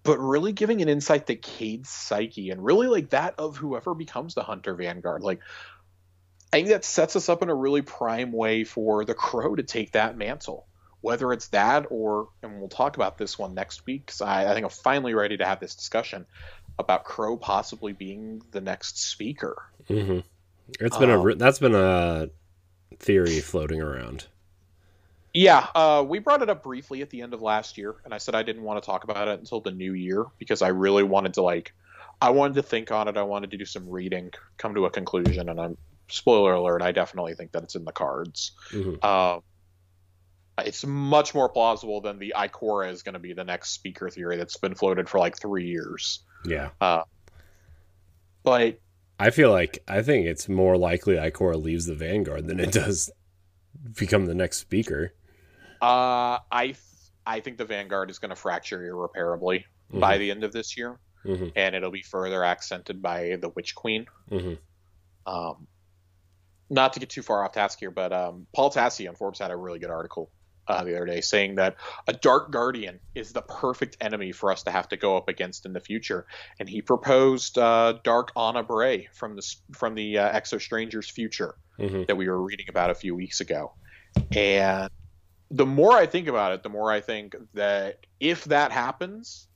but 0.04 0.18
really 0.18 0.54
giving 0.54 0.82
an 0.82 0.90
insight 0.90 1.28
to 1.28 1.36
Cayde's 1.36 1.90
psyche 1.90 2.52
and 2.52 2.64
really 2.64 2.88
like 2.88 3.10
that 3.10 3.36
of 3.38 3.58
whoever 3.58 3.94
becomes 3.94 4.34
the 4.34 4.44
Hunter 4.44 4.74
Vanguard. 4.74 5.24
Like, 5.24 5.40
I 6.52 6.58
think 6.58 6.70
that 6.70 6.86
sets 6.86 7.16
us 7.16 7.30
up 7.30 7.44
in 7.44 7.50
a 7.50 7.56
really 7.56 7.82
prime 7.82 8.32
way 8.32 8.64
for 8.64 9.06
the 9.06 9.14
Crow 9.14 9.56
to 9.56 9.64
take 9.64 9.92
that 9.92 10.18
mantle. 10.18 10.68
Whether 11.02 11.32
it's 11.32 11.48
that 11.48 11.88
or, 11.90 12.30
and 12.44 12.60
we'll 12.60 12.70
talk 12.70 12.98
about 12.98 13.18
this 13.18 13.40
one 13.40 13.54
next 13.54 13.86
week, 13.86 14.06
because 14.06 14.22
I, 14.22 14.52
I 14.52 14.54
think 14.54 14.66
I'm 14.66 14.70
finally 14.70 15.14
ready 15.14 15.38
to 15.38 15.46
have 15.46 15.60
this 15.60 15.76
discussion 15.76 16.26
about 16.78 17.04
Crow 17.04 17.38
possibly 17.38 17.94
being 17.94 18.42
the 18.52 18.62
next 18.62 19.00
speaker. 19.00 19.64
Mm-hmm. 19.90 20.20
It's 20.80 20.98
been 20.98 21.10
Um, 21.10 21.28
a 21.28 21.36
that's 21.36 21.60
been 21.60 21.76
a 21.76 22.30
theory 22.98 23.40
floating 23.40 23.82
around. 23.82 24.28
Yeah, 25.34 25.68
uh, 25.76 26.04
we 26.08 26.20
brought 26.20 26.42
it 26.42 26.50
up 26.50 26.64
briefly 26.64 27.02
at 27.02 27.12
the 27.12 27.22
end 27.22 27.34
of 27.34 27.42
last 27.42 27.78
year, 27.78 27.96
and 28.04 28.14
I 28.14 28.18
said 28.18 28.36
I 28.36 28.44
didn't 28.44 28.64
want 28.64 28.82
to 28.82 28.86
talk 28.86 29.04
about 29.04 29.28
it 29.28 29.40
until 29.40 29.62
the 29.62 29.72
new 29.72 29.94
year 29.94 30.26
because 30.38 30.62
I 30.62 30.70
really 30.70 31.04
wanted 31.04 31.36
to 31.36 31.44
like, 31.44 31.74
I 32.22 32.32
wanted 32.32 32.56
to 32.56 32.64
think 32.64 32.92
on 32.92 33.08
it. 33.08 33.16
I 33.16 33.22
wanted 33.24 33.52
to 33.52 33.58
do 33.58 33.66
some 33.66 33.88
reading, 33.88 34.32
come 34.58 34.74
to 34.76 34.86
a 34.86 34.90
conclusion, 34.90 35.48
and 35.50 35.62
I'm 35.62 35.78
spoiler 36.08 36.54
alert. 36.54 36.82
I 36.82 36.92
definitely 36.92 37.36
think 37.36 37.52
that 37.52 37.64
it's 37.64 37.76
in 37.76 37.86
the 37.86 37.92
cards. 37.92 38.52
Mhm. 38.72 38.98
Uh, 39.02 39.42
it's 40.66 40.86
much 40.86 41.34
more 41.36 41.50
plausible 41.50 42.02
than 42.02 42.20
the 42.20 42.34
Ikora 42.36 42.92
is 42.92 43.04
going 43.04 43.14
to 43.14 43.20
be 43.20 43.34
the 43.34 43.44
next 43.44 43.72
speaker 43.72 44.10
theory 44.10 44.38
that's 44.38 44.58
been 44.58 44.76
floated 44.76 45.10
for 45.10 45.20
like 45.20 45.38
three 45.40 45.68
years. 45.68 46.24
Yeah, 46.46 46.70
But 48.44 48.80
I 49.20 49.30
feel 49.32 49.52
like 49.52 49.84
I 49.88 50.02
think 50.02 50.26
it's 50.26 50.48
more 50.48 50.78
likely 50.78 51.16
Ikora 51.16 51.62
leaves 51.62 51.86
the 51.86 51.96
Vanguard 51.96 52.48
than 52.48 52.60
it 52.60 52.72
does 52.72 53.10
become 53.98 54.26
the 54.26 54.36
next 54.36 54.58
speaker. 54.58 55.14
uh, 55.82 56.40
I 56.52 56.68
th- 56.68 56.78
I 57.26 57.40
think 57.42 57.58
the 57.58 57.66
Vanguard 57.66 58.10
is 58.10 58.18
going 58.20 58.30
to 58.30 58.36
fracture 58.36 58.84
irreparably 58.86 59.66
by 59.92 60.18
the 60.18 60.32
end 60.32 60.44
of 60.44 60.52
this 60.52 60.76
year, 60.78 61.00
Mhm. 61.26 61.52
and 61.56 61.76
it'll 61.76 61.92
be 61.92 62.02
further 62.02 62.44
accented 62.44 63.02
by 63.02 63.36
the 63.42 63.50
Witch 63.50 63.76
Queen. 63.76 64.06
hmm 64.30 64.54
Um, 65.26 65.68
not 66.72 66.94
to 66.94 67.00
get 67.00 67.10
too 67.10 67.22
far 67.22 67.44
off 67.44 67.52
task 67.52 67.80
here, 67.80 67.92
but 67.92 68.12
um, 68.14 68.48
Paul 68.56 68.72
Tassi 68.72 69.08
on 69.08 69.16
Forbes 69.16 69.40
had 69.40 69.52
a 69.52 69.56
really 69.56 69.80
good 69.80 69.90
article 69.92 70.32
uh, 70.70 70.84
the 70.84 70.96
other 70.96 71.06
day 71.06 71.20
saying 71.20 71.56
that 71.56 71.76
a 72.08 72.14
Dark 72.14 72.52
Guardian 72.52 73.00
is 73.16 73.34
the 73.34 73.42
perfect 73.42 73.98
enemy 74.00 74.32
for 74.32 74.52
us 74.52 74.64
to 74.64 74.72
have 74.72 74.88
to 74.90 74.98
go 74.98 75.18
up 75.18 75.28
against 75.28 75.66
in 75.66 75.74
the 75.74 75.80
future, 75.80 76.28
and 76.60 76.70
he 76.70 76.82
proposed 76.82 77.58
uh, 77.58 77.96
Dark 78.04 78.32
Ana 78.36 78.64
Bray 78.64 79.10
from 79.14 79.36
the 79.36 79.56
from 79.74 79.96
the 79.96 80.20
uh, 80.20 80.40
Exo 80.40 80.62
Strangers 80.62 81.10
future 81.10 81.56
hmm 81.78 82.04
that 82.08 82.16
we 82.16 82.30
were 82.30 82.42
reading 82.42 82.68
about 82.70 82.92
a 82.92 82.96
few 82.96 83.16
weeks 83.16 83.42
ago, 83.42 83.74
and 84.36 84.90
the 85.50 85.66
more 85.66 85.94
I 85.94 86.06
think 86.06 86.28
about 86.28 86.54
it, 86.54 86.62
the 86.62 86.70
more 86.70 86.92
I 86.92 87.02
think 87.02 87.36
that 87.56 87.98
if 88.20 88.46
that 88.46 88.72
happens, 88.72 89.48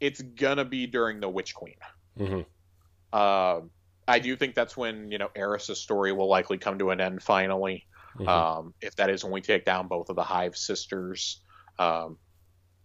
it's 0.00 0.20
gonna 0.20 0.66
be 0.66 0.86
during 0.86 1.20
the 1.20 1.28
Witch 1.30 1.54
Queen. 1.54 1.76
hmm 2.18 3.18
Um, 3.18 3.70
I 4.06 4.18
do 4.18 4.36
think 4.36 4.54
that's 4.54 4.76
when 4.76 5.10
you 5.10 5.16
know 5.16 5.30
Eris's 5.34 5.80
story 5.80 6.12
will 6.12 6.28
likely 6.28 6.58
come 6.58 6.78
to 6.78 6.90
an 6.90 7.00
end 7.00 7.22
finally. 7.22 7.86
Mhm. 8.16 8.28
Um, 8.28 8.74
if 8.80 8.96
that 8.96 9.10
is 9.10 9.24
when 9.24 9.32
we 9.32 9.40
take 9.40 9.64
down 9.64 9.88
both 9.88 10.08
of 10.08 10.16
the 10.16 10.24
Hive 10.24 10.56
sisters, 10.56 11.42
um, 11.78 12.18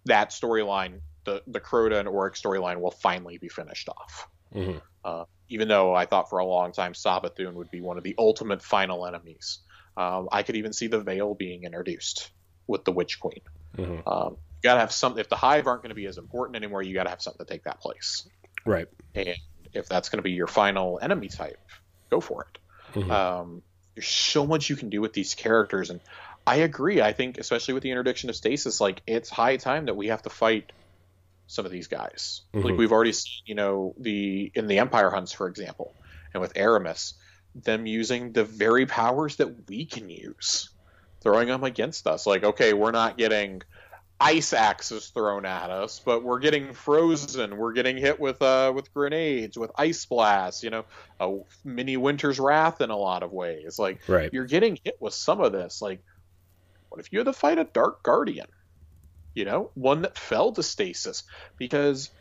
that 0.06 0.30
storyline, 0.32 1.02
the 1.26 1.44
the 1.48 1.60
Crota 1.62 1.99
and 1.99 2.08
Oryx 2.08 2.41
storyline, 2.41 2.82
will 2.82 2.91
finally 2.91 3.38
be 3.38 3.49
finished 3.49 3.90
off. 3.90 4.28
hmm 4.53 4.78
Even 5.49 5.68
though 5.68 5.94
I 5.94 6.06
thought 6.06 6.30
for 6.30 6.40
a 6.40 6.45
long 6.45 6.72
time 6.72 6.94
Savathun 6.94 7.53
would 7.56 7.70
be 7.70 7.82
one 7.82 7.98
of 7.98 8.03
the 8.03 8.16
ultimate 8.18 8.62
final 8.62 9.06
enemies, 9.06 9.60
um, 9.98 10.30
I 10.32 10.44
could 10.44 10.56
even 10.56 10.72
see 10.72 10.88
the 10.88 11.02
Veil 11.02 11.36
being 11.36 11.64
introduced 11.66 12.32
with 12.68 12.86
the 12.86 12.91
Witch 12.94 13.20
Queen. 13.20 13.41
hmm 13.76 13.99
Um, 14.08 14.38
you 14.64 14.68
gotta 14.70 14.80
have 14.80 14.91
some. 14.91 15.18
If 15.20 15.28
the 15.28 15.36
Hive 15.36 15.68
aren't 15.68 15.82
going 15.82 15.90
to 15.90 15.95
be 15.95 16.06
as 16.06 16.18
important 16.18 16.56
anymore, 16.56 16.84
you 16.84 16.94
gotta 16.94 17.10
have 17.10 17.22
something 17.22 17.45
to 17.45 17.52
take 17.52 17.64
that 17.64 17.82
place. 17.82 18.28
Right. 18.66 18.88
and 19.16 19.36
if 19.74 19.88
that's 19.88 20.10
going 20.10 20.18
to 20.20 20.24
be 20.24 20.32
your 20.32 20.48
final 20.48 20.99
enemy 21.02 21.30
type, 21.30 21.58
go 22.10 22.20
for 22.20 22.45
it. 22.45 22.58
Mhm. 22.99 23.12
Um, 23.12 23.64
there's 23.96 24.08
so 24.08 24.46
much 24.46 24.70
you 24.70 24.76
can 24.76 24.90
do 24.90 25.02
with 25.02 25.14
these 25.14 25.36
characters, 25.36 25.90
and 25.90 26.00
I 26.46 26.58
agree. 26.58 27.02
I 27.02 27.14
think, 27.14 27.38
especially 27.38 27.74
with 27.74 27.84
the 27.84 27.92
introduction 27.92 28.30
of 28.30 28.36
Stasis, 28.36 28.82
like 28.82 29.02
it's 29.06 29.30
high 29.30 29.58
time 29.58 29.86
that 29.86 29.96
we 29.96 30.08
have 30.08 30.24
to 30.24 30.30
fight 30.30 30.72
some 31.48 31.66
of 31.66 31.72
these 31.72 31.88
guys. 31.88 32.42
Like 32.54 32.74
Mhm. 32.74 32.78
we've 32.78 32.92
already 32.92 33.12
seen, 33.12 33.42
you 33.46 33.56
know, 33.56 33.94
the 34.00 34.52
in 34.56 34.68
the 34.68 34.80
Empire 34.80 35.10
hunts, 35.10 35.34
for 35.34 35.48
example, 35.48 35.96
and 36.34 36.42
with 36.42 36.54
Eramis, 36.54 37.14
them 37.56 37.86
using 37.86 38.32
the 38.32 38.46
very 38.46 38.86
powers 38.86 39.36
that 39.38 39.68
we 39.68 39.86
can 39.86 40.10
use, 40.10 40.70
throwing 41.22 41.50
them 41.50 41.64
against 41.64 42.08
us. 42.08 42.26
Like, 42.26 42.44
okay, 42.44 42.74
we're 42.74 42.92
not 42.92 43.18
getting 43.18 43.62
ice 44.22 44.53
axes 44.53 45.07
thrown 45.10 45.45
at 45.45 45.72
us, 45.72 45.99
but 45.99 46.23
we're 46.23 46.39
getting 46.39 46.73
frozen. 46.73 47.57
We're 47.57 47.73
getting 47.73 47.98
hit 47.98 48.19
with 48.19 48.41
uh 48.41 48.72
with 48.73 48.93
grenades, 48.93 49.57
with 49.57 49.72
ice 49.76 50.06
blasts. 50.06 50.64
You 50.64 50.69
know, 50.69 50.85
a 51.19 51.39
mini 51.65 51.98
Winter's 51.98 52.39
Wrath 52.39 52.80
in 52.81 52.91
a 52.91 52.95
lot 52.98 53.23
of 53.23 53.31
ways. 53.31 53.80
Like 53.80 54.07
Right. 54.07 54.30
you're 54.31 54.45
getting 54.45 54.77
hit 54.84 54.98
with 54.99 55.15
some 55.15 55.41
of 55.41 55.52
this. 55.52 55.81
Like, 55.81 56.03
what 56.89 57.02
if 57.02 57.11
you 57.11 57.19
had 57.19 57.26
to 57.26 57.34
fight 57.34 57.57
a 57.57 57.64
Dark 57.64 58.03
Guardian? 58.03 58.48
You 59.34 59.45
know, 59.45 59.72
one 59.73 60.03
that 60.03 60.18
fell 60.18 60.52
to 60.52 60.61
stasis 60.64 61.23
because 61.57 62.11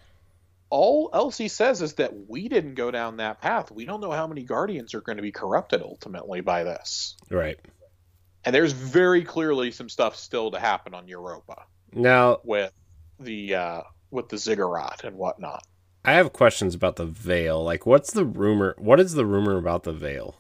all 0.70 1.10
else 1.12 1.36
he 1.36 1.48
says 1.48 1.82
is 1.82 1.94
that 1.94 2.12
we 2.28 2.48
didn't 2.48 2.77
go 2.77 2.90
down 2.90 3.16
that 3.18 3.40
path. 3.43 3.70
We 3.70 3.85
don't 3.85 4.01
know 4.01 4.12
how 4.12 4.27
many 4.27 4.44
Guardians 4.44 4.94
are 4.94 5.01
going 5.01 5.16
to 5.16 5.22
be 5.22 5.32
corrupted 5.32 5.82
ultimately 5.82 6.40
by 6.40 6.64
this. 6.64 7.16
Right. 7.28 7.59
And 8.44 8.55
there's 8.55 8.72
very 8.72 9.24
clearly 9.24 9.72
some 9.72 9.89
stuff 9.89 10.16
still 10.16 10.52
to 10.52 10.60
happen 10.60 10.94
on 10.94 11.09
Europa 11.09 11.64
Now, 11.93 12.39
with 12.45 12.73
the 13.19 13.55
uh, 13.55 13.83
with 14.11 14.29
the 14.29 14.39
ziggurat 14.39 15.05
and 15.05 15.17
whatnot. 15.17 15.65
I 16.05 16.12
have 16.12 16.33
questions 16.33 16.75
about 16.75 16.97
the 16.97 17.05
veil. 17.07 17.62
Like, 17.62 17.85
what's 17.85 18.12
the 18.12 18.25
rumor? 18.25 18.75
What 18.79 19.01
is 19.01 19.12
the 19.12 19.27
rumor 19.27 19.59
about 19.59 19.83
the 19.83 19.93
veil? 19.93 20.37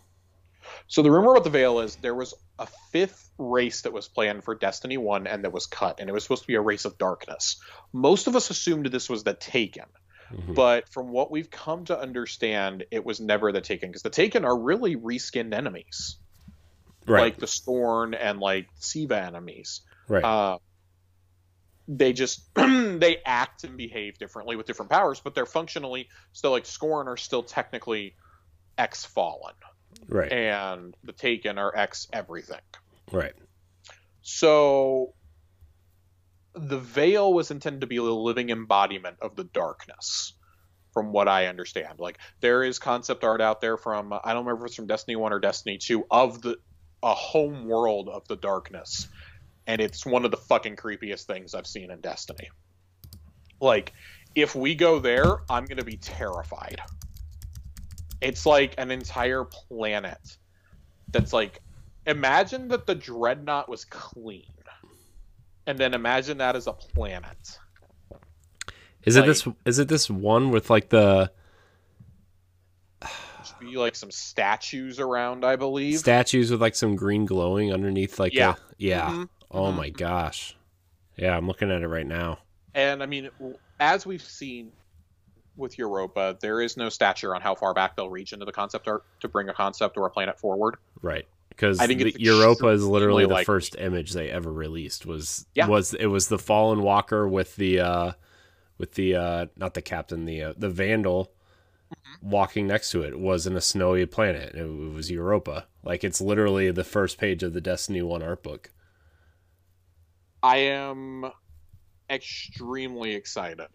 So 0.86 1.02
the 1.02 1.10
rumor 1.10 1.32
about 1.32 1.44
the 1.44 1.50
veil 1.50 1.80
is 1.80 1.96
there 1.96 2.14
was 2.14 2.32
a 2.58 2.66
fifth 2.90 3.30
race 3.38 3.82
that 3.82 3.92
was 3.92 4.08
planned 4.08 4.42
for 4.44 4.54
Destiny 4.54 4.96
1 4.96 5.26
and 5.26 5.44
that 5.44 5.52
was 5.52 5.66
cut, 5.66 6.00
and 6.00 6.08
it 6.08 6.12
was 6.12 6.22
supposed 6.22 6.42
to 6.42 6.48
be 6.48 6.54
a 6.54 6.60
race 6.60 6.84
of 6.84 6.96
darkness. 6.98 7.60
Most 7.92 8.26
of 8.26 8.34
us 8.36 8.50
assumed 8.50 8.86
this 8.86 9.08
was 9.10 9.22
the 9.22 9.34
Taken, 9.34 9.84
Mhm. 10.32 10.54
but 10.54 10.88
from 10.88 11.10
what 11.10 11.30
we've 11.30 11.50
come 11.50 11.84
to 11.86 11.98
understand, 11.98 12.84
it 12.90 13.04
was 13.04 13.20
never 13.20 13.52
the 13.52 13.60
Taken 13.60 13.90
because 13.90 14.02
the 14.02 14.10
Taken 14.10 14.44
are 14.44 14.56
really 14.58 14.96
reskinned 14.96 15.52
enemies, 15.54 16.16
Right. 17.06 17.20
like 17.20 17.38
the 17.38 17.46
Scorn 17.46 18.14
and 18.14 18.40
like 18.40 18.68
Siva 18.78 19.20
enemies. 19.20 19.82
right. 20.08 20.24
Uh, 20.24 20.58
they 21.88 22.12
just 22.12 22.42
they 22.54 23.18
act 23.24 23.64
and 23.64 23.76
behave 23.76 24.18
differently 24.18 24.56
with 24.56 24.66
different 24.66 24.90
powers, 24.90 25.20
but 25.20 25.34
they're 25.34 25.46
functionally 25.46 26.08
still 26.32 26.50
like 26.50 26.66
Scorn 26.66 27.08
are 27.08 27.16
still 27.16 27.42
technically 27.42 28.14
X 28.78 29.04
Fallen, 29.04 29.54
right. 30.08 30.30
and 30.30 30.96
the 31.04 31.12
Taken 31.12 31.58
are 31.58 31.74
X 31.76 32.08
everything. 32.12 32.60
right. 33.12 33.34
So 34.22 35.14
the 36.54 36.78
veil 36.78 37.32
was 37.32 37.50
intended 37.50 37.80
to 37.82 37.86
be 37.86 37.96
a 37.96 38.02
living 38.02 38.50
embodiment 38.50 39.16
of 39.22 39.36
the 39.36 39.44
darkness 39.44 40.34
from 40.92 41.12
what 41.12 41.28
I 41.28 41.46
understand. 41.46 42.00
Like 42.00 42.18
there 42.40 42.62
is 42.62 42.78
concept 42.78 43.24
art 43.24 43.40
out 43.40 43.60
there 43.60 43.76
from 43.76 44.12
I 44.12 44.32
don't 44.32 44.44
remember 44.44 44.66
if 44.66 44.70
it's 44.70 44.76
from 44.76 44.86
Destiny 44.86 45.16
1 45.16 45.32
or 45.32 45.38
Destiny 45.38 45.78
2 45.78 46.06
of 46.10 46.42
the 46.42 46.58
a 47.02 47.14
home 47.14 47.66
world 47.66 48.08
of 48.08 48.26
the 48.28 48.36
darkness. 48.36 49.08
And 49.70 49.80
it's 49.80 50.04
one 50.04 50.24
of 50.24 50.32
the 50.32 50.36
fucking 50.36 50.74
creepiest 50.74 51.26
things 51.26 51.54
I've 51.54 51.66
seen 51.66 51.92
in 51.92 52.00
Destiny. 52.00 52.50
Like 53.60 53.92
if 54.34 54.56
we 54.56 54.74
go 54.74 54.98
there, 54.98 55.42
I'm 55.48 55.64
going 55.64 55.78
to 55.78 55.84
be 55.84 55.96
terrified. 55.96 56.80
It's 58.20 58.44
like 58.44 58.74
an 58.78 58.90
entire 58.90 59.44
planet 59.44 60.18
that's 61.12 61.32
like 61.32 61.60
imagine 62.04 62.66
that 62.68 62.88
the 62.88 62.96
dreadnought 62.96 63.68
was 63.68 63.84
clean 63.84 64.42
and 65.68 65.78
then 65.78 65.94
imagine 65.94 66.38
that 66.38 66.56
as 66.56 66.66
a 66.66 66.72
planet 66.72 67.58
Is 69.04 69.14
it 69.14 69.24
this? 69.26 69.46
Is 69.64 69.78
it 69.78 69.86
this 69.86 70.10
one 70.10 70.50
with 70.50 70.68
like 70.68 70.88
the 70.88 71.30
be 73.60 73.76
like 73.76 73.94
some 73.94 74.10
statues 74.10 74.98
around 74.98 75.44
i 75.44 75.54
believe 75.54 75.98
statues 75.98 76.50
with 76.50 76.62
like 76.62 76.74
some 76.74 76.96
green 76.96 77.24
glowing 77.26 77.72
underneath? 77.72 78.18
Like, 78.18 78.32
Yeah. 78.32 78.52
the- 78.52 78.74
yeah. 78.78 79.10
Mhm. 79.10 79.28
Oh 79.52 79.70
Mhm. 79.70 79.76
my 79.76 79.90
gosh. 79.90 80.56
Yeah, 81.16 81.36
I'm 81.36 81.46
looking 81.46 81.70
at 81.70 81.82
it 81.82 81.88
right 81.88 82.06
now. 82.06 82.40
and 82.74 83.02
i 83.02 83.06
mean 83.06 83.28
as 83.78 84.06
we've 84.06 84.22
seen 84.22 84.72
with 85.56 85.78
europa 85.78 86.36
there 86.40 86.60
is 86.60 86.76
no 86.76 86.88
stature 86.88 87.34
on 87.34 87.40
how 87.40 87.54
far 87.54 87.74
back 87.74 87.96
they'll 87.96 88.10
reach 88.10 88.32
into 88.32 88.44
the 88.46 88.52
concept 88.52 88.88
art 88.88 89.02
to 89.20 89.28
bring 89.28 89.48
a 89.48 89.54
concept 89.54 89.96
or 89.96 90.06
a 90.06 90.10
planet 90.10 90.38
forward 90.38 90.76
Right. 91.02 91.26
Because 91.48 91.80
I 91.80 91.86
think 91.86 92.18
Europa 92.18 92.68
is 92.68 92.86
literally 92.86 93.24
the 93.24 93.30
likely. 93.30 93.44
first 93.44 93.76
image 93.78 94.12
they 94.12 94.30
ever 94.30 94.52
released. 94.52 95.04
Was 95.06 95.46
Yeah. 95.54 95.66
was 95.68 95.94
it 95.94 96.06
was 96.06 96.28
the 96.28 96.38
fallen 96.38 96.82
walker 96.82 97.26
with 97.28 97.56
the 97.56 97.80
uh 97.80 98.12
with 98.78 98.94
the 98.94 99.16
uh 99.16 99.46
not 99.56 99.74
the 99.74 99.82
captain 99.82 100.24
the 100.26 100.42
uh, 100.42 100.54
the 100.56 100.70
vandal 100.70 101.32
Mm-hmm. 101.92 102.30
walking 102.30 102.66
next 102.66 102.90
to 102.92 103.02
it 103.02 103.18
was 103.18 103.46
in 103.46 103.56
a 103.56 103.60
snowy 103.60 104.06
planet. 104.06 104.54
It, 104.54 104.62
it 104.64 104.92
was 104.94 105.10
Europa. 105.10 105.66
Like 105.82 106.04
it's 106.04 106.20
literally 106.20 106.70
the 106.70 106.84
first 106.84 107.18
page 107.18 107.42
of 107.42 107.52
the 107.52 107.60
Destiny 107.60 108.02
One 108.02 108.22
art 108.22 108.42
book. 108.42 108.70
I 110.42 110.56
am 110.56 111.30
extremely 112.08 113.14
excited 113.14 113.68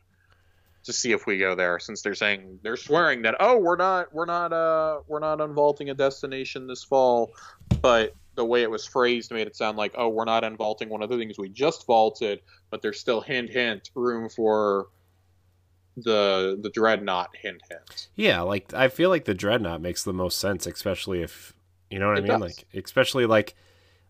to 0.84 0.94
see 0.94 1.12
if 1.12 1.26
we 1.26 1.38
go 1.38 1.56
there 1.56 1.80
since 1.80 2.02
they're 2.02 2.16
saying 2.16 2.60
they're 2.62 2.78
swearing 2.78 3.24
that 3.24 3.36
oh 3.40 3.58
we're 3.58 3.76
not 3.76 4.14
we're 4.14 4.26
not 4.26 4.54
uh 4.54 5.00
we're 5.08 5.20
not 5.20 5.40
unvaulting 5.40 5.90
a 5.90 5.94
destination 5.94 6.68
this 6.68 6.84
fall 6.84 7.32
but 7.82 8.14
the 8.36 8.46
way 8.46 8.62
it 8.62 8.70
was 8.70 8.86
phrased 8.86 9.32
made 9.32 9.48
it 9.48 9.56
sound 9.56 9.78
like 9.78 9.94
oh 9.98 10.10
we're 10.10 10.26
not 10.26 10.44
unvaulting 10.44 10.90
one 10.90 11.02
of 11.02 11.10
the 11.10 11.18
things 11.18 11.38
we 11.38 11.50
just 11.50 11.86
vaulted 11.88 12.40
but 12.70 12.82
there's 12.82 13.00
still 13.00 13.22
hint 13.22 13.50
hint 13.50 13.90
room 13.96 14.30
for 14.30 14.88
the 15.98 16.58
the 16.62 16.70
dreadnought 16.70 17.30
hint 17.36 17.62
hint 17.70 18.08
Yeah, 18.16 18.42
like 18.42 18.74
I 18.74 18.90
feel 18.90 19.10
like 19.10 19.26
the 19.26 19.34
dreadnought 19.34 19.82
makes 19.82 20.04
the 20.04 20.14
most 20.14 20.38
sense, 20.38 20.68
especially 20.68 21.22
if 21.22 21.54
you 21.90 22.00
know 22.00 22.08
what 22.08 22.18
I 22.18 22.22
mean. 22.22 22.28
does. 22.28 22.42
Like 22.42 22.66
especially 22.74 23.26
like 23.26 23.56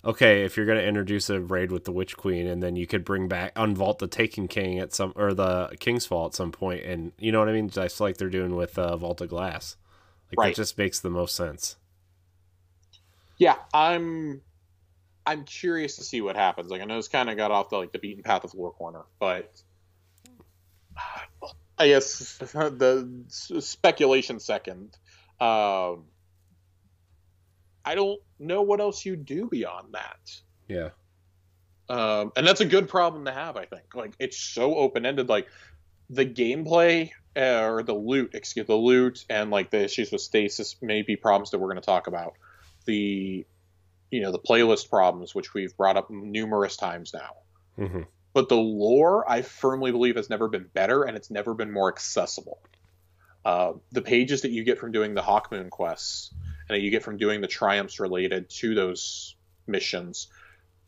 okay, 0.06 0.44
if 0.44 0.56
you're 0.58 0.66
gonna 0.66 0.82
introduce 0.82 1.30
a 1.30 1.40
raid 1.42 1.72
with 1.72 1.86
the 1.86 1.92
Witch 1.92 2.16
Queen, 2.16 2.48
and 2.48 2.62
then 2.62 2.76
you 2.76 2.86
could 2.88 3.04
bring 3.04 3.28
back 3.28 3.56
unvault 3.56 3.98
the 4.00 4.08
Taken 4.08 4.48
King 4.48 4.80
at 4.80 4.94
some 4.94 5.14
or 5.16 5.34
the 5.34 5.76
King's 5.80 6.06
Fall 6.06 6.28
at 6.28 6.34
some 6.36 6.52
point, 6.52 6.84
and 6.86 7.12
you 7.18 7.32
know 7.32 7.40
what 7.40 7.50
I 7.50 7.54
mean. 7.54 7.70
Just 7.70 8.00
like 8.00 8.18
they're 8.18 8.30
doing 8.30 8.56
with 8.56 8.78
uh, 8.78 8.96
Vault 8.98 9.22
of 9.22 9.30
Glass, 9.30 9.76
like 10.32 10.38
Right. 10.40 10.56
that 10.56 10.62
just 10.62 10.78
makes 10.78 11.00
the 11.00 11.10
most 11.10 11.36
sense. 11.36 11.78
yeah 13.38 13.56
i'm 13.74 14.42
i'm 15.26 15.44
curious 15.44 15.98
to 15.98 16.04
see 16.04 16.22
what 16.22 16.36
happens 16.38 16.70
like 16.72 16.82
i 16.82 16.86
know 16.86 16.98
it's 16.98 17.10
kind 17.10 17.30
of 17.30 17.36
got 17.36 17.52
off 17.52 17.70
the 17.70 17.78
like 17.78 17.92
the 17.92 18.00
beaten 18.00 18.24
path 18.24 18.44
of 18.46 18.54
lore 18.54 18.72
corner 18.72 19.04
but 19.20 19.52
i 21.78 21.88
guess 21.88 22.38
the 22.40 23.26
speculation 23.60 24.40
second 24.40 24.96
um 25.42 26.06
i 27.86 27.96
don't 27.96 28.20
know 28.40 28.62
what 28.62 28.80
else 28.80 29.06
you 29.06 29.16
do 29.16 29.48
beyond 29.48 29.94
that. 29.94 30.42
Yeah, 30.68 30.90
um, 31.90 32.32
and 32.36 32.46
that's 32.46 32.62
a 32.62 32.66
good 32.66 32.90
problem 32.90 33.26
to 33.26 33.32
have 33.32 33.58
i 33.58 33.66
think. 33.66 33.94
Like 33.94 34.14
it's 34.20 34.38
so 34.38 34.76
open-ended. 34.76 35.30
Like 35.30 35.48
the 36.10 36.26
gameplay 36.26 37.12
uh, 37.36 37.68
or 37.68 37.84
the 37.84 37.94
loot 37.94 38.34
excuse 38.34 38.68
the 38.68 38.76
loot 38.76 39.26
and 39.30 39.52
like 39.52 39.70
the 39.70 39.84
issues 39.84 40.12
with 40.12 40.22
stasis 40.22 40.76
may 40.82 41.02
be 41.02 41.16
problems 41.16 41.52
that 41.52 41.60
we're 41.60 41.68
going 41.68 41.82
to 41.82 41.86
talk 41.86 42.08
about. 42.08 42.34
The 42.86 43.46
you 44.12 44.22
know 44.22 44.32
the 44.32 44.40
playlist 44.40 44.90
problems 44.90 45.34
which 45.34 45.54
we've 45.54 45.76
brought 45.78 45.98
up 45.98 46.10
numerous 46.10 46.78
times 46.78 47.14
now. 47.14 47.36
Hmm 47.76 48.04
but 48.36 48.50
the 48.50 48.58
lore 48.58 49.28
i 49.32 49.42
firmly 49.42 49.92
believe 49.92 50.18
has 50.18 50.30
never 50.30 50.48
been 50.48 50.70
better 50.74 51.04
and 51.04 51.18
it's 51.18 51.32
never 51.32 51.56
been 51.56 51.72
more 51.72 51.88
accessible. 51.88 52.60
Uh, 53.44 53.74
the 53.92 54.02
pages 54.02 54.42
that 54.42 54.52
you 54.52 54.64
get 54.64 54.80
from 54.80 54.92
doing 54.92 55.14
the 55.14 55.22
hawkmoon 55.22 55.70
quests 55.70 56.32
that 56.68 56.82
you 56.82 56.92
get 56.92 57.04
from 57.04 57.18
doing 57.18 57.42
the 57.42 57.48
triumphs 57.48 58.00
related 58.00 58.50
to 58.50 58.76
those 58.76 59.36
missions 59.68 60.28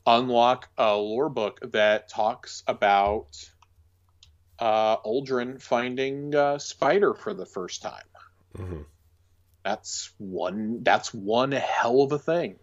unlock 0.08 0.70
a 0.78 0.95
lore 0.95 1.30
book 1.30 1.60
that 1.74 2.08
talks 2.08 2.64
about 2.66 3.28
uh, 4.60 4.98
Uldren 4.98 5.62
finding 5.62 6.34
uh, 6.34 6.58
Spider 6.58 7.14
for 7.14 7.34
the 7.34 7.45
first 7.45 7.82
time. 7.84 8.06
hmm 8.56 8.82
That's 9.64 10.12
one. 10.18 10.82
That's 10.82 11.14
one 11.14 11.52
hell 11.52 12.02
of 12.02 12.12
a 12.14 12.18
thing. 12.18 12.60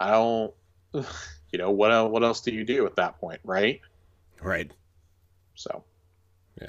I 0.00 0.10
don't. 0.10 0.54
You 1.50 1.58
know 1.58 1.70
what? 1.70 2.10
What 2.10 2.22
else 2.22 2.42
do 2.42 2.50
you 2.52 2.62
do 2.62 2.84
at 2.84 2.96
that 2.96 3.18
point, 3.20 3.40
right? 3.42 3.80
right. 4.42 4.70
So. 5.54 5.82
Yeah. 6.60 6.66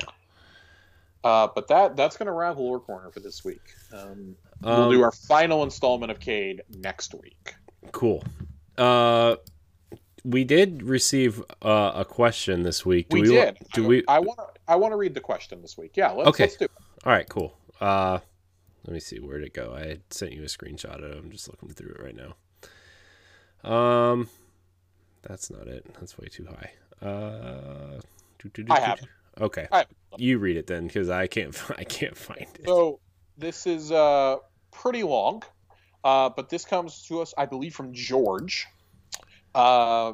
Uh, 1.24 1.48
but 1.54 1.68
that 1.68 1.96
that's 1.98 2.16
gonna 2.18 2.32
wrap 2.32 2.58
Lore 2.58 2.80
Corner 2.80 3.12
for 3.12 3.20
this 3.20 3.44
week. 3.44 3.62
Um, 3.94 4.36
we'll 4.62 4.74
Um, 4.84 4.92
do 4.92 5.02
our 5.04 5.12
final 5.12 5.64
installment 5.64 6.12
of 6.12 6.20
Cayde 6.20 6.62
next 6.70 7.14
week. 7.14 7.56
Cool. 7.92 8.24
Uh, 8.78 9.36
we 10.24 10.44
did 10.44 10.84
receive 10.84 11.42
uh, 11.62 11.92
a 11.96 12.06
question 12.06 12.64
this 12.64 12.86
week. 12.86 13.10
Do 13.10 13.22
we, 13.22 13.30
wa- 13.38 13.46
did. 13.46 13.58
Do 13.74 13.84
I, 13.84 13.88
we? 13.88 14.04
I 14.08 14.20
want 14.20 14.40
to. 14.40 14.46
I 14.68 14.76
want 14.76 14.94
to 14.94 14.98
read 14.98 15.14
the 15.14 15.22
question 15.22 15.62
this 15.62 15.78
week. 15.78 15.98
Yeah. 15.98 16.12
Let's, 16.12 16.30
Okay. 16.30 16.44
let's 16.44 16.56
do 16.58 16.66
it. 16.66 16.72
All 17.06 17.12
right, 17.12 17.28
cool. 17.28 17.54
Uh, 17.82 18.20
let 18.86 18.94
me 18.94 19.00
see 19.00 19.20
where'd 19.20 19.44
it 19.44 19.54
go. 19.54 19.74
I 19.76 19.98
sent 20.10 20.32
you 20.34 20.42
a 20.44 20.46
screenshot 20.46 21.04
of 21.04 21.12
it. 21.12 21.18
I'm 21.18 21.32
just 21.32 21.50
looking 21.50 21.70
through 21.70 21.96
it 22.00 22.04
right 22.04 22.16
now. 22.16 23.70
Um, 23.70 24.30
that's 25.22 25.50
not 25.50 25.68
it. 25.68 25.86
That's 26.00 26.18
way 26.18 26.28
too 26.28 26.46
high. 26.46 26.72
Uh, 27.06 28.00
I 28.70 28.80
have. 28.80 29.00
Okay, 29.40 29.68
you 30.18 30.38
read 30.40 30.58
it 30.58 30.68
then, 30.68 30.88
because 30.88 31.10
I 31.10 31.28
can't. 31.28 31.56
I 31.78 31.84
can't 31.84 32.18
find 32.18 32.42
it. 32.42 32.66
So 32.66 33.00
this 33.38 33.68
is 33.68 33.92
uh, 33.92 34.38
pretty 34.72 35.04
long, 35.04 35.44
uh, 36.04 36.30
but 36.30 36.50
this 36.50 36.66
comes 36.66 37.04
to 37.08 37.22
us, 37.22 37.34
I 37.38 37.46
believe, 37.46 37.74
from 37.74 37.94
George. 37.94 38.68
Uh, 39.56 40.14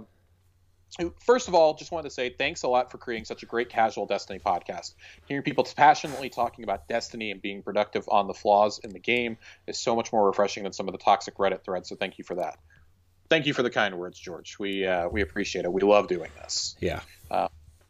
first 1.26 1.48
of 1.48 1.56
all, 1.56 1.74
just 1.74 1.92
wanted 1.92 2.10
to 2.10 2.14
say 2.14 2.30
thanks 2.30 2.64
a 2.64 2.68
lot 2.68 2.92
for 2.92 2.98
creating 2.98 3.26
such 3.26 3.44
a 3.44 3.46
great 3.46 3.70
casual 3.70 4.06
Destiny 4.06 4.40
podcast. 4.40 4.94
Hearing 5.26 5.44
people 5.44 5.68
passionately 5.76 6.30
talking 6.30 6.64
about 6.64 6.88
Destiny 6.88 7.32
and 7.32 7.42
being 7.42 7.64
productive 7.64 8.06
on 8.08 8.28
the 8.28 8.34
flaws 8.34 8.80
in 8.84 8.92
the 8.92 9.00
game 9.00 9.38
is 9.68 9.78
so 9.78 9.96
much 9.96 10.14
more 10.14 10.26
refreshing 10.26 10.64
than 10.64 10.74
some 10.74 10.88
of 10.88 10.94
the 10.94 11.00
toxic 11.00 11.36
Reddit 11.38 11.64
threads. 11.64 11.90
So 11.90 11.96
thank 11.96 12.18
you 12.18 12.24
for 12.24 12.36
that. 12.36 12.58
Thank 13.30 13.48
you 13.48 13.54
for 13.54 13.64
the 13.64 13.72
kind 13.72 13.98
words, 13.98 14.20
George. 14.20 14.58
We 14.60 14.86
uh, 14.86 15.10
we 15.10 15.22
appreciate 15.22 15.66
it. 15.66 15.74
We 15.74 15.82
love 15.82 16.08
doing 16.08 16.30
this. 16.38 16.76
Yeah. 16.80 17.02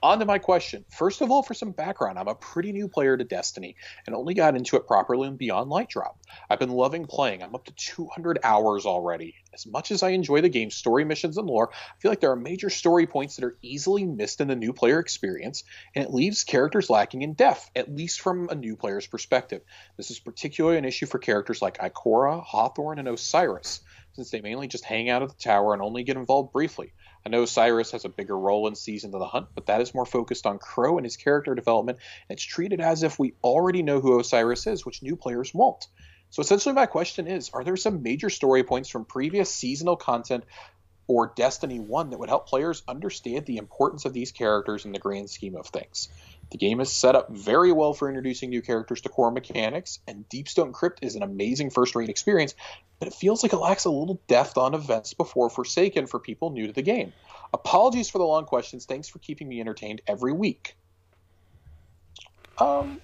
On 0.03 0.19
to 0.19 0.25
my 0.25 0.37
question. 0.37 0.85
First 0.89 1.21
of 1.21 1.31
all, 1.31 1.41
for 1.41 1.53
some 1.53 1.71
background, 1.71 2.19
I'm 2.19 2.27
a 2.27 2.35
pretty 2.35 2.71
new 2.71 2.87
player 2.87 3.17
to 3.17 3.23
Destiny 3.23 3.75
and 4.05 4.15
only 4.15 4.33
got 4.33 4.55
into 4.55 4.75
it 4.75 4.87
properly 4.87 5.27
in 5.27 5.37
Beyond 5.37 5.69
Light 5.69 5.89
Drop. 5.89 6.17
I've 6.49 6.59
been 6.59 6.69
loving 6.69 7.05
playing. 7.05 7.41
I'm 7.41 7.55
up 7.55 7.65
to 7.65 7.73
200 7.75 8.39
hours 8.43 8.85
already. 8.85 9.35
As 9.53 9.65
much 9.65 9.91
as 9.91 10.03
I 10.03 10.09
enjoy 10.09 10.41
the 10.41 10.49
game's 10.49 10.75
story 10.75 11.05
missions 11.05 11.37
and 11.37 11.47
lore, 11.47 11.71
I 11.71 11.99
feel 11.99 12.11
like 12.11 12.19
there 12.19 12.31
are 12.31 12.35
major 12.35 12.69
story 12.69 13.07
points 13.07 13.37
that 13.37 13.45
are 13.45 13.57
easily 13.61 14.03
missed 14.05 14.41
in 14.41 14.47
the 14.47 14.55
new 14.55 14.73
player 14.73 14.99
experience, 14.99 15.63
and 15.95 16.03
it 16.03 16.13
leaves 16.13 16.43
characters 16.43 16.89
lacking 16.89 17.21
in 17.21 17.33
depth, 17.33 17.71
at 17.75 17.93
least 17.93 18.21
from 18.21 18.49
a 18.49 18.55
new 18.55 18.75
player's 18.75 19.07
perspective. 19.07 19.61
This 19.97 20.11
is 20.11 20.19
particularly 20.19 20.77
an 20.77 20.85
issue 20.85 21.05
for 21.05 21.19
characters 21.19 21.61
like 21.61 21.77
Ikora, 21.77 22.43
Hawthorne, 22.43 22.99
and 22.99 23.07
Osiris, 23.07 23.81
since 24.13 24.29
they 24.29 24.41
mainly 24.41 24.67
just 24.67 24.83
hang 24.85 25.09
out 25.09 25.23
at 25.23 25.29
the 25.29 25.35
tower 25.35 25.73
and 25.73 25.81
only 25.81 26.03
get 26.03 26.17
involved 26.17 26.51
briefly. 26.51 26.91
I 27.25 27.31
know 27.31 27.41
Osiris 27.41 27.91
has 27.91 28.05
a 28.05 28.09
bigger 28.09 28.37
role 28.37 28.67
in 28.67 28.75
Season 28.75 29.11
of 29.15 29.19
the 29.19 29.25
Hunt, 29.25 29.47
but 29.55 29.65
that 29.65 29.81
is 29.81 29.95
more 29.95 30.05
focused 30.05 30.45
on 30.45 30.59
Crow 30.59 30.97
and 30.97 31.05
his 31.05 31.17
character 31.17 31.55
development, 31.55 31.97
and 32.29 32.35
it's 32.35 32.43
treated 32.43 32.79
as 32.81 33.01
if 33.01 33.17
we 33.17 33.33
already 33.43 33.81
know 33.81 33.99
who 33.99 34.19
Osiris 34.19 34.67
is, 34.67 34.85
which 34.85 35.01
new 35.01 35.15
players 35.15 35.51
won't. 35.51 35.87
So 36.29 36.41
essentially, 36.41 36.75
my 36.75 36.85
question 36.85 37.27
is 37.27 37.49
Are 37.49 37.63
there 37.63 37.77
some 37.77 38.03
major 38.03 38.29
story 38.29 38.63
points 38.63 38.89
from 38.89 39.05
previous 39.05 39.51
seasonal 39.51 39.95
content 39.95 40.43
or 41.07 41.33
Destiny 41.35 41.79
1 41.79 42.11
that 42.11 42.19
would 42.19 42.29
help 42.29 42.47
players 42.47 42.83
understand 42.87 43.45
the 43.45 43.57
importance 43.57 44.05
of 44.05 44.13
these 44.13 44.31
characters 44.31 44.85
in 44.85 44.91
the 44.91 44.99
grand 44.99 45.29
scheme 45.29 45.55
of 45.55 45.67
things? 45.67 46.09
The 46.51 46.57
game 46.57 46.79
is 46.79 46.91
set 46.91 47.15
up 47.15 47.29
very 47.31 47.71
well 47.71 47.93
for 47.93 48.07
introducing 48.07 48.49
new 48.49 48.61
characters 48.61 49.01
to 49.01 49.09
core 49.09 49.31
mechanics, 49.31 49.99
and 50.07 50.27
Deep 50.29 50.47
Stone 50.47 50.73
Crypt 50.73 50.99
is 51.03 51.15
an 51.15 51.23
amazing 51.23 51.69
first 51.69 51.95
rate 51.95 52.09
experience, 52.09 52.55
but 52.99 53.07
it 53.07 53.13
feels 53.13 53.43
like 53.43 53.53
it 53.53 53.57
lacks 53.57 53.85
a 53.85 53.89
little 53.89 54.21
depth 54.27 54.57
on 54.57 54.73
events 54.73 55.13
before 55.13 55.49
Forsaken 55.49 56.07
for 56.07 56.19
people 56.19 56.51
new 56.51 56.67
to 56.67 56.73
the 56.73 56.81
game. 56.81 57.13
Apologies 57.53 58.09
for 58.09 58.19
the 58.19 58.25
long 58.25 58.45
questions. 58.45 58.85
Thanks 58.85 59.07
for 59.07 59.19
keeping 59.19 59.49
me 59.49 59.59
entertained 59.59 60.01
every 60.07 60.33
week. 60.33 60.75
Um, 62.57 63.01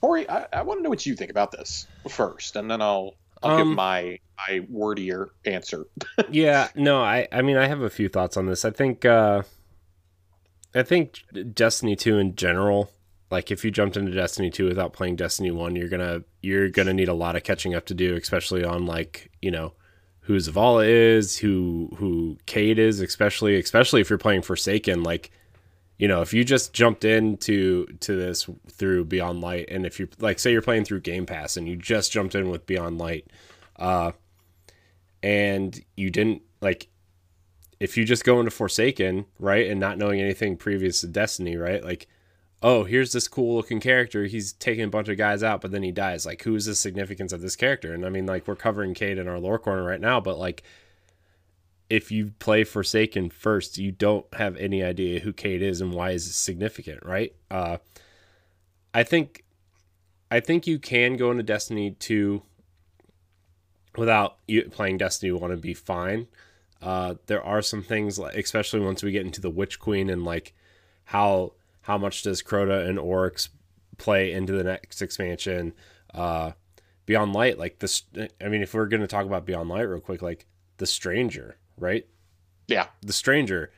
Corey, 0.00 0.28
I, 0.28 0.46
I 0.52 0.62
want 0.62 0.78
to 0.78 0.82
know 0.82 0.90
what 0.90 1.06
you 1.06 1.14
think 1.14 1.30
about 1.30 1.52
this 1.52 1.86
first, 2.08 2.56
and 2.56 2.70
then 2.70 2.82
I'll 2.82 3.14
I'll 3.42 3.52
um, 3.52 3.68
give 3.68 3.76
my 3.76 4.18
my 4.36 4.60
wordier 4.70 5.28
answer. 5.44 5.86
yeah, 6.30 6.68
no, 6.74 7.02
I 7.02 7.28
I 7.32 7.42
mean 7.42 7.56
I 7.56 7.66
have 7.66 7.80
a 7.80 7.90
few 7.90 8.08
thoughts 8.08 8.36
on 8.36 8.46
this. 8.46 8.64
I 8.64 8.70
think 8.70 9.04
uh 9.04 9.42
I 10.74 10.82
think 10.82 11.24
Destiny 11.54 11.96
2 11.96 12.18
in 12.18 12.36
general, 12.36 12.90
like 13.30 13.50
if 13.50 13.64
you 13.64 13.70
jumped 13.70 13.96
into 13.96 14.12
Destiny 14.12 14.50
2 14.50 14.66
without 14.66 14.92
playing 14.92 15.16
Destiny 15.16 15.50
1, 15.50 15.76
you're 15.76 15.88
going 15.88 16.00
to 16.00 16.24
you're 16.42 16.68
going 16.68 16.86
to 16.86 16.94
need 16.94 17.08
a 17.08 17.14
lot 17.14 17.36
of 17.36 17.42
catching 17.42 17.74
up 17.74 17.86
to 17.86 17.94
do, 17.94 18.14
especially 18.16 18.64
on 18.64 18.86
like, 18.86 19.30
you 19.42 19.50
know, 19.50 19.72
who 20.20 20.36
Zavala 20.36 20.88
is, 20.88 21.38
who 21.38 21.90
who 21.96 22.38
Cayde 22.46 22.78
is, 22.78 23.00
especially 23.00 23.58
especially 23.58 24.00
if 24.00 24.10
you're 24.10 24.18
playing 24.18 24.42
Forsaken, 24.42 25.02
like 25.02 25.30
you 26.00 26.08
know, 26.08 26.22
if 26.22 26.32
you 26.32 26.44
just 26.44 26.72
jumped 26.72 27.04
into 27.04 27.84
to 28.00 28.16
this 28.16 28.48
through 28.70 29.04
Beyond 29.04 29.42
Light, 29.42 29.68
and 29.70 29.84
if 29.84 30.00
you 30.00 30.08
like, 30.18 30.38
say 30.38 30.50
you're 30.50 30.62
playing 30.62 30.86
through 30.86 31.00
Game 31.00 31.26
Pass 31.26 31.58
and 31.58 31.68
you 31.68 31.76
just 31.76 32.10
jumped 32.10 32.34
in 32.34 32.48
with 32.48 32.64
Beyond 32.64 32.96
Light, 32.96 33.26
uh, 33.76 34.12
and 35.22 35.78
you 35.98 36.08
didn't 36.08 36.40
like, 36.62 36.88
if 37.80 37.96
you 37.96 38.04
just 38.04 38.24
go 38.24 38.38
into 38.38 38.50
Forsaken, 38.50 39.26
right, 39.38 39.68
and 39.68 39.80
not 39.80 39.98
knowing 39.98 40.20
anything 40.20 40.56
previous 40.56 41.00
to 41.00 41.08
Destiny, 41.08 41.56
right, 41.56 41.82
like, 41.82 42.06
oh, 42.62 42.84
here's 42.84 43.12
this 43.12 43.26
cool 43.26 43.56
looking 43.56 43.80
character, 43.80 44.26
he's 44.26 44.52
taking 44.52 44.84
a 44.84 44.88
bunch 44.88 45.08
of 45.08 45.16
guys 45.16 45.42
out, 45.42 45.62
but 45.62 45.72
then 45.72 45.82
he 45.82 45.90
dies. 45.90 46.26
Like, 46.26 46.42
who 46.42 46.54
is 46.54 46.66
the 46.66 46.74
significance 46.74 47.32
of 47.32 47.40
this 47.40 47.56
character? 47.56 47.94
And 47.94 48.04
I 48.04 48.10
mean, 48.10 48.26
like, 48.26 48.46
we're 48.46 48.54
covering 48.54 48.94
Cayde 48.94 49.18
in 49.18 49.26
our 49.26 49.38
lore 49.38 49.58
corner 49.58 49.82
right 49.82 50.00
now, 50.00 50.20
but 50.20 50.38
like 50.38 50.62
if 51.90 52.12
you 52.12 52.32
play 52.38 52.62
Forsaken 52.62 53.30
first, 53.30 53.76
you 53.76 53.90
don't 53.90 54.24
have 54.34 54.56
any 54.56 54.82
idea 54.82 55.20
who 55.20 55.32
Cayde 55.32 55.60
is 55.60 55.80
and 55.80 55.92
why 55.92 56.12
is 56.12 56.26
it 56.28 56.32
significant, 56.34 57.04
right? 57.04 57.34
Uh, 57.50 57.78
I 58.94 59.02
think, 59.02 59.44
I 60.30 60.38
think 60.38 60.68
you 60.68 60.78
can 60.78 61.16
go 61.16 61.32
into 61.32 61.42
Destiny 61.42 61.90
two 61.98 62.42
without 63.96 64.36
you 64.46 64.62
playing 64.70 64.98
Destiny 64.98 65.32
one 65.32 65.50
and 65.50 65.60
be 65.60 65.74
fine. 65.74 66.28
Uh, 66.82 67.14
there 67.26 67.42
are 67.42 67.62
some 67.62 67.82
things, 67.82 68.18
like, 68.18 68.36
especially 68.36 68.80
once 68.80 69.02
we 69.02 69.12
get 69.12 69.26
into 69.26 69.40
the 69.40 69.50
Witch 69.50 69.78
Queen 69.78 70.08
and 70.08 70.24
like 70.24 70.54
how 71.04 71.52
how 71.82 71.98
much 71.98 72.22
does 72.22 72.42
Crota 72.42 72.88
and 72.88 72.98
Oryx 72.98 73.50
play 73.98 74.32
into 74.32 74.52
the 74.52 74.64
next 74.64 75.02
expansion. 75.02 75.74
Uh, 76.12 76.52
Beyond 77.06 77.32
Light, 77.32 77.58
like 77.58 77.80
this. 77.80 78.04
I 78.40 78.48
mean, 78.48 78.62
if 78.62 78.72
we're 78.72 78.86
going 78.86 79.00
to 79.00 79.06
talk 79.06 79.26
about 79.26 79.44
Beyond 79.44 79.68
Light 79.68 79.82
real 79.82 80.00
quick, 80.00 80.22
like 80.22 80.46
the 80.76 80.86
Stranger, 80.86 81.56
right? 81.76 82.06
Yeah. 82.68 82.86
The 83.02 83.12
Stranger, 83.12 83.72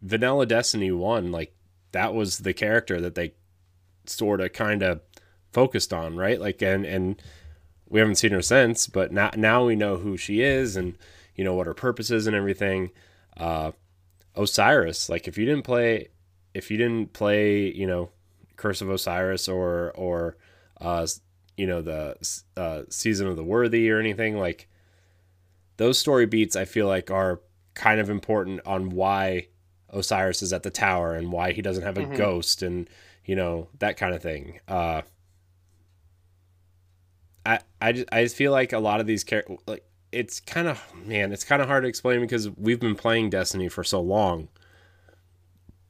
Vanilla 0.00 0.46
Destiny 0.46 0.90
1, 0.90 1.30
like 1.30 1.54
that 1.92 2.12
was 2.12 2.38
the 2.38 2.52
character 2.52 3.00
that 3.00 3.14
they 3.14 3.34
sort 4.06 4.40
of 4.40 4.52
kind 4.52 4.82
of 4.82 5.00
focused 5.52 5.92
on, 5.92 6.16
right? 6.16 6.40
Like 6.40 6.60
and 6.62 6.84
and 6.84 7.22
we 7.88 8.00
haven't 8.00 8.16
seen 8.16 8.32
her 8.32 8.42
since, 8.42 8.86
but 8.86 9.12
now 9.12 9.30
now 9.36 9.64
we 9.64 9.76
know 9.76 9.98
who 9.98 10.16
she 10.16 10.40
is 10.40 10.76
and 10.76 10.98
you 11.34 11.44
know 11.44 11.54
what 11.54 11.66
her 11.66 11.74
purpose 11.74 12.10
is 12.10 12.26
and 12.26 12.36
everything. 12.36 12.90
Uh 13.36 13.72
Osiris, 14.34 15.08
like 15.08 15.28
if 15.28 15.36
you 15.36 15.44
didn't 15.44 15.64
play 15.64 16.08
if 16.54 16.70
you 16.70 16.76
didn't 16.76 17.12
play, 17.12 17.72
you 17.72 17.86
know, 17.86 18.10
Curse 18.56 18.80
of 18.80 18.90
Osiris 18.90 19.48
or 19.48 19.92
or 19.92 20.36
uh 20.80 21.06
you 21.56 21.66
know 21.66 21.82
the 21.82 22.16
uh 22.56 22.82
season 22.88 23.26
of 23.26 23.36
the 23.36 23.44
worthy 23.44 23.90
or 23.90 23.98
anything 23.98 24.38
like 24.38 24.68
those 25.76 25.98
story 25.98 26.26
beats 26.26 26.56
I 26.56 26.64
feel 26.64 26.86
like 26.86 27.10
are 27.10 27.40
kind 27.74 28.00
of 28.00 28.10
important 28.10 28.60
on 28.66 28.90
why 28.90 29.48
Osiris 29.90 30.42
is 30.42 30.52
at 30.52 30.62
the 30.62 30.70
tower 30.70 31.14
and 31.14 31.32
why 31.32 31.52
he 31.52 31.62
doesn't 31.62 31.82
have 31.82 31.98
a 31.98 32.02
mm-hmm. 32.02 32.16
ghost 32.16 32.62
and 32.62 32.88
you 33.24 33.36
know 33.36 33.68
that 33.78 33.96
kind 33.96 34.14
of 34.14 34.22
thing. 34.22 34.60
Uh, 34.66 35.02
I 37.44 37.60
I 37.80 37.92
just, 37.92 38.08
I 38.12 38.22
just 38.24 38.36
feel 38.36 38.52
like 38.52 38.72
a 38.72 38.78
lot 38.78 39.00
of 39.00 39.06
these 39.06 39.24
characters 39.24 39.58
like 39.66 39.84
it's 40.12 40.40
kind 40.40 40.68
of 40.68 40.82
man 41.06 41.32
it's 41.32 41.44
kind 41.44 41.62
of 41.62 41.68
hard 41.68 41.82
to 41.84 41.88
explain 41.88 42.20
because 42.20 42.50
we've 42.50 42.80
been 42.80 42.94
playing 42.94 43.30
Destiny 43.30 43.68
for 43.68 43.82
so 43.82 44.00
long 44.00 44.48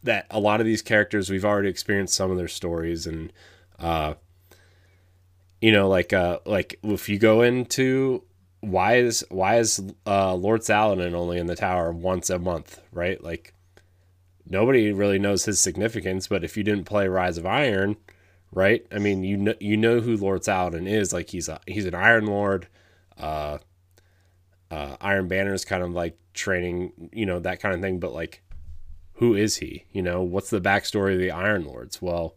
that 0.03 0.27
a 0.31 0.41
lot 0.41 0.61
of 0.61 0.67
these 0.67 0.83
characters 0.83 1.31
we've 1.31 1.45
already 1.45 1.69
experienced 1.69 2.15
some 2.15 2.31
of 2.31 2.37
their 2.37 2.49
stories 2.49 3.07
and 3.07 3.33
uh 3.79 4.15
you 5.61 5.73
know 5.73 5.89
like 5.89 6.13
uh 6.13 6.39
like 6.47 6.79
if 6.83 7.09
you 7.09 7.19
go 7.19 7.43
into 7.43 8.23
why 8.63 8.95
is 8.95 9.25
why 9.29 9.59
is 9.59 9.83
uh, 10.07 10.35
Lord 10.35 10.63
Saladin 10.63 11.15
only 11.15 11.39
in 11.39 11.47
the 11.47 11.57
tower 11.57 11.93
once 11.93 12.31
a 12.31 12.39
month, 12.39 12.81
right? 12.93 13.23
Like 13.23 13.55
nobody 14.49 14.93
really 14.93 15.19
knows 15.19 15.45
his 15.45 15.59
significance, 15.59 16.29
but 16.29 16.45
if 16.45 16.57
you 16.57 16.63
didn't 16.63 16.85
play 16.85 17.09
Rise 17.09 17.39
of 17.39 17.45
Iron, 17.45 17.97
right? 18.53 18.87
I 18.93 18.99
mean, 18.99 19.25
you 19.25 19.37
know 19.37 19.55
you 19.61 19.77
know 19.77 20.01
who 20.01 20.17
Lord 20.17 20.45
Saladin 20.45 20.87
is. 20.87 21.13
Like 21.13 21.31
he's 21.31 21.49
a 21.49 21.61
he's 21.67 21.87
an 21.87 21.95
Iron 21.95 22.27
Lord. 22.27 22.69
Uh, 23.19 23.59
uh, 24.73 24.97
Iron 25.03 25.29
Banner 25.29 25.53
is 25.53 25.67
kind 25.67 25.83
of 25.83 25.91
like 25.91 26.17
training, 26.33 27.11
you 27.13 27.27
know, 27.27 27.39
that 27.41 27.61
kind 27.61 27.75
of 27.75 27.83
thing. 27.83 28.01
But 28.01 28.15
like, 28.15 28.43
who 29.15 29.35
is 29.35 29.59
he? 29.59 29.85
You 29.93 30.01
know, 30.01 30.23
what's 30.23 30.49
the 30.49 30.63
backstory 30.63 31.13
of 31.13 31.21
the 31.21 31.31
Iron 31.31 31.67
Lords? 31.67 32.01
Well, 32.01 32.37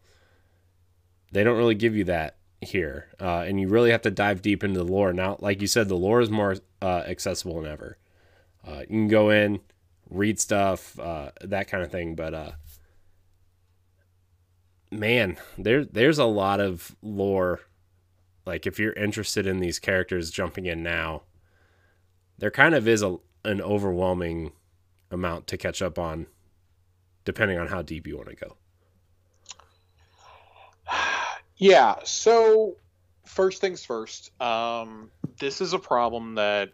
they 1.31 1.45
don't 1.45 1.57
really 1.57 1.75
give 1.75 1.95
you 1.95 2.03
that 2.03 2.35
here, 2.59 3.07
uh, 3.21 3.45
and 3.47 3.59
you 3.59 3.69
really 3.69 3.91
have 3.91 4.01
to 4.01 4.11
dive 4.11 4.41
deep 4.41 4.65
into 4.65 4.79
the 4.79 4.91
lore. 4.91 5.13
Now, 5.13 5.37
like 5.39 5.61
you 5.61 5.67
said, 5.67 5.87
the 5.87 5.95
lore 5.95 6.19
is 6.19 6.29
more 6.29 6.57
uh, 6.81 7.03
accessible 7.07 7.61
than 7.61 7.71
ever. 7.71 7.97
Uh, 8.67 8.79
you 8.81 8.87
can 8.87 9.07
go 9.07 9.29
in, 9.29 9.61
read 10.09 10.37
stuff, 10.37 10.99
uh, 10.99 11.31
that 11.41 11.69
kind 11.69 11.83
of 11.83 11.91
thing, 11.91 12.15
but 12.15 12.33
uh, 12.33 12.51
man, 14.91 15.37
there 15.57 15.85
there's 15.85 16.19
a 16.19 16.25
lot 16.25 16.59
of 16.59 16.97
lore. 17.01 17.61
Like 18.45 18.67
if 18.67 18.77
you're 18.77 18.93
interested 18.93 19.47
in 19.47 19.59
these 19.59 19.79
characters 19.79 20.31
jumping 20.31 20.65
in 20.65 20.83
now, 20.83 21.23
there 22.37 22.51
kind 22.51 22.75
of 22.75 22.87
is 22.87 23.01
a 23.01 23.17
an 23.43 23.61
overwhelming 23.61 24.51
amount 25.11 25.47
to 25.47 25.57
catch 25.57 25.81
up 25.81 25.99
on, 25.99 26.25
depending 27.25 27.59
on 27.59 27.67
how 27.67 27.81
deep 27.81 28.07
you 28.07 28.17
want 28.17 28.29
to 28.29 28.35
go. 28.35 28.55
Yeah. 31.57 31.95
So 32.03 32.75
first 33.23 33.61
things 33.61 33.85
first. 33.85 34.29
Um, 34.41 35.09
this 35.39 35.61
is 35.61 35.71
a 35.71 35.79
problem 35.79 36.35
that 36.35 36.71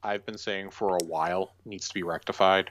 I've 0.00 0.24
been 0.24 0.38
saying 0.38 0.70
for 0.70 0.96
a 0.96 1.04
while 1.04 1.56
needs 1.64 1.88
to 1.88 1.94
be 1.94 2.04
rectified. 2.04 2.70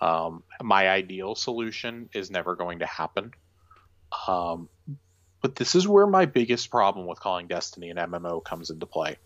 Um, 0.00 0.42
my 0.62 0.90
ideal 0.90 1.34
solution 1.34 2.10
is 2.12 2.30
never 2.30 2.54
going 2.54 2.80
to 2.80 2.86
happen. 2.86 3.32
Um, 4.28 4.68
but 5.40 5.56
this 5.56 5.74
is 5.74 5.88
where 5.88 6.06
my 6.06 6.26
biggest 6.26 6.70
problem 6.70 7.06
with 7.06 7.20
calling 7.20 7.46
Destiny 7.46 7.90
an 7.90 7.96
MMO 7.96 8.42
comes 8.44 8.70
into 8.70 8.86
play. 8.86 9.16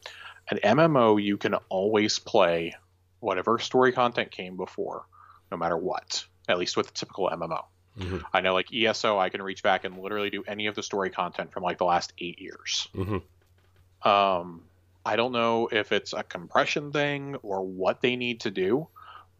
An 0.51 0.59
MMO, 0.62 1.23
you 1.23 1.37
can 1.37 1.55
always 1.69 2.19
play 2.19 2.75
whatever 3.21 3.59
story 3.59 3.93
content 3.93 4.31
came 4.31 4.57
before, 4.57 5.07
no 5.51 5.57
matter 5.57 5.77
what, 5.77 6.25
at 6.49 6.59
least 6.59 6.77
with 6.77 6.91
a 6.91 6.93
typical 6.93 7.31
MMO. 7.31 7.65
Mm-hmm. 7.99 8.19
I 8.33 8.41
know 8.41 8.55
like 8.55 8.75
ESO, 8.75 9.19
I 9.19 9.29
can 9.29 9.41
reach 9.41 9.62
back 9.62 9.85
and 9.85 9.99
literally 9.99 10.31
do 10.31 10.43
any 10.47 10.66
of 10.66 10.75
the 10.75 10.83
story 10.83 11.11
content 11.11 11.53
from 11.53 11.62
like 11.62 11.79
the 11.79 11.85
last 11.85 12.12
eight 12.19 12.41
years. 12.41 12.89
Mm-hmm. 12.95 14.09
Um, 14.09 14.62
I 15.07 15.16
don't 15.16 15.33
know 15.33 15.69
if 15.71 15.93
it's 15.93 16.12
a 16.12 16.23
compression 16.23 16.93
thing 16.93 17.37
or 17.43 17.62
what 17.62 18.01
they 18.01 18.16
need 18.16 18.41
to 18.41 18.51
do, 18.51 18.89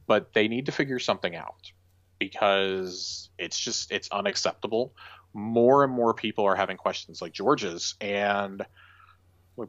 but 0.07 0.33
they 0.33 0.49
need 0.49 0.67
to 0.67 0.73
figure 0.73 0.99
something 0.99 1.35
out 1.35 1.73
because 2.19 3.29
it's 3.39 3.59
just 3.59 3.91
it's 3.91 4.09
unacceptable. 4.11 4.93
More 5.33 5.83
and 5.83 5.93
more 5.93 6.15
people 6.15 6.45
are 6.45 6.55
having 6.55 6.77
questions 6.77 7.21
like 7.21 7.33
George's, 7.33 7.95
and 8.01 8.65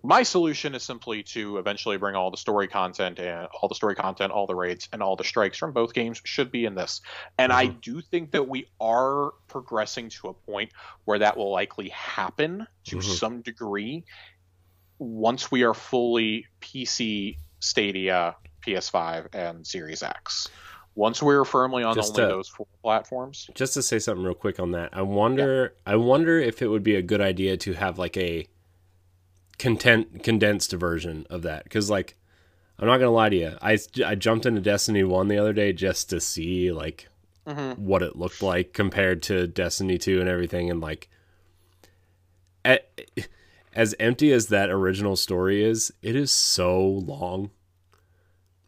my 0.03 0.23
solution 0.23 0.73
is 0.73 0.83
simply 0.83 1.21
to 1.23 1.57
eventually 1.57 1.97
bring 1.97 2.15
all 2.15 2.31
the 2.31 2.37
story 2.37 2.67
content 2.67 3.19
and 3.19 3.47
all 3.61 3.69
the 3.69 3.75
story 3.75 3.93
content, 3.95 4.31
all 4.31 4.47
the 4.47 4.55
raids, 4.55 4.89
and 4.91 5.03
all 5.03 5.15
the 5.15 5.23
strikes 5.23 5.57
from 5.57 5.73
both 5.73 5.93
games 5.93 6.19
should 6.23 6.51
be 6.51 6.65
in 6.65 6.73
this. 6.75 7.01
And 7.37 7.53
I 7.53 7.67
do 7.67 8.01
think 8.01 8.31
that 8.31 8.47
we 8.47 8.67
are 8.79 9.31
progressing 9.47 10.09
to 10.09 10.29
a 10.29 10.33
point 10.33 10.71
where 11.05 11.19
that 11.19 11.37
will 11.37 11.51
likely 11.51 11.89
happen 11.89 12.65
to 12.85 12.97
Mhm. 12.97 13.03
some 13.03 13.41
degree 13.41 14.03
once 14.97 15.51
we 15.51 15.63
are 15.63 15.73
fully 15.73 16.45
PC, 16.61 17.37
Stadia, 17.59 18.35
PS5, 18.61 19.27
and 19.33 19.65
Series 19.67 20.01
X. 20.01 20.49
Once 20.95 21.21
we're 21.21 21.43
firmly 21.43 21.83
on 21.83 21.93
Just 21.93 22.17
only 22.17 22.29
to- 22.31 22.35
those 22.37 22.47
four 22.47 22.67
platforms. 22.81 23.49
just 23.53 23.73
to 23.73 23.83
say 23.83 23.99
something 23.99 24.23
real 24.23 24.33
quick 24.33 24.59
on 24.59 24.71
that, 24.71 24.89
I 24.93 25.01
wonder 25.01 25.75
I 25.85 25.97
wonder 25.97 26.39
if 26.39 26.61
it 26.61 26.67
would 26.67 26.83
be 26.83 26.95
a 26.95 27.01
good 27.01 27.19
idea 27.21 27.57
to 27.57 27.73
have 27.73 27.99
like 27.99 28.15
a 28.17 28.47
content 29.57 30.23
condensed 30.23 30.71
version 30.73 31.25
of 31.29 31.41
that 31.43 31.69
cuz 31.69 31.89
like 31.89 32.15
I'm 32.77 32.87
not 32.87 32.97
to 32.99 33.09
lie 33.09 33.29
to 33.29 33.35
you. 33.35 33.57
I 33.61 33.77
I 34.05 34.15
jumped 34.15 34.45
into 34.45 34.59
Destiny 34.61 35.03
1 35.03 35.27
the 35.29 35.37
other 35.37 35.53
day 35.53 35.71
just 35.73 36.09
to 36.09 36.19
see 36.19 36.71
like 36.71 37.07
Mm-hmm. 37.47 37.85
what 37.85 38.01
it 38.01 38.15
looked 38.15 38.41
like 38.41 38.73
compared 38.73 39.21
to 39.23 39.45
Destiny 39.45 39.99
2 39.99 40.19
and 40.19 40.27
everything 40.27 40.71
and 40.71 40.81
like 40.81 41.07
at, 42.63 42.89
as 43.73 43.93
empty 43.99 44.31
as 44.31 44.47
that 44.47 44.71
original 44.71 45.15
story 45.15 45.63
is, 45.63 45.93
it 46.01 46.15
is 46.15 46.31
so 46.31 46.83
long. 46.83 47.51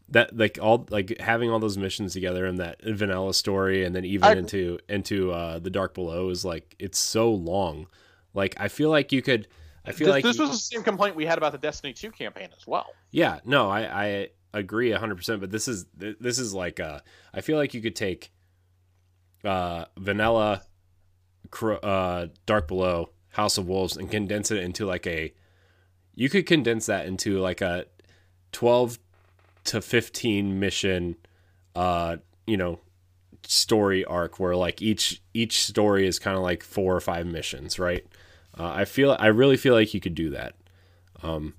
That 0.10 0.38
like 0.38 0.58
all 0.62 0.86
like 0.90 1.20
having 1.20 1.50
all 1.50 1.60
those 1.60 1.78
missions 1.78 2.14
together 2.14 2.46
and 2.46 2.60
that 2.60 2.80
vanilla 2.84 3.34
story 3.34 3.84
and 3.84 3.94
then 3.96 4.06
even 4.06 4.30
agree. 4.30 4.40
into 4.40 4.80
into 4.88 5.32
uh 5.34 5.58
the 5.60 5.70
dark 5.72 5.94
below 5.94 6.30
is 6.30 6.46
like 6.46 6.76
it's 6.80 7.00
so 7.00 7.32
long. 7.32 7.88
Like 8.34 8.56
I 8.60 8.68
feel 8.70 8.90
like 8.90 9.12
you 9.12 9.22
could 9.22 9.48
I 9.88 9.92
feel 9.94 10.08
this, 10.08 10.14
like 10.14 10.24
this 10.24 10.38
was 10.38 10.50
the 10.50 10.58
same 10.58 10.84
complaint 10.84 11.16
we 11.16 11.26
had 11.26 11.38
about 11.38 11.54
the 11.54 11.58
Destiny 11.58 11.94
2 11.94 12.12
campaign 12.12 12.50
as 12.56 12.68
well. 12.68 12.88
yeah, 13.12 13.40
no, 13.46 13.70
I 13.70 13.82
I 14.06 14.30
agree 14.54 14.92
100%, 14.92 15.40
but 15.40 15.52
this 15.52 15.68
is 15.68 15.86
this 15.96 16.40
is 16.40 16.54
like 16.54 16.80
uh 16.80 17.00
I 17.34 17.42
feel 17.42 17.58
like 17.58 17.74
you 17.74 17.82
could 17.82 17.96
take 17.96 18.32
uh 19.44 19.86
vanilla 19.98 20.64
uh 21.62 22.28
Dark 22.46 22.68
Below, 22.68 23.12
House 23.30 23.58
of 23.58 23.68
Wolves 23.68 23.96
and 23.96 24.12
condense 24.12 24.52
it 24.52 24.64
into 24.64 24.86
like 24.86 25.08
a 25.08 25.34
you 26.16 26.30
could 26.30 26.46
condense 26.46 26.88
that 26.88 27.06
into 27.06 27.40
like 27.40 27.62
a 27.62 27.86
12 28.52 29.00
to 29.66 29.82
15 29.82 30.60
mission 30.60 31.16
uh 31.76 32.18
you 32.46 32.58
know 32.58 32.80
story 33.44 34.04
arc 34.06 34.40
where 34.40 34.56
like 34.56 34.82
each 34.82 35.22
each 35.34 35.64
story 35.64 36.08
is 36.08 36.20
kind 36.20 36.36
of 36.36 36.44
like 36.44 36.64
four 36.64 36.96
or 36.96 37.00
five 37.00 37.26
missions, 37.26 37.80
right? 37.80 38.06
Uh, 38.58 38.70
I 38.70 38.86
feel 38.86 39.16
I 39.20 39.28
really 39.28 39.58
feel 39.58 39.74
like 39.74 39.94
you 39.94 40.00
could 40.00 40.16
do 40.16 40.30
that. 40.32 40.56
Um 41.24 41.54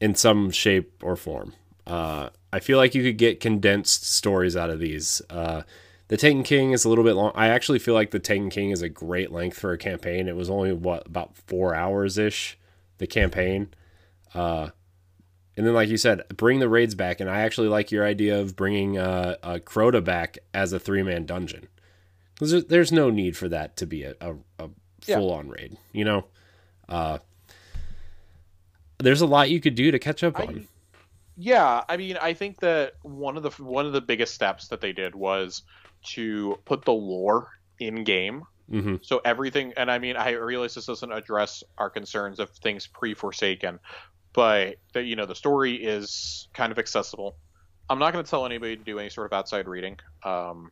in 0.00 0.14
some 0.14 0.50
shape 0.50 1.02
or 1.02 1.14
form. 1.14 1.52
Uh, 1.86 2.30
I 2.52 2.60
feel 2.60 2.78
like 2.78 2.94
you 2.94 3.02
could 3.02 3.18
get 3.18 3.40
condensed 3.40 4.04
stories 4.04 4.56
out 4.56 4.70
of 4.70 4.78
these. 4.78 5.22
Uh, 5.28 5.62
the 6.08 6.16
Taken 6.16 6.42
King 6.42 6.72
is 6.72 6.84
a 6.84 6.88
little 6.88 7.04
bit 7.04 7.14
long. 7.14 7.32
I 7.34 7.48
actually 7.48 7.78
feel 7.78 7.94
like 7.94 8.10
the 8.10 8.18
Taken 8.18 8.50
King 8.50 8.70
is 8.70 8.82
a 8.82 8.88
great 8.88 9.30
length 9.30 9.58
for 9.58 9.72
a 9.72 9.78
campaign. 9.78 10.26
It 10.26 10.36
was 10.36 10.50
only 10.50 10.72
what 10.72 11.06
about 11.06 11.36
four 11.36 11.74
hours 11.74 12.18
ish, 12.18 12.58
the 12.98 13.06
campaign. 13.06 13.68
Uh, 14.34 14.70
and 15.56 15.66
then, 15.66 15.74
like 15.74 15.88
you 15.88 15.96
said, 15.96 16.22
bring 16.36 16.58
the 16.58 16.68
raids 16.68 16.94
back. 16.94 17.20
And 17.20 17.28
I 17.28 17.40
actually 17.40 17.68
like 17.68 17.92
your 17.92 18.04
idea 18.04 18.40
of 18.40 18.56
bringing 18.56 18.98
uh, 18.98 19.36
uh, 19.42 19.58
Crota 19.58 20.02
back 20.02 20.38
as 20.54 20.72
a 20.72 20.80
three 20.80 21.02
man 21.02 21.26
dungeon. 21.26 21.68
Because 22.34 22.64
there's, 22.64 22.90
no 22.90 23.10
need 23.10 23.36
for 23.36 23.50
that 23.50 23.76
to 23.76 23.86
be 23.86 24.02
a, 24.04 24.14
a, 24.20 24.34
a 24.58 24.70
Yeah. 25.06 25.16
full 25.16 25.32
on 25.32 25.48
raid. 25.48 25.76
You 25.92 26.04
know, 26.04 26.24
uh, 26.88 27.18
there's 28.98 29.20
a 29.20 29.26
lot 29.26 29.50
you 29.50 29.60
could 29.60 29.74
do 29.74 29.90
to 29.90 29.98
catch 29.98 30.22
up 30.22 30.38
I- 30.38 30.44
on. 30.44 30.68
Yeah, 31.36 31.84
I 31.88 31.96
mean, 31.96 32.18
I 32.20 32.34
think 32.34 32.60
that 32.60 32.94
one 33.02 33.38
of 33.38 33.42
the 33.42 33.50
one 33.62 33.86
of 33.86 33.92
the 33.92 34.02
biggest 34.02 34.34
steps 34.34 34.68
that 34.68 34.82
they 34.82 34.92
did 34.92 35.14
was 35.14 35.62
to 36.12 36.58
put 36.66 36.84
the 36.84 36.92
lore 36.92 37.48
in 37.78 38.04
game. 38.04 38.42
hmm 38.68 38.96
So 39.00 39.22
everything, 39.24 39.72
and 39.78 39.90
I 39.90 39.98
mean, 39.98 40.16
I 40.16 40.32
realize 40.32 40.74
this 40.74 40.84
doesn't 40.84 41.10
address 41.10 41.64
our 41.78 41.88
concerns 41.88 42.40
of 42.40 42.50
things 42.50 42.86
pre-Forsaken, 42.86 43.78
but 44.34 44.76
that 44.92 45.04
you 45.04 45.16
know 45.16 45.24
the 45.24 45.34
story 45.34 45.76
is 45.76 46.48
kind 46.52 46.70
of 46.72 46.78
accessible. 46.78 47.36
I'm 47.88 47.98
not 47.98 48.12
going 48.12 48.24
to 48.24 48.30
tell 48.30 48.44
anybody 48.44 48.76
to 48.76 48.84
do 48.84 48.98
any 48.98 49.08
sort 49.08 49.26
of 49.26 49.32
outside 49.32 49.66
reading. 49.66 49.98
Um, 50.24 50.70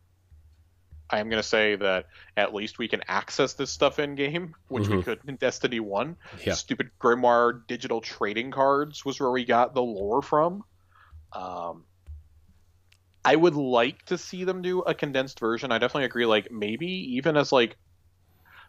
I 1.11 1.21
am 1.21 1.29
going 1.31 1.41
to 1.43 1.49
say 1.49 1.77
that 1.77 2.07
at 2.37 2.53
least 2.55 2.79
we 2.79 2.87
can 2.89 3.03
access 3.09 3.55
this 3.55 3.71
stuff 3.71 3.99
in 3.99 4.15
game, 4.15 4.55
which 4.69 4.89
we 4.89 4.97
Mhm. 4.97 5.05
couldn't 5.05 5.29
in 5.29 5.37
Destiny 5.37 5.81
One. 5.81 6.17
Yeah. 6.45 6.55
Stupid 6.55 6.91
Grimoire 7.01 7.67
digital 7.67 8.01
trading 8.01 8.51
cards 8.51 9.05
was 9.05 9.19
where 9.19 9.31
we 9.31 9.45
got 9.45 9.75
the 9.75 9.83
lore 9.83 10.21
from. 10.23 10.65
Um, 11.33 11.85
I 13.25 13.37
would 13.37 13.55
like 13.55 14.05
to 14.07 14.19
see 14.19 14.45
them 14.45 14.63
do 14.63 14.81
a 14.81 14.95
condensed 14.95 15.41
version. 15.41 15.73
I 15.73 15.79
definitely 15.79 16.05
agree. 16.05 16.27
Like 16.27 16.51
maybe 16.51 16.87
even 17.17 17.37
as 17.37 17.53
like 17.53 17.77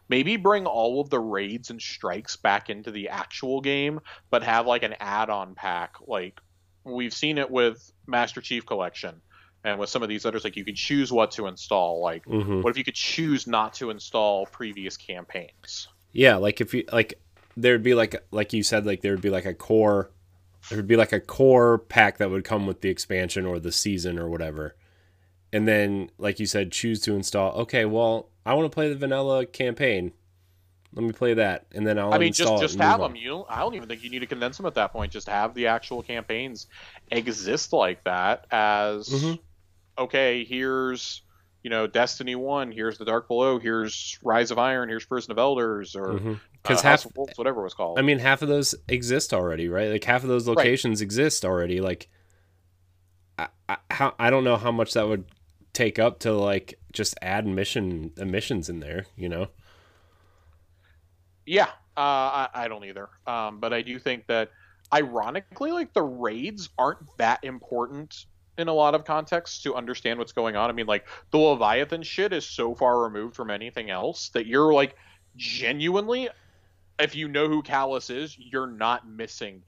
maybe 0.08 0.38
bring 0.38 0.66
all 0.66 1.02
of 1.02 1.10
the 1.10 1.20
raids 1.20 1.70
and 1.70 1.82
strikes 1.82 2.36
back 2.36 2.70
into 2.70 2.90
the 2.92 3.10
actual 3.10 3.62
game, 3.62 4.00
but 4.30 4.44
have 4.44 4.66
like 4.66 4.84
an 4.84 4.96
add-on 5.00 5.56
pack. 5.56 5.96
Like 6.08 6.40
we've 6.84 7.14
seen 7.14 7.38
it 7.38 7.52
with 7.52 7.92
Master 8.08 8.42
Chief 8.42 8.66
Collection 8.66 9.22
and 9.64 9.80
with 9.80 9.90
some 9.90 10.04
of 10.04 10.10
these 10.10 10.26
others. 10.26 10.44
Like 10.44 10.56
you 10.56 10.66
can 10.66 10.76
choose 10.76 11.12
what 11.12 11.32
to 11.32 11.48
install. 11.48 12.02
Like 12.02 12.26
hmm 12.26 12.62
what 12.62 12.72
if 12.72 12.78
you 12.78 12.84
could 12.84 12.96
choose 12.96 13.48
not 13.48 13.74
to 13.76 13.90
install 13.90 14.46
previous 14.48 14.98
campaigns? 14.98 15.88
Yeah, 16.12 16.38
like 16.38 16.62
if 16.62 16.74
you 16.74 16.86
like, 16.92 17.20
there'd 17.56 17.84
be 17.84 17.94
like 17.94 18.16
like 18.32 18.54
you 18.54 18.64
said, 18.64 18.86
like 18.86 19.02
there 19.02 19.12
would 19.14 19.22
be 19.22 19.30
like 19.30 19.46
a 19.46 19.54
core, 19.54 20.12
there 20.70 20.78
would 20.78 20.88
be 20.88 20.96
like 20.98 21.14
a 21.14 21.20
core 21.22 21.78
pack 21.80 22.18
that 22.18 22.30
would 22.32 22.44
come 22.46 22.68
with 22.68 22.82
the 22.82 22.90
expansion 22.90 23.46
or 23.46 23.60
the 23.60 23.72
season 23.72 24.20
or 24.20 24.30
whatever, 24.30 24.76
and 25.54 25.68
then 25.68 26.12
like 26.18 26.40
you 26.40 26.46
said, 26.48 26.72
choose 26.74 27.02
to 27.02 27.16
install. 27.16 27.54
Okay, 27.62 27.86
well, 27.86 28.30
I 28.46 28.54
want 28.56 28.72
to 28.72 28.76
play 28.76 28.90
the 28.90 28.96
vanilla 28.98 29.46
campaign. 29.46 30.14
Let 30.94 31.06
me 31.06 31.14
play 31.14 31.34
that, 31.36 31.68
and 31.74 31.88
then 31.88 32.00
I'll 32.00 32.12
I 32.12 32.18
mean, 32.18 32.34
just 32.34 32.58
just 32.58 32.80
have 32.80 33.02
on. 33.02 33.12
them. 33.12 33.16
You, 33.16 33.46
I 33.48 33.60
don't 33.60 33.76
even 33.76 33.88
think 33.88 34.04
you 34.04 34.10
need 34.10 34.20
to 34.20 34.28
condense 34.28 34.58
them 34.58 34.66
at 34.66 34.74
that 34.76 34.92
point. 34.92 35.12
Just 35.12 35.28
have 35.30 35.54
the 35.54 35.68
actual 35.68 36.02
campaigns 36.02 36.68
exist 37.12 37.72
like 37.72 38.04
that. 38.06 38.48
As 38.52 39.08
Mhm. 39.08 39.40
Okay, 40.00 40.44
here's 40.46 41.22
you 41.64 41.70
know 41.70 41.88
Destiny 41.88 42.36
One. 42.36 42.72
Here's 42.72 42.98
the 42.98 43.06
Dark 43.06 43.28
Below. 43.28 43.60
Here's 43.60 44.18
Rise 44.24 44.50
of 44.52 44.58
Iron. 44.58 44.90
Here's 44.90 45.06
Prison 45.06 45.32
of 45.32 45.38
Elders 45.38 45.96
or 45.96 46.14
Because 46.14 46.24
uh, 46.24 46.72
Mm-hmm. 46.74 46.88
half, 46.88 47.06
of 47.06 47.12
Wolves, 47.18 47.38
whatever 47.38 47.62
it 47.62 47.64
was 47.66 47.74
called. 47.74 48.00
I 48.00 48.02
mean, 48.02 48.20
half 48.20 48.42
of 48.42 48.48
those 48.48 48.74
exist 48.88 49.34
already, 49.34 49.70
right? 49.70 49.90
Like 49.92 50.04
half 50.04 50.24
of 50.24 50.30
those 50.30 50.48
Right. 50.48 50.58
locations 50.58 51.02
exist 51.02 51.44
already. 51.46 51.82
Like, 51.82 52.10
I, 53.38 53.48
I, 53.68 53.78
how, 53.92 54.16
I 54.18 54.30
don't 54.30 54.44
know 54.44 54.58
how 54.58 54.72
much 54.72 54.94
that 54.94 55.08
would 55.08 55.26
take 55.74 56.00
up 56.00 56.20
to 56.20 56.34
like 56.34 56.80
just 56.94 57.16
add 57.22 57.46
mission 57.46 58.12
emissions 58.18 58.70
in 58.70 58.80
there. 58.80 59.06
You 59.16 59.30
know? 59.30 59.48
Yeah, 61.46 61.70
uh, 61.98 62.48
I, 62.48 62.50
I 62.54 62.68
don't 62.68 62.86
either. 62.86 63.10
Um, 63.26 63.60
but 63.60 63.74
I 63.74 63.82
do 63.82 63.98
think 64.00 64.28
that, 64.28 64.52
ironically, 64.94 65.72
like 65.72 65.94
the 65.94 66.04
raids 66.04 66.70
aren't 66.78 67.00
that 67.18 67.44
important 67.44 68.26
in 68.60 68.68
a 68.68 68.74
lot 68.74 68.94
of 68.96 69.06
contexts 69.06 69.64
to 69.64 69.76
understand 69.76 70.20
what's 70.20 70.32
going 70.34 70.56
on. 70.56 70.70
I 70.70 70.74
mean, 70.74 70.86
like 70.86 71.08
the 71.32 71.38
Leviathan 71.38 72.04
shit 72.04 72.34
is 72.34 72.46
so 72.46 72.76
far 72.76 73.02
removed 73.02 73.36
from 73.36 73.50
anything 73.50 73.90
else 73.90 74.30
that 74.30 74.46
you're 74.46 74.74
like 74.74 74.96
genuinely, 75.36 76.30
if 77.00 77.16
you 77.16 77.28
know 77.28 77.48
who 77.48 77.64
Calus 77.64 78.10
is, 78.16 78.38
you're 78.38 78.68
not 78.68 79.08
missing 79.08 79.64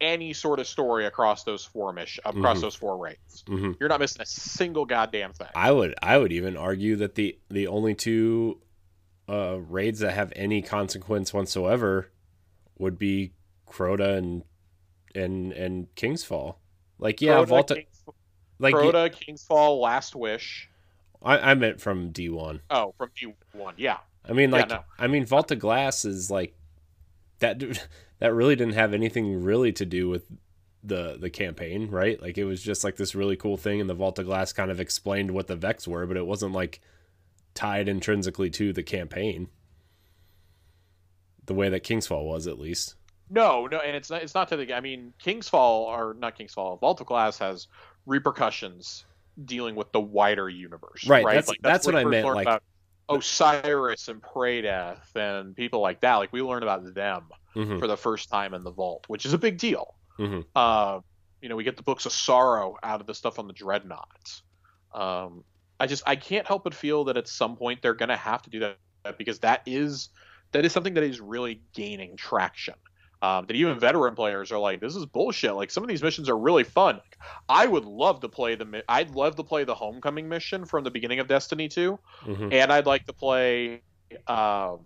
any 0.00 0.32
sort 0.32 0.60
of 0.60 0.66
story 0.68 1.06
across 1.06 1.42
those 1.42 1.64
four 1.64 1.92
mission 1.92 2.22
across 2.24 2.58
Mhm. 2.58 2.60
those 2.60 2.74
four 2.76 2.96
raids. 2.98 3.42
hmm 3.48 3.72
You're 3.80 3.88
not 3.88 3.98
missing 3.98 4.22
a 4.22 4.26
single 4.26 4.84
goddamn 4.84 5.32
thing. 5.32 5.48
I 5.56 5.72
would 5.72 5.94
I 6.00 6.18
would 6.18 6.30
even 6.32 6.56
argue 6.56 6.94
that 6.96 7.16
the 7.16 7.36
the 7.50 7.66
only 7.66 7.94
two 7.96 8.60
uh, 9.28 9.58
raids 9.60 9.98
that 10.00 10.12
have 10.12 10.32
any 10.36 10.62
consequence 10.62 11.34
whatsoever 11.34 12.12
would 12.78 12.96
be 12.98 13.32
Crota 13.66 14.16
and 14.16 14.44
and 15.14 15.52
and 15.52 15.92
King's 15.96 16.22
Fall. 16.24 16.60
Like 16.98 17.20
yeah, 17.20 17.34
Crota, 17.42 17.46
Volta. 17.48 17.82
Like 18.58 18.74
Crota, 18.74 19.12
King's 19.12 19.44
Fall, 19.44 19.80
Last 19.80 20.16
Wish. 20.16 20.68
I, 21.22 21.38
I 21.38 21.54
meant 21.54 21.80
from 21.80 22.10
D 22.10 22.28
one. 22.28 22.60
Oh, 22.70 22.94
from 22.96 23.10
D1. 23.10 23.74
Yeah. 23.76 23.98
I 24.28 24.32
mean, 24.32 24.50
Yeah, 24.50 24.56
like, 24.56 24.68
no. 24.68 24.84
I 24.98 25.06
mean, 25.06 25.24
Vault 25.24 25.50
of 25.50 25.58
Glass 25.58 26.04
is 26.04 26.30
like 26.30 26.54
that. 27.40 27.62
That 28.20 28.34
really 28.34 28.56
didn't 28.56 28.74
have 28.74 28.94
anything 28.94 29.44
really 29.44 29.70
to 29.74 29.86
do 29.86 30.08
with 30.08 30.26
the 30.82 31.18
the 31.20 31.30
campaign, 31.30 31.88
right? 31.88 32.20
Like, 32.20 32.36
it 32.36 32.46
was 32.46 32.60
just 32.60 32.82
like 32.82 32.96
this 32.96 33.14
really 33.14 33.36
cool 33.36 33.56
thing, 33.56 33.80
and 33.80 33.88
the 33.88 33.94
Vault 33.94 34.18
of 34.18 34.26
Glass 34.26 34.52
kind 34.52 34.72
of 34.72 34.80
explained 34.80 35.30
what 35.30 35.46
the 35.46 35.54
Vex 35.54 35.86
were, 35.86 36.04
but 36.04 36.16
it 36.16 36.26
wasn't 36.26 36.52
like 36.52 36.80
tied 37.54 37.88
intrinsically 37.88 38.50
to 38.50 38.72
the 38.72 38.82
campaign, 38.82 39.50
the 41.46 41.54
way 41.54 41.68
that 41.68 41.84
King's 41.84 42.08
Fall 42.08 42.26
was, 42.26 42.48
at 42.48 42.58
least. 42.58 42.96
No, 43.30 43.66
no, 43.66 43.78
and 43.78 43.94
it's 43.94 44.10
not. 44.10 44.22
It's 44.22 44.34
not 44.34 44.48
to 44.48 44.56
the. 44.56 44.74
I 44.74 44.80
mean, 44.80 45.12
King's 45.18 45.48
Fall 45.48 45.84
or 45.84 46.14
not 46.14 46.36
King's 46.36 46.54
Fall. 46.54 46.76
Vault 46.76 47.00
of 47.00 47.06
Glass 47.06 47.38
has 47.38 47.68
repercussions 48.08 49.04
dealing 49.44 49.76
with 49.76 49.92
the 49.92 50.00
wider 50.00 50.48
universe. 50.48 51.06
Right, 51.06 51.24
Right. 51.24 51.34
that's- 51.34 51.48
like, 51.48 51.58
that's 51.62 51.86
what 51.86 51.94
I 51.94 52.04
meant, 52.04 52.26
like- 52.26 52.46
about 52.46 52.62
Osiris 53.10 54.08
and 54.08 54.20
Praedyth 54.20 55.14
and 55.14 55.54
people 55.56 55.80
like 55.80 56.00
that. 56.00 56.16
Like 56.16 56.32
we 56.32 56.42
learn 56.42 56.62
about 56.62 56.92
them 56.94 57.28
Mhm. 57.54 57.78
for 57.78 57.86
the 57.86 57.96
first 57.96 58.28
time 58.28 58.52
in 58.54 58.64
the 58.64 58.70
vault, 58.70 59.04
which 59.08 59.24
is 59.24 59.32
a 59.32 59.38
big 59.38 59.58
deal. 59.58 59.94
Mhm. 60.18 60.44
Uh, 60.54 61.00
you 61.40 61.48
know, 61.48 61.56
we 61.56 61.64
get 61.64 61.76
the 61.76 61.82
books 61.82 62.04
of 62.04 62.12
sorrow 62.12 62.76
out 62.82 63.00
of 63.00 63.06
the 63.06 63.14
stuff 63.14 63.38
on 63.38 63.46
the 63.46 63.52
dreadnought. 63.54 64.42
Um, 64.92 65.44
I 65.80 65.86
just 65.86 66.02
I 66.06 66.16
can't 66.16 66.46
help 66.46 66.64
but 66.64 66.74
feel 66.74 67.04
that 67.04 67.16
at 67.16 67.28
some 67.28 67.56
point 67.56 67.80
they're 67.82 67.94
gonna 67.94 68.16
have 68.16 68.42
to 68.42 68.50
do 68.50 68.58
that 68.60 69.16
because 69.18 69.38
that 69.40 69.62
is 69.64 70.08
that 70.52 70.64
is 70.64 70.72
something 70.72 70.94
that 70.94 71.04
is 71.04 71.20
really 71.20 71.62
gaining 71.74 72.16
traction. 72.16 72.74
Um, 73.20 73.46
that 73.46 73.56
even 73.56 73.80
veteran 73.80 74.14
players 74.14 74.52
are 74.52 74.58
like, 74.60 74.80
this 74.80 74.94
is 74.94 75.04
bullshit. 75.04 75.54
Like 75.54 75.72
some 75.72 75.82
of 75.82 75.88
these 75.88 76.02
missions 76.04 76.28
are 76.28 76.38
really 76.38 76.62
fun. 76.62 77.00
I 77.48 77.66
would 77.66 77.84
love 77.84 78.20
to 78.20 78.28
play 78.28 78.54
the 78.54 78.84
I'd 78.88 79.10
love 79.10 79.34
to 79.36 79.42
play 79.42 79.64
the 79.64 79.74
homecoming 79.74 80.28
mission 80.28 80.64
from 80.64 80.84
the 80.84 80.90
beginning 80.92 81.18
of 81.18 81.26
Destiny 81.26 81.68
2 81.68 81.98
Mhm. 82.24 82.52
and 82.52 82.72
I'd 82.72 82.86
like 82.86 83.06
to 83.06 83.12
play 83.12 83.82
uh, 84.28 84.76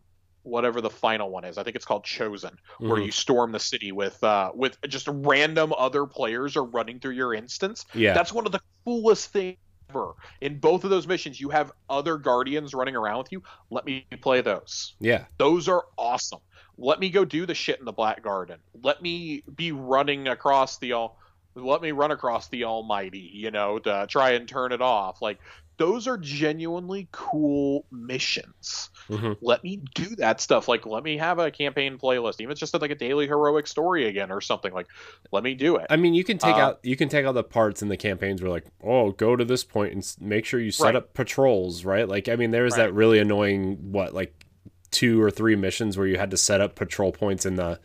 whatever 0.45 0.81
the 0.81 0.89
final 0.91 1.31
one 1.31 1.45
is. 1.45 1.59
I 1.59 1.63
think 1.63 1.77
it's 1.77 1.85
called 1.85 2.05
Chosen, 2.05 2.57
where 2.79 2.99
Mhm. 3.01 3.07
you 3.07 3.13
storm 3.13 3.53
the 3.53 3.61
city 3.61 3.93
with 3.93 4.23
uh, 4.25 4.51
with 4.55 4.79
just 4.89 5.07
random 5.09 5.73
other 5.77 6.07
players 6.07 6.57
are 6.57 6.65
running 6.65 7.01
through 7.01 7.15
your 7.15 7.35
instance. 7.35 7.85
Yeah. 7.95 8.15
That's 8.15 8.33
one 8.33 8.47
of 8.47 8.53
the 8.53 8.61
coolest 8.87 9.29
things 9.31 9.59
ever. 9.91 10.15
In 10.41 10.59
both 10.59 10.85
of 10.85 10.91
those 10.91 11.07
missions, 11.07 11.39
you 11.39 11.51
have 11.51 11.71
other 11.91 12.17
guardians 12.17 12.73
running 12.73 12.97
around 12.97 13.19
with 13.19 13.33
you. 13.33 13.43
Let 13.71 13.85
me 13.85 14.07
play 14.23 14.41
those. 14.41 14.95
yeah. 15.01 15.27
Those 15.37 15.69
are 15.69 15.85
awesome. 15.99 16.41
Let 16.83 16.99
me 16.99 17.11
go 17.11 17.25
do 17.25 17.47
the 17.47 17.55
shit 17.55 17.79
in 17.79 17.85
the 17.85 17.93
Black 17.93 18.23
Garden. 18.25 18.59
Let 18.83 19.01
me 19.01 19.45
be 19.55 19.71
running 19.73 20.27
across 20.27 20.79
the 20.79 20.93
all. 20.93 21.17
Let 21.55 21.81
me 21.81 21.93
run 21.93 22.11
across 22.11 22.49
the 22.49 22.65
Almighty, 22.65 23.31
you 23.33 23.51
know, 23.53 23.79
to 23.79 24.07
try 24.09 24.31
and 24.33 24.49
turn 24.49 24.73
it 24.73 24.83
off. 24.83 25.23
Like 25.23 25.39
those 25.77 26.09
are 26.09 26.19
genuinely 26.19 27.09
cool 27.13 27.85
missions. 27.93 28.91
Mhm. 29.09 29.37
Let 29.41 29.63
me 29.63 29.77
do 29.95 30.17
that 30.17 30.41
stuff. 30.41 30.67
Like 30.67 30.85
let 30.85 31.05
me 31.05 31.19
have 31.19 31.39
a 31.39 31.51
campaign 31.51 31.99
playlist, 31.99 32.41
even 32.41 32.57
just 32.57 32.75
like 32.75 32.91
a 32.91 32.95
daily 32.97 33.27
heroic 33.29 33.67
story 33.69 34.09
again 34.09 34.33
or 34.33 34.41
something. 34.41 34.73
Like 34.73 34.87
let 35.31 35.45
me 35.45 35.55
do 35.55 35.77
it. 35.77 35.87
I 35.89 35.97
mean, 35.97 36.15
you 36.15 36.25
can 36.25 36.39
take 36.39 36.57
Uh, 36.57 36.61
out 36.61 36.81
you 36.83 36.97
can 36.97 37.09
take 37.09 37.25
out 37.25 37.33
the 37.35 37.45
parts 37.45 37.81
in 37.83 37.89
the 37.89 37.97
campaigns 37.97 38.43
where 38.43 38.51
like, 38.51 38.67
oh, 38.83 39.13
go 39.13 39.37
to 39.37 39.45
this 39.45 39.63
point 39.63 39.93
and 39.93 40.17
make 40.21 40.45
sure 40.45 40.59
you 40.59 40.73
set 40.73 40.87
Right. 40.87 40.97
up 40.97 41.15
patrols, 41.15 41.85
right? 41.85 42.09
Like, 42.09 42.29
I 42.29 42.35
mean, 42.37 42.51
there's 42.51 42.73
was 42.73 42.77
that 42.77 42.93
really 42.93 43.19
annoying 43.21 43.93
what 43.93 44.15
like 44.15 44.47
two 44.93 45.21
or 45.21 45.31
three 45.31 45.57
missions 45.57 45.99
where 45.99 46.07
you 46.07 46.17
had 46.19 46.31
to 46.31 46.37
set 46.37 46.61
up 46.61 46.77
patrol 46.77 47.11
points 47.11 47.45
in 47.45 47.57
the 47.57 47.81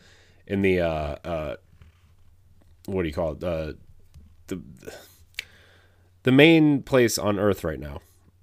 in 0.46 0.62
the 0.62 0.80
uh 0.80 1.16
uh 1.24 1.56
what 2.86 3.02
do 3.02 3.08
you 3.08 3.14
call 3.14 3.32
it 3.32 3.42
uh 3.42 3.72
the 4.46 4.60
the 6.22 6.32
main 6.32 6.82
place 6.82 7.18
on 7.18 7.38
Earth 7.38 7.64
right 7.64 7.78
now, 7.80 8.00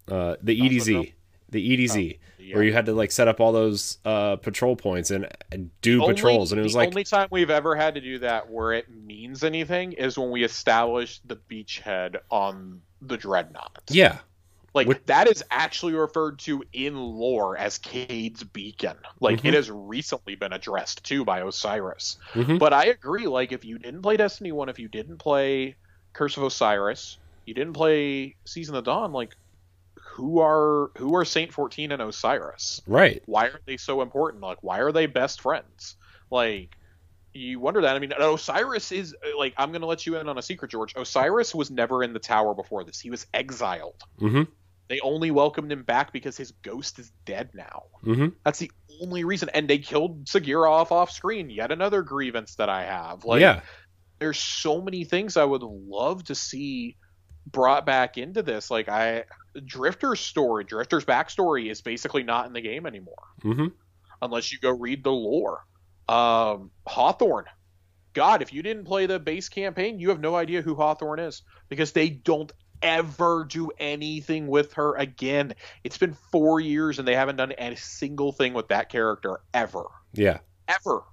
uh 0.07 0.35
the 0.41 0.59
EDZ, 0.59 1.13
the 1.49 1.77
EDZ. 1.77 2.19
Yeah. 2.37 2.53
Where 2.57 2.63
you 2.63 2.73
had 2.73 2.85
to 2.85 2.93
like 2.93 3.11
set 3.11 3.27
up 3.27 3.39
all 3.39 3.51
those 3.51 3.97
uh, 4.05 4.35
patrol 4.35 4.75
points 4.75 5.09
and, 5.09 5.27
and 5.51 5.71
do 5.81 6.03
Only- 6.03 6.13
patrols, 6.13 6.51
and 6.51 6.59
it 6.59 6.63
was 6.63 6.73
the 6.73 6.77
like, 6.77 6.89
the 6.91 6.93
only 6.97 7.03
time 7.03 7.27
we've 7.31 7.49
ever 7.49 7.75
had 7.75 7.95
to 7.95 8.01
do 8.01 8.19
that 8.19 8.51
where 8.51 8.71
it 8.71 8.85
means 8.87 9.43
anything 9.43 9.93
is 9.93 10.15
when 10.15 10.29
we 10.29 10.43
established 10.43 11.27
the 11.27 11.37
beachhead 11.49 12.17
on 12.29 12.81
the 13.01 13.17
dreadnought. 13.17 13.81
yeah, 13.89 14.19
Like 14.75 14.87
With- 14.87 15.05
that 15.07 15.27
is 15.27 15.43
actually 15.49 15.93
referred 15.93 16.37
to 16.39 16.63
in 16.73 16.95
lore 16.97 17.57
as 17.57 17.77
Cayde's 17.79 18.43
beacon. 18.43 18.97
Like 19.19 19.41
Mhm. 19.41 19.45
it 19.45 19.53
has 19.55 19.71
recently 19.71 20.35
been 20.35 20.53
addressed 20.53 21.03
too 21.03 21.25
by 21.25 21.39
Osiris. 21.41 22.17
Mhm. 22.33 22.59
But 22.59 22.73
I 22.73 22.85
agree. 22.87 23.25
Like 23.25 23.51
if 23.53 23.63
you 23.65 23.79
didn't 23.79 24.01
play 24.03 24.17
Destiny 24.17 24.51
One, 24.51 24.69
if 24.69 24.77
you 24.77 24.87
didn't 24.89 25.17
play 25.17 25.75
Curse 26.13 26.35
of 26.37 26.43
Osiris, 26.43 27.17
you 27.45 27.53
didn't 27.53 27.73
play 27.73 28.35
Season 28.43 28.75
of 28.75 28.83
Dawn. 28.83 29.11
Like 29.13 29.35
who 29.95 30.39
are 30.39 30.91
who 30.97 31.15
are 31.15 31.25
Saint 31.25 31.51
Fourteen 31.53 31.91
and 31.91 32.01
Osiris? 32.01 32.81
right. 32.85 33.21
why 33.25 33.45
are 33.47 33.59
they 33.65 33.77
so 33.77 34.01
important? 34.01 34.43
Like, 34.43 34.57
why 34.61 34.79
are 34.79 34.91
they 34.91 35.07
best 35.07 35.41
friends? 35.41 35.95
Like, 36.29 36.75
you 37.33 37.59
wonder 37.59 37.81
that. 37.81 37.95
I 37.95 37.99
mean, 37.99 38.13
Osiris 38.17 38.91
is 38.93 39.13
like, 39.37 39.53
I'm 39.57 39.71
going 39.71 39.81
to 39.81 39.87
let 39.87 40.05
you 40.05 40.17
in 40.17 40.29
on 40.29 40.37
a 40.37 40.41
secret, 40.41 40.71
George. 40.71 40.93
Osiris 40.95 41.53
was 41.53 41.69
never 41.69 42.01
in 42.01 42.13
the 42.13 42.19
tower 42.19 42.53
before 42.53 42.83
this. 42.85 42.99
He 42.99 43.09
was 43.09 43.25
exiled. 43.33 44.03
hmm 44.19 44.43
They 44.87 44.99
only 44.99 45.31
welcomed 45.31 45.71
him 45.71 45.83
back 45.83 46.13
because 46.13 46.37
his 46.37 46.51
ghost 46.63 46.99
is 46.99 47.11
dead 47.25 47.49
now. 47.53 47.83
hmm 48.03 48.27
That's 48.43 48.59
the 48.59 48.71
only 49.01 49.23
reason. 49.23 49.49
And 49.53 49.67
they 49.67 49.79
killed 49.79 50.25
Sagira 50.25 50.69
off 50.69 50.91
off 50.91 51.11
screen. 51.11 51.49
Yet 51.49 51.71
another 51.71 52.03
grievance 52.03 52.55
that 52.55 52.69
I 52.69 52.83
have. 52.83 53.25
Like, 53.25 53.41
yeah. 53.41 53.61
there's 54.19 54.37
so 54.39 54.81
many 54.81 55.03
things 55.03 55.37
I 55.37 55.43
would 55.43 55.63
love 55.63 56.23
to 56.25 56.35
see 56.35 56.97
brought 57.47 57.85
back 57.85 58.17
into 58.17 58.43
this. 58.43 58.69
Like, 58.69 58.89
I 58.89 59.25
Drifter's 59.65 60.19
story, 60.19 60.65
Drifter's 60.65 61.05
backstory 61.05 61.71
is 61.71 61.81
basically 61.81 62.23
not 62.23 62.45
in 62.45 62.53
the 62.53 62.61
game 62.61 62.85
anymore 62.85 63.23
hmm 63.41 63.67
unless 64.21 64.51
you 64.51 64.59
go 64.59 64.71
read 64.71 65.03
the 65.03 65.11
lore. 65.11 65.61
Um, 66.07 66.71
Hawthorne. 66.87 67.45
God, 68.13 68.41
if 68.41 68.53
you 68.53 68.63
didn't 68.63 68.85
play 68.85 69.05
the 69.05 69.19
base 69.19 69.49
campaign, 69.49 69.99
you 69.99 70.09
have 70.09 70.19
no 70.19 70.35
idea 70.35 70.61
who 70.61 70.75
Hawthorne 70.75 71.19
is 71.19 71.41
because 71.69 71.91
they 71.91 72.09
don't 72.09 72.51
ever 72.81 73.45
do 73.49 73.71
anything 73.79 74.47
with 74.47 74.73
her 74.73 74.95
again. 74.95 75.55
It's 75.83 75.97
been 75.97 76.15
four 76.31 76.59
years 76.59 76.99
and 76.99 77.07
they 77.07 77.15
haven't 77.15 77.35
done 77.37 77.53
a 77.57 77.75
single 77.75 78.31
thing 78.31 78.53
with 78.53 78.67
that 78.69 78.89
character 78.89 79.39
ever. 79.53 79.85
Yeah. 80.13 80.39
Ever. 80.67 81.03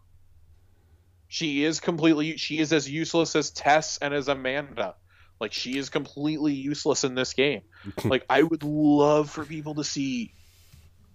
She 1.29 1.65
is 1.65 1.81
completely, 1.81 2.37
she 2.37 2.59
is 2.59 2.73
as 2.73 2.89
useless 2.91 3.35
as 3.37 3.51
Tess 3.51 3.99
and 3.99 4.13
as 4.13 4.29
Amanda. 4.29 4.95
Like, 5.41 5.53
she 5.53 5.77
is 5.79 5.89
completely 5.89 6.53
useless 6.53 7.05
in 7.05 7.15
this 7.15 7.33
game. 7.33 7.63
like, 8.05 8.25
I 8.29 8.43
would 8.43 8.63
love 8.63 9.31
for 9.31 9.45
people 9.45 9.75
to 9.77 9.85
see 9.85 10.35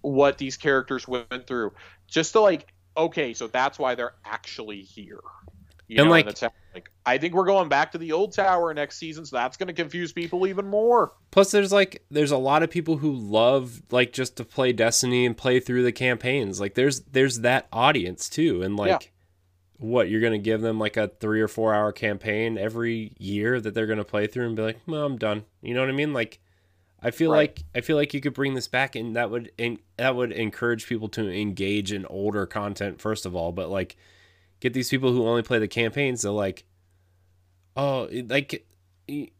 what 0.00 0.38
these 0.38 0.56
characters 0.56 1.08
went 1.08 1.46
through 1.46 1.72
just 2.06 2.32
to 2.32 2.40
like 2.40 2.72
okay 2.96 3.34
so 3.34 3.48
that's 3.48 3.80
why 3.80 3.96
they're 3.96 4.14
actually 4.24 4.80
here 4.80 5.18
you 5.88 5.98
And, 5.98 6.06
know, 6.06 6.10
like- 6.12 6.24
in 6.24 6.28
the 6.28 6.34
tower. 6.34 6.52
Like 6.78 6.90
i 7.06 7.18
think 7.18 7.34
we're 7.34 7.44
going 7.44 7.68
back 7.68 7.92
to 7.92 7.98
the 7.98 8.12
old 8.12 8.32
tower 8.32 8.72
next 8.72 8.98
season 8.98 9.24
so 9.26 9.36
that's 9.36 9.56
going 9.56 9.66
to 9.66 9.72
confuse 9.72 10.12
people 10.12 10.46
even 10.46 10.66
more 10.66 11.12
Plus, 11.30 11.50
there's 11.50 11.72
like 11.72 12.02
there's 12.10 12.30
a 12.30 12.38
lot 12.38 12.62
of 12.62 12.70
people 12.70 12.96
who 12.96 13.12
love 13.12 13.82
like 13.90 14.12
just 14.12 14.36
to 14.38 14.44
play 14.44 14.72
Destiny 14.72 15.26
and 15.26 15.36
play 15.36 15.60
through 15.60 15.82
the 15.84 15.92
campaigns. 15.92 16.58
Like 16.58 16.74
there's 16.74 17.00
there's 17.02 17.40
that 17.40 17.68
audience 17.72 18.28
too, 18.30 18.62
and 18.62 18.76
like 18.76 18.88
Yeah. 18.88 18.98
what 19.76 20.08
you're 20.08 20.20
gonna 20.22 20.38
give 20.38 20.62
them 20.62 20.78
like 20.78 20.96
a 20.96 21.08
three 21.20 21.40
or 21.40 21.46
four 21.48 21.74
hour 21.74 21.92
campaign 21.92 22.56
every 22.58 23.12
year 23.18 23.60
that 23.60 23.74
they're 23.74 23.86
gonna 23.86 24.04
play 24.04 24.26
through 24.26 24.46
and 24.46 24.56
be 24.56 24.62
like, 24.62 24.78
well, 24.86 25.04
I'm 25.04 25.16
done. 25.18 25.44
You 25.62 25.74
know 25.74 25.80
what 25.80 25.90
I 25.90 25.92
mean? 25.92 26.12
Like, 26.12 26.40
I 27.00 27.10
feel 27.12 27.30
Right. 27.30 27.50
like 27.56 27.62
I 27.74 27.80
feel 27.82 27.96
like 27.96 28.14
you 28.14 28.20
could 28.20 28.34
bring 28.34 28.54
this 28.54 28.66
back, 28.68 28.96
and 28.96 29.14
that 29.14 29.30
would 29.30 29.52
and 29.58 29.78
that 29.98 30.16
would 30.16 30.32
encourage 30.32 30.86
people 30.88 31.08
to 31.10 31.30
engage 31.30 31.92
in 31.92 32.06
older 32.06 32.46
content 32.46 33.00
first 33.00 33.26
of 33.26 33.36
all, 33.36 33.52
but 33.52 33.68
like 33.70 33.96
get 34.60 34.72
these 34.72 34.88
people 34.88 35.12
who 35.12 35.26
only 35.28 35.42
play 35.42 35.58
the 35.60 35.68
campaigns 35.68 36.22
to 36.22 36.32
like, 36.32 36.64
oh, 37.78 38.08
like 38.28 38.66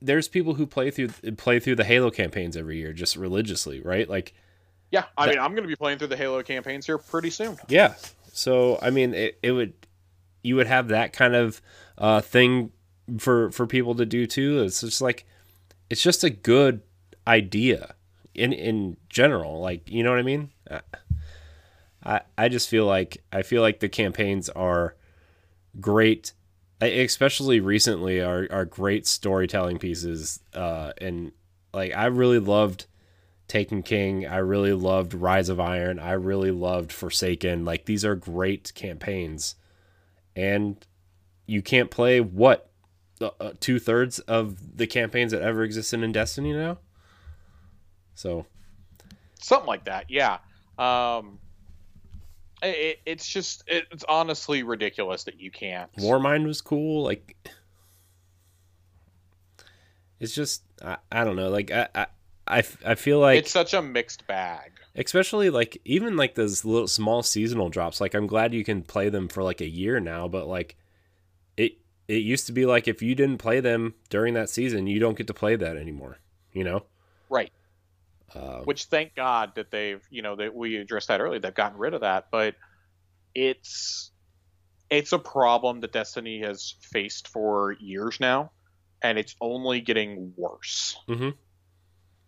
there's 0.01 0.29
people 0.29 0.55
who 0.55 0.67
play 0.67 0.91
through 0.91 1.09
play 1.37 1.61
through 1.61 1.75
the 1.77 1.85
Halo 1.85 2.11
campaigns 2.11 2.57
every 2.57 2.79
year 2.79 2.95
just 2.95 3.17
religiously, 3.17 3.81
right? 3.81 4.09
Like, 4.09 4.33
yeah 4.91 5.05
i 5.19 5.27
That- 5.27 5.33
mean 5.33 5.39
i'm 5.45 5.51
going 5.51 5.65
to 5.65 5.69
be 5.69 5.77
playing 5.77 5.99
through 5.99 6.07
the 6.09 6.17
halo 6.17 6.43
campaigns 6.43 6.87
here 6.87 6.97
pretty 6.97 7.29
soon 7.29 7.59
yeah. 7.69 7.95
So 8.33 8.79
I 8.81 8.89
mean, 8.89 9.13
it, 9.13 9.39
it 9.43 9.51
would 9.53 9.75
you 10.43 10.57
would 10.57 10.67
have 10.69 10.89
that 10.89 11.13
kind 11.13 11.35
of 11.35 11.61
uh, 11.99 12.21
thing 12.23 12.71
for 13.19 13.51
for 13.51 13.67
people 13.67 13.97
to 13.97 14.07
do 14.07 14.27
too. 14.27 14.63
It's 14.63 14.81
just 14.81 15.03
like 15.03 15.27
it's 15.91 16.03
just 16.03 16.23
a 16.25 16.31
good 16.31 16.81
idea 17.27 17.95
in 18.35 18.53
in 18.53 18.97
general. 19.09 19.61
Like 19.61 19.91
you 19.91 20.03
know 20.05 20.11
what 20.11 20.21
I 20.21 20.23
mean? 20.23 20.51
I- 22.05 22.21
I 22.39 22.49
just 22.49 22.69
feel 22.69 22.87
like 22.87 23.23
I 23.33 23.43
feel 23.43 23.61
like 23.61 23.81
the 23.81 23.89
campaigns 23.89 24.49
are 24.51 24.95
great, 25.81 26.33
especially 26.81 27.61
recently 27.61 28.21
are 28.21 28.47
are 28.51 28.65
great 28.65 29.07
storytelling 29.07 29.79
pieces. 29.79 30.41
Uh, 30.53 30.93
and 31.01 31.33
like 31.73 31.95
I 31.95 32.07
really 32.07 32.39
loved 32.39 32.87
Taken 33.47 33.83
King. 33.83 34.27
I 34.27 34.39
really 34.39 34.73
loved 34.73 35.15
Rise 35.15 35.49
of 35.49 35.61
Iron. 35.61 35.99
I 35.99 36.13
really 36.13 36.51
loved 36.51 36.93
Forsaken. 36.93 37.65
Like 37.65 37.87
these 37.87 38.05
are 38.05 38.15
great 38.15 38.73
campaigns, 38.75 39.55
and 40.37 40.77
you 41.47 41.63
can't 41.63 41.91
play 41.91 42.21
what 42.21 42.71
uh, 43.21 43.53
two 43.61 43.79
thirds 43.79 44.19
of 44.21 44.77
the 44.77 44.87
campaigns 44.87 45.33
that 45.33 45.43
ever 45.43 45.65
existed 45.65 46.03
in 46.03 46.13
Destiny 46.13 46.53
now. 46.53 46.79
So 48.15 48.47
something 49.41 49.67
like 49.67 49.85
that 49.85 50.07
yeah 50.09 50.39
um 50.79 51.39
it, 52.63 53.01
it's 53.07 53.29
just 53.29 53.65
it's 53.67 54.05
honestly 54.09 54.63
ridiculous 54.63 55.25
that 55.25 55.41
you 55.41 55.51
can't 55.51 55.93
Warmind 55.97 56.47
was 56.47 56.61
cool. 56.61 57.03
Like 57.05 57.37
it's 60.21 60.35
just 60.35 60.63
I, 60.85 60.99
I 61.11 61.25
don't 61.25 61.37
know. 61.37 61.51
Like 61.51 61.71
I—I—I 61.71 62.95
feel 62.95 63.21
like 63.21 63.39
it's 63.39 63.51
such 63.51 63.75
a 63.75 63.83
mixed 63.83 64.27
bag 64.27 64.73
especially 64.97 65.49
like 65.49 65.81
even 65.85 66.17
like 66.17 66.35
those 66.35 66.65
little 66.65 66.89
small 66.89 67.23
seasonal 67.23 67.69
drops 67.69 68.01
like 68.01 68.15
i'm 68.15 68.27
glad 68.27 68.53
you 68.53 68.65
can 68.65 68.83
play 68.83 69.09
them 69.09 69.29
for 69.29 69.45
like 69.45 69.61
a 69.61 69.69
year 69.69 70.01
now 70.01 70.27
but 70.27 70.49
like 70.49 70.77
it 71.57 71.75
it 72.09 72.15
used 72.15 72.47
to 72.47 72.53
be 72.53 72.67
like 72.67 72.89
if 72.89 73.01
you 73.01 73.15
didn't 73.15 73.39
play 73.39 73.61
them 73.61 73.95
during 74.09 74.35
that 74.35 74.51
season 74.51 74.89
you 74.89 74.99
don't 74.99 75.17
get 75.17 75.29
to 75.29 75.35
play 75.35 75.55
that 75.55 75.77
anymore 75.77 76.19
you 76.53 76.65
know? 76.65 76.83
Right. 77.31 77.53
Uh, 78.35 78.61
Which 78.61 78.85
thank 78.85 79.15
God 79.15 79.53
that 79.55 79.71
they've, 79.71 80.03
you 80.11 80.23
know, 80.23 80.37
that 80.37 80.55
we 80.55 80.77
addressed 80.77 81.09
that 81.09 81.21
earlier. 81.21 81.41
They've 81.41 81.55
gotten 81.55 81.79
rid 81.79 81.95
of 81.95 82.03
that, 82.03 82.27
but 82.31 82.55
it's 83.35 84.11
it's 84.91 85.13
a 85.13 85.19
problem 85.19 85.81
that 85.81 85.93
Destiny 85.93 86.41
has 86.41 86.75
faced 86.83 87.29
for 87.29 87.73
years 87.79 88.21
now, 88.21 88.53
and 89.03 89.19
it's 89.19 89.35
only 89.41 89.81
getting 89.81 90.33
worse. 90.37 90.97
Mm-hmm. 91.09 91.31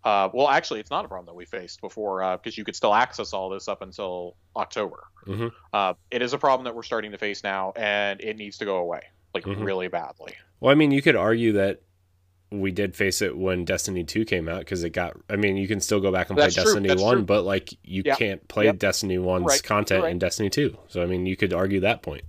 Uh, 0.02 0.28
well, 0.32 0.48
actually, 0.48 0.80
it's 0.80 0.90
not 0.90 1.04
a 1.04 1.08
problem 1.08 1.26
that 1.26 1.34
we 1.34 1.44
faced 1.44 1.80
before 1.80 2.38
because 2.38 2.56
you 2.56 2.64
could 2.64 2.76
still 2.76 2.94
access 2.94 3.32
all 3.34 3.50
this 3.50 3.68
up 3.68 3.82
until 3.82 4.36
October. 4.56 5.04
Mhm. 5.26 5.52
Uh, 5.72 5.94
it 6.10 6.22
is 6.22 6.32
a 6.32 6.38
problem 6.38 6.64
that 6.64 6.74
we're 6.74 6.82
starting 6.82 7.12
to 7.12 7.18
face 7.18 7.44
now, 7.44 7.72
and 7.76 8.20
it 8.22 8.36
needs 8.36 8.56
to 8.58 8.64
go 8.64 8.76
away, 8.78 9.02
like 9.34 9.44
Mhm. 9.44 9.64
really 9.64 9.88
badly. 9.88 10.34
well, 10.60 10.70
I 10.72 10.74
mean, 10.74 10.90
you 10.90 11.00
could 11.02 11.16
argue 11.16 11.52
that 11.52 11.80
we 12.52 12.72
did 12.72 12.96
face 12.96 13.22
it 13.22 13.36
when 13.36 13.64
Destiny 13.64 14.02
2 14.04 14.24
came 14.24 14.48
out 14.48 14.58
because 14.60 14.82
it 14.82 14.90
got, 14.90 15.16
I 15.28 15.36
mean, 15.36 15.56
you 15.56 15.68
can 15.68 15.80
still 15.80 16.00
go 16.00 16.10
back 16.10 16.30
and 16.30 16.36
play 16.36 16.50
true, 16.50 16.64
Destiny 16.64 16.88
that's 16.88 17.00
1, 17.02 17.16
true. 17.18 17.24
but 17.24 17.42
like 17.44 17.72
you 17.84 18.02
can't 18.02 18.46
play 18.48 18.64
yep. 18.64 18.78
Destiny 18.78 19.18
1's 19.18 19.44
Right, 19.44 19.62
content 19.62 20.02
right. 20.02 20.10
in 20.10 20.18
Destiny 20.18 20.50
2. 20.50 20.76
So, 20.88 21.02
I 21.02 21.06
mean, 21.06 21.26
you 21.26 21.36
could 21.36 21.52
argue 21.54 21.80
that 21.80 22.02
point. 22.02 22.24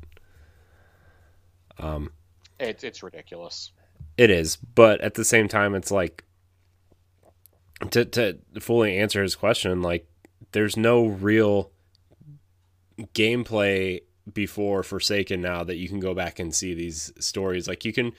Um, 1.79 2.11
It's 2.59 2.83
it's 2.83 3.01
ridiculous. 3.01 3.71
It 4.17 4.29
is, 4.29 4.57
but 4.57 5.01
at 5.01 5.15
the 5.15 5.25
same 5.25 5.47
time, 5.47 5.73
it's 5.73 5.89
like 5.89 6.23
to 7.89 8.05
to 8.05 8.37
fully 8.59 8.97
answer 8.97 9.23
his 9.23 9.35
question, 9.35 9.81
like 9.81 10.07
there's 10.51 10.77
no 10.77 11.05
real 11.07 11.71
gameplay 13.15 14.01
before 14.31 14.83
Forsaken 14.83 15.41
now 15.41 15.63
that 15.63 15.77
you 15.77 15.89
can 15.89 15.99
go 15.99 16.13
back 16.13 16.37
and 16.39 16.53
see 16.53 16.73
these 16.75 17.11
stories. 17.19 17.67
Like 17.67 17.83
you 17.85 17.93
can 17.93 18.11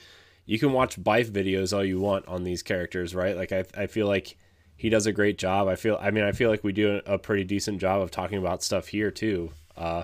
you 0.45 0.59
can 0.59 0.71
watch 0.73 1.01
Byf 1.01 1.29
videos 1.31 1.73
all 1.75 1.83
you 1.85 1.99
want 1.99 2.27
on 2.27 2.43
these 2.43 2.61
characters, 2.63 3.15
right? 3.15 3.35
Like 3.35 3.51
I 3.51 3.65
I 3.75 3.87
feel 3.87 4.07
like 4.07 4.37
he 4.75 4.89
does 4.89 5.05
a 5.05 5.11
great 5.13 5.37
job. 5.37 5.67
I 5.67 5.75
feel 5.75 5.97
I 6.01 6.11
mean 6.11 6.23
I 6.23 6.31
feel 6.31 6.49
like 6.49 6.63
we 6.63 6.73
do 6.73 7.01
a 7.05 7.17
pretty 7.17 7.43
decent 7.43 7.79
job 7.79 8.01
of 8.01 8.11
talking 8.11 8.37
about 8.37 8.63
stuff 8.63 8.87
here 8.89 9.11
too. 9.11 9.51
Uh 9.77 10.03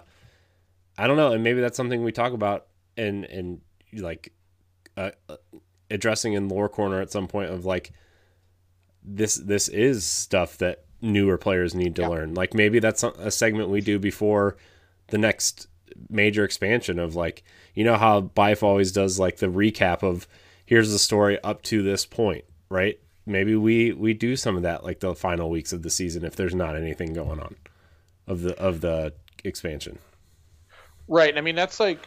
I 0.98 1.08
don't 1.08 1.18
know, 1.18 1.32
and 1.32 1.44
maybe 1.44 1.62
that's 1.62 1.78
something 1.78 2.04
we 2.04 2.12
talk 2.12 2.34
about 2.34 2.68
and 2.98 3.26
and 3.26 3.62
like 3.94 4.34
uh, 4.98 5.12
uh, 5.30 5.38
addressing 5.90 6.34
in 6.34 6.50
lore 6.50 6.68
corner 6.70 7.02
at 7.02 7.12
some 7.12 7.28
point 7.28 7.52
of 7.52 7.66
like 7.66 7.92
this 9.04 9.36
this 9.36 9.68
is 9.70 10.06
stuff 10.06 10.58
that 10.58 10.84
newer 11.02 11.38
players 11.38 11.74
need 11.74 11.96
to 11.96 12.02
Yeah. 12.04 12.08
learn. 12.10 12.34
Like 12.34 12.54
maybe 12.54 12.80
that's 12.80 13.04
a 13.04 13.10
a 13.18 13.32
segment 13.32 13.70
we 13.70 13.82
do 13.82 13.98
before 14.00 14.58
the 15.08 15.18
next 15.18 15.68
major 16.10 16.44
expansion 16.44 17.00
of 17.00 17.16
like 17.16 17.44
you 17.76 17.84
know 17.84 17.96
how 17.98 18.22
Byf 18.22 18.64
always 18.64 18.92
does 18.92 19.20
like 19.20 19.38
the 19.38 19.48
recap 19.48 20.04
of 20.04 20.28
here's 20.66 20.92
the 20.92 21.00
story 21.00 21.42
up 21.44 21.62
to 21.64 21.82
this 21.82 22.06
point, 22.06 22.46
right? 22.70 23.00
Maybe 23.26 23.56
we 23.56 23.92
we 23.94 24.14
do 24.14 24.36
some 24.36 24.56
of 24.58 24.64
that 24.64 24.84
like 24.84 25.00
the 25.00 25.14
final 25.16 25.50
weeks 25.50 25.72
of 25.74 25.84
the 25.84 25.90
season 25.90 26.24
if 26.26 26.36
there's 26.36 26.56
not 26.56 26.76
anything 26.76 27.14
going 27.14 27.40
on 27.40 27.56
of 28.28 28.42
the 28.42 28.58
of 28.58 28.82
the 28.82 29.14
expansion. 29.44 30.00
Right. 31.08 31.38
I 31.38 31.42
mean, 31.42 31.56
that's 31.56 31.80
like 31.80 32.00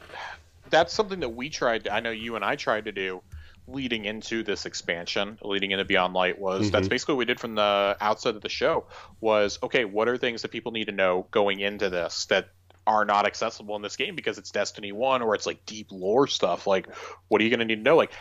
that's 0.70 0.92
something 0.92 1.20
that 1.20 1.30
we 1.30 1.50
tried. 1.50 1.88
I 1.88 2.00
know 2.00 2.10
you 2.10 2.36
and 2.36 2.44
I 2.44 2.56
tried 2.56 2.84
to 2.86 2.92
do 2.92 3.22
leading 3.68 4.04
into 4.04 4.42
this 4.42 4.66
expansion, 4.66 5.38
leading 5.42 5.70
into 5.70 5.84
Beyond 5.84 6.14
Light. 6.14 6.38
Was 6.38 6.70
that's 6.70 6.86
Mhm. 6.86 6.90
basically 6.90 7.14
what 7.14 7.18
we 7.20 7.24
did 7.26 7.40
from 7.40 7.54
the 7.54 7.96
outset 8.00 8.34
of 8.34 8.42
the 8.42 8.48
show. 8.48 8.86
Was 9.20 9.58
okay. 9.62 9.84
What 9.84 10.08
are 10.08 10.16
things 10.16 10.42
that 10.42 10.50
people 10.50 10.72
need 10.72 10.86
to 10.86 10.92
know 10.92 11.26
going 11.30 11.60
into 11.60 11.88
this 11.90 12.26
that 12.26 12.48
are 12.86 13.04
not 13.04 13.26
accessible 13.26 13.76
in 13.76 13.82
this 13.82 13.96
game 13.96 14.16
because 14.16 14.38
it's 14.38 14.50
Destiny 14.50 14.92
One 14.92 15.22
or 15.22 15.34
it's 15.34 15.46
like 15.46 15.64
deep 15.66 15.88
lore 15.90 16.26
stuff. 16.26 16.66
Like, 16.66 16.88
what 17.28 17.40
are 17.40 17.44
you 17.44 17.50
going 17.50 17.60
to 17.60 17.64
need 17.66 17.76
to 17.76 17.82
know? 17.82 17.96
Like, 17.96 18.12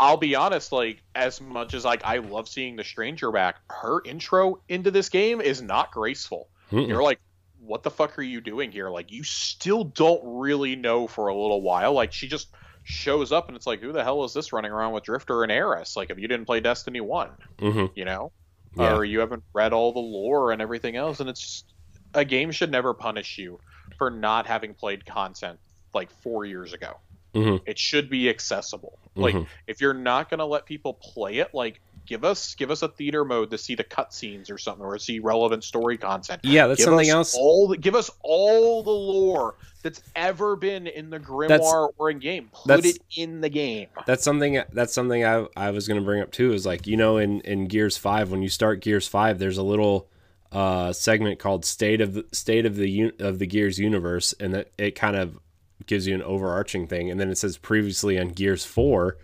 I'll 0.00 0.16
be 0.16 0.34
honest. 0.34 0.72
Like, 0.72 1.02
as 1.14 1.40
much 1.40 1.74
as 1.74 1.84
like 1.84 2.04
I 2.04 2.18
love 2.18 2.48
seeing 2.48 2.76
the 2.76 2.84
Stranger 2.84 3.30
back, 3.30 3.56
her 3.70 4.02
intro 4.04 4.60
into 4.68 4.90
this 4.90 5.08
game 5.08 5.40
is 5.40 5.62
not 5.62 5.92
graceful 5.92 6.48
Mm-mm. 6.70 6.88
you're 6.88 7.02
like 7.02 7.20
what 7.60 7.82
the 7.82 7.90
fuck 7.90 8.18
are 8.18 8.22
you 8.22 8.40
doing 8.40 8.72
here 8.72 8.88
like 8.88 9.12
you 9.12 9.22
still 9.22 9.84
don't 9.84 10.20
really 10.24 10.74
know 10.74 11.06
for 11.06 11.28
a 11.28 11.34
little 11.34 11.60
while 11.60 11.92
like 11.92 12.12
she 12.12 12.26
just 12.26 12.48
shows 12.82 13.30
up 13.30 13.46
and 13.48 13.56
it's 13.56 13.66
like 13.66 13.80
who 13.80 13.92
the 13.92 14.02
hell 14.02 14.24
is 14.24 14.32
this 14.32 14.52
running 14.52 14.72
around 14.72 14.92
with 14.92 15.04
drifter 15.04 15.42
and 15.42 15.52
Eris? 15.52 15.96
like 15.96 16.10
if 16.10 16.18
you 16.18 16.26
didn't 16.26 16.46
play 16.46 16.60
destiny 16.60 17.00
1 17.00 17.28
Mhm. 17.58 17.90
you 17.94 18.04
know 18.06 18.32
Yeah. 18.76 18.96
or 18.96 19.04
you 19.04 19.20
haven't 19.20 19.44
read 19.52 19.72
all 19.74 19.92
the 19.92 20.00
lore 20.00 20.50
and 20.50 20.62
everything 20.62 20.96
else 20.96 21.20
and 21.20 21.28
it's 21.28 21.40
just 21.40 21.71
a 22.14 22.24
game 22.24 22.50
should 22.50 22.70
never 22.70 22.94
punish 22.94 23.38
you 23.38 23.58
for 23.98 24.10
not 24.10 24.46
having 24.46 24.74
played 24.74 25.04
content 25.06 25.58
like 25.94 26.10
four 26.22 26.44
years 26.44 26.72
ago 26.72 26.96
Mhm. 27.34 27.60
it 27.66 27.78
should 27.78 28.10
be 28.10 28.28
accessible 28.28 28.98
like 29.14 29.34
Mhm. 29.34 29.46
if 29.66 29.80
you're 29.80 29.94
not 29.94 30.28
going 30.28 30.38
to 30.38 30.44
let 30.44 30.66
people 30.66 30.94
play 30.94 31.38
it 31.38 31.54
like 31.54 31.80
give 32.04 32.24
us 32.24 32.54
give 32.56 32.70
us 32.70 32.82
a 32.82 32.88
theater 32.88 33.24
mode 33.24 33.50
to 33.52 33.56
see 33.58 33.74
the 33.74 33.84
cutscenes 33.84 34.50
or 34.50 34.58
something 34.58 34.84
or 34.84 34.98
see 34.98 35.18
relevant 35.18 35.64
story 35.64 35.96
content 35.96 36.40
Yeah, 36.42 36.66
that's 36.66 36.78
give 36.78 36.86
something 36.86 37.08
else. 37.08 37.34
All 37.34 37.68
the, 37.68 37.76
give 37.78 37.94
us 37.94 38.10
all 38.22 38.82
the 38.82 38.90
lore 38.90 39.54
that's 39.82 40.02
ever 40.16 40.56
been 40.56 40.86
in 40.88 41.10
the 41.10 41.18
grimoire 41.20 41.90
or 41.98 42.10
in 42.10 42.18
game. 42.18 42.50
Put 42.52 42.84
it 42.84 42.98
in 43.16 43.40
the 43.40 43.48
game. 43.48 43.88
That's 44.06 44.24
something. 44.24 44.60
That's 44.72 44.92
something 44.92 45.24
I 45.24 45.46
I 45.56 45.70
was 45.70 45.86
going 45.88 46.00
to 46.00 46.04
bring 46.04 46.20
up 46.20 46.32
too. 46.32 46.52
Is 46.52 46.66
like 46.66 46.86
you 46.88 46.96
know 46.96 47.18
in 47.18 47.40
in 47.42 47.66
Gears 47.66 47.96
Five 47.96 48.30
when 48.32 48.42
you 48.42 48.48
start 48.48 48.80
Gears 48.80 49.06
Five, 49.06 49.38
there's 49.38 49.58
a 49.58 49.62
little 49.62 50.08
uh, 50.52 50.92
segment 50.92 51.38
called 51.38 51.64
"State 51.64 52.00
of 52.00 52.14
the 52.14 52.26
State 52.32 52.66
of 52.66 52.76
the 52.76 52.88
Un- 52.88 53.12
of 53.18 53.38
the 53.38 53.46
Gears 53.46 53.78
Universe," 53.78 54.34
and 54.38 54.54
that 54.54 54.70
it 54.78 54.92
kind 54.92 55.16
of 55.16 55.38
gives 55.86 56.06
you 56.06 56.14
an 56.14 56.22
overarching 56.22 56.86
thing, 56.86 57.10
and 57.10 57.18
then 57.18 57.30
it 57.30 57.38
says 57.38 57.56
previously 57.56 58.18
on 58.18 58.28
Gears 58.28 58.64
Four. 58.64 59.16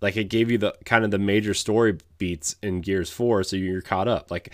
Like 0.00 0.16
it 0.16 0.24
gave 0.24 0.50
you 0.50 0.58
the 0.58 0.74
kind 0.84 1.04
of 1.04 1.12
the 1.12 1.18
major 1.18 1.54
story 1.54 1.96
beats 2.18 2.56
in 2.60 2.80
Gears 2.80 3.10
Four, 3.10 3.44
so 3.44 3.56
you're 3.56 3.80
caught 3.80 4.08
up. 4.08 4.30
Like 4.30 4.52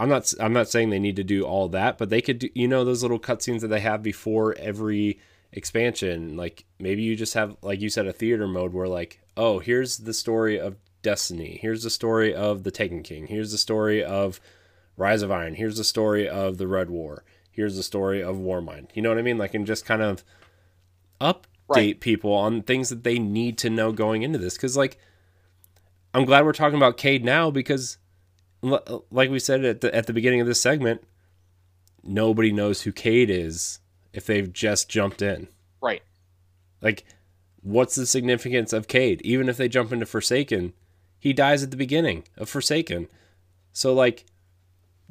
I'm 0.00 0.08
not 0.08 0.32
I'm 0.40 0.54
not 0.54 0.68
saying 0.68 0.88
they 0.88 0.98
need 0.98 1.16
to 1.16 1.24
do 1.24 1.42
all 1.42 1.68
that, 1.68 1.98
but 1.98 2.08
they 2.08 2.22
could 2.22 2.38
do 2.38 2.48
you 2.54 2.66
know 2.66 2.84
those 2.84 3.02
little 3.02 3.20
cutscenes 3.20 3.60
that 3.60 3.68
they 3.68 3.80
have 3.80 4.02
before 4.02 4.56
every 4.58 5.20
expansion. 5.52 6.38
Like 6.38 6.64
maybe 6.78 7.02
you 7.02 7.16
just 7.16 7.34
have 7.34 7.54
like 7.60 7.82
you 7.82 7.90
said 7.90 8.06
a 8.06 8.14
theater 8.14 8.48
mode 8.48 8.72
where 8.72 8.88
like 8.88 9.20
oh 9.36 9.58
here's 9.58 9.98
the 9.98 10.14
story 10.14 10.58
of 10.58 10.76
Destiny, 11.02 11.58
here's 11.60 11.82
the 11.82 11.90
story 11.90 12.34
of 12.34 12.62
the 12.62 12.70
Taken 12.70 13.02
King, 13.02 13.26
here's 13.26 13.52
the 13.52 13.58
story 13.58 14.02
of 14.02 14.40
Rise 14.96 15.22
of 15.22 15.30
Iron, 15.30 15.54
here's 15.54 15.76
the 15.76 15.84
story 15.84 16.28
of 16.28 16.58
the 16.58 16.66
Red 16.66 16.90
War, 16.90 17.24
here's 17.50 17.76
the 17.76 17.82
story 17.82 18.22
of 18.22 18.36
Warmind. 18.36 18.88
You 18.94 19.02
know 19.02 19.08
what 19.08 19.18
I 19.18 19.22
mean? 19.22 19.38
Like 19.38 19.54
and 19.54 19.66
just 19.66 19.84
kind 19.84 20.02
of 20.02 20.24
update 21.20 21.44
Right. 21.68 22.00
people 22.00 22.32
on 22.32 22.62
things 22.62 22.88
that 22.88 23.04
they 23.04 23.20
need 23.20 23.56
to 23.58 23.70
know 23.70 23.92
going 23.92 24.22
into 24.22 24.38
this 24.40 24.54
because 24.54 24.76
like 24.76 24.98
I'm 26.12 26.24
glad 26.24 26.44
we're 26.44 26.52
talking 26.52 26.76
about 26.76 26.96
Cayde 26.96 27.24
now 27.24 27.50
because 27.52 27.98
like 28.62 29.30
we 29.30 29.38
said 29.38 29.64
at 29.64 29.80
the 29.80 29.94
at 29.94 30.06
the 30.08 30.12
beginning 30.12 30.40
of 30.40 30.48
this 30.48 30.60
segment, 30.60 31.02
nobody 32.02 32.50
knows 32.50 32.82
who 32.82 32.92
Cayde 32.92 33.30
is 33.30 33.78
if 34.12 34.26
they've 34.26 34.52
just 34.52 34.88
jumped 34.88 35.22
in. 35.22 35.46
Right. 35.80 36.02
Like, 36.82 37.04
what's 37.62 37.94
the 37.94 38.06
significance 38.06 38.72
of 38.72 38.88
Cayde? 38.88 39.22
Even 39.22 39.48
if 39.48 39.56
they 39.56 39.68
jump 39.68 39.92
into 39.92 40.06
Forsaken, 40.06 40.72
he 41.20 41.32
dies 41.32 41.62
at 41.62 41.70
the 41.70 41.76
beginning 41.76 42.24
of 42.36 42.48
Forsaken. 42.48 43.06
So 43.72 43.94
like, 43.94 44.24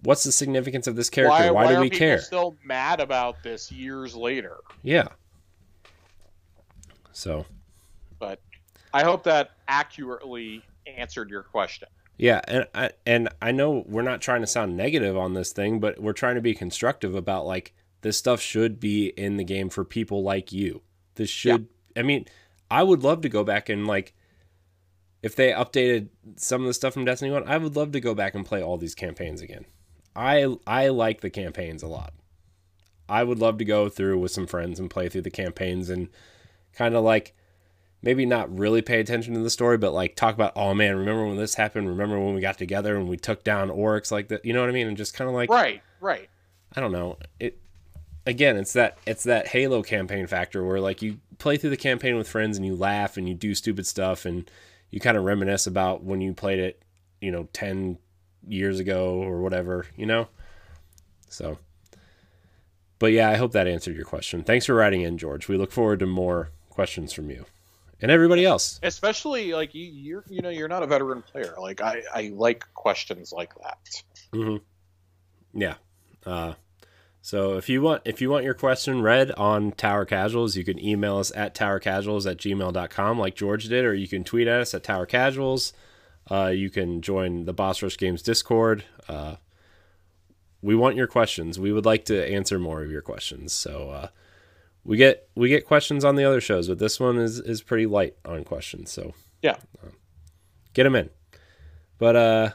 what's 0.04 0.24
the 0.24 0.32
significance 0.32 0.88
of 0.88 0.96
this 0.96 1.10
character? 1.10 1.54
Why, 1.54 1.68
do 1.68 1.76
are 1.76 1.82
we 1.82 1.90
people 1.90 2.00
care? 2.00 2.20
Still 2.20 2.56
mad 2.64 3.00
about 3.00 3.44
this 3.44 3.72
years 3.72 4.16
later, 4.16 4.58
Yeah. 4.84 5.08
So 7.12 7.46
but 8.20 8.40
I 8.94 9.04
hope 9.04 9.24
that 9.24 9.52
accurately 9.68 10.64
answered 10.86 11.30
your 11.30 11.44
question. 11.44 11.88
Yeah, 12.18 12.42
and 12.48 12.68
I 12.76 12.92
and 13.06 13.30
I 13.42 13.52
know 13.52 13.84
we're 13.88 14.02
not 14.02 14.22
trying 14.22 14.42
to 14.42 14.48
sound 14.48 14.76
negative 14.76 15.18
on 15.18 15.34
this 15.34 15.52
thing, 15.54 15.80
but 15.80 16.00
we're 16.00 16.14
trying 16.14 16.36
to 16.36 16.42
be 16.42 16.54
constructive 16.54 17.16
about 17.16 17.46
like 17.46 17.74
this 18.02 18.18
stuff 18.18 18.42
should 18.42 18.80
be 18.80 19.08
in 19.08 19.38
the 19.38 19.44
game 19.44 19.70
for 19.70 19.86
people 19.86 20.22
like 20.22 20.52
you. 20.52 20.82
This 21.16 21.30
should 21.30 21.68
I 21.96 22.02
mean, 22.02 22.26
I 22.70 22.84
would 22.84 23.04
love 23.04 23.22
to 23.22 23.30
go 23.30 23.44
back 23.44 23.70
and 23.70 23.88
like 23.88 24.14
if 25.22 25.36
they 25.36 25.52
updated 25.52 26.10
some 26.38 26.62
of 26.62 26.68
the 26.68 26.74
stuff 26.74 26.94
from 26.94 27.06
Destiny 27.06 27.32
1, 27.32 27.44
I 27.48 27.58
would 27.58 27.76
love 27.76 27.92
to 27.92 28.00
go 28.00 28.14
back 28.14 28.36
and 28.36 28.46
play 28.46 28.62
all 28.62 28.78
these 28.78 28.96
campaigns 28.96 29.42
again. 29.42 29.66
I 30.20 30.58
I 30.68 30.90
like 30.90 31.22
the 31.22 31.30
campaigns 31.30 31.82
a 31.82 31.88
lot. 31.88 32.14
I 33.08 33.24
would 33.24 33.40
love 33.40 33.58
to 33.58 33.66
go 33.66 33.90
through 33.90 34.20
with 34.20 34.32
some 34.32 34.46
friends 34.46 34.80
and 34.80 34.90
play 34.90 35.10
through 35.10 35.22
the 35.22 35.32
campaigns 35.32 35.90
and 35.90 36.10
kind 36.74 36.94
of 36.94 37.04
like 37.04 37.34
maybe 38.02 38.26
not 38.26 38.56
really 38.56 38.82
pay 38.82 39.00
attention 39.00 39.34
to 39.34 39.40
the 39.40 39.50
story, 39.50 39.78
but 39.78 39.94
like 39.94 40.16
talk 40.16 40.36
about, 40.36 40.54
oh 40.56 40.74
man, 40.74 40.96
remember 40.96 41.26
when 41.26 41.38
this 41.38 41.56
happened? 41.56 41.88
Remember 41.88 42.20
when 42.20 42.36
we 42.36 42.42
got 42.42 42.58
together 42.58 42.96
and 42.96 43.08
we 43.10 43.18
took 43.18 43.44
down 43.44 43.70
Oryx 43.70 44.12
like 44.12 44.28
that? 44.28 44.46
You 44.46 44.54
know 44.54 44.60
what 44.60 44.70
I 44.70 44.74
mean? 44.74 44.88
And 44.88 44.96
just 44.98 45.14
kind 45.14 45.28
of 45.28 45.36
like, 45.36 45.50
Right, 45.50 45.82
right. 46.02 46.30
I 46.76 46.82
don't 46.82 46.92
know. 46.92 47.18
It 47.40 47.58
again, 48.28 48.58
it's 48.58 48.74
that 48.74 48.98
it's 49.08 49.24
that 49.24 49.48
Halo 49.48 49.82
campaign 49.82 50.28
factor 50.28 50.66
where 50.66 50.82
like 50.82 51.02
you 51.02 51.20
play 51.38 51.56
through 51.56 51.72
the 51.72 51.78
campaign 51.78 52.18
with 52.18 52.28
friends 52.28 52.58
and 52.58 52.66
you 52.66 52.76
laugh 52.76 53.16
and 53.16 53.28
you 53.28 53.36
do 53.36 53.56
stupid 53.56 53.88
stuff 53.88 54.26
and 54.26 54.52
you 54.92 55.00
kind 55.00 55.18
of 55.18 55.24
reminisce 55.24 55.66
about 55.66 56.04
when 56.04 56.20
you 56.20 56.34
played 56.34 56.60
it, 56.60 56.84
you 57.22 57.32
know, 57.32 57.48
ten 57.54 57.98
years 58.50 58.80
ago 58.80 59.16
or 59.16 59.42
whatever, 59.42 59.86
you 59.96 60.06
know. 60.06 60.28
So, 61.30 61.60
but 62.98 63.12
yeah, 63.14 63.30
I 63.30 63.36
hope 63.36 63.52
that 63.54 63.68
answered 63.68 63.96
your 63.96 64.06
question. 64.06 64.44
Thanks 64.44 64.66
for 64.66 64.74
writing 64.76 65.02
in, 65.02 65.18
George. 65.18 65.48
We 65.48 65.58
look 65.58 65.72
forward 65.72 66.00
to 66.00 66.06
more 66.06 66.50
questions 66.70 67.14
from 67.14 67.30
you. 67.30 67.46
and 68.02 68.12
everybody 68.12 68.46
else. 68.46 68.80
Especially 68.84 69.54
like 69.54 69.74
you, 69.76 69.86
you're, 69.86 70.24
you 70.30 70.42
know, 70.42 70.50
you're 70.50 70.68
not 70.70 70.84
a 70.84 70.88
veteran 70.88 71.22
player. 71.22 71.54
Like 71.60 71.82
I, 71.82 72.02
I 72.14 72.32
like 72.34 72.66
questions 72.74 73.32
like 73.34 73.54
that. 73.56 74.04
Mm-hmm. 74.34 75.60
Yeah. 75.60 75.76
Uh, 76.26 76.54
so 77.22 77.58
if 77.58 77.68
you 77.70 77.82
want 77.82 78.04
if 78.06 78.22
you 78.22 78.30
want 78.30 78.46
your 78.46 78.54
question 78.54 79.02
read 79.02 79.32
on 79.32 79.74
Tower 79.74 80.06
Casuals, 80.06 80.56
you 80.56 80.64
can 80.64 80.80
email 80.84 81.18
us 81.18 81.32
at 81.36 81.54
towercasuals 81.54 82.30
at 82.30 82.38
gmail.com 82.38 83.20
like 83.20 83.36
George 83.36 83.68
did, 83.68 83.84
or 83.86 83.94
you 83.94 84.08
can 84.08 84.24
tweet 84.24 84.48
at 84.48 84.62
us 84.62 84.74
at 84.74 84.84
Tower 84.84 85.06
Casuals. 85.06 85.74
Uh, 86.30 86.48
you 86.48 86.70
can 86.70 87.02
join 87.02 87.46
the 87.46 87.54
Boss 87.54 87.82
Rush 87.82 87.98
Games 87.98 88.22
Discord. 88.22 88.84
Uh, 89.08 89.36
we 90.62 90.76
want 90.76 90.96
your 90.96 91.08
questions. 91.08 91.60
We 91.60 91.72
would 91.72 91.86
like 91.86 92.06
to 92.06 92.32
answer 92.32 92.60
more 92.60 92.84
of 92.84 92.92
your 92.92 93.02
questions. 93.02 93.54
So 93.54 93.90
uh, 93.90 94.08
we 94.84 94.98
get 94.98 95.28
we 95.36 95.50
get 95.50 95.66
questions 95.66 96.06
on 96.06 96.16
the 96.16 96.24
other 96.24 96.42
shows, 96.42 96.68
but 96.68 96.80
this 96.80 97.00
one 97.00 97.18
is 97.18 97.40
is 97.40 97.62
pretty 97.62 97.86
light 97.86 98.16
on 98.26 98.44
questions. 98.44 98.92
So 98.92 99.14
yeah, 99.42 99.58
uh, 99.84 99.90
get 100.74 100.84
them 100.84 100.96
in. 100.96 101.10
But 101.98 102.16
uh, 102.16 102.50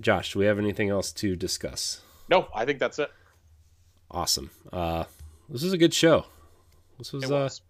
Josh, 0.00 0.32
do 0.32 0.38
we 0.40 0.46
have 0.46 0.58
anything 0.58 0.90
else 0.90 1.12
to 1.12 1.36
discuss? 1.36 2.00
No, 2.28 2.48
I 2.54 2.64
think 2.64 2.78
that's 2.78 2.98
it. 2.98 3.10
Awesome. 4.10 4.50
Uh, 4.72 5.04
this 5.48 5.62
was 5.62 5.72
a 5.72 5.78
good 5.78 5.94
show. 5.94 6.26
This 6.98 7.12
was, 7.12 7.24
it 7.24 7.30
was. 7.30 7.60
Uh, 7.60 7.64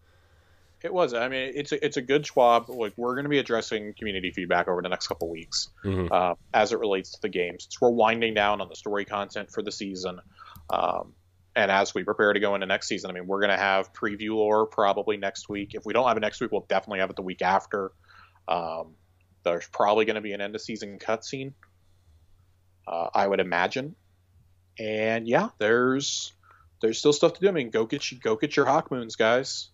it 0.85 0.93
was. 0.93 1.15
I 1.15 1.29
mean, 1.29 1.53
it's 1.55 1.73
a, 1.73 1.85
it's 1.85 1.97
a 1.97 2.03
good 2.03 2.27
Schwab. 2.27 2.69
Like 2.69 2.93
we're 2.97 3.15
going 3.15 3.25
to 3.25 3.31
be 3.31 3.39
addressing 3.39 3.95
community 3.95 4.31
feedback 4.31 4.69
over 4.69 4.83
the 4.83 4.91
next 4.91 5.09
couple 5.09 5.31
weeks 5.31 5.71
mm-hmm. 5.83 6.13
uh, 6.13 6.35
as 6.53 6.73
it 6.73 6.79
relates 6.79 7.13
to 7.13 7.23
the 7.23 7.31
games. 7.31 7.67
So 7.71 7.79
we're 7.81 7.91
winding 7.91 8.35
down 8.35 8.61
on 8.61 8.69
the 8.69 8.77
story 8.77 9.07
content 9.07 9.51
for 9.51 9.63
the 9.63 9.73
season, 9.73 10.21
um, 10.71 11.15
and 11.57 11.71
as 11.71 11.95
we 11.95 12.05
prepare 12.05 12.35
to 12.35 12.41
go 12.41 12.55
into 12.55 12.67
next 12.67 12.89
season, 12.89 13.11
I 13.11 13.15
mean, 13.15 13.27
we're 13.27 13.41
going 13.41 13.51
to 13.51 13.57
have 13.57 13.95
preview 13.95 14.33
lore 14.35 14.67
probably 14.67 15.17
next 15.17 15.49
week. 15.49 15.71
If 15.73 15.87
we 15.87 15.95
don't 15.95 16.07
have 16.07 16.19
it 16.19 16.21
next 16.21 16.41
week, 16.43 16.53
we'll 16.53 16.67
definitely 16.69 16.99
have 16.99 17.09
it 17.09 17.17
the 17.17 17.23
week 17.23 17.41
after. 17.41 17.93
Um, 18.47 18.95
there's 19.43 19.67
probably 19.69 20.05
going 20.05 20.17
to 20.17 20.21
be 20.21 20.33
an 20.33 20.43
end 20.43 20.55
of 20.55 20.61
season 20.61 20.99
cutscene. 20.99 21.55
Uh, 22.87 23.09
I 23.15 23.27
would 23.27 23.41
imagine, 23.41 23.95
and 24.79 25.27
yeah, 25.27 25.49
there's 25.57 26.35
there's 26.83 26.99
still 26.99 27.15
stuff 27.15 27.33
to 27.35 27.41
do. 27.41 27.49
I 27.49 27.53
mean, 27.53 27.71
go 27.71 27.87
get 27.87 28.13
you 28.13 28.19
go 28.19 28.37
get 28.37 28.55
your 28.55 28.67
Hawkmoons, 28.67 29.17
guys 29.17 29.71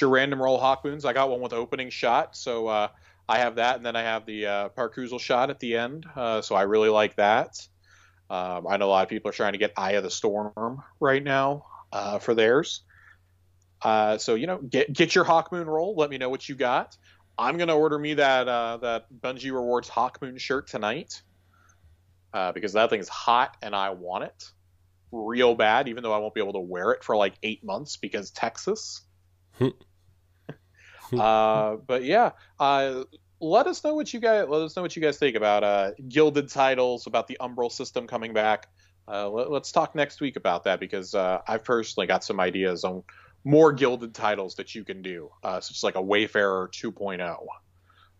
your 0.00 0.10
random 0.10 0.42
roll 0.42 0.60
Hawkmoons. 0.60 1.04
I 1.04 1.12
got 1.12 1.30
one 1.30 1.40
with 1.40 1.52
opening 1.52 1.90
shot, 1.90 2.36
so 2.36 2.68
uh, 2.68 2.88
I 3.28 3.38
have 3.38 3.56
that, 3.56 3.76
and 3.76 3.86
then 3.86 3.96
I 3.96 4.02
have 4.02 4.26
the 4.26 4.46
uh, 4.46 5.18
shot 5.18 5.50
at 5.50 5.60
the 5.60 5.76
end. 5.76 6.06
Uh, 6.14 6.42
so 6.42 6.54
I 6.54 6.62
really 6.62 6.88
like 6.88 7.16
that. 7.16 7.66
Um, 8.30 8.66
I 8.66 8.78
know 8.78 8.86
a 8.86 8.90
lot 8.90 9.02
of 9.02 9.08
people 9.10 9.28
are 9.28 9.34
trying 9.34 9.52
to 9.52 9.58
get 9.58 9.72
Eye 9.76 9.92
of 9.92 10.02
the 10.02 10.10
Storm 10.10 10.82
right 11.00 11.22
now 11.22 11.66
uh, 11.92 12.18
for 12.18 12.34
theirs. 12.34 12.82
Uh, 13.82 14.18
so 14.18 14.34
you 14.34 14.46
know, 14.46 14.58
get 14.58 14.92
get 14.92 15.14
your 15.14 15.24
Hawkmoon 15.24 15.66
roll. 15.66 15.94
Let 15.96 16.10
me 16.10 16.18
know 16.18 16.30
what 16.30 16.48
you 16.48 16.54
got. 16.54 16.96
I'm 17.36 17.58
gonna 17.58 17.76
order 17.76 17.98
me 17.98 18.14
that 18.14 18.48
uh, 18.48 18.78
that 18.78 19.06
Bungie 19.12 19.52
Rewards 19.52 19.88
Hawkmoon 19.88 20.38
shirt 20.38 20.68
tonight 20.68 21.22
uh, 22.32 22.52
because 22.52 22.74
that 22.74 22.90
thing 22.90 23.00
is 23.00 23.08
hot 23.08 23.56
and 23.62 23.74
I 23.74 23.90
want 23.90 24.24
it 24.24 24.44
real 25.10 25.54
bad. 25.54 25.88
Even 25.88 26.02
though 26.02 26.12
I 26.12 26.18
won't 26.18 26.34
be 26.34 26.40
able 26.40 26.54
to 26.54 26.60
wear 26.60 26.92
it 26.92 27.04
for 27.04 27.16
like 27.16 27.34
eight 27.42 27.64
months 27.64 27.96
because 27.96 28.30
Texas. 28.30 29.02
uh, 31.18 31.76
but 31.86 32.04
yeah, 32.04 32.30
uh, 32.58 33.04
let 33.40 33.66
us 33.66 33.82
know 33.82 33.94
what 33.94 34.12
you 34.12 34.20
guys 34.20 34.46
let 34.48 34.62
us 34.62 34.76
know 34.76 34.82
what 34.82 34.94
you 34.96 35.02
guys 35.02 35.18
think 35.18 35.36
about 35.36 35.64
uh, 35.64 35.90
gilded 36.08 36.48
titles, 36.48 37.06
about 37.06 37.26
the 37.26 37.36
Umbral 37.40 37.70
system 37.70 38.06
coming 38.06 38.32
back. 38.32 38.68
Uh, 39.08 39.28
let, 39.28 39.62
us 39.62 39.72
talk 39.72 39.94
next 39.94 40.20
week 40.20 40.36
about 40.36 40.64
that 40.64 40.78
because 40.78 41.14
uh, 41.14 41.40
I've 41.46 41.64
personally 41.64 42.06
got 42.06 42.22
some 42.22 42.38
ideas 42.38 42.84
on 42.84 43.02
more 43.44 43.72
gilded 43.72 44.14
titles 44.14 44.54
that 44.56 44.74
you 44.74 44.84
can 44.84 45.02
do, 45.02 45.30
uh, 45.42 45.60
such 45.60 45.76
as 45.76 45.82
like 45.82 45.96
a 45.96 46.02
Wayfarer 46.02 46.70
2.0, 46.72 47.46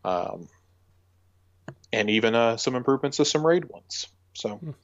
um, 0.05 0.49
and 1.93 2.11
even 2.11 2.35
uh, 2.35 2.57
some 2.57 2.75
improvements 2.75 3.19
to 3.19 3.25
some 3.25 3.47
raid 3.47 3.65
ones. 3.67 4.09
So. 4.35 4.75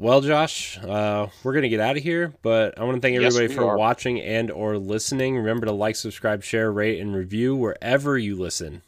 Well, 0.00 0.22
Josh, 0.22 0.78
uh, 0.78 1.26
we're 1.44 1.52
gonna 1.52 1.68
get 1.68 1.78
out 1.78 1.98
of 1.98 2.02
here, 2.02 2.32
but 2.40 2.78
I 2.78 2.84
want 2.84 2.94
to 2.94 3.02
thank 3.02 3.16
everybody 3.16 3.48
yes, 3.48 3.54
for 3.54 3.66
are. 3.66 3.76
watching 3.76 4.18
and 4.18 4.50
or 4.50 4.78
listening. 4.78 5.36
Remember 5.36 5.66
to 5.66 5.72
like, 5.72 5.94
subscribe, 5.94 6.42
share, 6.42 6.72
rate, 6.72 7.00
and 7.00 7.14
review 7.14 7.54
wherever 7.54 8.16
you 8.16 8.34
listen 8.34 8.80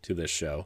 to 0.00 0.14
this 0.14 0.30
show. 0.30 0.64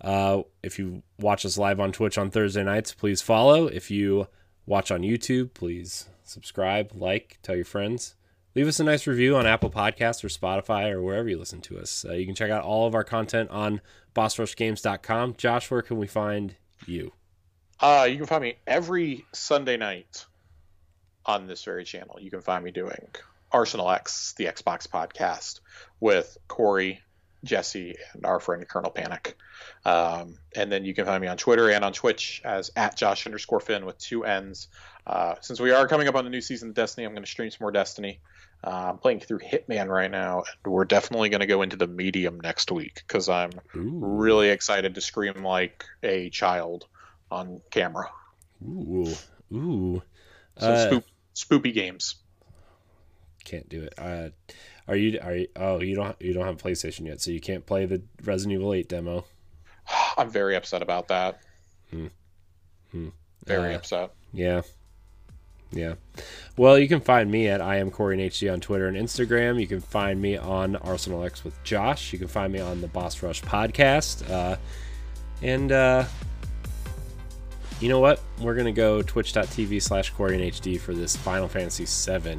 Uh, 0.00 0.40
if 0.62 0.78
you 0.78 1.02
watch 1.18 1.44
us 1.44 1.58
live 1.58 1.80
on 1.80 1.92
Twitch 1.92 2.16
on 2.16 2.30
Thursday 2.30 2.64
nights, 2.64 2.94
please 2.94 3.20
follow. 3.20 3.66
If 3.66 3.90
you 3.90 4.28
watch 4.64 4.90
on 4.90 5.02
YouTube, 5.02 5.52
please 5.52 6.08
subscribe, 6.24 6.92
like, 6.94 7.38
tell 7.42 7.56
your 7.56 7.66
friends. 7.66 8.14
Leave 8.54 8.66
us 8.66 8.80
a 8.80 8.84
nice 8.84 9.06
review 9.06 9.36
on 9.36 9.44
Apple 9.44 9.70
Podcasts 9.70 10.24
or 10.24 10.28
Spotify 10.28 10.90
or 10.90 11.02
wherever 11.02 11.28
you 11.28 11.38
listen 11.38 11.60
to 11.60 11.78
us. 11.78 12.06
Uh, 12.08 12.14
you 12.14 12.24
can 12.24 12.34
check 12.34 12.50
out 12.50 12.64
all 12.64 12.86
of 12.86 12.94
our 12.94 13.04
content 13.04 13.50
on 13.50 13.82
BossRushGames.com. 14.14 15.34
Josh, 15.36 15.70
where 15.70 15.82
can 15.82 15.98
we 15.98 16.06
find 16.06 16.54
you? 16.86 17.12
Uh, 17.80 18.06
you 18.08 18.16
can 18.16 18.26
find 18.26 18.42
me 18.42 18.56
every 18.66 19.26
Sunday 19.32 19.76
night 19.76 20.24
on 21.24 21.46
this 21.46 21.64
very 21.64 21.84
channel. 21.84 22.18
You 22.20 22.30
can 22.30 22.40
find 22.40 22.64
me 22.64 22.70
doing 22.70 23.06
Arsenal 23.52 23.90
X, 23.90 24.34
the 24.38 24.46
Xbox 24.46 24.88
podcast, 24.88 25.60
with 26.00 26.38
Corey, 26.48 27.00
Jesse, 27.44 27.96
and 28.14 28.24
our 28.24 28.40
friend 28.40 28.66
Colonel 28.66 28.90
Panic. 28.90 29.36
Um, 29.84 30.38
and 30.54 30.70
then 30.70 30.84
you 30.84 30.94
can 30.94 31.04
find 31.04 31.20
me 31.20 31.28
on 31.28 31.36
Twitter 31.36 31.70
and 31.70 31.84
on 31.84 31.92
Twitch 31.92 32.40
as 32.44 32.70
at 32.76 32.96
Josh 32.96 33.26
underscore 33.26 33.60
Finn 33.60 33.84
with 33.84 33.98
two 33.98 34.24
N's. 34.24 34.68
Uh, 35.06 35.34
since 35.40 35.60
we 35.60 35.70
are 35.70 35.86
coming 35.86 36.08
up 36.08 36.14
on 36.14 36.24
the 36.24 36.30
new 36.30 36.40
season 36.40 36.70
of 36.70 36.74
Destiny, 36.74 37.06
I'm 37.06 37.12
going 37.12 37.24
to 37.24 37.30
stream 37.30 37.50
some 37.50 37.58
more 37.60 37.72
Destiny. 37.72 38.20
Uh, 38.64 38.90
I'm 38.90 38.98
playing 38.98 39.20
through 39.20 39.40
Hitman 39.40 39.88
right 39.88 40.10
now, 40.10 40.42
and 40.64 40.72
we're 40.72 40.86
definitely 40.86 41.28
going 41.28 41.40
to 41.40 41.46
go 41.46 41.62
into 41.62 41.76
the 41.76 41.86
medium 41.86 42.40
next 42.40 42.72
week 42.72 43.02
because 43.06 43.28
I'm 43.28 43.50
Ooh. 43.76 44.00
really 44.00 44.48
excited 44.48 44.94
to 44.94 45.00
scream 45.00 45.44
like 45.44 45.84
a 46.02 46.30
child 46.30 46.86
on 47.30 47.60
camera. 47.70 48.10
Ooh, 48.62 49.12
ooh. 49.52 50.02
So 50.58 50.66
uh, 50.66 50.90
spoop, 50.90 51.04
spoopy 51.34 51.74
games. 51.74 52.16
Can't 53.44 53.68
do 53.68 53.84
it. 53.84 53.94
Uh, 53.98 54.30
are 54.88 54.96
you? 54.96 55.18
Are 55.22 55.36
you? 55.36 55.48
Oh, 55.56 55.80
you 55.80 55.94
don't. 55.94 56.20
You 56.20 56.32
don't 56.32 56.46
have 56.46 56.56
PlayStation 56.56 57.06
yet, 57.06 57.20
so 57.20 57.30
you 57.30 57.40
can't 57.40 57.66
play 57.66 57.86
the 57.86 58.02
Resident 58.24 58.58
Evil 58.58 58.74
Eight 58.74 58.88
demo. 58.88 59.24
I'm 60.16 60.30
very 60.30 60.56
upset 60.56 60.82
about 60.82 61.08
that. 61.08 61.40
Hmm. 61.90 62.06
Hmm. 62.90 63.08
Very 63.44 63.74
uh, 63.74 63.78
upset. 63.78 64.12
Yeah. 64.32 64.62
Yeah. 65.72 65.94
Well, 66.56 66.78
you 66.78 66.88
can 66.88 67.00
find 67.00 67.30
me 67.30 67.48
at 67.48 67.60
I 67.60 67.76
am 67.76 67.90
Corey 67.90 68.16
HD 68.16 68.52
on 68.52 68.60
Twitter 68.60 68.86
and 68.86 68.96
Instagram. 68.96 69.60
You 69.60 69.66
can 69.66 69.80
find 69.80 70.20
me 70.20 70.36
on 70.36 70.76
Arsenal 70.76 71.24
X 71.24 71.44
with 71.44 71.62
Josh. 71.64 72.12
You 72.12 72.18
can 72.18 72.28
find 72.28 72.52
me 72.52 72.60
on 72.60 72.80
the 72.80 72.86
Boss 72.86 73.22
Rush 73.22 73.42
podcast. 73.42 74.28
Uh, 74.30 74.56
and 75.42 75.72
uh, 75.72 76.04
you 77.80 77.88
know 77.88 78.00
what? 78.00 78.20
We're 78.40 78.54
gonna 78.54 78.72
go 78.72 79.02
twitch.tv 79.02 79.82
slash 79.82 80.10
Corey 80.10 80.38
HD 80.38 80.80
for 80.80 80.94
this 80.94 81.16
Final 81.16 81.48
Fantasy 81.48 81.84
VII 81.84 82.38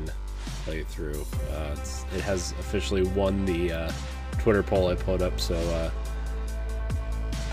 playthrough. 0.66 1.26
Uh, 1.54 2.16
it 2.16 2.22
has 2.22 2.52
officially 2.60 3.04
won 3.04 3.46
the 3.46 3.72
uh, 3.72 3.92
Twitter 4.40 4.64
poll 4.64 4.88
I 4.88 4.96
put 4.96 5.22
up, 5.22 5.40
so 5.40 5.56
uh, 5.56 5.92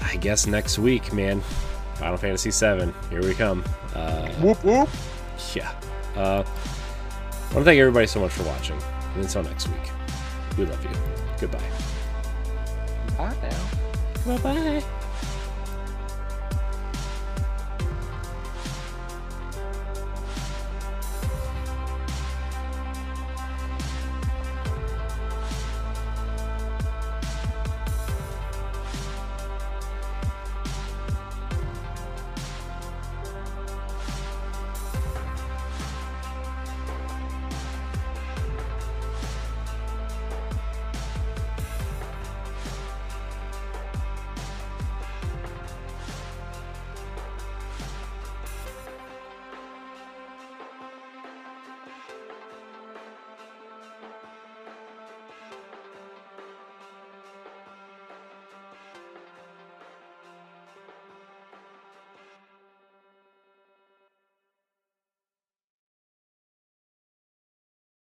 I 0.02 0.16
guess 0.16 0.46
next 0.46 0.78
week, 0.78 1.12
man. 1.12 1.40
Final 1.96 2.16
Fantasy 2.16 2.50
VII, 2.50 2.92
here 3.10 3.22
we 3.22 3.34
come. 3.34 3.64
Uh, 3.94 4.28
whoop 4.34 4.62
whoop. 4.64 4.88
Yeah. 5.54 5.70
Uh, 6.16 6.42
I 6.42 7.54
want 7.54 7.58
to 7.58 7.64
thank 7.64 7.78
everybody 7.78 8.06
so 8.06 8.20
much 8.20 8.32
for 8.32 8.42
watching, 8.44 8.80
and 9.14 9.22
until 9.22 9.42
next 9.42 9.68
week, 9.68 9.90
we 10.58 10.64
love 10.64 10.82
you. 10.84 10.90
Goodbye. 11.40 11.70
Bye 13.16 13.36
now. 13.42 14.36
Bye 14.36 14.38
bye. 14.38 14.84